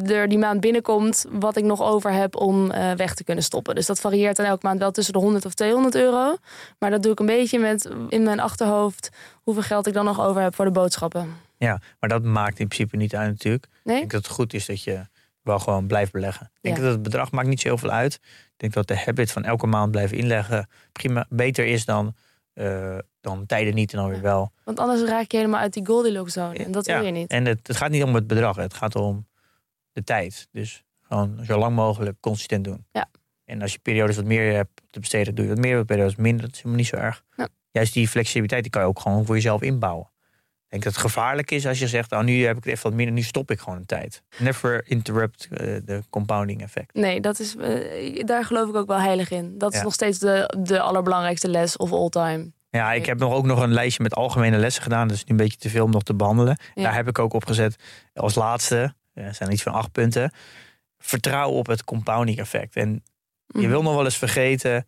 er 0.07 0.27
die 0.27 0.37
maand 0.37 0.59
binnenkomt... 0.59 1.25
wat 1.29 1.55
ik 1.55 1.63
nog 1.63 1.81
over 1.81 2.11
heb 2.11 2.35
om 2.35 2.67
weg 2.95 3.13
te 3.13 3.23
kunnen 3.23 3.43
stoppen. 3.43 3.75
Dus 3.75 3.85
dat 3.85 3.99
varieert 3.99 4.35
dan 4.35 4.45
elke 4.45 4.65
maand 4.65 4.79
wel 4.79 4.91
tussen 4.91 5.13
de 5.13 5.19
100 5.19 5.45
of 5.45 5.53
200 5.53 5.95
euro. 5.95 6.35
Maar 6.79 6.89
dat 6.89 7.03
doe 7.03 7.11
ik 7.11 7.19
een 7.19 7.25
beetje 7.25 7.59
met 7.59 7.89
in 8.09 8.23
mijn 8.23 8.39
achterhoofd... 8.39 9.09
hoeveel 9.43 9.63
geld 9.63 9.87
ik 9.87 9.93
dan 9.93 10.05
nog 10.05 10.21
over 10.21 10.41
heb 10.41 10.55
voor 10.55 10.65
de 10.65 10.71
boodschappen. 10.71 11.48
Ja, 11.67 11.81
maar 11.99 12.09
dat 12.09 12.23
maakt 12.23 12.59
in 12.59 12.67
principe 12.67 12.95
niet 12.97 13.15
uit 13.15 13.29
natuurlijk. 13.29 13.65
Ik 13.65 13.71
denk 13.83 14.11
dat 14.11 14.23
het 14.23 14.31
goed 14.31 14.53
is 14.53 14.65
dat 14.65 14.83
je 14.83 15.01
wel 15.41 15.59
gewoon 15.59 15.87
blijft 15.87 16.11
beleggen. 16.11 16.45
Ik 16.53 16.59
denk 16.61 16.77
Ja. 16.77 16.81
dat 16.83 16.91
het 16.91 17.01
bedrag 17.01 17.31
maakt 17.31 17.47
niet 17.47 17.61
zo 17.61 17.67
heel 17.67 17.77
veel 17.77 17.89
uit. 17.89 18.13
Ik 18.23 18.53
denk 18.57 18.73
dat 18.73 18.87
de 18.87 18.97
habit 18.97 19.31
van 19.31 19.43
elke 19.43 19.67
maand 19.67 19.91
blijven 19.91 20.17
inleggen 20.17 20.67
prima 20.91 21.25
beter 21.29 21.65
is 21.65 21.85
dan, 21.85 22.15
eh, 22.53 22.97
dan 23.21 23.45
tijden 23.45 23.73
niet 23.73 23.91
en 23.91 23.97
dan 23.97 24.07
weer 24.07 24.15
Ja. 24.17 24.21
wel. 24.23 24.51
Want 24.63 24.79
anders 24.79 25.01
raak 25.09 25.31
je 25.31 25.37
helemaal 25.37 25.59
uit 25.59 25.73
die 25.73 25.85
Goldilocks 25.85 26.33
zone. 26.33 26.55
En 26.57 26.71
dat 26.71 26.85
Ja, 26.85 26.95
wil 26.97 27.05
je 27.05 27.11
niet. 27.11 27.29
En 27.31 27.45
het, 27.45 27.67
het 27.67 27.77
gaat 27.77 27.89
niet 27.91 28.03
om 28.03 28.15
het 28.15 28.27
bedrag, 28.27 28.55
het 28.55 28.73
gaat 28.73 28.95
om 28.95 29.27
de 29.91 30.03
tijd. 30.03 30.47
Dus 30.51 30.83
gewoon 31.01 31.39
zo 31.45 31.57
lang 31.57 31.75
mogelijk 31.75 32.17
consistent 32.19 32.63
doen. 32.63 32.85
Ja. 32.91 33.09
En 33.45 33.61
als 33.61 33.73
je 33.73 33.79
periodes 33.79 34.15
wat 34.15 34.25
meer 34.25 34.53
hebt 34.53 34.81
te 34.89 34.99
besteden, 34.99 35.35
doe 35.35 35.45
je 35.45 35.51
wat 35.53 35.59
meer. 35.63 35.85
Periodes 35.85 36.15
minder, 36.15 36.41
dat 36.41 36.51
is 36.51 36.57
helemaal 36.57 36.77
niet 36.77 36.87
zo 36.87 36.95
erg. 36.95 37.23
Ja. 37.35 37.47
Juist 37.71 37.93
die 37.93 38.07
flexibiliteit, 38.07 38.61
die 38.63 38.71
kan 38.71 38.81
je 38.81 38.87
ook 38.87 38.99
gewoon 38.99 39.25
voor 39.25 39.35
jezelf 39.35 39.61
inbouwen. 39.61 40.09
Ik 40.69 40.75
denk 40.75 40.83
dat 40.93 40.93
het 41.03 41.11
gevaarlijk 41.13 41.51
is 41.51 41.65
als 41.67 41.79
je 41.79 41.87
zegt, 41.87 42.11
oh, 42.11 42.19
nu 42.21 42.45
heb 42.45 42.57
ik 42.57 42.63
het 42.63 42.73
even 42.73 42.83
wat 42.83 42.93
minder, 42.93 43.13
nu 43.15 43.21
stop 43.21 43.51
ik 43.51 43.59
gewoon 43.59 43.77
een 43.77 43.85
tijd. 43.85 44.21
Never 44.37 44.83
interrupt 44.87 45.47
eh, 45.51 45.57
de 45.85 46.03
compounding 46.09 46.61
effect. 46.61 46.93
Nee, 46.93 47.21
dat 47.21 47.39
is, 47.39 47.55
eh, 47.55 48.23
daar 48.25 48.45
geloof 48.45 48.69
ik 48.69 48.75
ook 48.75 48.87
wel 48.87 48.99
heilig 48.99 49.31
in. 49.31 49.57
Dat 49.57 49.73
is 49.73 49.81
nog 49.81 49.93
steeds 49.93 50.19
de, 50.19 50.55
de 50.59 50.79
allerbelangrijkste 50.79 51.49
les 51.49 51.77
of 51.77 51.91
all 51.91 52.09
time. 52.09 52.51
Ja, 52.69 52.93
ik 52.93 53.05
heb 53.05 53.19
nog 53.19 53.33
ook 53.33 53.45
nog 53.45 53.61
een 53.61 53.73
lijstje 53.73 54.03
met 54.03 54.15
algemene 54.15 54.57
lessen 54.57 54.83
gedaan. 54.83 55.07
Dat 55.07 55.17
is 55.17 55.23
nu 55.23 55.31
een 55.31 55.37
beetje 55.37 55.57
te 55.57 55.69
veel 55.69 55.83
om 55.85 55.91
nog 55.91 56.03
te 56.03 56.13
behandelen. 56.15 56.57
Ja. 56.75 56.83
Daar 56.83 56.93
heb 56.95 57.07
ik 57.07 57.19
ook 57.19 57.33
op 57.33 57.45
gezet 57.45 57.75
als 58.13 58.35
laatste. 58.35 58.93
Er 59.13 59.33
zijn 59.33 59.51
iets 59.51 59.63
van 59.63 59.73
acht 59.73 59.91
punten. 59.91 60.31
vertrouw 60.97 61.49
op 61.49 61.67
het 61.67 61.83
compounding 61.83 62.37
effect. 62.39 62.75
En 62.75 63.03
je 63.47 63.59
Mhm. 63.59 63.69
wil 63.69 63.81
nog 63.81 63.93
wel 63.95 64.03
eens 64.05 64.17
vergeten. 64.17 64.87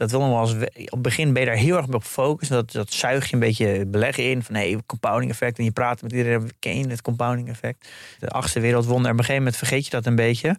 Dat 0.00 0.10
wil 0.10 0.20
nog 0.20 0.28
wel 0.30 0.60
eens. 0.60 0.68
Op 0.84 0.90
het 0.90 1.02
begin 1.02 1.32
ben 1.32 1.42
je 1.42 1.48
daar 1.48 1.56
heel 1.56 1.76
erg 1.76 1.86
op 1.86 2.02
gefocust. 2.02 2.50
Dat, 2.50 2.72
dat 2.72 2.92
zuig 2.92 3.26
je 3.26 3.34
een 3.34 3.40
beetje 3.40 3.86
beleggen 3.86 4.30
in. 4.30 4.42
Van 4.42 4.54
hey, 4.54 4.78
compounding 4.86 5.30
effect. 5.30 5.58
En 5.58 5.64
je 5.64 5.70
praat 5.70 6.02
met 6.02 6.12
iedereen. 6.12 6.50
Ken 6.58 6.78
je 6.78 6.88
het 6.88 7.02
compounding 7.02 7.48
effect? 7.48 7.88
De 8.18 8.28
achtste 8.28 8.60
wereldwonder. 8.60 9.06
En 9.06 9.12
op 9.12 9.18
een 9.18 9.24
gegeven 9.24 9.42
moment 9.42 9.56
vergeet 9.56 9.84
je 9.84 9.90
dat 9.90 10.06
een 10.06 10.14
beetje. 10.14 10.56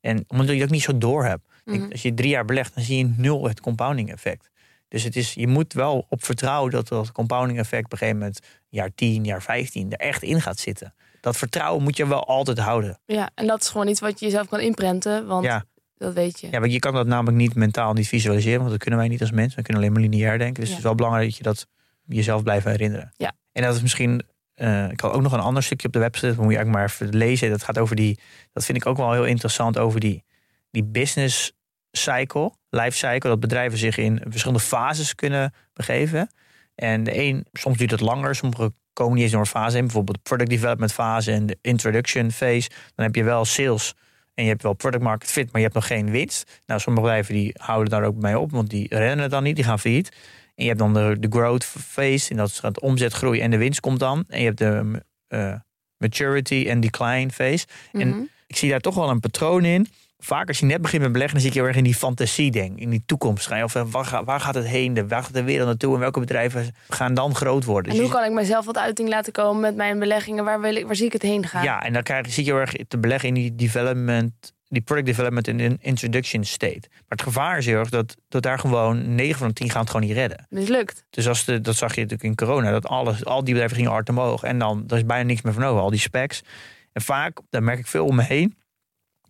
En 0.00 0.24
omdat 0.28 0.56
je 0.56 0.62
ook 0.62 0.70
niet 0.70 0.82
zo 0.82 0.98
door 0.98 1.24
hebt. 1.24 1.42
Mhm. 1.64 1.90
Als 1.90 2.02
je 2.02 2.14
drie 2.14 2.28
jaar 2.28 2.44
belegt, 2.44 2.74
dan 2.74 2.84
zie 2.84 2.98
je 2.98 3.12
nul 3.16 3.48
het 3.48 3.60
compounding 3.60 4.12
effect. 4.12 4.50
Dus 4.88 5.02
het 5.02 5.16
is, 5.16 5.34
je 5.34 5.48
moet 5.48 5.72
wel 5.72 6.06
op 6.08 6.24
vertrouwen 6.24 6.70
dat 6.70 6.88
dat 6.88 7.12
compounding 7.12 7.58
effect 7.58 7.84
op 7.84 7.92
een 7.92 7.98
gegeven 7.98 8.18
moment 8.18 8.40
jaar 8.68 8.94
10, 8.94 9.24
jaar 9.24 9.42
15 9.42 9.90
er 9.90 9.98
echt 9.98 10.22
in 10.22 10.40
gaat 10.40 10.58
zitten. 10.58 10.94
Dat 11.20 11.36
vertrouwen 11.36 11.82
moet 11.82 11.96
je 11.96 12.06
wel 12.06 12.26
altijd 12.26 12.58
houden. 12.58 12.98
Ja, 13.06 13.30
en 13.34 13.46
dat 13.46 13.62
is 13.62 13.68
gewoon 13.68 13.88
iets 13.88 14.00
wat 14.00 14.18
je 14.18 14.24
jezelf 14.24 14.48
kan 14.48 14.60
inprenten, 14.60 15.26
want 15.26 15.44
Ja. 15.44 15.64
Dat 16.02 16.14
weet 16.14 16.40
je. 16.40 16.48
Ja, 16.50 16.60
want 16.60 16.72
je 16.72 16.78
kan 16.78 16.94
dat 16.94 17.06
namelijk 17.06 17.36
niet 17.36 17.54
mentaal 17.54 17.92
niet 17.92 18.08
visualiseren, 18.08 18.58
want 18.58 18.70
dat 18.70 18.78
kunnen 18.80 18.98
wij 18.98 19.08
niet 19.08 19.20
als 19.20 19.30
mensen. 19.30 19.56
We 19.56 19.62
kunnen 19.62 19.82
alleen 19.82 19.94
maar 19.94 20.02
lineair 20.10 20.38
denken. 20.38 20.54
Dus 20.60 20.64
Ja. 20.64 20.68
het 20.68 20.78
is 20.78 20.84
wel 20.84 20.94
belangrijk 20.94 21.26
dat 21.28 21.36
je 21.36 21.42
dat 21.42 21.66
jezelf 22.06 22.42
blijft 22.42 22.64
herinneren. 22.64 23.12
Ja. 23.16 23.32
En 23.52 23.62
dat 23.62 23.74
is 23.74 23.82
misschien, 23.82 24.22
eh, 24.54 24.90
ik 24.90 25.00
had 25.00 25.12
ook 25.12 25.22
nog 25.22 25.32
een 25.32 25.40
ander 25.40 25.62
stukje 25.62 25.86
op 25.86 25.92
de 25.92 25.98
website, 25.98 26.26
dat 26.26 26.36
moet 26.36 26.50
je 26.52 26.56
eigenlijk 26.56 26.76
maar 26.98 27.08
even 27.08 27.18
lezen. 27.18 27.50
Dat 27.50 27.62
gaat 27.62 27.78
over 27.78 27.96
die, 27.96 28.18
dat 28.52 28.64
vind 28.64 28.78
ik 28.78 28.86
ook 28.86 28.96
wel 28.96 29.12
heel 29.12 29.26
interessant, 29.26 29.78
over 29.78 30.00
die, 30.00 30.24
die 30.70 30.84
business 30.84 31.52
cycle, 31.90 32.52
life 32.70 32.96
cycle. 32.96 33.28
Dat 33.30 33.40
bedrijven 33.40 33.78
zich 33.78 33.96
in 33.96 34.20
verschillende 34.28 34.62
fases 34.62 35.14
kunnen 35.14 35.52
begeven. 35.72 36.30
En 36.74 37.04
de 37.04 37.18
een, 37.18 37.46
soms 37.52 37.78
duurt 37.78 37.90
het 37.90 38.00
langer, 38.00 38.34
sommige 38.34 38.72
komen 38.92 39.14
niet 39.14 39.22
eens 39.22 39.32
door 39.32 39.40
een 39.40 39.46
fase 39.46 39.76
in. 39.76 39.82
Bijvoorbeeld 39.84 40.16
de 40.16 40.22
product 40.22 40.50
development 40.50 40.92
fase 40.92 41.32
en 41.32 41.46
de 41.46 41.58
introduction 41.60 42.30
phase. 42.30 42.68
Dan 42.94 43.04
heb 43.06 43.14
je 43.14 43.24
wel 43.24 43.44
sales 43.44 43.94
en 44.34 44.42
je 44.44 44.50
hebt 44.50 44.62
wel 44.62 44.72
product 44.72 45.02
market 45.02 45.30
fit, 45.30 45.44
maar 45.46 45.56
je 45.60 45.66
hebt 45.66 45.74
nog 45.74 45.86
geen 45.86 46.10
winst. 46.10 46.60
Nou, 46.66 46.80
sommige 46.80 47.06
bedrijven 47.06 47.34
die 47.34 47.54
houden 47.56 47.90
daar 47.90 48.04
ook 48.04 48.16
mee 48.16 48.38
op, 48.38 48.50
want 48.50 48.70
die 48.70 48.86
rennen 48.96 49.30
dan 49.30 49.42
niet, 49.42 49.56
die 49.56 49.64
gaan 49.64 49.78
failliet. 49.78 50.08
En 50.54 50.62
je 50.64 50.66
hebt 50.66 50.78
dan 50.78 50.94
de, 50.94 51.16
de 51.20 51.28
growth 51.30 51.64
phase, 51.64 52.30
en 52.30 52.36
dat 52.36 52.48
is 52.48 52.62
het 52.62 52.80
omzetgroei 52.80 53.40
en 53.40 53.50
de 53.50 53.56
winst 53.56 53.80
komt 53.80 53.98
dan. 54.00 54.24
En 54.28 54.38
je 54.38 54.44
hebt 54.46 54.58
de 54.58 55.02
eh, 55.28 55.54
maturity 55.96 56.64
en 56.68 56.80
decline 56.80 57.30
phase. 57.30 57.66
En 57.92 58.08
Mhm. 58.08 58.20
ik 58.46 58.56
zie 58.56 58.70
daar 58.70 58.80
toch 58.80 58.94
wel 58.94 59.10
een 59.10 59.20
patroon 59.20 59.64
in. 59.64 59.86
Vaak 60.24 60.48
als 60.48 60.58
je 60.58 60.66
net 60.66 60.82
begint 60.82 61.02
met 61.02 61.12
beleggen, 61.12 61.34
dan 61.38 61.42
zie 61.46 61.52
ik 61.54 61.60
heel 61.60 61.68
erg 61.68 61.76
in 61.76 61.84
die 61.84 61.94
fantasie 61.94 62.50
denk, 62.50 62.78
in 62.78 62.90
die 62.90 63.02
toekomst. 63.06 63.48
Je, 63.48 63.64
Of 63.64 63.72
waar, 63.72 64.24
waar 64.24 64.40
gaat 64.40 64.54
het 64.54 64.66
heen? 64.66 64.94
De- 64.94 65.06
Waar 65.06 65.22
gaat 65.22 65.34
de 65.34 65.42
wereld 65.42 65.66
naartoe? 65.66 65.94
En 65.94 66.00
welke 66.00 66.20
bedrijven 66.20 66.74
gaan 66.88 67.14
dan 67.14 67.34
groot 67.34 67.64
worden? 67.64 67.84
En 67.92 67.98
Dus 67.98 68.06
hoe 68.06 68.16
je- 68.16 68.20
kan 68.22 68.30
ik 68.30 68.36
mezelf 68.40 68.64
wat 68.64 68.78
uiting 68.78 69.08
laten 69.08 69.32
komen 69.32 69.60
met 69.60 69.76
mijn 69.76 69.98
beleggingen? 69.98 70.44
Waar, 70.44 70.60
wil 70.60 70.74
ik, 70.76 70.86
waar 70.86 70.96
zie 70.96 71.06
ik 71.06 71.12
het 71.12 71.22
heen 71.22 71.46
gaan? 71.46 71.62
Ja, 71.64 71.82
en 71.82 71.92
dan 71.92 72.02
krijg 72.02 72.26
je, 72.26 72.32
zie 72.32 72.44
je 72.44 72.50
heel 72.50 72.60
erg 72.60 72.74
te 72.88 72.98
beleggen 72.98 73.28
in 73.28 73.34
die 73.34 73.54
development, 73.54 74.32
die 74.68 74.80
product 74.82 75.06
development 75.06 75.48
en 75.48 75.60
in 75.60 75.78
introduction 75.80 76.44
state. 76.44 76.82
Maar 76.90 76.98
het 77.08 77.22
gevaar 77.22 77.58
is 77.58 77.66
heel 77.66 77.78
erg 77.78 77.88
dat, 77.90 78.16
dat 78.28 78.42
daar 78.42 78.58
gewoon 78.58 79.14
9 79.14 79.38
van 79.38 79.48
de 79.48 79.54
10 79.54 79.70
gaan 79.70 79.80
het 79.80 79.90
gewoon 79.90 80.06
niet 80.06 80.16
redden. 80.16 80.46
Mislukt. 80.50 81.04
Dus 81.10 81.28
als 81.28 81.44
de, 81.44 81.60
dat 81.60 81.76
zag 81.76 81.94
je 81.94 82.00
natuurlijk 82.00 82.28
in 82.28 82.34
corona, 82.46 82.70
dat 82.70 82.86
alles, 82.86 83.24
al 83.24 83.38
die 83.44 83.48
bedrijven 83.52 83.76
gingen 83.76 83.92
hard 83.92 84.08
omhoog. 84.08 84.42
En 84.42 84.58
dan 84.58 84.84
er 84.88 84.96
is 84.96 85.06
bijna 85.06 85.24
niks 85.24 85.42
meer 85.42 85.52
van 85.52 85.62
over, 85.64 85.80
al 85.82 85.90
die 85.90 86.00
specs. 86.00 86.42
En 86.92 87.02
vaak, 87.02 87.38
daar 87.50 87.62
merk 87.62 87.78
ik 87.78 87.86
veel 87.86 88.04
om 88.06 88.14
me 88.14 88.22
heen, 88.22 88.56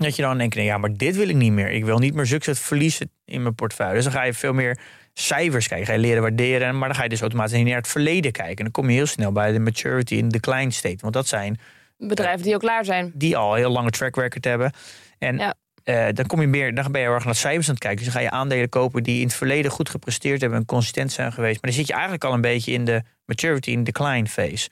dat 0.03 0.17
je 0.17 0.23
dan 0.23 0.39
denkt, 0.39 0.55
nee, 0.55 0.65
ja, 0.65 0.79
maar 0.79 0.93
dit 0.97 1.17
wil 1.17 1.29
ik 1.29 1.35
niet 1.37 1.53
meer. 1.53 1.71
Ik 1.71 1.85
wil 1.85 1.99
niet 1.99 2.15
meer 2.15 2.27
succes 2.27 2.61
verliezen 2.61 3.11
in 3.25 3.43
mijn 3.43 3.55
portefeuille. 3.55 3.95
Dus 3.95 4.05
dan 4.05 4.13
ga 4.13 4.23
je 4.23 4.35
veel 4.35 4.53
meer 4.53 4.79
cijfers 5.15 5.69
kijken, 5.69 5.87
ga 5.87 5.93
je 5.93 5.99
leren 5.99 6.23
waarderen. 6.23 6.79
Maar 6.79 6.89
dan 6.89 6.97
ga 6.97 7.03
je 7.03 7.09
dus 7.09 7.21
automatisch 7.21 7.57
niet 7.57 7.67
naar 7.67 7.77
het 7.77 7.89
verleden 7.89 8.33
kijken. 8.33 8.57
En 8.57 8.63
dan 8.63 8.73
kom 8.73 8.89
je 8.89 8.97
heel 8.97 9.07
snel 9.07 9.33
bij 9.33 9.53
de 9.53 9.59
maturity 9.59 10.15
in 10.15 10.29
de 10.29 10.39
decline 10.41 10.71
state. 10.71 10.97
Want 11.01 11.13
dat 11.15 11.27
zijn 11.27 11.59
Bedrijven 11.99 12.43
die 12.43 12.53
al 12.53 12.59
klaar 12.59 12.85
zijn. 12.85 13.13
die 13.15 13.37
al 13.37 13.53
een 13.53 13.59
heel 13.59 13.71
lange 13.71 13.91
track 13.91 14.17
record 14.17 14.45
hebben. 14.45 14.73
En 15.19 15.37
Ja. 15.39 15.55
eh, 15.85 16.07
dan 16.13 16.27
kom 16.27 16.41
je 16.41 16.47
meer, 16.47 16.75
dan 16.75 16.93
ben 16.93 17.01
je 17.01 17.07
heel 17.07 17.17
erg 17.17 17.25
naar 17.25 17.35
cijfers 17.35 17.67
aan 17.69 17.75
het 17.75 17.83
kijken. 17.83 18.05
Dus 18.05 18.13
dan 18.13 18.23
ga 18.23 18.29
je 18.29 18.35
aandelen 18.35 18.69
kopen 18.69 19.03
die 19.03 19.21
in 19.21 19.27
het 19.27 19.35
verleden 19.35 19.71
goed 19.71 19.89
gepresteerd 19.89 20.41
hebben 20.41 20.59
en 20.59 20.65
consistent 20.65 21.13
zijn 21.13 21.33
geweest. 21.33 21.63
Maar 21.63 21.71
dan 21.71 21.79
zit 21.79 21.87
je 21.87 21.93
eigenlijk 21.93 22.25
al 22.25 22.33
een 22.33 22.41
beetje 22.41 22.73
in 22.73 22.85
de 22.85 23.03
maturity 23.25 23.71
in 23.71 23.85
decline 23.85 24.27
phase. 24.27 24.69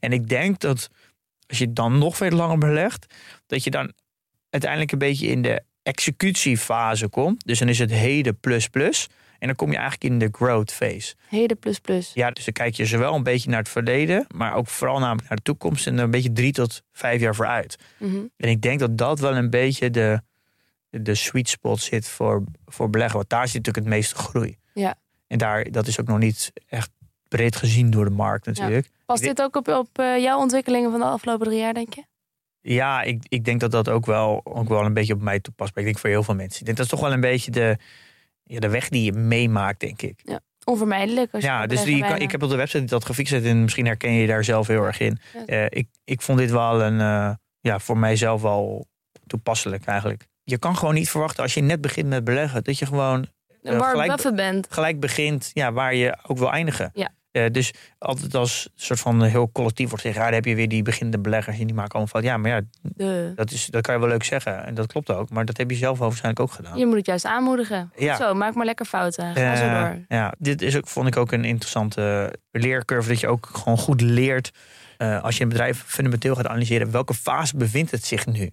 En 0.00 0.12
ik 0.12 0.28
denk 0.28 0.60
dat 0.60 0.88
als 1.46 1.58
je 1.58 1.72
dan 1.72 1.98
nog 1.98 2.16
veel 2.16 2.30
langer 2.30 2.58
belegt, 2.58 3.14
dat 3.46 3.64
je 3.64 3.70
dan 3.70 3.92
uiteindelijk 4.54 4.92
een 4.92 4.98
beetje 4.98 5.26
in 5.26 5.42
de 5.42 5.62
executiefase 5.82 7.08
komt. 7.08 7.46
Dus 7.46 7.58
dan 7.58 7.68
is 7.68 7.78
het 7.78 7.90
heden 7.90 8.38
plus 8.40 8.68
plus. 8.68 9.08
En 9.38 9.46
dan 9.46 9.56
kom 9.56 9.70
je 9.70 9.76
eigenlijk 9.76 10.04
in 10.12 10.18
de 10.18 10.28
growth 10.32 10.72
phase. 10.72 11.14
Heden 11.28 11.58
plus 11.58 11.78
plus. 11.78 12.10
Ja, 12.14 12.30
dus 12.30 12.44
dan 12.44 12.52
kijk 12.52 12.74
je 12.74 12.86
zowel 12.86 13.14
een 13.14 13.22
beetje 13.22 13.50
naar 13.50 13.58
het 13.58 13.68
verleden, 13.68 14.26
maar 14.34 14.54
ook 14.54 14.66
vooral 14.66 14.98
namelijk 14.98 15.28
naar 15.28 15.36
de 15.36 15.42
toekomst 15.42 15.86
en 15.86 15.98
een 15.98 16.10
beetje 16.10 16.32
drie 16.32 16.52
tot 16.52 16.82
vijf 16.92 17.20
jaar 17.20 17.34
vooruit. 17.34 17.76
Mhm. 17.98 18.16
En 18.36 18.48
ik 18.48 18.60
denk 18.60 18.78
dat 18.78 18.98
dat 18.98 19.20
wel 19.20 19.36
een 19.36 19.50
beetje 19.50 19.90
de, 19.90 20.20
de 20.90 21.14
sweet 21.14 21.48
spot 21.48 21.80
zit 21.80 22.08
voor, 22.08 22.44
voor 22.66 22.90
beleggen. 22.90 23.16
Want 23.16 23.28
daar 23.28 23.48
zit 23.48 23.56
natuurlijk 23.56 23.86
het 23.86 23.94
meeste 23.94 24.14
groei. 24.14 24.56
Ja. 24.74 24.94
En 25.26 25.38
daar, 25.38 25.70
dat 25.70 25.86
is 25.86 26.00
ook 26.00 26.06
nog 26.06 26.18
niet 26.18 26.52
echt 26.66 26.90
breed 27.28 27.56
gezien 27.56 27.90
door 27.90 28.04
de 28.04 28.10
markt 28.10 28.46
natuurlijk. 28.46 28.88
Past 29.06 29.22
Ik 29.22 29.28
dit 29.28 29.42
ook 29.42 29.56
op, 29.56 29.68
op 29.68 29.98
eh, 29.98 30.18
jouw 30.18 30.38
ontwikkelingen 30.38 30.90
van 30.90 31.00
de 31.00 31.06
afgelopen 31.06 31.46
drie 31.46 31.58
jaar, 31.58 31.74
denk 31.74 31.94
je? 31.94 32.02
Ja, 32.66 33.02
ik, 33.02 33.22
ik 33.28 33.44
denk 33.44 33.60
dat 33.60 33.70
dat 33.70 33.88
ook 33.88 34.06
wel, 34.06 34.40
ook 34.44 34.68
wel 34.68 34.84
een 34.84 34.94
beetje 34.94 35.14
op 35.14 35.22
mij 35.22 35.40
toepast. 35.40 35.74
Maar 35.74 35.84
ik 35.84 35.90
denk 35.90 36.00
voor 36.00 36.10
heel 36.10 36.22
veel 36.22 36.34
mensen. 36.34 36.58
Ik 36.60 36.64
denk 36.64 36.76
dat 36.76 36.86
is 36.86 36.92
toch 36.92 37.00
wel 37.00 37.12
een 37.12 37.20
beetje 37.20 37.50
de, 37.50 37.76
ja, 38.42 38.60
de 38.60 38.68
weg 38.68 38.88
die 38.88 39.04
je 39.04 39.12
meemaakt, 39.12 39.80
denk 39.80 40.02
ik. 40.02 40.20
Onvermijdelijk. 40.64 41.32
Als 41.32 41.44
Ja, 41.44 41.66
dus 41.66 41.82
die, 41.82 42.00
kan, 42.04 42.16
ik 42.18 42.30
heb 42.30 42.42
op 42.42 42.50
de 42.50 42.56
website 42.56 42.84
dat 42.84 43.04
gefixeerd 43.04 43.44
en 43.44 43.62
misschien 43.62 43.86
herken 43.86 44.12
je 44.12 44.20
je 44.20 44.26
daar 44.26 44.44
zelf 44.44 44.66
heel 44.66 44.84
erg 44.84 45.00
in. 45.00 45.18
Ja. 45.32 45.44
Eh, 45.44 45.64
ik, 45.68 45.88
ik 46.04 46.22
vond 46.22 46.38
dit 46.38 46.50
wel 46.50 46.82
een, 46.82 47.00
eh, 47.00 47.30
ja, 47.60 47.78
voor 47.78 47.98
mijzelf 47.98 48.42
wel 48.42 48.86
toepasselijk 49.26 49.84
eigenlijk. 49.84 50.26
Je 50.44 50.58
kan 50.58 50.76
gewoon 50.76 50.94
niet 50.94 51.10
verwachten 51.10 51.42
als 51.42 51.54
je 51.54 51.60
net 51.60 51.80
begint 51.80 52.08
met 52.08 52.24
beleggen, 52.24 52.64
dat 52.64 52.78
je 52.78 52.86
gewoon 52.86 53.26
eh, 53.62 53.90
gelijk- 53.90 54.34
bent. 54.34 54.66
gelijk 54.70 55.00
begint 55.00 55.50
ja, 55.52 55.72
waar 55.72 55.94
je 55.94 56.16
ook 56.26 56.38
wil 56.38 56.50
eindigen. 56.52 56.90
Ja. 56.94 57.10
Eh, 57.34 57.50
dus 57.50 57.72
altijd 57.98 58.34
als 58.34 58.68
soort 58.74 59.00
van 59.00 59.22
heel 59.22 59.50
collectief 59.52 59.88
wordt 59.88 60.04
gezegd, 60.04 60.26
ja, 60.28 60.32
heb 60.34 60.44
je 60.44 60.54
weer 60.54 60.68
die 60.68 60.82
beginnende 60.82 61.18
beleggers 61.18 61.58
en 61.58 61.66
die 61.66 61.74
maken 61.74 61.92
allemaal 61.92 62.12
van, 62.12 62.22
ja, 62.22 62.36
maar 62.36 62.50
ja, 62.50 62.60
De, 62.82 63.32
dat, 63.34 63.50
is, 63.50 63.66
dat 63.66 63.82
kan 63.82 63.94
je 63.94 64.00
wel 64.00 64.08
leuk 64.08 64.24
zeggen 64.24 64.64
en 64.64 64.74
dat 64.74 64.86
klopt 64.86 65.10
ook, 65.10 65.30
maar 65.30 65.44
dat 65.44 65.56
heb 65.56 65.70
je 65.70 65.76
zelf 65.76 65.98
waarschijnlijk 65.98 66.40
ook 66.40 66.52
gedaan. 66.52 66.78
je 66.78 66.86
moet 66.86 66.96
het 66.96 67.06
juist 67.06 67.24
aanmoedigen. 67.24 67.92
Ja. 67.96 68.16
Zo, 68.16 68.34
maak 68.34 68.54
maar 68.54 68.64
lekker 68.66 68.86
fouten. 68.86 69.34
Ga 69.34 69.56
zo 69.56 69.62
Eh, 69.64 69.80
door. 69.82 70.04
Ja, 70.08 70.34
dit 70.38 70.62
is 70.62 70.76
ook, 70.76 70.88
vond 70.88 71.06
ik 71.06 71.16
ook 71.16 71.32
een 71.32 71.44
interessante 71.44 72.32
leercurve. 72.50 73.08
Dat 73.08 73.20
je 73.20 73.28
ook 73.28 73.46
gewoon 73.52 73.78
goed 73.78 74.00
leert 74.00 74.50
eh, 74.96 75.22
als 75.22 75.36
je 75.36 75.42
een 75.42 75.48
bedrijf 75.48 75.82
fundamenteel 75.86 76.34
gaat 76.34 76.46
analyseren. 76.46 76.90
Welke 76.90 77.14
fase 77.14 77.56
bevindt 77.56 77.90
het 77.90 78.04
zich 78.04 78.26
nu? 78.26 78.50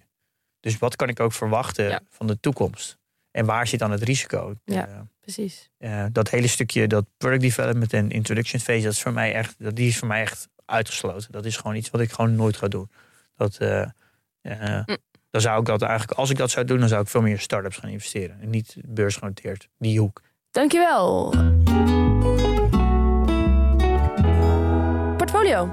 Dus 0.60 0.78
wat 0.78 0.96
kan 0.96 1.08
ik 1.08 1.20
ook 1.20 1.32
verwachten 1.32 1.88
Ja. 1.88 2.00
van 2.10 2.26
de 2.26 2.40
toekomst? 2.40 2.98
En 3.32 3.44
waar 3.44 3.66
zit 3.66 3.78
dan 3.78 3.90
het 3.90 4.02
risico? 4.02 4.54
Ja. 4.64 4.86
Eh, 4.88 4.98
Precies. 5.20 5.70
eh, 5.78 6.04
dat 6.12 6.30
hele 6.30 6.46
stukje, 6.46 6.86
dat 6.86 7.06
product 7.16 7.42
development 7.42 7.92
en 7.92 8.10
introduction 8.10 8.60
phase, 8.60 8.82
dat 8.82 8.92
is 8.92 9.02
voor 9.02 9.12
mij 9.12 9.34
echt, 9.34 9.54
dat, 9.58 9.76
die 9.76 9.88
is 9.88 9.98
voor 9.98 10.08
mij 10.08 10.20
echt 10.20 10.48
uitgesloten. 10.64 11.32
Dat 11.32 11.44
is 11.44 11.56
gewoon 11.56 11.76
iets 11.76 11.90
wat 11.90 12.00
ik 12.00 12.12
gewoon 12.12 12.36
nooit 12.36 12.56
ga 12.56 12.68
doen. 12.68 12.90
Dat, 13.36 13.56
eh, 13.56 13.86
Mm. 14.42 14.84
Dan 15.30 15.40
zou 15.40 15.60
ik 15.60 15.66
dat 15.66 15.82
eigenlijk, 15.82 16.18
als 16.18 16.30
ik 16.30 16.36
dat 16.36 16.50
zou 16.50 16.66
doen, 16.66 16.78
dan 16.78 16.88
zou 16.88 17.02
ik 17.02 17.08
veel 17.08 17.22
meer 17.22 17.32
in 17.32 17.38
start-ups 17.40 17.76
gaan 17.76 17.90
investeren. 17.90 18.40
En 18.40 18.50
niet 18.50 18.76
beursgenoteerd, 18.84 19.68
die 19.78 19.98
hoek. 19.98 20.22
Dankjewel. 20.50 21.34
Portfolio. 25.16 25.70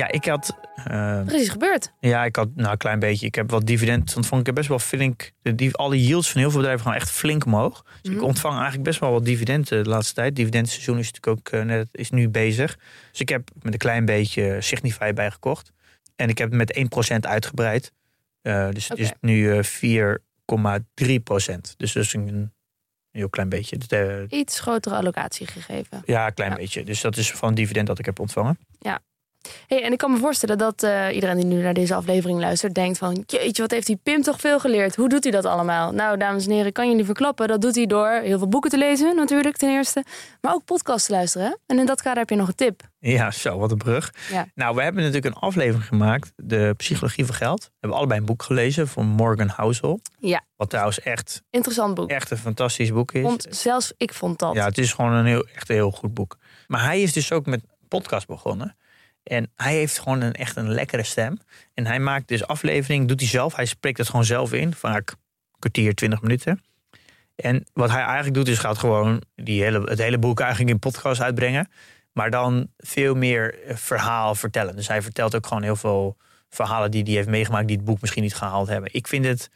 Ja, 0.00 0.10
ik 0.10 0.24
had. 0.24 0.56
eh, 0.84 1.18
Er 1.18 1.34
is 1.34 1.40
iets 1.40 1.50
gebeurd. 1.50 1.92
Ja, 2.00 2.24
ik 2.24 2.36
had 2.36 2.48
nou 2.54 2.70
een 2.70 2.76
klein 2.78 2.98
beetje. 2.98 3.26
Ik 3.26 3.34
heb 3.34 3.50
wat 3.50 3.66
dividend 3.66 4.16
ontvangen. 4.16 4.40
Ik 4.40 4.46
heb 4.46 4.54
best 4.54 4.68
wel 4.68 4.78
flink. 4.78 5.30
De, 5.42 5.54
die, 5.54 5.74
alle 5.76 6.04
yields 6.06 6.30
van 6.30 6.40
heel 6.40 6.50
veel 6.50 6.58
bedrijven 6.60 6.86
gaan 6.86 6.94
echt 6.94 7.10
flink 7.10 7.44
omhoog. 7.44 7.84
Dus 8.02 8.10
ik 8.12 8.16
Mhm. 8.16 8.26
ontvang 8.26 8.54
eigenlijk 8.54 8.84
best 8.84 9.00
wel 9.00 9.12
wat 9.12 9.24
dividenden 9.24 9.82
de 9.84 9.88
laatste 9.90 10.14
tijd. 10.14 10.36
Dividendseizoen 10.36 10.98
is 10.98 11.10
natuurlijk 11.12 11.38
ook 11.38 11.48
eh, 11.60 11.66
net 11.66 11.88
is 11.92 12.10
nu 12.10 12.28
bezig. 12.28 12.78
Dus 13.10 13.20
ik 13.20 13.28
heb 13.28 13.48
met 13.62 13.72
een 13.72 13.78
klein 13.78 14.04
beetje 14.04 14.56
Signify 14.60 15.12
bijgekocht. 15.12 15.72
En 16.16 16.28
ik 16.28 16.38
heb 16.38 16.48
het 16.48 16.56
met 16.58 16.76
1% 16.76 17.26
uitgebreid. 17.26 17.92
Eh, 18.42 18.68
dus 18.70 18.88
het 18.88 18.98
is 18.98 19.12
nu 19.20 19.56
eh 19.58 19.62
4,3%. 19.62 21.74
Dus 21.76 21.92
dat 21.92 22.02
is 22.04 22.12
een 22.12 22.52
heel 23.10 23.28
klein 23.28 23.48
beetje. 23.48 23.78
Dus, 23.78 23.86
eh, 23.88 24.38
Iets 24.38 24.60
grotere 24.60 24.94
allocatie 24.94 25.46
gegeven. 25.46 26.02
ja, 26.04 26.26
een 26.26 26.34
klein 26.34 26.50
Ja. 26.50 26.56
beetje. 26.56 26.84
Dus 26.84 27.00
dat 27.00 27.16
is 27.16 27.30
van 27.32 27.54
dividend 27.54 27.86
dat 27.86 27.98
ik 27.98 28.04
heb 28.04 28.18
ontvangen. 28.20 28.58
Hey, 29.66 29.82
en 29.82 29.92
ik 29.92 29.98
kan 29.98 30.10
me 30.10 30.18
voorstellen 30.18 30.58
dat 30.58 30.82
eh, 30.82 31.14
iedereen 31.14 31.36
die 31.36 31.44
nu 31.44 31.62
naar 31.62 31.74
deze 31.74 31.94
aflevering 31.94 32.40
luistert... 32.40 32.74
denkt 32.74 32.98
van, 32.98 33.22
jeetje, 33.26 33.62
wat 33.62 33.70
heeft 33.70 33.86
die 33.86 34.00
Pim 34.02 34.22
toch 34.22 34.40
veel 34.40 34.60
geleerd? 34.60 34.96
Hoe 34.96 35.08
doet 35.08 35.22
hij 35.22 35.32
dat 35.32 35.44
allemaal? 35.44 35.92
Nou, 35.92 36.16
dames 36.18 36.46
en 36.46 36.52
heren, 36.52 36.72
kan 36.72 36.88
jullie 36.90 37.04
verklappen. 37.04 37.48
Dat 37.48 37.60
doet 37.60 37.74
hij 37.74 37.86
door 37.86 38.08
heel 38.08 38.38
veel 38.38 38.48
boeken 38.48 38.70
te 38.70 38.78
lezen, 38.78 39.16
natuurlijk, 39.16 39.56
ten 39.56 39.68
eerste. 39.70 40.04
Maar 40.40 40.52
ook 40.54 40.64
podcasts 40.64 41.06
te 41.06 41.12
luisteren. 41.12 41.58
En 41.66 41.78
in 41.78 41.86
dat 41.86 42.02
kader 42.02 42.18
heb 42.18 42.28
je 42.30 42.36
nog 42.36 42.48
een 42.48 42.54
tip. 42.54 42.82
Ja, 42.98 43.30
zo, 43.30 43.58
wat 43.58 43.70
een 43.70 43.78
brug. 43.78 44.14
Ja. 44.30 44.46
Nou, 44.54 44.74
we 44.74 44.82
hebben 44.82 45.02
natuurlijk 45.02 45.34
een 45.34 45.40
aflevering 45.40 45.84
gemaakt, 45.86 46.32
De 46.36 46.74
Psychologie 46.76 47.26
van 47.26 47.34
Geld. 47.34 47.62
We 47.64 47.70
hebben 47.80 47.98
allebei 47.98 48.20
een 48.20 48.26
boek 48.26 48.42
gelezen 48.42 48.88
van 48.88 49.06
Morgan 49.06 49.48
Housel. 49.48 50.00
Ja. 50.18 50.40
Wat 50.56 50.70
trouwens 50.70 51.00
echt, 51.00 51.42
Interessant 51.50 51.94
boek. 51.94 52.10
echt 52.10 52.30
een 52.30 52.36
fantastisch 52.36 52.92
boek 52.92 53.12
is. 53.12 53.22
Want 53.22 53.46
zelfs 53.50 53.92
ik 53.96 54.14
vond 54.14 54.38
dat. 54.38 54.54
Ja, 54.54 54.64
het 54.64 54.78
is 54.78 54.92
gewoon 54.92 55.12
een 55.12 55.26
heel, 55.26 55.46
echt 55.54 55.68
een 55.68 55.74
heel 55.74 55.90
goed 55.90 56.14
boek. 56.14 56.36
Maar 56.66 56.82
hij 56.84 57.02
is 57.02 57.12
dus 57.12 57.32
ook 57.32 57.46
met 57.46 57.60
podcast 57.88 58.26
begonnen. 58.26 58.76
En 59.22 59.50
hij 59.56 59.74
heeft 59.74 59.98
gewoon 59.98 60.20
een, 60.20 60.32
echt 60.32 60.56
een 60.56 60.72
lekkere 60.72 61.02
stem. 61.02 61.38
En 61.74 61.86
hij 61.86 61.98
maakt 61.98 62.28
dus 62.28 62.46
aflevering, 62.46 63.08
doet 63.08 63.20
hij 63.20 63.28
zelf. 63.28 63.56
Hij 63.56 63.66
spreekt 63.66 63.98
het 63.98 64.08
gewoon 64.08 64.24
zelf 64.24 64.52
in, 64.52 64.74
vaak 64.74 65.14
kwartier, 65.58 65.94
twintig 65.94 66.22
minuten. 66.22 66.62
En 67.36 67.66
wat 67.72 67.90
hij 67.90 68.02
eigenlijk 68.02 68.34
doet, 68.34 68.48
is 68.48 68.58
gaat 68.58 68.78
gewoon 68.78 69.22
die 69.34 69.62
hele, 69.62 69.82
het 69.82 69.98
hele 69.98 70.18
boek 70.18 70.40
eigenlijk 70.40 70.70
in 70.70 70.78
podcast 70.78 71.20
uitbrengen. 71.20 71.68
Maar 72.12 72.30
dan 72.30 72.70
veel 72.76 73.14
meer 73.14 73.64
eh, 73.64 73.76
verhaal 73.76 74.34
vertellen. 74.34 74.76
Dus 74.76 74.88
hij 74.88 75.02
vertelt 75.02 75.34
ook 75.34 75.46
gewoon 75.46 75.62
heel 75.62 75.76
veel 75.76 76.16
verhalen 76.48 76.90
die 76.90 77.02
hij 77.02 77.12
heeft 77.12 77.28
meegemaakt, 77.28 77.66
die 77.66 77.76
het 77.76 77.84
boek 77.84 78.00
misschien 78.00 78.22
niet 78.22 78.34
gehaald 78.34 78.68
hebben. 78.68 78.88
Ik 78.92 79.06
vind 79.06 79.24
het, 79.24 79.50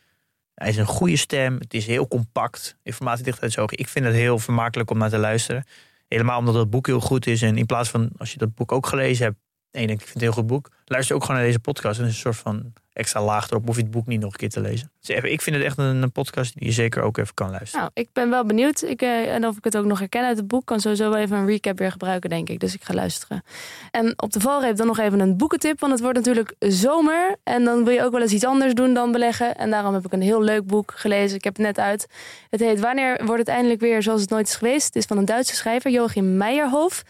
hij 0.54 0.68
is 0.68 0.76
een 0.76 0.86
goede 0.86 1.16
stem. 1.16 1.58
Het 1.58 1.74
is 1.74 1.86
heel 1.86 2.08
compact, 2.08 2.76
informatie 2.82 3.24
dicht 3.24 3.42
uit 3.42 3.52
zijn 3.52 3.64
ogen. 3.64 3.78
Ik 3.78 3.88
vind 3.88 4.04
het 4.04 4.14
heel 4.14 4.38
vermakelijk 4.38 4.90
om 4.90 4.98
naar 4.98 5.10
te 5.10 5.18
luisteren. 5.18 5.64
Helemaal 6.08 6.38
omdat 6.38 6.54
het 6.54 6.70
boek 6.70 6.86
heel 6.86 7.00
goed 7.00 7.26
is. 7.26 7.42
En 7.42 7.56
in 7.56 7.66
plaats 7.66 7.90
van 7.90 8.10
als 8.16 8.32
je 8.32 8.38
dat 8.38 8.54
boek 8.54 8.72
ook 8.72 8.86
gelezen 8.86 9.24
hebt, 9.24 9.38
denkt, 9.86 9.92
ik 9.92 10.08
vind 10.08 10.08
het 10.08 10.14
een 10.14 10.22
heel 10.22 10.32
goed 10.32 10.46
boek. 10.46 10.70
Luister 10.84 11.16
ook 11.16 11.22
gewoon 11.22 11.36
naar 11.36 11.46
deze 11.46 11.58
podcast. 11.58 11.98
En 11.98 12.04
is 12.04 12.10
een 12.10 12.18
soort 12.18 12.36
van 12.36 12.72
extra 12.92 13.22
laag 13.22 13.50
erop. 13.50 13.66
Hoef 13.66 13.76
je 13.76 13.82
het 13.82 13.90
boek 13.90 14.06
niet 14.06 14.20
nog 14.20 14.32
een 14.32 14.38
keer 14.38 14.50
te 14.50 14.60
lezen. 14.60 14.90
Dus 15.00 15.16
ik 15.16 15.42
vind 15.42 15.56
het 15.56 15.64
echt 15.64 15.78
een, 15.78 16.02
een 16.02 16.12
podcast 16.12 16.54
die 16.54 16.66
je 16.66 16.72
zeker 16.72 17.02
ook 17.02 17.16
even 17.18 17.34
kan 17.34 17.50
luisteren. 17.50 17.80
Nou, 17.80 17.90
ik 17.94 18.08
ben 18.12 18.30
wel 18.30 18.44
benieuwd. 18.44 18.82
Ik, 18.82 19.02
eh, 19.02 19.34
en 19.34 19.46
of 19.46 19.56
ik 19.56 19.64
het 19.64 19.76
ook 19.76 19.84
nog 19.84 19.98
herken 19.98 20.24
uit 20.24 20.36
het 20.36 20.46
boek. 20.46 20.64
Kan 20.64 20.80
sowieso 20.80 21.10
wel 21.10 21.18
even 21.18 21.36
een 21.36 21.46
recap 21.46 21.78
weer 21.78 21.90
gebruiken, 21.90 22.30
denk 22.30 22.48
ik. 22.48 22.60
Dus 22.60 22.74
ik 22.74 22.84
ga 22.84 22.94
luisteren. 22.94 23.42
En 23.90 24.22
op 24.22 24.32
de 24.32 24.40
valreep 24.40 24.76
dan 24.76 24.86
nog 24.86 24.98
even 24.98 25.20
een 25.20 25.36
boekentip. 25.36 25.80
Want 25.80 25.92
het 25.92 26.00
wordt 26.00 26.16
natuurlijk 26.16 26.54
zomer. 26.58 27.36
En 27.42 27.64
dan 27.64 27.84
wil 27.84 27.94
je 27.94 28.02
ook 28.02 28.12
wel 28.12 28.22
eens 28.22 28.32
iets 28.32 28.44
anders 28.44 28.74
doen 28.74 28.94
dan 28.94 29.12
beleggen. 29.12 29.56
En 29.56 29.70
daarom 29.70 29.94
heb 29.94 30.04
ik 30.04 30.12
een 30.12 30.22
heel 30.22 30.42
leuk 30.42 30.66
boek 30.66 30.92
gelezen. 30.96 31.36
Ik 31.36 31.44
heb 31.44 31.56
het 31.56 31.66
net 31.66 31.78
uit. 31.78 32.06
Het 32.50 32.60
heet 32.60 32.80
Wanneer 32.80 33.24
wordt 33.24 33.40
het 33.40 33.48
eindelijk 33.48 33.80
weer 33.80 34.02
zoals 34.02 34.20
het 34.20 34.30
nooit 34.30 34.48
is 34.48 34.54
geweest? 34.54 34.86
Het 34.86 34.96
is 34.96 35.04
van 35.04 35.18
een 35.18 35.24
Duitse 35.24 35.54
schrijver, 35.54 35.90
Joachim 35.90 36.36
Meijerhof. 36.36 37.02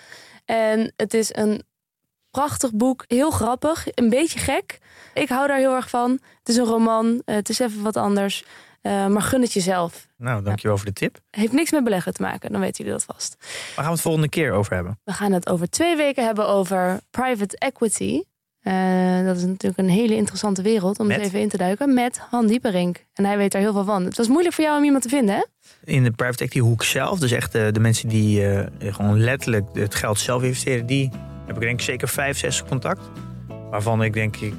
En 0.45 0.93
het 0.97 1.15
is 1.15 1.35
een 1.35 1.63
prachtig 2.35 2.73
boek. 2.73 3.05
Heel 3.09 3.31
grappig. 3.31 3.87
Een 3.95 4.09
beetje 4.09 4.39
gek. 4.39 4.79
Ik 5.15 5.29
hou 5.29 5.47
daar 5.47 5.59
heel 5.59 5.75
erg 5.75 5.89
van. 5.91 6.11
Het 6.39 6.49
is 6.49 6.57
een 6.57 6.65
roman. 6.65 7.23
eh, 7.25 7.35
het 7.35 7.49
is 7.49 7.59
even 7.59 7.83
wat 7.83 7.97
anders. 7.97 8.45
Eh, 8.83 9.07
maar 9.07 9.23
gun 9.23 9.41
het 9.41 9.53
jezelf. 9.53 10.07
Nou, 10.17 10.43
dankjewel 10.43 10.77
voor 10.77 10.87
de 10.87 10.93
tip. 10.93 11.19
Heeft 11.31 11.53
niks 11.53 11.71
met 11.71 11.85
beleggen 11.85 12.15
te 12.15 12.23
maken. 12.23 12.53
Dan 12.53 12.61
weten 12.61 12.85
jullie 12.85 13.01
dat 13.01 13.15
vast. 13.15 13.37
Waar 13.39 13.75
gaan 13.75 13.85
we 13.85 13.91
het 13.91 14.01
volgende 14.01 14.29
keer 14.29 14.53
over 14.53 14.75
hebben? 14.75 14.99
We 15.05 15.13
gaan 15.13 15.33
het 15.33 15.49
over 15.49 15.71
twee 15.71 15.97
weken 15.97 16.25
hebben 16.25 16.49
over 16.49 17.01
private 17.11 17.59
equity. 17.59 18.23
Eh, 18.61 19.25
dat 19.25 19.37
is 19.37 19.43
natuurlijk 19.45 19.79
een 19.79 19.89
hele 19.89 20.15
interessante 20.17 20.63
wereld 20.63 20.99
om 20.99 21.07
Met? 21.07 21.17
eens 21.19 21.27
even 21.27 21.41
in 21.41 21.49
te 21.49 21.57
duiken. 21.57 21.95
Met 21.95 22.19
Han 22.31 22.47
Dieperink. 22.47 23.05
En 23.15 23.25
hij 23.25 23.37
weet 23.37 23.53
daar 23.53 23.61
heel 23.61 23.73
veel 23.73 23.85
van. 23.85 24.05
Het 24.05 24.17
was 24.17 24.29
moeilijk 24.29 24.55
voor 24.55 24.65
jou 24.65 24.79
om 24.79 24.85
iemand 24.85 25.03
te 25.03 25.09
vinden, 25.09 25.35
hè? 25.35 25.43
In 25.85 26.05
de 26.05 26.11
private 26.11 26.45
equity 26.45 26.67
hoek 26.67 26.83
zelf, 26.85 27.19
dus 27.19 27.31
echt 27.33 27.53
de, 27.53 27.69
de 27.73 27.81
mensen 27.81 28.09
die 28.09 28.43
gewoon 28.81 29.21
letterlijk 29.21 29.65
het 29.73 29.95
geld 29.95 30.19
zelf 30.19 30.43
investeren, 30.43 30.87
die 30.87 31.11
heb 31.47 31.55
ik 31.57 31.63
denk 31.63 31.79
ik 31.79 31.85
zeker 31.85 32.09
vijf, 32.09 32.39
zes 32.39 32.65
contact. 32.65 33.01
Waarvan 33.71 34.03
ik 34.03 34.13
denk 34.13 34.37
ik 34.37 34.55
80% 34.55 34.57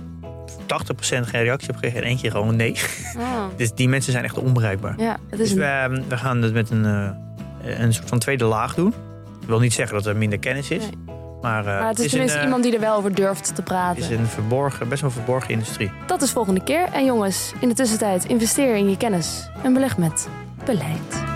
geen 1.00 1.44
reactie 1.44 1.68
heb 1.68 1.76
gekregen 1.76 2.02
en 2.02 2.08
eentje 2.08 2.32
gewoon 2.32 2.56
nee. 2.56 2.76
Dus 3.58 3.74
die 3.74 3.90
mensen 3.90 4.12
zijn 4.12 4.24
echt 4.24 4.38
onbereikbaar. 4.38 4.94
Ja, 4.98 5.18
het 5.30 5.40
is 5.40 5.50
Dus 5.50 5.58
we, 5.58 5.64
een... 5.64 5.98
eh, 5.98 6.04
we 6.08 6.18
gaan 6.18 6.42
het 6.42 6.54
met 6.54 6.70
een, 6.70 6.86
eh, 6.86 7.80
een 7.80 7.94
soort 7.94 8.10
van 8.10 8.20
tweede 8.20 8.46
laag 8.46 8.74
doen. 8.76 8.94
Ik 9.42 9.48
wil 9.48 9.60
niet 9.60 9.74
zeggen 9.74 9.96
dat 9.96 10.06
er 10.06 10.16
minder 10.18 10.40
kennis 10.40 10.70
is. 10.70 10.82
Nee. 10.84 11.14
Maar, 11.42 11.66
eh, 11.66 11.80
Maar 11.80 11.88
het 11.88 12.00
is 12.00 12.10
tenminste 12.10 12.38
eh, 12.38 12.44
iemand 12.44 12.64
die 12.64 12.74
er 12.74 12.80
wel 12.80 12.96
over 12.96 13.14
durft 13.16 13.46
te 13.46 13.54
het 13.56 13.64
praten. 13.64 14.02
is 14.04 14.10
een 14.10 14.26
verborgen, 14.28 14.90
best 14.90 15.02
wel 15.02 15.10
een 15.10 15.16
verborgen 15.16 15.50
industrie. 15.50 15.92
Dat 16.08 16.22
is 16.22 16.32
volgende 16.32 16.64
keer. 16.64 16.84
En 16.94 17.06
jongens, 17.06 17.54
in 17.60 17.70
de 17.70 17.76
tussentijd 17.76 18.26
investeer 18.26 18.76
in 18.76 18.90
je 18.90 18.98
kennis 18.98 19.50
en 19.64 19.74
beleg 19.74 19.98
met 19.98 20.30
beleid. 20.66 21.35